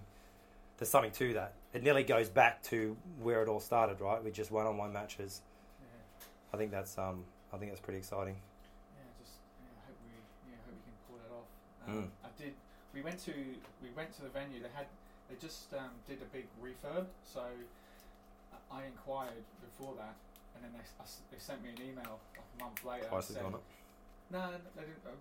there's 0.78 0.88
something 0.88 1.12
to 1.12 1.34
that. 1.34 1.52
It 1.74 1.82
nearly 1.82 2.02
goes 2.02 2.28
back 2.28 2.62
to 2.64 2.96
where 3.22 3.42
it 3.42 3.48
all 3.48 3.60
started, 3.60 4.00
right? 4.00 4.22
With 4.24 4.34
just 4.34 4.50
one-on-one 4.50 4.92
matches. 4.92 5.42
Yeah. 5.80 6.24
I 6.54 6.56
think 6.56 6.70
that's 6.70 6.98
um 6.98 7.24
I 7.52 7.58
think 7.58 7.70
that's 7.70 7.80
pretty 7.80 7.98
exciting. 7.98 8.36
Yeah, 8.96 9.04
just 9.22 9.36
yeah, 9.60 9.86
hope 9.86 9.96
we 10.08 10.50
yeah 10.50 10.56
hope 10.64 10.74
we 10.74 10.82
can 10.82 10.96
pull 11.06 11.18
that 11.20 11.32
off. 11.36 11.94
Mm. 11.94 12.04
Um, 12.04 12.10
I 12.24 12.42
did. 12.42 12.54
We 12.94 13.02
went 13.02 13.18
to 13.24 13.32
we 13.82 13.90
went 13.94 14.14
to 14.16 14.22
the 14.22 14.28
venue. 14.28 14.60
They 14.62 14.72
had 14.74 14.86
they 15.28 15.36
just 15.40 15.72
um, 15.74 15.90
did 16.08 16.18
a 16.22 16.28
big 16.32 16.46
refurb. 16.62 17.06
So 17.22 17.42
I- 18.70 18.84
inquired 18.86 19.44
before 19.60 19.94
that, 19.96 20.16
and 20.54 20.64
then 20.64 20.72
they, 20.72 20.80
s- 20.84 20.94
I 20.98 21.04
s- 21.04 21.20
they 21.30 21.38
sent 21.38 21.62
me 21.62 21.70
an 21.70 21.80
email 21.82 22.18
like 22.36 22.44
a 22.44 22.64
month 22.64 22.84
later. 22.84 23.06
Price 23.06 23.28
has 23.28 23.36
saying- 23.36 23.46
gone 23.50 23.60
up. 23.60 23.64
No, 24.30 24.50
no, 24.50 24.58
they 24.76 24.82
didn't. 24.88 25.04
Um, 25.06 25.20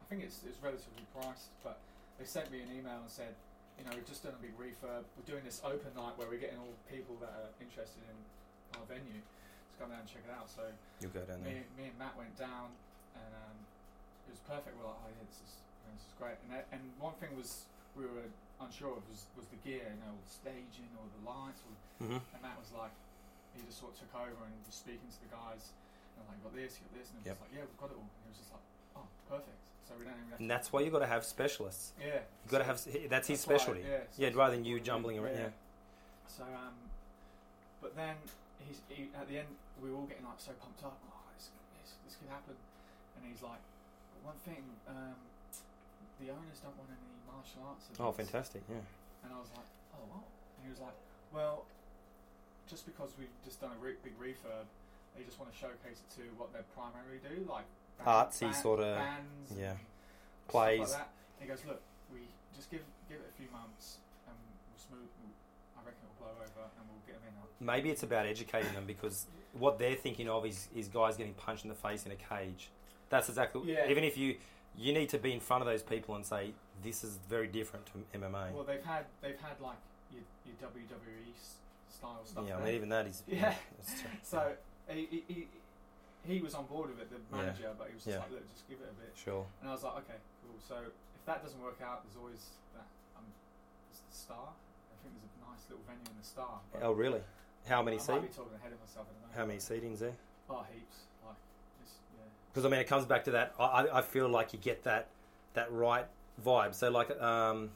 I 0.00 0.04
think 0.08 0.24
it's 0.24 0.40
it's 0.48 0.56
relatively 0.62 1.04
priced, 1.12 1.52
but 1.62 1.78
they 2.18 2.24
sent 2.24 2.50
me 2.50 2.62
an 2.64 2.72
email 2.72 3.00
and 3.04 3.10
said, 3.10 3.34
you 3.78 3.84
know, 3.84 3.92
we've 3.94 4.08
just 4.08 4.24
done 4.24 4.32
a 4.34 4.40
big 4.42 4.56
refurb. 4.56 5.04
We're 5.16 5.28
doing 5.28 5.44
this 5.44 5.60
open 5.62 5.92
night 5.94 6.16
where 6.16 6.26
we're 6.28 6.40
getting 6.40 6.58
all 6.58 6.72
people 6.90 7.14
that 7.20 7.28
are 7.30 7.50
interested 7.60 8.00
in 8.08 8.16
our 8.80 8.86
venue 8.88 9.20
to 9.20 9.74
come 9.78 9.90
down 9.92 10.00
and 10.00 10.08
check 10.08 10.24
it 10.26 10.32
out. 10.32 10.48
So 10.48 10.64
You'll 11.04 11.12
go 11.12 11.22
down 11.28 11.44
there. 11.44 11.60
me, 11.60 11.62
me 11.76 11.84
and 11.92 11.98
Matt 12.00 12.16
went 12.16 12.32
down, 12.40 12.72
and 13.14 13.30
um, 13.36 13.56
it 14.26 14.32
was 14.32 14.40
perfect. 14.48 14.74
We're 14.80 14.88
like, 14.88 14.96
oh 14.98 15.10
yeah, 15.12 15.24
this 15.28 15.38
is, 15.44 15.52
you 15.60 15.84
know, 15.86 15.92
this 15.94 16.06
is 16.08 16.14
great. 16.18 16.36
And 16.42 16.50
that- 16.56 16.66
and 16.72 16.82
one 16.98 17.14
thing 17.20 17.36
was 17.36 17.68
we 17.94 18.08
were 18.08 18.26
unsure 18.60 18.94
of 18.98 19.02
was, 19.08 19.26
was 19.38 19.46
the 19.54 19.60
gear, 19.62 19.86
you 19.86 20.00
know, 20.02 20.14
the 20.18 20.30
staging 20.30 20.90
or 20.98 21.06
the 21.18 21.22
lights. 21.26 21.60
Or, 21.66 21.74
hmm 22.06 22.20
and 22.34 22.40
Matt 22.42 22.58
was 22.58 22.70
like, 22.74 22.92
he 23.54 23.62
just 23.66 23.78
sort 23.82 23.94
of 23.94 23.98
took 24.02 24.12
over 24.14 24.42
and 24.46 24.52
was 24.66 24.74
speaking 24.74 25.06
to 25.10 25.20
the 25.26 25.30
guys. 25.34 25.70
And 26.18 26.26
like, 26.26 26.38
got 26.42 26.54
this, 26.54 26.78
you 26.78 26.86
got 26.90 26.94
this, 26.98 27.08
and 27.14 27.22
it 27.22 27.30
was 27.30 27.40
like, 27.42 27.52
yeah, 27.54 27.62
we've 27.66 27.78
got 27.80 27.90
it 27.94 27.98
all. 27.98 28.06
And 28.06 28.22
he 28.26 28.30
was 28.34 28.38
just 28.42 28.50
like, 28.54 28.64
oh, 28.98 29.06
perfect. 29.30 29.62
So 29.86 29.94
we 29.96 30.04
don't 30.04 30.18
even 30.18 30.30
have 30.34 30.40
And 30.42 30.50
to. 30.50 30.52
that's 30.52 30.68
why 30.74 30.78
you've 30.84 30.92
got 30.94 31.02
to 31.06 31.10
have 31.10 31.22
specialists. 31.24 31.94
yeah. 31.96 32.22
You 32.44 32.48
got 32.50 32.60
to 32.60 32.68
have 32.68 32.78
that's 32.82 32.86
his 32.92 33.08
that's 33.08 33.28
why- 33.30 33.56
specialty. 33.58 33.82
yeah, 33.86 34.04
so 34.10 34.18
Yeah, 34.20 34.30
rather 34.34 34.54
than 34.58 34.66
you 34.66 34.76
what 34.76 34.82
we 34.82 34.84
do, 34.84 34.90
jumbling 34.90 35.16
around. 35.22 35.38
Yeah. 35.38 35.54
So 36.28 36.44
um, 36.44 36.74
but 37.80 37.94
then 37.96 38.14
he's 38.68 38.82
he, 38.92 39.08
at 39.16 39.26
the 39.30 39.38
end 39.40 39.48
we 39.80 39.88
were 39.88 39.96
all 40.02 40.10
getting 40.10 40.26
like 40.28 40.36
so 40.42 40.52
pumped 40.60 40.82
up. 40.84 40.98
Oh, 41.08 41.24
this, 41.38 41.48
this, 41.80 41.94
this 42.04 42.14
could 42.20 42.28
happen. 42.28 42.52
And 43.16 43.22
he's 43.30 43.40
like, 43.40 43.62
one 44.26 44.36
thing, 44.44 44.60
um, 44.90 45.16
the 46.20 46.28
owners 46.34 46.58
don't 46.60 46.74
want 46.76 46.90
any 46.92 47.17
martial 47.28 47.62
arts. 47.68 47.86
Oh, 48.00 48.12
fantastic! 48.12 48.62
Yeah. 48.68 48.82
And 49.24 49.32
I 49.32 49.38
was 49.38 49.52
like, 49.54 49.68
oh, 49.94 50.04
what? 50.08 50.24
And 50.58 50.60
he 50.66 50.70
was 50.72 50.80
like, 50.80 50.96
well, 51.32 51.64
just 52.68 52.84
because 52.84 53.12
we've 53.18 53.32
just 53.44 53.60
done 53.60 53.70
a 53.72 53.80
re- 53.84 54.00
big 54.02 54.16
refurb, 54.18 54.66
they 55.16 55.24
just 55.24 55.38
want 55.38 55.52
to 55.52 55.56
showcase 55.56 56.00
it 56.00 56.10
to 56.20 56.24
what 56.36 56.52
they 56.52 56.60
primarily 56.76 57.20
do, 57.24 57.44
like 57.48 57.64
Artsy 58.04 58.54
sorta, 58.54 59.00
bands, 59.00 59.52
yeah. 59.58 59.74
and 59.74 59.78
stuff 59.78 60.48
Plays. 60.48 60.92
Like 60.92 61.08
he 61.40 61.46
goes, 61.48 61.62
look, 61.66 61.80
we 62.12 62.20
just 62.54 62.70
give 62.70 62.82
give 63.08 63.18
it 63.18 63.28
a 63.28 63.36
few 63.36 63.50
months, 63.52 63.98
and 64.26 64.36
we'll 64.70 64.80
smooth. 64.80 65.10
We'll, 65.20 65.34
I 65.76 65.84
reckon 65.84 66.00
it'll 66.06 66.20
blow 66.22 66.34
over, 66.38 66.64
and 66.64 66.84
we'll 66.88 67.04
get 67.06 67.20
them 67.20 67.32
in. 67.32 67.66
Maybe 67.66 67.90
it's 67.90 68.02
about 68.02 68.26
educating 68.26 68.72
them 68.72 68.84
because 68.86 69.26
what 69.52 69.78
they're 69.78 69.96
thinking 69.96 70.28
of 70.28 70.46
is, 70.46 70.68
is 70.74 70.88
guys 70.88 71.16
getting 71.16 71.34
punched 71.34 71.64
in 71.64 71.68
the 71.68 71.74
face 71.74 72.06
in 72.06 72.12
a 72.12 72.16
cage. 72.16 72.70
That's 73.10 73.28
exactly. 73.28 73.72
Yeah. 73.72 73.90
Even 73.90 74.04
if 74.04 74.16
you 74.16 74.36
you 74.78 74.92
need 74.92 75.08
to 75.10 75.18
be 75.18 75.32
in 75.32 75.40
front 75.40 75.62
of 75.62 75.66
those 75.66 75.82
people 75.82 76.14
and 76.14 76.24
say 76.24 76.52
this 76.82 77.02
is 77.02 77.18
very 77.28 77.48
different 77.48 77.84
to 77.86 78.18
MMA. 78.18 78.52
Well, 78.52 78.64
they've 78.64 78.84
had 78.84 79.04
they've 79.20 79.40
had 79.40 79.60
like 79.60 79.76
your, 80.12 80.22
your 80.46 80.54
WWE 80.70 81.34
style 81.90 82.20
stuff. 82.24 82.44
yeah, 82.46 82.56
I 82.56 82.64
mean 82.64 82.74
even 82.74 82.88
that 82.90 83.06
is. 83.06 83.22
Yeah. 83.26 83.54
true. 83.86 84.10
So 84.22 84.52
he, 84.88 85.08
he, 85.10 85.24
he, 85.28 85.46
he 86.26 86.40
was 86.40 86.54
on 86.54 86.66
board 86.66 86.90
with 86.90 87.00
it, 87.00 87.10
the 87.10 87.18
Yeah. 87.36 87.42
manager, 87.42 87.70
but 87.76 87.88
he 87.88 87.94
was 87.94 88.04
just 88.04 88.14
Yeah. 88.14 88.22
like, 88.22 88.30
look, 88.32 88.46
just 88.52 88.68
give 88.68 88.78
it 88.78 88.88
a 88.90 88.96
bit. 89.02 89.12
Sure. 89.18 89.44
And 89.60 89.68
I 89.68 89.72
was 89.72 89.82
like, 89.82 89.96
okay, 90.06 90.18
cool. 90.46 90.56
So 90.66 90.76
if 90.86 91.22
that 91.26 91.42
doesn't 91.42 91.60
work 91.62 91.80
out, 91.82 92.04
there's 92.06 92.16
always 92.16 92.42
that. 92.78 92.86
Um, 93.18 93.26
it's 93.90 93.98
the 94.00 94.14
Star. 94.14 94.46
I 94.54 94.94
think 95.02 95.18
there's 95.18 95.34
a 95.42 95.50
nice 95.50 95.64
little 95.68 95.82
venue 95.90 96.06
in 96.06 96.16
the 96.22 96.26
Star. 96.26 96.60
Oh, 96.82 96.92
really? 96.92 97.20
How 97.66 97.82
many 97.82 97.98
seats? 97.98 98.10
I 98.10 98.22
might 98.22 98.30
be 98.30 98.36
talking 98.36 98.54
ahead 98.62 98.72
of 98.72 98.80
myself 98.80 99.10
at 99.10 99.14
the 99.18 99.20
moment. 99.26 99.34
How 99.36 99.44
many 99.44 99.58
seatings 99.58 99.98
there? 99.98 100.14
Oh, 100.48 100.62
heaps. 100.72 101.10
Like, 101.26 101.34
yeah. 101.36 101.57
Because 102.58 102.66
I 102.66 102.70
mean, 102.72 102.80
it 102.80 102.88
comes 102.88 103.04
back 103.06 103.22
to 103.26 103.30
that. 103.30 103.54
I, 103.60 103.64
I- 103.64 103.98
I 103.98 104.02
feel 104.02 104.28
like 104.28 104.52
you 104.52 104.58
get 104.58 104.82
that 104.82 105.06
that 105.54 105.70
right 105.70 106.06
vibe. 106.44 106.74
So 106.74 106.90
like, 106.90 107.08
um, 107.22 107.70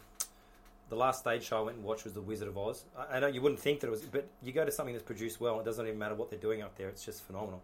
the 0.88 0.96
last 0.96 1.20
stage 1.20 1.44
show 1.44 1.58
I 1.58 1.60
went 1.60 1.76
and 1.76 1.86
watched 1.86 2.02
was 2.02 2.14
The 2.14 2.20
Wizard 2.20 2.48
of 2.48 2.58
Oz. 2.58 2.84
I, 2.98 3.16
I 3.16 3.20
know 3.20 3.28
you 3.28 3.40
wouldn't 3.40 3.60
think 3.60 3.78
that 3.80 3.86
it 3.86 3.90
was, 3.90 4.00
but 4.02 4.26
you 4.42 4.50
go 4.50 4.64
to 4.64 4.72
something 4.72 4.92
that's 4.92 5.04
produced 5.04 5.40
well. 5.40 5.60
It 5.60 5.64
doesn't 5.64 5.86
even 5.86 6.00
matter 6.00 6.16
what 6.16 6.30
they're 6.30 6.38
doing 6.40 6.62
up 6.62 6.76
there. 6.76 6.88
It's 6.88 7.04
just 7.04 7.22
phenomenal. 7.24 7.62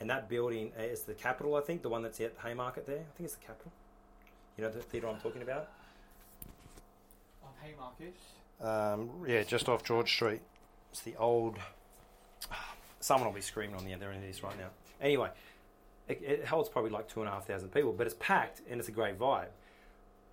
And 0.00 0.08
that 0.08 0.26
building 0.30 0.72
uh, 0.78 0.84
is 0.84 1.02
the 1.02 1.12
Capitol, 1.12 1.54
I 1.54 1.60
think, 1.60 1.82
the 1.82 1.90
one 1.90 2.02
that's 2.02 2.18
at 2.22 2.32
Haymarket 2.42 2.86
there. 2.86 3.00
I 3.00 3.12
think 3.18 3.26
it's 3.26 3.34
the 3.34 3.44
Capitol. 3.44 3.70
You 4.56 4.64
know 4.64 4.70
the 4.70 4.80
theatre 4.80 5.08
I'm 5.08 5.20
talking 5.20 5.42
about. 5.42 5.68
On 7.42 7.50
Haymarket. 7.62 8.14
Um, 8.62 9.10
yeah, 9.28 9.42
just 9.42 9.68
off 9.68 9.84
George 9.84 10.10
Street. 10.10 10.40
It's 10.92 11.02
the 11.02 11.14
old. 11.16 11.58
Someone 13.00 13.28
will 13.28 13.34
be 13.34 13.42
screaming 13.42 13.76
on 13.76 13.84
the 13.84 13.92
other 13.92 14.08
end 14.10 14.22
of 14.24 14.30
this 14.30 14.42
right 14.42 14.58
now. 14.58 14.68
Anyway, 15.00 15.28
it, 16.08 16.22
it 16.22 16.44
holds 16.46 16.68
probably 16.68 16.90
like 16.90 17.08
two 17.08 17.20
and 17.20 17.28
a 17.28 17.32
half 17.32 17.46
thousand 17.46 17.70
people, 17.70 17.92
but 17.92 18.06
it's 18.06 18.16
packed 18.18 18.60
and 18.70 18.78
it's 18.80 18.88
a 18.88 18.92
great 18.92 19.18
vibe. 19.18 19.48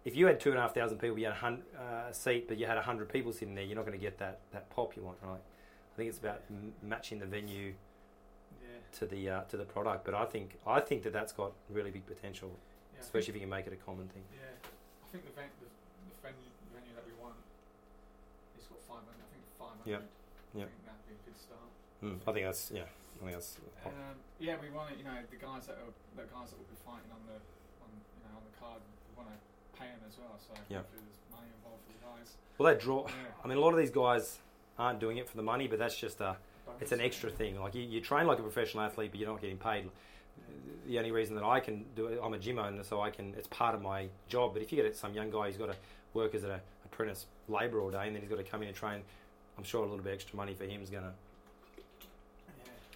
If 0.03 0.15
you 0.15 0.25
had 0.25 0.39
two 0.39 0.49
and 0.49 0.57
a 0.57 0.61
half 0.61 0.73
thousand 0.73 0.97
people, 0.97 1.17
you 1.19 1.25
had 1.25 1.33
a 1.33 1.37
hun- 1.37 1.63
uh, 1.77 2.11
seat, 2.11 2.47
but 2.47 2.57
you 2.57 2.65
had 2.65 2.77
a 2.77 2.81
hundred 2.81 3.09
people 3.09 3.31
sitting 3.31 3.53
there, 3.55 3.63
you're 3.63 3.75
not 3.75 3.85
going 3.85 3.97
to 3.97 4.03
get 4.03 4.17
that, 4.19 4.39
that 4.51 4.69
pop 4.71 4.95
you 4.95 5.03
want, 5.03 5.17
right? 5.23 5.39
I 5.93 5.95
think 5.97 6.09
it's 6.09 6.17
about 6.19 6.41
m- 6.49 6.73
matching 6.81 7.19
the 7.19 7.25
venue 7.27 7.73
Yeah. 8.61 8.67
to 8.99 9.05
the 9.05 9.29
uh, 9.29 9.41
to 9.49 9.57
the 9.57 9.63
product, 9.65 10.03
but 10.05 10.13
I 10.15 10.25
think 10.25 10.57
I 10.65 10.79
think 10.79 11.03
that 11.03 11.13
that's 11.13 11.33
got 11.33 11.51
really 11.69 11.91
big 11.91 12.05
potential, 12.07 12.49
yeah 12.95 13.01
especially 13.01 13.29
if 13.29 13.35
you 13.35 13.41
can 13.41 13.49
make 13.49 13.67
it 13.67 13.73
a 13.73 13.75
common 13.77 14.07
thing. 14.07 14.23
yeah. 14.33 14.47
I 15.05 15.07
think 15.11 15.25
the, 15.25 15.31
ven- 15.39 15.53
the, 15.59 15.67
the 15.67 16.15
venue, 16.23 16.49
venue 16.73 16.93
that 16.95 17.05
we 17.05 17.13
want, 17.21 17.35
it's 18.57 18.65
got 18.67 18.79
500. 18.87 19.05
I 19.11 19.27
think 19.31 19.43
500. 19.59 19.91
Yep. 19.91 20.01
Yep. 20.55 20.67
I 20.67 20.71
think 20.71 20.85
that'd 20.87 21.07
be 21.07 21.13
a 21.13 21.23
good 21.29 21.37
start. 21.37 21.69
Mm, 22.03 22.17
I 22.27 22.31
think 22.33 22.45
that's 22.47 22.71
yeah. 22.73 22.87
I 23.21 23.23
think 23.25 23.33
that's 23.37 23.57
Um, 23.85 23.91
yeah, 24.39 24.55
we 24.61 24.69
want 24.71 24.91
it. 24.91 24.97
You 24.97 25.05
know, 25.05 25.13
the 25.29 25.35
guys 25.37 25.67
that 25.67 25.77
are 25.77 25.93
the 26.17 26.23
guys 26.33 26.49
that 26.49 26.57
will 26.57 26.65
be 26.69 26.79
fighting 26.85 27.11
on 27.13 27.21
the 27.27 27.37
on 27.85 27.89
you 28.17 28.23
know 28.25 28.37
on 28.37 28.43
the 28.49 28.57
card, 28.59 28.81
we 28.81 29.13
want 29.23 29.29
to 29.29 29.37
pay 29.79 29.85
them 29.87 30.01
as 30.07 30.17
well. 30.17 30.35
So 30.39 30.53
Yeah. 30.69 30.81
there's 30.91 31.03
money 31.31 31.47
involved 31.57 31.83
for 31.85 31.93
the 31.93 32.01
guys. 32.03 32.37
well. 32.57 32.73
That 32.73 32.81
draw. 32.81 33.05
Yeah. 33.07 33.13
I 33.43 33.47
mean, 33.47 33.57
a 33.57 33.61
lot 33.61 33.73
of 33.73 33.77
these 33.79 33.91
guys 33.91 34.39
aren't 34.79 34.99
doing 34.99 35.17
it 35.17 35.29
for 35.29 35.37
the 35.37 35.43
money, 35.43 35.67
but 35.67 35.77
that's 35.77 35.97
just 35.97 36.19
a 36.21 36.37
Bonus. 36.65 36.81
it's 36.81 36.91
an 36.91 37.01
extra 37.01 37.29
thing. 37.29 37.59
Like 37.61 37.75
you, 37.75 37.83
you 37.83 38.01
train 38.01 38.25
like 38.25 38.39
a 38.39 38.43
professional 38.43 38.83
athlete, 38.83 39.11
but 39.11 39.19
you're 39.19 39.29
not 39.29 39.41
getting 39.41 39.57
paid. 39.57 39.89
The 40.87 40.97
only 40.97 41.11
reason 41.11 41.35
that 41.35 41.43
I 41.43 41.59
can 41.59 41.85
do 41.95 42.07
it, 42.07 42.19
I'm 42.23 42.33
a 42.33 42.39
gym 42.39 42.57
owner, 42.57 42.83
so 42.83 43.01
I 43.01 43.11
can. 43.11 43.35
It's 43.37 43.47
part 43.47 43.75
of 43.75 43.81
my 43.83 44.07
job. 44.27 44.53
But 44.53 44.63
if 44.63 44.71
you 44.71 44.77
get 44.77 44.85
it 44.85 44.95
some 44.97 45.13
young 45.13 45.29
guy 45.29 45.45
who's 45.47 45.57
got 45.57 45.67
to 45.67 45.75
work 46.15 46.33
as 46.33 46.43
an 46.43 46.59
apprentice 46.85 47.27
labourer 47.47 47.81
all 47.81 47.91
day, 47.91 48.07
and 48.07 48.15
then 48.15 48.21
he's 48.23 48.29
got 48.31 48.37
to 48.37 48.43
come 48.43 48.63
in 48.63 48.67
and 48.69 48.75
train, 48.75 49.01
I'm 49.57 49.63
sure 49.63 49.83
a 49.85 49.87
little 49.87 50.03
bit 50.03 50.13
extra 50.13 50.35
money 50.35 50.55
for 50.55 50.65
him 50.65 50.81
is 50.81 50.89
going 50.89 51.03
to. 51.03 51.13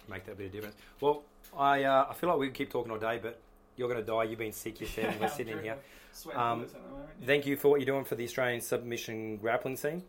Make 0.08 0.24
that 0.26 0.36
bit 0.38 0.46
of 0.46 0.52
difference. 0.52 0.76
Well, 1.00 1.22
I 1.56 1.84
uh, 1.84 2.06
I 2.10 2.14
feel 2.14 2.30
like 2.30 2.38
we 2.38 2.46
could 2.46 2.54
keep 2.54 2.70
talking 2.70 2.92
all 2.92 2.98
day, 2.98 3.18
but 3.22 3.40
you're 3.76 3.88
going 3.88 4.00
to 4.00 4.06
die. 4.06 4.24
You've 4.24 4.38
been 4.38 4.52
sick. 4.52 4.80
You're 4.80 4.88
saying 4.88 5.16
we're 5.20 5.28
sitting 5.28 5.58
in 5.58 5.62
here. 5.62 5.78
Um, 6.34 6.58
bullets 6.58 6.74
at 6.74 6.82
the 6.82 6.88
moment. 6.88 7.10
Yeah. 7.20 7.26
Thank 7.26 7.46
you 7.46 7.56
for 7.56 7.68
what 7.68 7.80
you're 7.80 7.86
doing 7.86 8.04
for 8.04 8.14
the 8.14 8.24
Australian 8.24 8.60
submission 8.60 9.36
grappling 9.36 9.76
scene. 9.76 10.02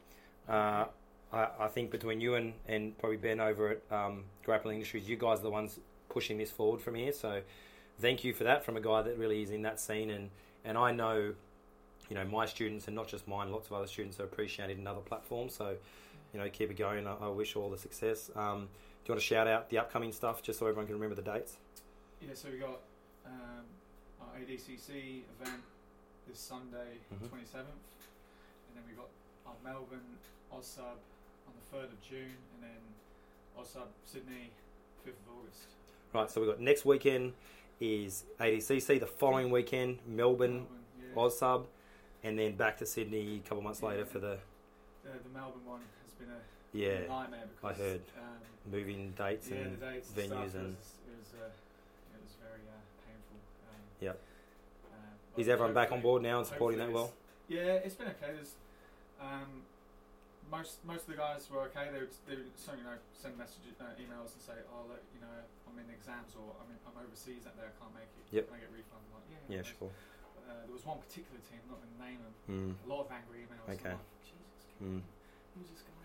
Uh, 0.48 0.86
I, 1.34 1.48
I 1.60 1.68
think 1.68 1.92
between 1.92 2.22
you 2.22 2.36
and, 2.36 2.54
and 2.68 2.98
probably 2.98 3.18
Ben 3.18 3.40
over 3.40 3.70
at 3.70 3.82
um, 3.92 4.24
Grappling 4.46 4.76
Industries, 4.76 5.08
you 5.10 5.18
guys 5.18 5.40
are 5.40 5.44
the 5.44 5.50
ones 5.50 5.80
pushing 6.10 6.38
this 6.38 6.52
forward 6.52 6.82
from 6.82 6.96
here. 6.96 7.12
So 7.12 7.42
thank 8.00 8.24
you 8.24 8.34
for 8.34 8.46
that 8.46 8.64
from 8.64 8.78
a 8.78 8.82
guy 8.82 9.02
that 9.02 9.18
really 9.18 9.42
is 9.42 9.52
in 9.52 9.64
that 9.64 9.80
scene. 9.80 10.10
And, 10.10 10.30
and 10.64 10.78
I 10.78 10.92
know, 10.92 11.34
you 12.10 12.16
know, 12.16 12.24
my 12.26 12.46
students 12.46 12.88
and 12.88 12.96
not 12.96 13.08
just 13.08 13.28
mine, 13.28 13.52
lots 13.52 13.68
of 13.68 13.74
other 13.74 13.88
students 13.88 14.20
are 14.20 14.24
appreciated 14.24 14.78
in 14.78 14.88
other 14.88 15.02
platforms. 15.02 15.54
So, 15.56 15.76
you 16.34 16.40
know, 16.40 16.50
keep 16.50 16.72
it 16.72 16.78
going. 16.78 17.06
I, 17.08 17.16
I 17.22 17.28
wish 17.28 17.56
all 17.56 17.70
the 17.70 17.78
success. 17.78 18.32
Um, 18.36 18.70
you 19.08 19.14
want 19.14 19.22
to 19.22 19.26
shout 19.28 19.48
out 19.48 19.70
the 19.70 19.78
upcoming 19.78 20.12
stuff 20.12 20.42
just 20.44 20.60
so 20.60 20.66
everyone 20.68 20.86
can 20.86 20.96
remember 20.96 21.16
the 21.16 21.22
dates? 21.22 21.58
Yeah, 22.22 22.30
so 22.34 22.50
we 22.52 22.58
got 22.58 22.80
um, 23.26 23.64
our 24.22 24.28
ADCC 24.40 25.24
event 25.40 25.62
this 26.28 26.40
Sunday, 26.40 26.98
Mhm. 27.14 27.30
27th, 27.30 27.68
and 28.68 28.76
then 28.76 28.84
we've 28.88 28.98
got 28.98 29.10
our 29.46 29.56
Melbourne 29.64 30.18
OzSub 30.52 30.80
on 31.48 31.54
the 31.56 31.78
3rd 31.78 31.86
of 31.94 32.02
June, 32.02 32.36
and 32.56 32.64
then 32.64 32.82
OzSub 33.58 33.88
Sydney 34.06 34.52
5th 35.06 35.10
of 35.28 35.40
August. 35.40 35.68
Right, 36.14 36.30
so 36.30 36.42
we've 36.42 36.50
got 36.50 36.60
next 36.60 36.86
weekend 36.86 37.34
is 37.80 38.26
ADCC, 38.40 38.98
the 39.00 39.06
following 39.06 39.52
weekend, 39.52 40.00
Melbourne, 40.08 40.66
yeah. 41.00 41.16
OzSub, 41.16 41.68
and 42.24 42.38
then 42.40 42.56
back 42.56 42.78
to 42.78 42.86
Sydney 42.86 43.38
a 43.38 43.48
couple 43.48 43.62
months 43.64 43.84
later 43.84 44.06
for 44.06 44.20
the 44.20 44.40
Uh, 45.06 45.12
the 45.24 45.30
Melbourne 45.30 45.64
one 45.66 45.82
has 46.04 46.14
been 46.16 46.30
a 46.30 46.42
yeah 46.74 47.08
nightmare 47.08 47.46
because 47.56 47.78
heard. 47.78 48.02
Um, 48.18 48.72
moving 48.72 49.14
dates 49.16 49.48
yeah, 49.50 49.58
and 49.64 49.80
the 49.80 49.86
dates 49.86 50.12
venues 50.12 50.54
and, 50.56 50.76
was, 50.76 51.00
it 51.08 51.16
was 51.16 51.32
uh, 51.40 51.48
it 51.48 52.20
was 52.20 52.34
very 52.44 52.64
uh, 52.68 52.84
painful. 53.08 53.40
Um, 53.72 53.82
Yep. 54.02 54.20
um, 54.92 55.40
is 55.40 55.48
everyone 55.48 55.74
back 55.74 55.92
on 55.92 56.02
board 56.02 56.22
now 56.22 56.40
and 56.40 56.48
supporting 56.48 56.80
that 56.80 56.92
well? 56.92 57.14
Yeah, 57.48 57.80
it's 57.86 57.96
been 57.96 58.08
okay. 58.12 58.36
There's 58.36 58.56
um, 59.24 59.64
most 60.52 60.84
most 60.84 61.08
of 61.08 61.16
the 61.16 61.20
guys 61.20 61.48
were 61.48 61.64
okay. 61.72 61.88
They 61.92 62.04
would, 62.04 62.16
they 62.28 62.36
would 62.36 62.52
so, 62.60 62.76
you 62.76 62.84
know 62.84 63.00
send 63.16 63.40
messages, 63.40 63.80
uh, 63.80 63.96
emails 63.96 64.36
and 64.36 64.44
say, 64.44 64.60
"Oh, 64.68 64.84
look, 64.92 65.00
you 65.16 65.24
know, 65.24 65.32
I'm 65.68 65.80
in 65.80 65.88
exams 65.88 66.36
or 66.36 66.52
I'm, 66.60 66.68
in, 66.72 66.80
I'm 66.84 66.96
overseas 67.00 67.48
that 67.48 67.56
day. 67.56 67.64
I 67.68 67.74
can't 67.80 67.96
make 67.96 68.12
it. 68.12 68.26
Yep. 68.36 68.44
Can 68.52 68.56
I 68.56 68.60
get 68.68 68.72
refund?" 68.76 69.00
I'm 69.08 69.14
like, 69.16 69.28
yeah, 69.32 69.60
Yeah, 69.60 69.64
sure. 69.64 69.88
worries." 69.88 70.04
Uh, 70.48 70.64
there 70.68 70.76
was 70.76 70.84
one 70.88 71.00
particular 71.04 71.40
team, 71.48 71.60
not 71.68 71.80
going 71.84 71.92
to 71.92 72.00
name 72.00 72.20
them. 72.24 72.36
Mm. 72.48 72.72
A 72.84 72.88
lot 72.88 73.04
of 73.04 73.12
angry 73.12 73.44
emails. 73.44 73.68
Okay. 73.68 73.96
Like, 73.96 74.12
Jesus, 74.24 74.64
Mm. 74.80 75.04
who's 75.56 75.68
this 75.72 75.84
guy? 75.84 75.97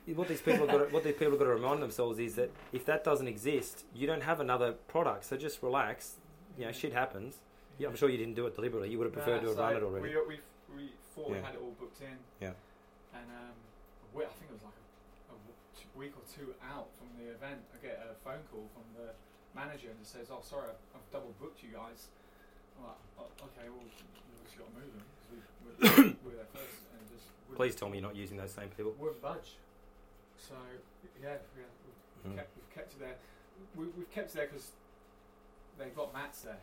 What 0.14 0.28
these 0.28 0.40
people 0.40 0.66
have 0.66 0.76
got, 0.78 0.88
to, 0.88 0.94
what 0.94 1.04
these 1.04 1.14
people 1.14 1.30
have 1.30 1.38
got 1.38 1.44
to 1.46 1.54
remind 1.54 1.82
themselves 1.82 2.18
is 2.18 2.34
that 2.36 2.50
if 2.72 2.84
that 2.86 3.04
doesn't 3.04 3.28
exist, 3.28 3.84
you 3.94 4.06
don't 4.06 4.22
have 4.22 4.40
another 4.40 4.72
product. 4.88 5.24
So 5.24 5.36
just 5.36 5.62
relax. 5.62 6.16
You 6.58 6.66
know, 6.66 6.72
shit 6.72 6.92
happens. 6.92 7.36
Yeah, 7.78 7.88
I'm 7.88 7.96
sure 7.96 8.08
you 8.08 8.16
didn't 8.16 8.34
do 8.34 8.46
it 8.46 8.54
deliberately. 8.54 8.88
You 8.90 8.98
would 8.98 9.06
have 9.06 9.12
preferred 9.12 9.40
to 9.42 9.48
have 9.48 9.56
so 9.56 9.62
run 9.62 9.76
it 9.76 9.82
already. 9.82 10.08
We, 10.08 10.16
we, 10.16 10.36
we 10.74 10.90
thought 11.14 11.30
we 11.30 11.36
had 11.36 11.54
it 11.54 11.60
all 11.60 11.76
booked 11.78 12.00
in. 12.00 12.16
Yeah. 12.40 12.56
And 13.12 13.28
um, 13.28 13.56
a 14.16 14.24
I 14.24 14.32
think 14.40 14.48
it 14.48 14.56
was 14.56 14.64
like 14.64 14.80
a 15.28 15.36
week 15.98 16.12
or 16.16 16.24
two 16.28 16.52
out 16.64 16.88
from 16.96 17.08
the 17.16 17.32
event, 17.32 17.60
I 17.72 17.76
get 17.84 18.00
a 18.00 18.16
phone 18.24 18.44
call 18.52 18.68
from 18.72 18.84
the 18.96 19.12
manager 19.56 19.88
and 19.88 19.98
just 19.98 20.12
says, 20.12 20.28
"Oh, 20.30 20.44
sorry, 20.44 20.68
I've, 20.72 21.04
double 21.12 21.32
booked 21.40 21.64
you 21.64 21.72
guys." 21.72 22.12
I'm 22.76 22.84
like, 22.84 23.00
oh, 23.20 23.48
"Okay, 23.48 23.68
well, 23.72 23.84
you 23.84 23.92
just 24.44 24.56
got 24.60 24.68
to 24.68 24.76
move 24.76 24.92
them 24.92 25.08
because 25.24 25.32
we, 25.32 25.36
we're, 25.72 26.16
we're 26.24 26.36
there 26.36 26.52
first 26.52 26.84
and 26.92 27.00
just 27.08 27.24
Please 27.56 27.74
tell 27.74 27.88
me 27.88 27.98
you're 27.98 28.08
not 28.08 28.16
using 28.16 28.36
those 28.36 28.52
same 28.52 28.68
people. 28.76 28.92
wouldn't 29.00 29.20
budge." 29.20 29.56
So 30.38 30.54
yeah, 31.22 31.40
yeah 31.56 31.64
we've, 32.24 32.32
Mm. 32.32 32.36
kept, 32.36 32.50
we've 32.56 32.72
kept 32.74 32.90
it 32.94 33.00
there. 33.00 33.16
We, 33.76 33.84
we've 33.94 34.10
kept 34.10 34.30
it 34.32 34.36
there 34.36 34.46
because 34.50 34.72
they've 35.78 35.94
got 35.94 36.12
mats 36.12 36.40
there. 36.42 36.58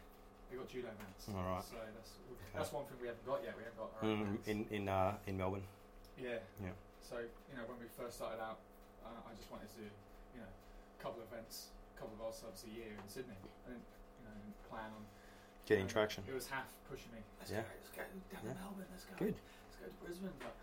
They've 0.50 0.60
got 0.60 0.68
judo 0.68 0.90
mats. 1.00 1.30
All 1.32 1.40
right. 1.40 1.64
So 1.64 1.78
that's 1.80 2.12
that's 2.54 2.72
one 2.74 2.86
thing 2.86 2.98
we 3.00 3.08
haven't 3.08 3.26
got 3.26 3.42
yet. 3.46 3.56
We 3.58 3.64
haven't 3.64 3.80
got 3.80 3.90
our 3.98 4.04
own 4.04 4.38
Mm, 4.44 4.48
in 4.50 4.58
in 4.70 4.84
uh, 4.90 5.16
in 5.26 5.38
Melbourne. 5.38 5.64
yeah. 6.20 6.44
Yeah. 6.62 6.76
So 7.02 7.18
you 7.22 7.56
know 7.56 7.64
when 7.70 7.80
we 7.80 7.88
first 7.98 8.18
started 8.20 8.42
out, 8.44 8.60
uh, 9.06 9.10
I 9.26 9.32
just 9.40 9.48
wanted 9.50 9.70
to 9.74 9.78
do 9.82 9.88
you 10.36 10.42
know 10.44 10.52
a 10.52 11.00
couple 11.02 11.24
of 11.24 11.32
events, 11.32 11.72
a 11.96 12.00
couple 12.02 12.14
of 12.20 12.22
OzSubs 12.28 12.66
a 12.68 12.72
year 12.74 12.94
in 13.00 13.08
Sydney. 13.08 13.38
I 13.66 13.74
didn't 13.74 13.88
you 14.20 14.24
know 14.28 14.36
plan 14.70 14.92
on 14.94 15.04
Getting 15.66 15.88
um, 15.88 15.96
traction. 15.96 16.22
It 16.28 16.36
was 16.36 16.52
half 16.52 16.68
pushing 16.92 17.10
me. 17.16 17.24
Let's 17.40 17.50
Yeah. 17.56 17.64
go. 17.64 17.72
Let's 17.80 17.94
go 17.96 18.04
down 18.04 18.44
Yeah. 18.44 18.52
to 18.54 18.60
Melbourne. 18.60 18.90
Let's 18.92 19.06
go. 19.08 19.16
Good. 19.16 19.36
Let's 19.40 19.78
go 19.80 19.86
to 19.88 19.96
Brisbane. 20.04 20.36
But 20.44 20.54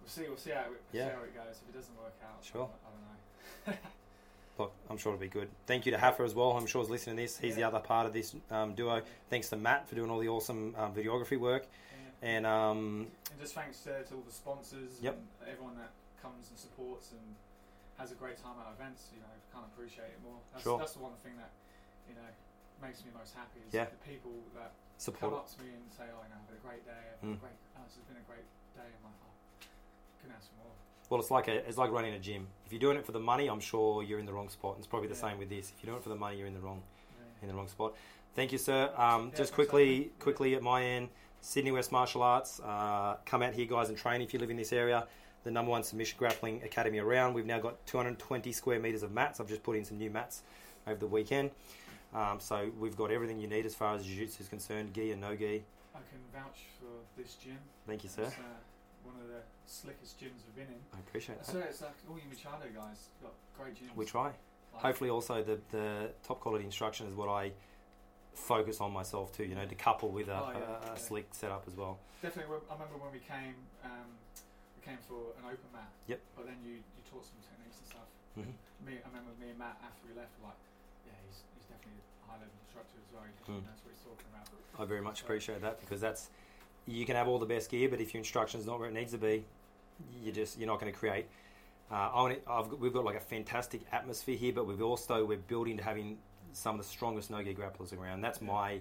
we'll 0.00 0.08
see. 0.08 0.22
We'll 0.28 0.36
see 0.36 0.50
how 0.50 0.60
it, 0.72 0.80
Yeah. 0.92 1.08
see 1.08 1.14
how 1.16 1.22
it 1.22 1.34
goes. 1.34 1.60
If 1.62 1.74
it 1.74 1.78
doesn't 1.78 1.96
work 1.98 2.14
out, 2.24 2.42
Sure. 2.44 2.68
I 2.68 2.88
don't 2.90 3.76
know. 3.76 3.88
Look, 4.58 4.72
I'm 4.90 4.98
sure 4.98 5.12
it'll 5.14 5.20
be 5.22 5.28
good. 5.28 5.48
Thank 5.66 5.86
you 5.86 5.92
to 5.92 5.98
Haffer 5.98 6.22
as 6.24 6.34
well. 6.34 6.52
I'm 6.52 6.66
sure 6.66 6.82
he's 6.82 6.90
listening 6.90 7.16
to 7.16 7.22
this. 7.22 7.38
He's 7.38 7.56
the 7.56 7.64
other 7.64 7.78
part 7.80 8.04
of 8.06 8.12
this 8.12 8.34
um, 8.50 8.74
duo. 8.74 9.00
Thanks 9.30 9.48
to 9.50 9.56
Matt 9.56 9.88
for 9.88 9.94
doing 9.94 10.10
all 10.10 10.18
the 10.18 10.28
awesome 10.28 10.74
um, 10.76 10.92
videography 10.92 11.38
work. 11.40 11.64
Yeah. 11.64 12.28
And 12.28 12.44
um, 12.46 13.06
And 13.32 13.40
just 13.40 13.54
thanks 13.54 13.80
to, 13.88 14.04
to 14.04 14.14
all 14.14 14.24
the 14.26 14.32
sponsors 14.32 15.00
Yep. 15.00 15.16
and 15.16 15.48
everyone 15.48 15.76
that 15.80 15.92
comes 16.20 16.50
and 16.50 16.58
supports 16.58 17.12
and 17.12 17.24
has 17.96 18.12
a 18.12 18.18
great 18.20 18.36
time 18.36 18.52
at 18.60 18.68
events. 18.76 19.08
You 19.16 19.20
know, 19.24 19.32
can't 19.48 19.64
appreciate 19.72 20.12
it 20.12 20.20
more. 20.20 20.36
That's, 20.52 20.64
Sure. 20.64 20.76
that's 20.76 20.92
the 20.92 21.00
one 21.00 21.16
thing 21.24 21.40
that 21.40 21.52
you 22.04 22.12
know 22.20 22.28
makes 22.84 23.00
me 23.00 23.12
most 23.16 23.32
happy 23.32 23.64
is 23.64 23.72
Yeah. 23.72 23.88
the 23.88 23.96
people 24.04 24.32
that 24.60 24.72
support. 25.00 25.32
come 25.32 25.40
up 25.40 25.48
to 25.56 25.58
me 25.64 25.72
and 25.72 25.88
say, 25.88 26.04
"Oh, 26.12 26.20
you 26.20 26.28
know, 26.28 26.36
I've 26.36 26.48
had 26.52 26.56
a 26.60 26.64
great 26.64 26.84
day. 26.84 27.00
I've 27.16 27.24
Mm. 27.24 27.40
a 27.40 27.40
great. 27.40 27.56
Oh, 27.80 27.84
this 27.88 27.96
has 27.96 28.04
been 28.04 28.20
a 28.20 28.26
great 28.28 28.44
day." 28.76 28.84
in 28.92 29.00
my 29.00 29.08
like, 29.08 29.24
"Oh, 29.24 29.29
couldn't 30.20 30.36
ask 30.36 30.48
more." 30.56 30.66
Well, 31.08 31.20
it's 31.20 31.30
like 31.30 31.48
a, 31.48 31.66
it's 31.68 31.78
like 31.78 31.90
running 31.90 32.14
a 32.14 32.18
gym. 32.18 32.46
If 32.66 32.72
you're 32.72 32.80
doing 32.80 32.96
it 32.96 33.04
for 33.04 33.12
the 33.12 33.20
money, 33.20 33.48
I'm 33.48 33.60
sure 33.60 34.02
you're 34.02 34.18
in 34.20 34.26
the 34.26 34.32
wrong 34.32 34.48
spot. 34.48 34.76
It's 34.78 34.86
probably 34.86 35.08
the 35.08 35.14
Yeah. 35.14 35.20
same 35.30 35.38
with 35.38 35.48
this. 35.48 35.70
If 35.70 35.82
you're 35.82 35.90
doing 35.90 35.98
it 36.00 36.02
for 36.04 36.08
the 36.10 36.16
money, 36.16 36.36
you're 36.38 36.46
in 36.46 36.54
the 36.54 36.60
wrong 36.60 36.82
in 37.42 37.48
the 37.48 37.54
wrong 37.54 37.68
spot. 37.68 37.94
Thank 38.34 38.52
you, 38.52 38.58
sir. 38.58 38.92
Um, 38.96 39.30
Yeah, 39.30 39.38
just 39.38 39.54
quickly, 39.54 40.12
quickly 40.20 40.54
at 40.54 40.62
my 40.62 40.84
end, 40.84 41.08
Sydney 41.40 41.72
West 41.72 41.90
Martial 41.90 42.22
Arts. 42.22 42.60
Uh, 42.60 43.16
come 43.24 43.42
out 43.42 43.54
here, 43.54 43.64
guys, 43.66 43.88
and 43.88 43.96
train 43.98 44.20
if 44.20 44.32
you 44.34 44.38
live 44.38 44.50
in 44.50 44.56
this 44.56 44.72
area. 44.72 45.08
The 45.42 45.50
number 45.50 45.70
one 45.70 45.82
submission 45.82 46.18
grappling 46.18 46.62
academy 46.62 46.98
around. 46.98 47.32
We've 47.32 47.46
now 47.46 47.58
got 47.58 47.84
220 47.86 48.52
square 48.52 48.78
meters 48.78 49.02
of 49.02 49.10
mats. 49.10 49.40
I've 49.40 49.48
just 49.48 49.62
put 49.62 49.76
in 49.78 49.84
some 49.86 49.96
new 49.98 50.10
mats 50.10 50.42
over 50.86 51.00
the 51.00 51.06
weekend. 51.06 51.50
Um, 52.12 52.38
so 52.40 52.70
we've 52.78 52.96
got 52.96 53.10
everything 53.10 53.40
you 53.40 53.48
need 53.48 53.64
as 53.64 53.74
far 53.74 53.94
as 53.94 54.04
jiu-jitsu 54.04 54.42
is 54.42 54.48
concerned, 54.48 54.92
gi 54.92 55.12
and 55.12 55.20
no 55.22 55.34
gi. 55.34 55.64
I 55.94 55.98
can 56.10 56.20
vouch 56.32 56.66
for 56.78 56.92
this 57.20 57.36
gym. 57.36 57.58
Thank 57.86 58.04
you, 58.04 58.10
sir. 58.10 58.30
One 59.04 59.14
of 59.20 59.28
the 59.28 59.40
slickest 59.66 60.18
gyms 60.20 60.42
we've 60.46 60.56
been 60.56 60.72
in. 60.74 60.80
I 60.94 60.98
appreciate 61.00 61.38
that. 61.38 61.46
so 61.46 61.58
it's 61.60 61.80
like 61.80 61.94
all 62.08 62.16
you 62.16 62.28
Machado 62.28 62.66
guys 62.74 63.08
got 63.22 63.32
great 63.58 63.74
gyms. 63.74 63.94
We 63.96 64.04
try. 64.04 64.32
Like, 64.74 64.82
Hopefully, 64.82 65.10
also 65.10 65.42
the 65.42 65.58
the 65.70 66.10
top 66.22 66.40
quality 66.40 66.64
instruction 66.64 67.06
is 67.08 67.14
what 67.14 67.28
I 67.28 67.52
focus 68.34 68.80
on 68.80 68.92
myself 68.92 69.32
too. 69.36 69.44
You 69.44 69.54
know, 69.54 69.66
to 69.66 69.74
couple 69.74 70.10
with 70.10 70.28
a, 70.28 70.36
Oh, 70.38 70.50
yeah, 70.52 70.58
a, 70.58 70.92
a 70.92 70.94
yeah. 70.94 70.94
slick 70.94 71.28
setup 71.32 71.64
as 71.66 71.74
well. 71.76 71.98
Definitely. 72.22 72.56
I 72.70 72.74
remember 72.74 72.96
when 73.02 73.12
we 73.12 73.18
came, 73.20 73.56
um, 73.84 74.06
we 74.78 74.80
came 74.86 74.98
for 75.08 75.32
an 75.40 75.44
open 75.48 75.68
mat. 75.72 75.88
Yep. 76.06 76.20
But 76.36 76.46
then 76.46 76.56
you, 76.64 76.78
you 76.78 77.02
taught 77.10 77.24
some 77.26 77.40
techniques 77.42 77.80
and 77.82 77.88
stuff. 77.90 78.08
Mhm. 78.38 78.54
Me, 78.86 79.00
I 79.02 79.06
remember 79.08 79.32
me 79.40 79.50
and 79.50 79.58
Matt 79.58 79.76
after 79.82 80.06
we 80.06 80.14
left 80.14 80.32
were 80.40 80.48
like, 80.52 80.60
yeah, 81.08 81.16
he's, 81.26 81.42
he's 81.58 81.66
definitely 81.66 82.00
a 82.00 82.24
high 82.30 82.38
level 82.38 82.54
instructor 82.64 82.96
as 83.00 83.08
well. 83.12 83.24
He 83.26 83.34
Mm. 83.50 83.64
knows 83.66 83.80
what 83.82 83.90
he's 83.92 84.04
talking 84.06 84.28
about. 84.30 84.46
I 84.78 84.84
very 84.86 85.02
much 85.02 85.20
appreciate 85.26 85.60
that 85.66 85.80
because 85.80 86.00
that's 86.00 86.30
you 86.90 87.06
can 87.06 87.16
have 87.16 87.28
all 87.28 87.38
the 87.38 87.46
best 87.46 87.70
gear, 87.70 87.88
but 87.88 88.00
if 88.00 88.12
your 88.12 88.18
instruction's 88.18 88.66
not 88.66 88.78
where 88.78 88.88
it 88.88 88.94
needs 88.94 89.12
to 89.12 89.18
be, 89.18 89.44
you 90.22 90.32
just 90.32 90.58
you're 90.58 90.66
not 90.66 90.80
going 90.80 90.92
to 90.92 90.98
create. 90.98 91.26
Uh, 91.90 91.94
I 91.94 92.36
I've, 92.48 92.68
got- 92.70 92.78
we've 92.78 92.92
got 92.92 93.04
like 93.04 93.16
a 93.16 93.20
fantastic 93.20 93.82
atmosphere 93.92 94.36
here, 94.36 94.52
but 94.52 94.66
we've 94.66 94.82
also 94.82 95.24
we're 95.24 95.38
building 95.38 95.76
to 95.78 95.82
having 95.82 96.18
some 96.52 96.78
of 96.78 96.84
the 96.84 96.88
strongest 96.90 97.30
no 97.30 97.42
gi 97.42 97.54
grapplers 97.54 97.96
around. 97.96 98.20
That's 98.22 98.40
Yeah. 98.40 98.46
my 98.52 98.80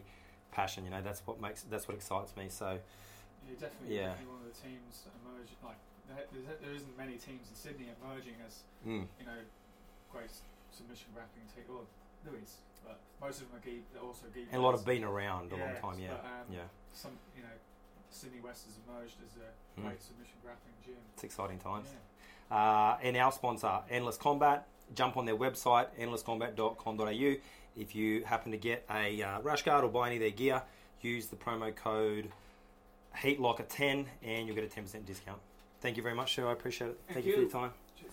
passion. 0.52 0.84
You 0.86 0.92
know, 0.92 1.02
that's 1.02 1.22
what 1.26 1.40
makes 1.42 1.62
that's 1.64 1.88
what 1.88 1.96
excites 1.96 2.36
me. 2.36 2.48
So 2.50 2.80
You're 3.48 3.58
definitely, 3.58 3.96
Yeah. 3.96 4.08
definitely 4.10 4.34
one 4.34 4.42
of 4.46 4.54
the 4.54 4.62
teams 4.62 5.04
that 5.06 5.14
emerge. 5.26 5.50
Like 5.64 5.78
there, 6.62 6.74
isn't 6.74 6.98
many 6.98 7.14
teams 7.14 7.50
in 7.50 7.56
Sydney 7.56 7.88
emerging 8.02 8.36
as 8.46 8.62
mm, 8.86 9.06
you 9.20 9.26
know 9.26 9.40
great 10.12 10.30
submission 10.72 11.08
grappling 11.14 11.46
team. 11.56 11.66
Well, 11.70 11.86
Louis, 12.26 12.50
but 12.86 13.00
most 13.22 13.42
of 13.42 13.50
them 13.52 13.58
are. 13.62 14.06
Also 14.06 14.26
gi. 14.34 14.46
and 14.52 14.62
a 14.62 14.66
lot 14.66 14.74
of 14.74 14.86
being 14.86 15.04
around 15.04 15.52
a 15.52 15.56
long 15.58 15.76
time. 15.82 16.00
Yeah, 16.00 16.10
but, 16.14 16.26
um, 16.26 16.46
yeah, 16.52 16.60
Some 16.94 17.12
you 17.36 17.42
know, 17.44 17.56
Sydney 18.12 18.40
West 18.42 18.66
has 18.66 18.76
emerged 18.88 19.16
as 19.26 19.36
a 19.38 19.80
Mm. 19.80 19.86
great 19.88 20.02
submission 20.02 20.36
grappling 20.44 20.74
gym. 20.86 20.96
it's 21.14 21.24
exciting 21.24 21.60
times. 21.60 21.88
Yeah. 22.52 22.58
Uh, 22.58 22.98
and 23.02 23.16
our 23.18 23.32
sponsor, 23.32 23.82
Endless 23.90 24.18
Combat. 24.18 24.68
Jump 24.96 25.18
on 25.18 25.26
their 25.26 25.38
website, 25.38 25.88
endlesscombat.com.au. 26.00 27.36
If 27.78 27.96
you 27.96 28.24
happen 28.26 28.52
to 28.52 28.58
get 28.58 28.84
a 28.90 29.22
uh, 29.22 29.40
rash 29.42 29.62
guard 29.64 29.84
or 29.84 29.90
buy 29.90 30.08
any 30.08 30.16
of 30.16 30.22
their 30.22 30.32
gear, 30.32 30.64
use 31.02 31.28
the 31.28 31.36
promo 31.36 31.74
code 31.76 32.32
HeatLocker10 33.18 34.06
and 34.24 34.48
you'll 34.48 34.56
get 34.56 34.64
a 34.66 34.68
10% 34.82 35.06
discount. 35.06 35.40
Thank 35.82 35.96
you 35.98 36.04
very 36.04 36.16
much, 36.16 36.36
sir. 36.36 36.48
I 36.48 36.54
appreciate 36.54 36.90
it. 36.90 37.00
Thank, 37.08 37.14
Thank 37.14 37.26
you 37.28 37.34
for 37.36 37.42
your 37.42 37.50
time. 37.50 37.72